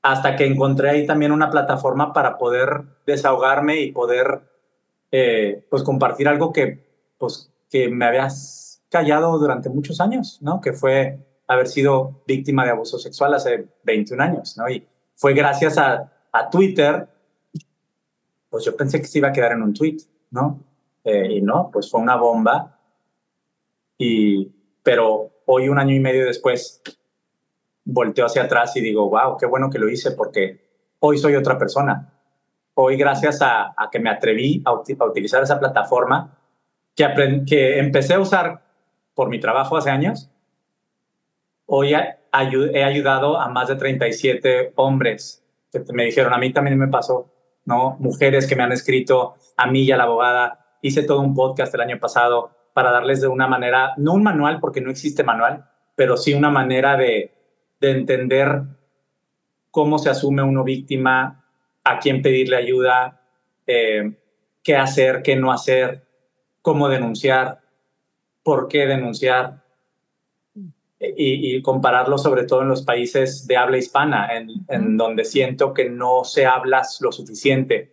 hasta 0.02 0.36
que 0.36 0.44
encontré 0.44 0.90
ahí 0.90 1.06
también 1.06 1.32
una 1.32 1.50
plataforma 1.50 2.12
para 2.12 2.36
poder 2.36 2.82
desahogarme 3.06 3.80
y 3.80 3.92
poder, 3.92 4.42
eh, 5.10 5.64
pues, 5.70 5.82
compartir 5.82 6.28
algo 6.28 6.52
que, 6.52 6.84
pues, 7.18 7.50
que 7.70 7.88
me 7.88 8.04
habías 8.04 8.71
callado 8.93 9.39
durante 9.39 9.70
muchos 9.70 10.01
años, 10.01 10.39
¿no? 10.43 10.60
Que 10.60 10.74
fue 10.74 11.19
haber 11.48 11.66
sido 11.66 12.23
víctima 12.27 12.64
de 12.64 12.70
abuso 12.70 12.98
sexual 12.98 13.32
hace 13.35 13.66
21 13.85 14.23
años, 14.23 14.56
¿no? 14.59 14.69
Y 14.69 14.86
fue 15.16 15.32
gracias 15.32 15.78
a, 15.78 16.12
a 16.31 16.51
Twitter, 16.51 17.09
pues 18.51 18.64
yo 18.64 18.77
pensé 18.77 19.01
que 19.01 19.06
se 19.06 19.19
iba 19.19 19.28
a 19.28 19.32
quedar 19.32 19.52
en 19.52 19.62
un 19.62 19.73
tweet, 19.73 19.97
¿no? 20.31 20.60
Eh, 21.05 21.36
y 21.36 21.40
no, 21.40 21.70
pues 21.73 21.90
fue 21.90 22.01
una 22.01 22.16
bomba. 22.16 22.78
Y, 23.97 24.52
pero 24.82 25.31
hoy, 25.47 25.70
un 25.70 25.78
año 25.78 25.94
y 25.94 26.01
medio 26.01 26.27
después, 26.27 26.82
volteo 27.85 28.27
hacia 28.27 28.43
atrás 28.43 28.77
y 28.77 28.82
digo, 28.82 29.09
wow, 29.09 29.39
qué 29.39 29.47
bueno 29.47 29.70
que 29.70 29.78
lo 29.78 29.89
hice 29.89 30.10
porque 30.12 30.60
hoy 31.01 31.16
soy 31.16 31.35
otra 31.35 31.56
persona. 31.56 32.12
Hoy, 32.74 32.97
gracias 32.97 33.40
a, 33.40 33.74
que 33.90 34.01
me 34.01 34.10
atreví 34.10 34.62
a, 34.66 34.73
utilizar 34.73 35.43
esa 35.43 35.59
plataforma 35.59 36.39
que, 36.94 37.43
que 37.47 37.78
empecé 37.78 38.14
a 38.14 38.20
usar 38.20 38.62
por 39.14 39.28
mi 39.28 39.40
trabajo 39.40 39.76
hace 39.76 39.90
años, 39.90 40.30
hoy 41.66 41.94
he 41.94 42.84
ayudado 42.84 43.40
a 43.40 43.48
más 43.48 43.68
de 43.68 43.76
37 43.76 44.72
hombres 44.76 45.43
que 45.72 45.93
me 45.93 46.05
dijeron, 46.05 46.34
a 46.34 46.39
mí 46.39 46.52
también 46.52 46.78
me 46.78 46.89
pasó, 46.89 47.32
¿no? 47.64 47.97
Mujeres 47.98 48.47
que 48.47 48.55
me 48.55 48.62
han 48.62 48.72
escrito, 48.72 49.36
a 49.56 49.66
mí 49.66 49.82
y 49.82 49.93
a 49.93 49.97
la 49.97 50.05
abogada. 50.05 50.76
Hice 50.82 51.02
todo 51.02 51.20
un 51.20 51.34
podcast 51.34 51.74
el 51.74 51.80
año 51.80 51.98
pasado 51.98 52.51
para 52.74 52.90
darles 52.90 53.20
de 53.20 53.28
una 53.28 53.47
manera, 53.47 53.94
no 53.97 54.12
un 54.12 54.22
manual, 54.22 54.60
porque 54.60 54.80
no 54.80 54.90
existe 54.90 55.24
manual, 55.24 55.64
pero 55.94 56.16
sí 56.16 56.34
una 56.34 56.51
manera 56.51 56.97
de, 56.97 57.32
de 57.80 57.90
entender 57.90 58.62
cómo 59.70 59.98
se 59.98 60.10
asume 60.10 60.43
uno 60.43 60.62
víctima, 60.62 61.44
a 61.84 61.98
quién 61.98 62.20
pedirle 62.22 62.56
ayuda, 62.56 63.22
eh, 63.66 64.12
qué 64.62 64.76
hacer, 64.76 65.22
qué 65.22 65.36
no 65.36 65.52
hacer, 65.52 66.05
cómo 66.60 66.89
denunciar, 66.89 67.61
por 68.43 68.69
qué 68.69 68.86
denunciar, 68.86 69.62
y, 71.01 71.60
compararlo 71.62 72.16
sobre 72.16 72.44
todo 72.44 72.62
en 72.62 72.69
los 72.69 72.82
países 72.82 73.47
de 73.47 73.56
habla 73.56 73.78
hispana, 73.78 74.28
en, 74.69 74.97
donde 74.97 75.24
siento 75.24 75.74
que 75.74 75.89
no 75.89 76.24
se 76.24 76.47
habla 76.47 76.82
lo 77.01 77.10
suficiente 77.10 77.93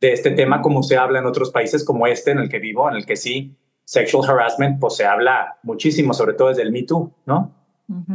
de 0.00 0.12
este 0.12 0.32
tema 0.32 0.62
como 0.62 0.82
se 0.82 0.96
habla 0.96 1.20
en 1.20 1.26
otros 1.26 1.50
países 1.50 1.84
como 1.84 2.06
este 2.06 2.32
en 2.32 2.38
el 2.38 2.48
que 2.48 2.58
vivo, 2.58 2.88
en 2.88 2.96
el 2.96 3.06
que 3.06 3.16
sí, 3.16 3.54
sexual 3.84 4.28
harassment, 4.28 4.80
pues 4.80 4.96
se 4.96 5.04
habla 5.04 5.58
muchísimo, 5.62 6.14
sobre 6.14 6.34
todo 6.34 6.48
desde 6.48 6.62
el 6.62 6.72
Me 6.72 6.82
Too, 6.82 7.12
¿no? 7.26 7.54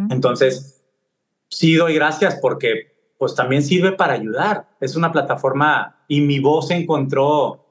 Entonces, 0.09 0.83
sí 1.49 1.75
doy 1.75 1.95
gracias 1.95 2.37
porque 2.41 2.95
pues 3.17 3.35
también 3.35 3.61
sirve 3.61 3.91
para 3.91 4.13
ayudar. 4.13 4.67
Es 4.79 4.95
una 4.95 5.11
plataforma 5.11 6.03
y 6.07 6.21
mi 6.21 6.39
voz 6.39 6.71
encontró 6.71 7.64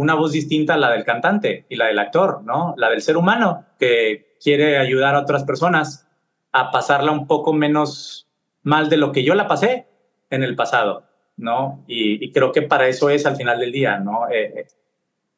una 0.00 0.14
voz 0.14 0.32
distinta 0.32 0.74
a 0.74 0.76
la 0.78 0.90
del 0.92 1.04
cantante 1.04 1.66
y 1.68 1.76
la 1.76 1.88
del 1.88 1.98
actor, 1.98 2.42
¿no? 2.42 2.74
La 2.78 2.88
del 2.88 3.02
ser 3.02 3.18
humano 3.18 3.66
que 3.78 4.34
quiere 4.42 4.78
ayudar 4.78 5.14
a 5.14 5.20
otras 5.20 5.44
personas 5.44 6.08
a 6.52 6.70
pasarla 6.70 7.12
un 7.12 7.26
poco 7.26 7.52
menos 7.52 8.26
mal 8.62 8.88
de 8.88 8.96
lo 8.96 9.12
que 9.12 9.24
yo 9.24 9.34
la 9.34 9.46
pasé 9.46 9.88
en 10.30 10.42
el 10.42 10.56
pasado, 10.56 11.04
¿no? 11.36 11.84
Y, 11.86 12.32
creo 12.32 12.50
que 12.50 12.62
para 12.62 12.88
eso 12.88 13.10
es 13.10 13.26
al 13.26 13.36
final 13.36 13.60
del 13.60 13.72
día, 13.72 13.98
¿no? 13.98 14.26
Eh, 14.30 14.60
eh, 14.60 14.66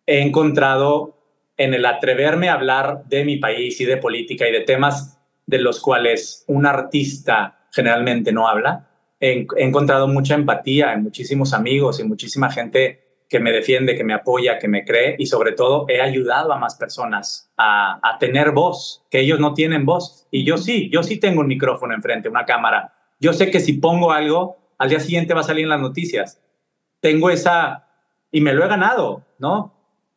he 0.07 0.21
encontrado 0.21 1.19
en 1.57 1.75
el 1.75 1.85
atreverme 1.85 2.49
a 2.49 2.55
hablar 2.55 3.03
de 3.07 3.25
mi 3.25 3.39
país 3.39 3.81
y 3.81 3.85
de 3.85 3.97
política 3.97 4.49
y 4.49 4.53
de 4.53 4.61
temas 4.61 5.19
de 5.45 5.59
los 5.59 5.81
cuales 5.81 6.45
un 6.47 6.67
artista 6.67 7.67
generalmente 7.73 8.31
no 8.31 8.47
habla, 8.47 8.89
he 9.19 9.45
encontrado 9.57 10.07
mucha 10.07 10.37
empatía 10.37 10.93
en 10.93 11.03
muchísimos 11.03 11.53
amigos 11.53 11.99
y 11.99 12.05
muchísima 12.05 12.49
gente 12.49 13.12
que 13.33 13.41
me 13.41 13.51
defiende, 13.51 13.97
que 13.97 14.05
me 14.05 14.13
apoya, 14.13 14.59
que 14.59 14.69
me 14.69 14.85
cree 14.85 15.17
y 15.19 15.25
sobre 15.25 15.53
todo 15.53 15.87
he 15.89 16.03
ayudado 16.03 16.53
a 16.53 16.59
más 16.59 16.77
personas 16.77 17.51
a, 17.57 17.99
a, 18.03 18.19
tener 18.19 18.51
voz, 18.51 19.07
que 19.11 19.21
ellos 19.21 19.41
no 19.41 19.55
tienen 19.55 19.87
voz. 19.87 20.29
Y 20.31 20.45
yo 20.45 20.59
sí, 20.59 20.91
yo 20.93 21.03
sí 21.03 21.19
tengo 21.19 21.41
un 21.41 21.47
micrófono 21.47 21.95
enfrente, 21.95 22.29
una 22.29 22.45
cámara. 22.45 22.93
Yo 23.19 23.33
sé 23.33 23.51
que 23.51 23.59
si 23.59 23.73
pongo 23.73 24.13
algo, 24.13 24.59
al 24.77 24.91
día 24.91 25.01
siguiente 25.01 25.33
va 25.33 25.41
a 25.41 25.45
salir 25.45 25.63
en 25.63 25.71
las 25.71 25.81
noticias. 25.81 26.43
Tengo 27.01 27.31
esa, 27.31 27.89
y 28.31 28.43
me 28.43 28.53
lo 28.53 28.67
he 28.67 28.69
ganado, 28.69 29.25
¿no? 29.39 29.73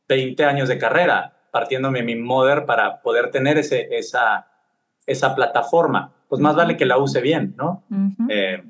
20 0.09 0.43
años 0.43 0.67
de 0.67 0.77
carrera, 0.77 1.37
partiéndome 1.51 2.03
mi 2.03 2.17
mother 2.17 2.65
para 2.65 3.01
poder 3.01 3.31
tener 3.31 3.57
ese, 3.57 3.87
esa, 3.95 4.45
esa 5.07 5.33
plataforma. 5.35 6.13
Pues 6.27 6.41
más 6.41 6.57
vale 6.57 6.75
que 6.75 6.85
la 6.85 6.97
use 6.97 7.21
bien, 7.21 7.55
¿no? 7.57 7.85
Eh, 8.27 8.61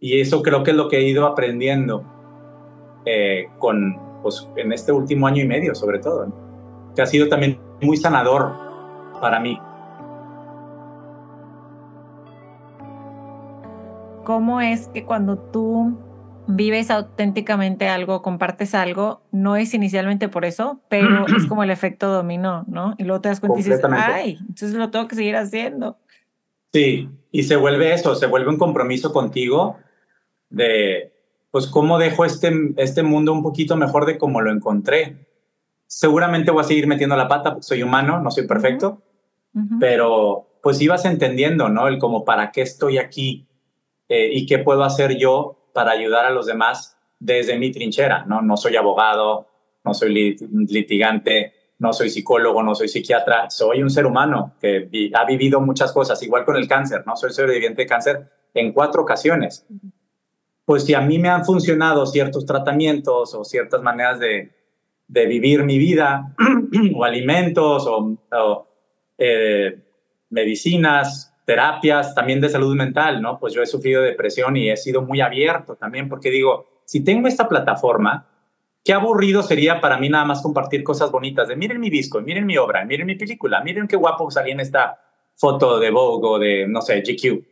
y 0.00 0.20
eso 0.20 0.42
creo 0.42 0.64
que 0.64 0.72
es 0.72 0.76
lo 0.76 0.88
que 0.88 0.98
he 0.98 1.02
ido 1.02 1.24
aprendiendo 1.24 2.19
eh, 3.04 3.48
con, 3.58 3.98
pues, 4.22 4.48
en 4.56 4.72
este 4.72 4.92
último 4.92 5.26
año 5.26 5.42
y 5.42 5.46
medio, 5.46 5.74
sobre 5.74 5.98
todo, 5.98 6.32
que 6.94 7.02
ha 7.02 7.06
sido 7.06 7.28
también 7.28 7.58
muy 7.80 7.96
sanador 7.96 8.52
para 9.20 9.40
mí. 9.40 9.58
¿Cómo 14.24 14.60
es 14.60 14.88
que 14.88 15.04
cuando 15.04 15.38
tú 15.38 15.96
vives 16.46 16.90
auténticamente 16.90 17.88
algo, 17.88 18.22
compartes 18.22 18.74
algo, 18.74 19.22
no 19.30 19.56
es 19.56 19.74
inicialmente 19.74 20.28
por 20.28 20.44
eso, 20.44 20.80
pero 20.88 21.26
es 21.36 21.46
como 21.46 21.62
el 21.62 21.70
efecto 21.70 22.08
dominó, 22.08 22.64
¿no? 22.68 22.94
Y 22.98 23.04
luego 23.04 23.20
te 23.20 23.28
das 23.28 23.40
cuenta 23.40 23.60
y 23.60 23.62
dices, 23.62 23.80
ay, 23.90 24.38
entonces 24.40 24.74
lo 24.74 24.90
tengo 24.90 25.08
que 25.08 25.16
seguir 25.16 25.36
haciendo. 25.36 25.98
Sí, 26.72 27.08
y 27.32 27.42
se 27.44 27.56
vuelve 27.56 27.94
eso, 27.94 28.14
se 28.14 28.26
vuelve 28.26 28.50
un 28.50 28.58
compromiso 28.58 29.12
contigo 29.12 29.78
de, 30.50 31.12
pues 31.50 31.66
cómo 31.66 31.98
dejo 31.98 32.24
este, 32.24 32.52
este 32.76 33.02
mundo 33.02 33.32
un 33.32 33.42
poquito 33.42 33.76
mejor 33.76 34.06
de 34.06 34.18
como 34.18 34.40
lo 34.40 34.52
encontré. 34.52 35.26
Seguramente 35.86 36.50
voy 36.50 36.60
a 36.60 36.64
seguir 36.64 36.86
metiendo 36.86 37.16
la 37.16 37.28
pata, 37.28 37.50
porque 37.50 37.66
soy 37.66 37.82
humano, 37.82 38.20
no 38.20 38.30
soy 38.30 38.46
perfecto, 38.46 39.02
pero 39.80 40.46
pues 40.62 40.80
ibas 40.80 41.04
entendiendo, 41.04 41.68
¿no? 41.68 41.88
El 41.88 41.98
como 41.98 42.24
para 42.24 42.52
qué 42.52 42.62
estoy 42.62 42.98
aquí 42.98 43.48
eh, 44.08 44.30
y 44.32 44.46
qué 44.46 44.58
puedo 44.58 44.84
hacer 44.84 45.16
yo 45.18 45.56
para 45.72 45.90
ayudar 45.90 46.26
a 46.26 46.30
los 46.30 46.46
demás 46.46 46.96
desde 47.18 47.58
mi 47.58 47.72
trinchera, 47.72 48.24
¿no? 48.26 48.40
No 48.42 48.56
soy 48.56 48.76
abogado, 48.76 49.48
no 49.84 49.92
soy 49.92 50.38
litigante, 50.68 51.54
no 51.78 51.92
soy 51.92 52.10
psicólogo, 52.10 52.62
no 52.62 52.76
soy 52.76 52.86
psiquiatra, 52.86 53.50
soy 53.50 53.82
un 53.82 53.90
ser 53.90 54.06
humano 54.06 54.54
que 54.60 55.10
ha 55.12 55.24
vivido 55.24 55.60
muchas 55.60 55.92
cosas, 55.92 56.22
igual 56.22 56.44
con 56.44 56.54
el 56.54 56.68
cáncer, 56.68 57.02
¿no? 57.04 57.16
Soy 57.16 57.32
sobreviviente 57.32 57.82
de 57.82 57.88
cáncer 57.88 58.30
en 58.54 58.72
cuatro 58.72 59.02
ocasiones 59.02 59.66
pues 60.70 60.84
si 60.84 60.94
a 60.94 61.00
mí 61.00 61.18
me 61.18 61.28
han 61.28 61.44
funcionado 61.44 62.06
ciertos 62.06 62.46
tratamientos 62.46 63.34
o 63.34 63.44
ciertas 63.44 63.82
maneras 63.82 64.20
de, 64.20 64.52
vivir 65.08 65.64
mi 65.64 65.78
vida, 65.78 66.32
o 66.94 67.02
alimentos, 67.02 67.88
o, 67.88 68.68
eh, 69.18 69.80
medicinas, 70.28 71.34
terapias, 71.44 72.14
también 72.14 72.40
de 72.40 72.48
salud 72.48 72.76
mental, 72.76 73.20
¿no? 73.20 73.36
Pues 73.40 73.52
yo 73.52 73.62
he 73.62 73.66
sufrido 73.66 74.02
depresión 74.02 74.56
y 74.56 74.70
he 74.70 74.76
sido 74.76 75.02
muy 75.02 75.20
abierto 75.20 75.74
también, 75.74 76.08
porque 76.08 76.30
digo, 76.30 76.82
si 76.84 77.02
tengo 77.02 77.26
esta 77.26 77.48
plataforma, 77.48 78.28
qué 78.84 78.92
aburrido 78.92 79.42
sería 79.42 79.80
para 79.80 79.98
mí 79.98 80.08
nada 80.08 80.24
más 80.24 80.40
compartir 80.40 80.84
cosas 80.84 81.10
bonitas 81.10 81.48
de 81.48 81.56
miren 81.56 81.80
mi 81.80 81.90
disco, 81.90 82.20
miren 82.20 82.46
mi 82.46 82.56
obra, 82.58 82.84
miren 82.84 83.08
mi 83.08 83.16
película, 83.16 83.60
miren 83.64 83.88
qué 83.88 83.96
guapo 83.96 84.30
salí 84.30 84.52
en 84.52 84.60
esta 84.60 85.00
foto 85.34 85.80
de 85.80 85.90
Vogue 85.90 86.28
o 86.28 86.38
de, 86.38 86.68
no 86.68 86.80
sé, 86.80 87.00
GQ. 87.00 87.49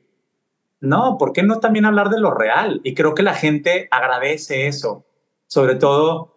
No, 0.80 1.18
¿por 1.18 1.32
qué 1.32 1.42
no 1.42 1.58
también 1.58 1.84
hablar 1.84 2.08
de 2.08 2.20
lo 2.20 2.32
real? 2.32 2.80
Y 2.84 2.94
creo 2.94 3.14
que 3.14 3.22
la 3.22 3.34
gente 3.34 3.88
agradece 3.90 4.68
eso. 4.68 5.04
Sobre 5.46 5.74
todo, 5.74 6.36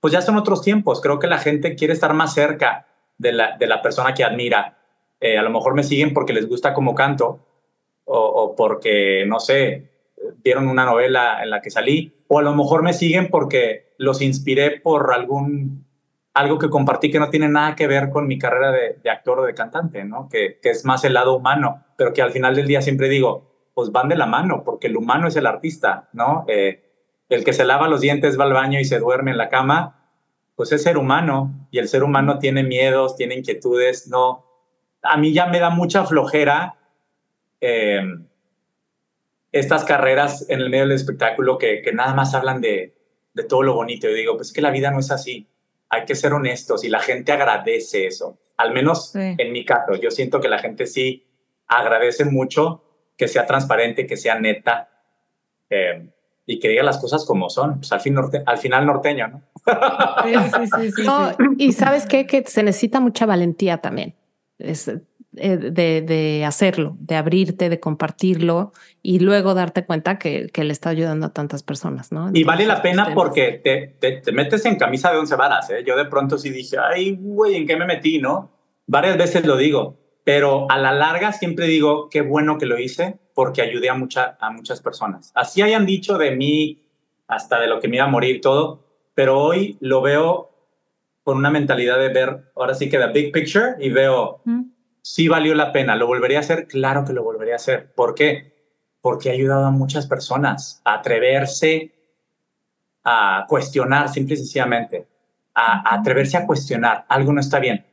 pues 0.00 0.12
ya 0.12 0.22
son 0.22 0.36
otros 0.36 0.62
tiempos. 0.62 1.00
Creo 1.00 1.18
que 1.18 1.26
la 1.26 1.38
gente 1.38 1.76
quiere 1.76 1.92
estar 1.92 2.12
más 2.14 2.34
cerca 2.34 2.86
de 3.18 3.32
la, 3.32 3.56
de 3.56 3.66
la 3.66 3.82
persona 3.82 4.14
que 4.14 4.24
admira. 4.24 4.78
Eh, 5.20 5.38
a 5.38 5.42
lo 5.42 5.50
mejor 5.50 5.74
me 5.74 5.84
siguen 5.84 6.12
porque 6.12 6.32
les 6.32 6.48
gusta 6.48 6.74
como 6.74 6.94
canto 6.94 7.40
o, 8.04 8.54
porque, 8.56 9.24
no 9.26 9.40
sé, 9.40 9.90
vieron 10.38 10.68
una 10.68 10.84
novela 10.84 11.42
en 11.42 11.50
la 11.50 11.60
que 11.60 11.70
salí. 11.70 12.24
O 12.28 12.38
a 12.38 12.42
lo 12.42 12.54
mejor 12.54 12.82
me 12.82 12.92
siguen 12.92 13.28
porque 13.28 13.94
los 13.98 14.20
inspiré 14.20 14.80
por 14.80 15.12
algún 15.12 15.86
algo 16.34 16.58
que 16.58 16.68
compartí 16.68 17.10
que 17.10 17.18
no 17.18 17.30
tiene 17.30 17.48
nada 17.48 17.74
que 17.74 17.86
ver 17.86 18.10
con 18.10 18.26
mi 18.26 18.38
carrera 18.38 18.70
de, 18.70 19.10
actor 19.10 19.40
o 19.40 19.44
de 19.44 19.54
cantante, 19.54 20.04
¿no? 20.04 20.28
Que, 20.28 20.58
que, 20.60 20.68
es 20.68 20.84
más 20.84 21.02
el 21.04 21.14
lado 21.14 21.34
humano, 21.34 21.86
pero 21.96 22.12
que 22.12 22.20
al 22.20 22.30
final 22.30 22.54
del 22.54 22.66
día 22.66 22.82
siempre 22.82 23.08
digo, 23.08 23.55
pues 23.76 23.92
van 23.92 24.08
de 24.08 24.16
la 24.16 24.24
mano, 24.24 24.62
porque 24.64 24.86
el 24.86 24.96
humano 24.96 25.28
es 25.28 25.36
el 25.36 25.44
artista, 25.44 26.08
¿no? 26.14 26.46
Eh, 26.48 26.82
el 27.28 27.44
que 27.44 27.52
se 27.52 27.66
lava 27.66 27.88
los 27.88 28.00
dientes 28.00 28.40
va 28.40 28.44
al 28.44 28.54
baño 28.54 28.80
y 28.80 28.86
se 28.86 28.98
duerme 28.98 29.32
en 29.32 29.36
la 29.36 29.50
cama, 29.50 30.14
pues 30.54 30.72
es 30.72 30.82
ser 30.82 30.96
humano 30.96 31.68
y 31.70 31.78
el 31.78 31.86
ser 31.86 32.02
humano 32.02 32.38
tiene 32.38 32.62
miedos, 32.62 33.16
tiene 33.16 33.34
inquietudes, 33.34 34.08
no. 34.08 34.46
A 35.02 35.18
mí 35.18 35.34
ya 35.34 35.44
me 35.44 35.60
da 35.60 35.68
mucha 35.68 36.06
flojera 36.06 36.78
eh, 37.60 38.00
estas 39.52 39.84
carreras 39.84 40.48
en 40.48 40.60
el 40.60 40.70
medio 40.70 40.84
del 40.84 40.96
espectáculo 40.96 41.58
que, 41.58 41.82
que 41.82 41.92
nada 41.92 42.14
más 42.14 42.32
hablan 42.32 42.62
de, 42.62 42.96
de, 43.34 43.44
todo 43.44 43.62
lo 43.62 43.74
bonito. 43.74 44.08
Yo 44.08 44.14
digo, 44.14 44.36
pues 44.38 44.54
que 44.54 44.62
la 44.62 44.70
vida 44.70 44.90
no 44.90 45.00
es 45.00 45.10
así. 45.10 45.50
Hay 45.90 46.06
que 46.06 46.14
ser 46.14 46.32
honestos 46.32 46.82
y 46.82 46.88
la 46.88 47.00
gente 47.00 47.30
agradece 47.30 48.06
eso. 48.06 48.38
Al 48.56 48.72
menos 48.72 49.14
en 49.14 49.52
mi 49.52 49.66
caso, 49.66 49.96
yo 49.96 50.10
siento 50.10 50.40
que 50.40 50.48
la 50.48 50.60
gente 50.60 50.86
sí 50.86 51.26
agradece 51.66 52.24
mucho 52.24 52.85
que 53.16 53.28
sea 53.28 53.46
transparente, 53.46 54.06
que 54.06 54.16
sea 54.16 54.38
neta 54.38 54.88
eh, 55.70 56.10
y 56.46 56.58
que 56.58 56.68
diga 56.68 56.82
las 56.82 56.98
cosas 56.98 57.24
como 57.24 57.50
son. 57.50 57.78
Pues 57.78 57.92
al, 57.92 58.00
fin 58.00 58.14
norte, 58.14 58.42
al 58.46 58.58
final 58.58 58.86
norteño, 58.86 59.28
¿no? 59.28 59.42
Sí, 60.22 60.32
sí, 60.76 60.90
sí, 60.92 61.02
y 61.58 61.72
sabes 61.72 62.06
qué? 62.06 62.26
que 62.26 62.44
se 62.46 62.62
necesita 62.62 63.00
mucha 63.00 63.26
valentía 63.26 63.78
también. 63.78 64.14
Es, 64.58 64.88
eh, 65.38 65.56
de, 65.58 66.00
de, 66.00 66.44
hacerlo, 66.46 66.96
de 66.98 67.14
abrirte, 67.14 67.68
de 67.68 67.78
compartirlo 67.78 68.72
y 69.02 69.18
luego 69.18 69.52
darte 69.52 69.84
cuenta 69.84 70.18
que, 70.18 70.46
que 70.46 70.64
le 70.64 70.72
está 70.72 70.88
ayudando 70.88 71.26
a 71.26 71.32
tantas 71.34 71.62
personas, 71.62 72.10
¿no? 72.10 72.30
y 72.32 72.42
vale 72.42 72.64
la 72.64 72.80
pena 72.80 73.12
porque 73.12 73.60
te, 73.62 73.96
te, 74.00 74.22
te, 74.22 74.32
metes 74.32 74.64
en 74.64 74.76
camisa 74.76 75.12
de 75.12 75.18
once 75.18 75.36
varas, 75.36 75.68
¿eh? 75.68 75.84
Yo 75.86 75.94
de 75.94 76.06
pronto 76.06 76.38
sí 76.38 76.48
dije, 76.48 76.78
ay, 76.78 77.18
güey, 77.20 77.56
¿en 77.56 77.66
qué 77.66 77.76
me 77.76 77.84
metí, 77.84 78.18
no? 78.18 78.50
Varias 78.86 79.18
veces 79.18 79.44
lo 79.44 79.58
digo, 79.58 79.98
pero 80.26 80.66
a 80.68 80.76
la 80.76 80.92
larga 80.92 81.32
siempre 81.32 81.66
digo, 81.66 82.10
qué 82.10 82.20
bueno 82.20 82.58
que 82.58 82.66
lo 82.66 82.78
hice 82.78 83.18
porque 83.32 83.62
ayudé 83.62 83.88
a, 83.88 83.94
mucha, 83.94 84.36
a 84.40 84.50
muchas 84.50 84.82
personas. 84.82 85.32
Así 85.34 85.62
hayan 85.62 85.86
dicho 85.86 86.18
de 86.18 86.36
mí, 86.36 86.82
hasta 87.28 87.58
de 87.58 87.68
lo 87.68 87.80
que 87.80 87.88
me 87.88 87.96
iba 87.96 88.04
a 88.04 88.08
morir, 88.08 88.42
todo, 88.42 88.84
pero 89.14 89.38
hoy 89.38 89.78
lo 89.80 90.02
veo 90.02 90.50
con 91.22 91.38
una 91.38 91.50
mentalidad 91.50 91.98
de 91.98 92.08
ver, 92.08 92.50
ahora 92.54 92.74
sí 92.74 92.90
que 92.90 92.98
the 92.98 93.06
big 93.06 93.32
picture 93.32 93.76
y 93.78 93.88
veo... 93.88 94.42
Mm 94.44 94.76
sí 95.06 95.28
valió 95.28 95.54
la 95.54 95.70
pena. 95.70 95.94
¿Lo 95.94 96.08
volvería 96.08 96.38
a 96.38 96.40
hacer? 96.40 96.66
Claro 96.66 97.04
que 97.04 97.12
lo 97.12 97.22
volvería 97.22 97.54
a 97.54 97.56
hacer. 97.56 97.92
¿Por 97.94 98.16
qué? 98.16 98.52
Porque 99.00 99.30
ha 99.30 99.34
ayudado 99.34 99.66
a 99.66 99.70
muchas 99.70 100.08
personas 100.08 100.82
a 100.84 100.94
atreverse 100.94 101.92
a 103.04 103.46
cuestionar, 103.48 104.08
simple 104.08 104.34
y 104.34 104.38
sencillamente, 104.38 105.06
a, 105.54 105.94
atreverse 105.94 106.36
a 106.36 106.44
cuestionar. 106.44 107.04
Algo 107.08 107.32
no 107.32 107.40
está 107.40 107.60
bien, 107.60 107.86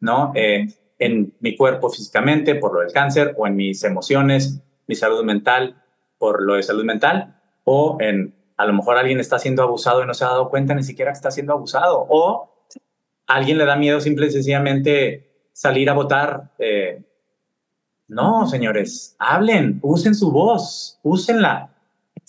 ¿no? 0.00 0.32
Eh, 0.34 0.68
en 0.98 1.34
mi 1.40 1.56
cuerpo 1.56 1.90
físicamente 1.90 2.54
por 2.54 2.74
lo 2.74 2.80
del 2.80 2.92
cáncer 2.92 3.34
o 3.36 3.46
en 3.46 3.56
mis 3.56 3.82
emociones, 3.84 4.62
mi 4.86 4.94
salud 4.94 5.24
mental 5.24 5.82
por 6.18 6.42
lo 6.42 6.54
de 6.54 6.62
salud 6.62 6.84
mental 6.84 7.40
o 7.64 7.96
en 8.00 8.34
a 8.56 8.66
lo 8.66 8.72
mejor 8.72 8.96
alguien 8.96 9.20
está 9.20 9.38
siendo 9.38 9.62
abusado 9.62 10.02
y 10.02 10.06
no 10.06 10.14
se 10.14 10.24
ha 10.24 10.28
dado 10.28 10.48
cuenta 10.48 10.74
ni 10.74 10.82
siquiera 10.82 11.10
que 11.10 11.16
está 11.16 11.30
siendo 11.30 11.52
abusado 11.52 12.06
o 12.08 12.50
alguien 13.26 13.58
le 13.58 13.64
da 13.64 13.76
miedo 13.76 14.00
simple 14.00 14.26
y 14.26 14.30
sencillamente 14.30 15.48
salir 15.52 15.90
a 15.90 15.94
votar. 15.94 16.52
Eh, 16.58 17.02
no, 18.08 18.46
señores, 18.46 19.16
hablen, 19.18 19.80
usen 19.82 20.14
su 20.14 20.30
voz, 20.30 20.98
úsenla. 21.02 21.73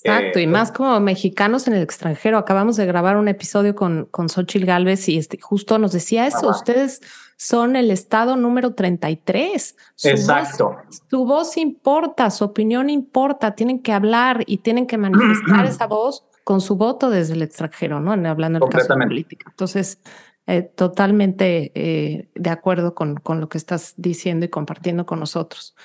Exacto, 0.04 0.40
y 0.40 0.44
eh, 0.44 0.48
más 0.48 0.72
como 0.72 1.00
mexicanos 1.00 1.68
en 1.68 1.74
el 1.74 1.82
extranjero. 1.82 2.38
Acabamos 2.38 2.76
de 2.76 2.86
grabar 2.86 3.18
un 3.18 3.28
episodio 3.28 3.76
con, 3.76 4.06
con 4.12 4.30
Xochitl 4.30 4.66
Galvez 4.66 5.08
y 5.10 5.18
este, 5.18 5.40
justo 5.40 5.78
nos 5.80 5.92
decía 5.92 6.28
eso. 6.28 6.50
Ustedes 6.50 7.02
son 7.38 7.76
el 7.76 7.92
estado 7.92 8.36
número 8.36 8.74
33. 8.74 9.76
Su 9.96 10.08
Exacto. 10.08 10.76
Voz, 10.86 11.02
su 11.10 11.26
voz 11.26 11.58
importa, 11.58 12.30
su 12.30 12.44
opinión 12.44 12.90
importa. 12.90 13.56
Tienen 13.56 13.82
que 13.82 13.94
hablar 13.94 14.44
y 14.46 14.60
tienen 14.60 14.88
que 14.88 14.98
manifestar 14.98 15.66
esa 15.68 15.88
voz 15.88 16.26
con 16.44 16.62
su 16.62 16.76
voto 16.76 17.10
desde 17.10 17.34
el 17.34 17.42
extranjero, 17.42 18.00
¿no? 18.00 18.12
Hablando 18.12 18.60
en 18.60 18.64
el 18.64 18.70
caso 18.70 18.94
de 18.96 19.08
política. 19.08 19.48
Entonces, 19.50 20.00
eh, 20.48 20.62
totalmente 20.62 21.72
eh, 21.74 22.30
de 22.36 22.50
acuerdo 22.52 22.94
con, 22.94 23.16
con 23.16 23.42
lo 23.42 23.50
que 23.50 23.58
estás 23.58 23.96
diciendo 23.98 24.46
y 24.46 24.50
compartiendo 24.50 25.06
con 25.08 25.20
nosotros. 25.20 25.76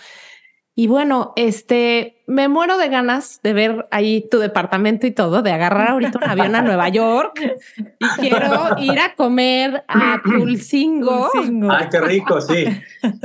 Y 0.77 0.87
bueno, 0.87 1.33
este, 1.37 2.23
me 2.27 2.47
muero 2.47 2.79
de 2.79 2.89
ganas 2.89 3.41
de 3.43 3.53
ver 3.53 3.89
ahí 3.91 4.27
tu 4.31 4.39
departamento 4.39 5.07
y 5.07 5.11
todo, 5.11 5.43
de 5.43 5.51
agarrar 5.51 5.91
ahorita 5.91 6.19
un 6.23 6.31
avión 6.31 6.55
a 6.55 6.63
Nueva 6.63 6.89
York 6.89 7.41
y 7.99 8.07
quiero 8.21 8.79
ir 8.79 8.99
a 9.01 9.15
comer 9.17 9.83
a 9.89 10.23
Tulcingo. 10.25 11.29
Ay, 11.69 11.89
qué 11.91 12.01
rico, 12.01 12.41
sí. 12.41 12.67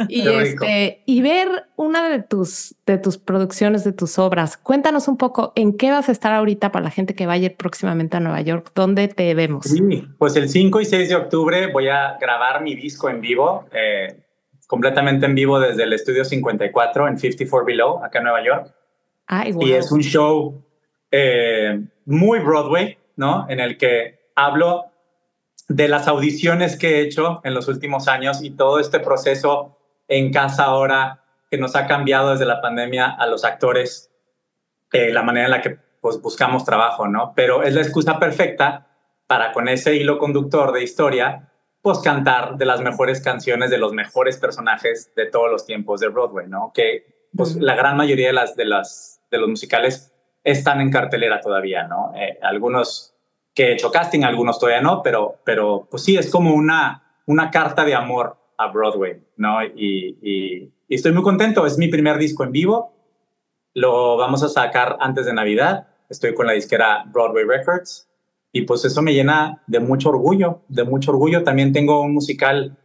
Y 0.10 0.28
este, 0.28 1.04
y 1.06 1.22
ver 1.22 1.68
una 1.76 2.10
de 2.10 2.24
tus, 2.24 2.76
de 2.88 2.98
tus 2.98 3.20
producciones, 3.20 3.84
de 3.84 3.94
tus 3.94 4.18
obras. 4.18 4.58
Cuéntanos 4.58 5.08
un 5.08 5.18
poco 5.18 5.54
en 5.56 5.78
qué 5.78 5.92
vas 5.92 6.10
a 6.10 6.12
estar 6.12 6.34
ahorita 6.34 6.72
para 6.72 6.86
la 6.86 6.92
gente 6.92 7.14
que 7.14 7.28
vaya 7.28 7.56
próximamente 7.56 8.18
a 8.18 8.22
Nueva 8.22 8.42
York. 8.42 8.72
¿Dónde 8.74 9.08
te 9.08 9.34
vemos? 9.36 9.66
Sí, 9.66 10.04
pues 10.18 10.36
el 10.36 10.50
5 10.50 10.82
y 10.82 10.86
6 10.86 11.10
de 11.10 11.16
octubre 11.16 11.68
voy 11.72 11.90
a 11.90 12.18
grabar 12.20 12.64
mi 12.64 12.76
disco 12.76 13.08
en 13.08 13.22
vivo. 13.22 13.66
Eh, 13.72 14.25
completamente 14.68 15.26
en 15.26 15.36
vivo 15.36 15.60
desde 15.60 15.84
el 15.84 15.94
estudio 15.94 16.26
54 16.26 17.08
en 17.08 17.18
54 17.18 17.66
Below, 17.66 18.04
acá 18.04 18.20
en 18.20 18.24
Nueva 18.24 18.44
York. 18.44 18.74
Y 19.60 19.74
es 19.74 19.92
un 19.92 20.02
show 20.02 20.64
eh, 21.12 21.84
muy 22.06 22.40
Broadway, 22.40 22.98
¿no? 23.16 23.46
En 23.50 23.60
el 23.60 23.78
que 23.78 24.30
hablo 24.36 24.92
de 25.68 25.88
las 25.88 26.08
audiciones 26.08 26.78
que 26.78 26.98
he 26.98 27.02
hecho 27.02 27.42
en 27.44 27.54
los 27.54 27.68
últimos 27.68 28.08
años 28.08 28.44
y 28.44 28.52
todo 28.52 28.80
este 28.80 29.00
proceso 29.00 29.78
en 30.08 30.32
casa 30.32 30.66
ahora 30.66 31.24
que 31.50 31.58
nos 31.58 31.76
ha 31.76 31.88
cambiado 31.88 32.32
desde 32.32 32.46
la 32.46 32.62
pandemia 32.62 33.08
a 33.08 33.26
los 33.28 33.46
actores, 33.46 34.12
eh, 34.92 35.12
la 35.12 35.24
manera 35.24 35.46
en 35.46 35.52
la 35.52 35.62
que 35.62 35.78
pues, 36.02 36.22
buscamos 36.22 36.66
trabajo, 36.66 37.08
¿no? 37.08 37.34
Pero 37.36 37.64
es 37.64 37.74
la 37.74 37.82
excusa 37.82 38.20
perfecta 38.20 38.88
para 39.26 39.52
con 39.52 39.68
ese 39.68 39.96
hilo 39.96 40.20
conductor 40.20 40.72
de 40.72 40.84
historia 40.84 41.52
pues 41.86 42.00
cantar 42.00 42.58
de 42.58 42.66
las 42.66 42.82
mejores 42.82 43.22
canciones 43.22 43.70
de 43.70 43.78
los 43.78 43.94
mejores 43.94 44.38
personajes 44.38 45.14
de 45.16 45.28
todos 45.28 45.52
los 45.52 45.68
tiempos 45.68 46.00
de 46.00 46.08
Broadway, 46.08 46.48
¿no? 46.48 46.72
Que 46.74 47.30
pues 47.38 47.58
la 47.58 47.76
gran 47.76 47.96
mayoría 47.96 48.26
de 48.26 48.34
las 48.34 48.56
de 48.56 48.66
las 48.66 49.22
de 49.30 49.38
los 49.38 49.48
musicales 49.48 50.12
están 50.44 50.82
en 50.82 50.90
cartelera 50.90 51.42
todavía, 51.42 51.88
¿no? 51.88 52.12
Eh, 52.16 52.40
algunos 52.42 53.14
que 53.54 53.68
he 53.68 53.74
hecho 53.74 53.92
casting, 53.92 54.24
algunos 54.24 54.58
todavía 54.58 54.82
no, 54.82 55.04
pero 55.04 55.36
pero 55.46 55.88
pues 55.92 56.02
sí 56.02 56.18
es 56.18 56.32
como 56.32 56.56
una 56.56 57.04
una 57.28 57.52
carta 57.52 57.86
de 57.86 57.94
amor 57.94 58.36
a 58.58 58.66
Broadway, 58.72 59.22
¿no? 59.38 59.64
Y, 59.64 60.18
y, 60.24 60.74
y 60.88 60.96
estoy 60.96 61.12
muy 61.12 61.22
contento, 61.22 61.68
es 61.68 61.78
mi 61.78 61.88
primer 61.88 62.18
disco 62.18 62.44
en 62.44 62.52
vivo, 62.52 62.96
lo 63.76 64.18
vamos 64.18 64.42
a 64.42 64.50
sacar 64.50 64.98
antes 65.02 65.28
de 65.28 65.34
Navidad, 65.34 65.90
estoy 66.10 66.34
con 66.34 66.48
la 66.48 66.54
disquera 66.54 67.04
Broadway 67.06 67.44
Records 67.44 68.05
y 68.56 68.62
pues 68.62 68.86
eso 68.86 69.02
me 69.02 69.14
llena 69.14 69.62
de 69.68 69.82
mucho 69.82 70.08
orgullo, 70.08 70.62
de 70.70 70.86
mucho 70.86 71.12
orgullo. 71.12 71.44
También 71.44 71.74
tengo 71.74 72.00
un 72.00 72.14
musical 72.14 72.78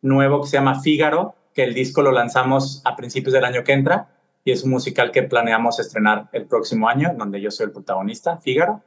nuevo 0.00 0.40
que 0.40 0.46
se 0.46 0.56
llama 0.56 0.80
Fígaro, 0.80 1.34
que 1.52 1.64
el 1.64 1.74
disco 1.74 2.00
lo 2.00 2.12
lanzamos 2.12 2.80
a 2.84 2.94
principios 2.94 3.32
del 3.32 3.44
año 3.44 3.64
que 3.64 3.72
entra 3.72 4.08
y 4.44 4.52
es 4.52 4.62
un 4.62 4.70
musical 4.70 5.10
que 5.10 5.24
planeamos 5.24 5.80
estrenar 5.80 6.28
el 6.30 6.46
próximo 6.46 6.88
año, 6.88 7.12
donde 7.18 7.40
yo 7.40 7.50
soy 7.50 7.66
el 7.66 7.72
protagonista, 7.72 8.36
Fígaro, 8.36 8.84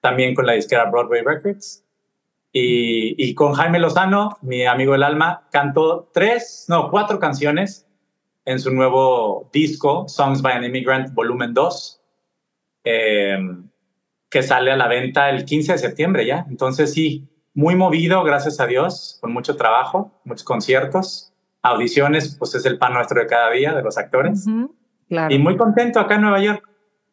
también 0.00 0.34
con 0.34 0.44
la 0.46 0.54
disquera 0.54 0.90
Broadway 0.90 1.22
Records. 1.22 1.84
Y, 2.50 3.32
con 3.34 3.52
Jaime 3.52 3.78
Lozano, 3.78 4.38
mi 4.42 4.66
amigo 4.66 4.90
del 4.90 5.04
alma, 5.04 5.46
cantó 5.52 6.10
tres, 6.12 6.66
no, 6.68 6.90
cuatro 6.90 7.20
canciones 7.20 7.86
en 8.44 8.58
su 8.58 8.72
nuevo 8.72 9.48
disco, 9.52 10.08
Songs 10.08 10.42
by 10.42 10.54
an 10.54 10.64
Immigrant, 10.64 11.14
volumen 11.14 11.54
2. 11.54 12.02
Eh, 12.82 13.38
que 14.28 14.42
sale 14.42 14.72
a 14.72 14.76
la 14.76 14.88
venta 14.88 15.30
el 15.30 15.44
15 15.44 15.72
de 15.72 15.78
septiembre 15.78 16.26
ya. 16.26 16.46
Entonces 16.48 16.92
sí, 16.92 17.28
muy 17.54 17.74
movido, 17.74 18.22
gracias 18.22 18.60
a 18.60 18.66
Dios, 18.66 19.18
con 19.20 19.32
mucho 19.32 19.56
trabajo, 19.56 20.12
muchos 20.24 20.44
conciertos, 20.44 21.32
audiciones, 21.62 22.36
pues 22.38 22.54
es 22.54 22.66
el 22.66 22.78
pan 22.78 22.94
nuestro 22.94 23.20
de 23.20 23.26
cada 23.26 23.50
día 23.50 23.74
de 23.74 23.82
los 23.82 23.96
actores. 23.98 24.44
claro. 25.08 25.34
Y 25.34 25.38
muy 25.38 25.56
contento 25.56 26.00
acá 26.00 26.16
en 26.16 26.22
Nueva 26.22 26.40
York, 26.40 26.68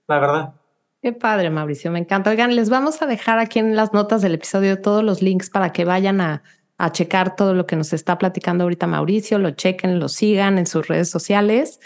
la 0.07 0.19
verdad. 0.19 0.53
Qué 1.01 1.11
padre, 1.11 1.49
Mauricio, 1.49 1.91
me 1.91 1.99
encanta. 1.99 2.29
Oigan, 2.29 2.55
les 2.55 2.69
vamos 2.69 3.01
a 3.01 3.05
dejar 3.05 3.39
aquí 3.39 3.59
en 3.59 3.75
las 3.75 3.93
notas 3.93 4.21
del 4.21 4.35
episodio 4.35 4.81
todos 4.81 5.03
los 5.03 5.21
links 5.21 5.49
para 5.49 5.71
que 5.71 5.85
vayan 5.85 6.21
a, 6.21 6.43
a 6.77 6.91
checar 6.91 7.35
todo 7.35 7.53
lo 7.53 7.65
que 7.65 7.75
nos 7.75 7.93
está 7.93 8.17
platicando 8.17 8.63
ahorita 8.63 8.87
Mauricio, 8.87 9.39
lo 9.39 9.51
chequen, 9.51 9.99
lo 9.99 10.09
sigan 10.09 10.57
en 10.57 10.65
sus 10.65 10.87
redes 10.87 11.09
sociales. 11.09 11.79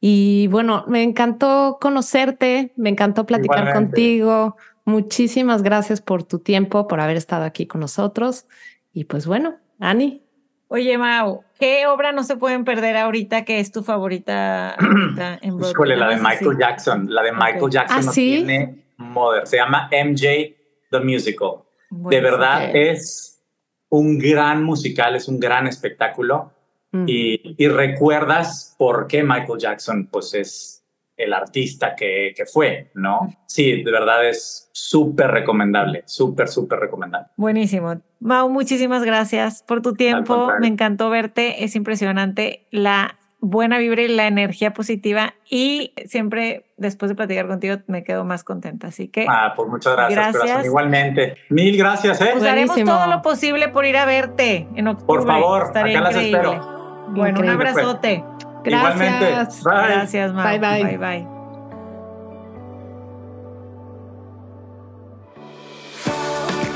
Y 0.00 0.46
bueno, 0.48 0.84
me 0.88 1.02
encantó 1.02 1.78
conocerte, 1.80 2.72
me 2.76 2.90
encantó 2.90 3.26
platicar 3.26 3.72
contigo. 3.72 4.56
Muchísimas 4.84 5.62
gracias 5.62 6.00
por 6.00 6.22
tu 6.22 6.38
tiempo, 6.38 6.86
por 6.86 7.00
haber 7.00 7.16
estado 7.16 7.44
aquí 7.44 7.66
con 7.66 7.80
nosotros. 7.80 8.46
Y 8.92 9.04
pues 9.04 9.26
bueno, 9.26 9.56
Ani. 9.80 10.22
Oye, 10.68 10.98
Mau, 10.98 11.44
¿qué 11.58 11.86
obra 11.86 12.12
no 12.12 12.24
se 12.24 12.36
pueden 12.36 12.64
perder 12.64 12.96
ahorita 12.96 13.44
que 13.44 13.60
es 13.60 13.70
tu 13.70 13.82
favorita 13.82 14.76
en 15.42 15.56
Broadway? 15.56 15.96
la 15.96 16.08
de 16.08 16.16
Michael 16.16 16.58
Jackson. 16.58 17.06
La 17.08 17.22
de 17.22 17.32
Michael 17.32 17.70
Jackson 17.70 17.98
¿Ah, 17.98 18.02
no 18.04 18.12
tiene 18.12 18.84
mother. 18.96 19.46
Se 19.46 19.56
llama 19.56 19.88
MJ 19.92 20.56
The 20.90 21.00
Musical. 21.00 21.62
de 21.90 22.20
verdad 22.20 22.74
es 22.74 23.42
un 23.88 24.18
gran 24.18 24.62
musical, 24.62 25.14
es 25.14 25.28
un 25.28 25.38
gran 25.38 25.66
espectáculo. 25.66 26.52
Mm. 26.92 27.04
Y, 27.08 27.56
y, 27.58 27.68
recuerdas 27.68 28.74
por 28.78 29.06
qué 29.06 29.22
Michael 29.22 29.58
Jackson 29.58 30.08
pues 30.10 30.34
es 30.34 30.86
el 31.16 31.32
artista 31.32 31.94
que, 31.96 32.32
que 32.36 32.46
fue, 32.46 32.90
¿no? 32.94 33.32
Sí, 33.46 33.82
de 33.82 33.90
verdad 33.90 34.28
es 34.28 34.68
súper 34.72 35.30
recomendable, 35.30 36.02
súper, 36.06 36.48
súper 36.48 36.78
recomendable. 36.78 37.28
Buenísimo. 37.36 38.00
Mau, 38.20 38.48
muchísimas 38.48 39.02
gracias 39.02 39.62
por 39.62 39.82
tu 39.82 39.94
tiempo. 39.94 40.50
Me 40.60 40.68
encantó 40.68 41.08
verte. 41.08 41.64
Es 41.64 41.74
impresionante 41.74 42.66
la 42.70 43.18
buena 43.40 43.78
vibra 43.78 44.02
y 44.02 44.08
la 44.08 44.26
energía 44.26 44.72
positiva 44.72 45.34
y 45.48 45.92
siempre 46.06 46.66
después 46.76 47.08
de 47.10 47.14
platicar 47.14 47.46
contigo 47.46 47.76
me 47.86 48.02
quedo 48.02 48.24
más 48.24 48.44
contenta. 48.44 48.88
Así 48.88 49.08
que... 49.08 49.26
Ah, 49.28 49.52
pues 49.56 49.68
muchas 49.68 49.96
gracias. 49.96 50.34
gracias. 50.34 50.66
Igualmente. 50.66 51.36
Mil 51.48 51.76
gracias. 51.76 52.20
¿eh? 52.20 52.30
Pues 52.32 52.44
haremos 52.44 52.76
todo 52.76 53.06
lo 53.06 53.22
posible 53.22 53.68
por 53.68 53.86
ir 53.86 53.96
a 53.96 54.04
verte 54.04 54.68
en 54.74 54.88
octubre. 54.88 55.06
Por 55.06 55.26
favor, 55.26 55.62
Estaría 55.66 56.00
acá 56.00 56.10
increíble. 56.10 56.42
las 56.42 56.54
espero. 56.54 56.75
Bueno, 57.08 57.40
un 57.40 57.48
abrazote. 57.48 58.24
Gracias. 58.64 58.94
Igualmente. 58.96 59.64
Bye. 59.64 59.88
Gracias, 59.94 60.32
Mau. 60.32 60.44
Bye, 60.44 60.58
bye. 60.58 60.84
Bye, 60.84 60.98
bye. 60.98 61.35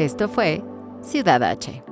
Esto 0.00 0.28
fue 0.28 0.62
Ciudad 1.02 1.42
H. 1.42 1.89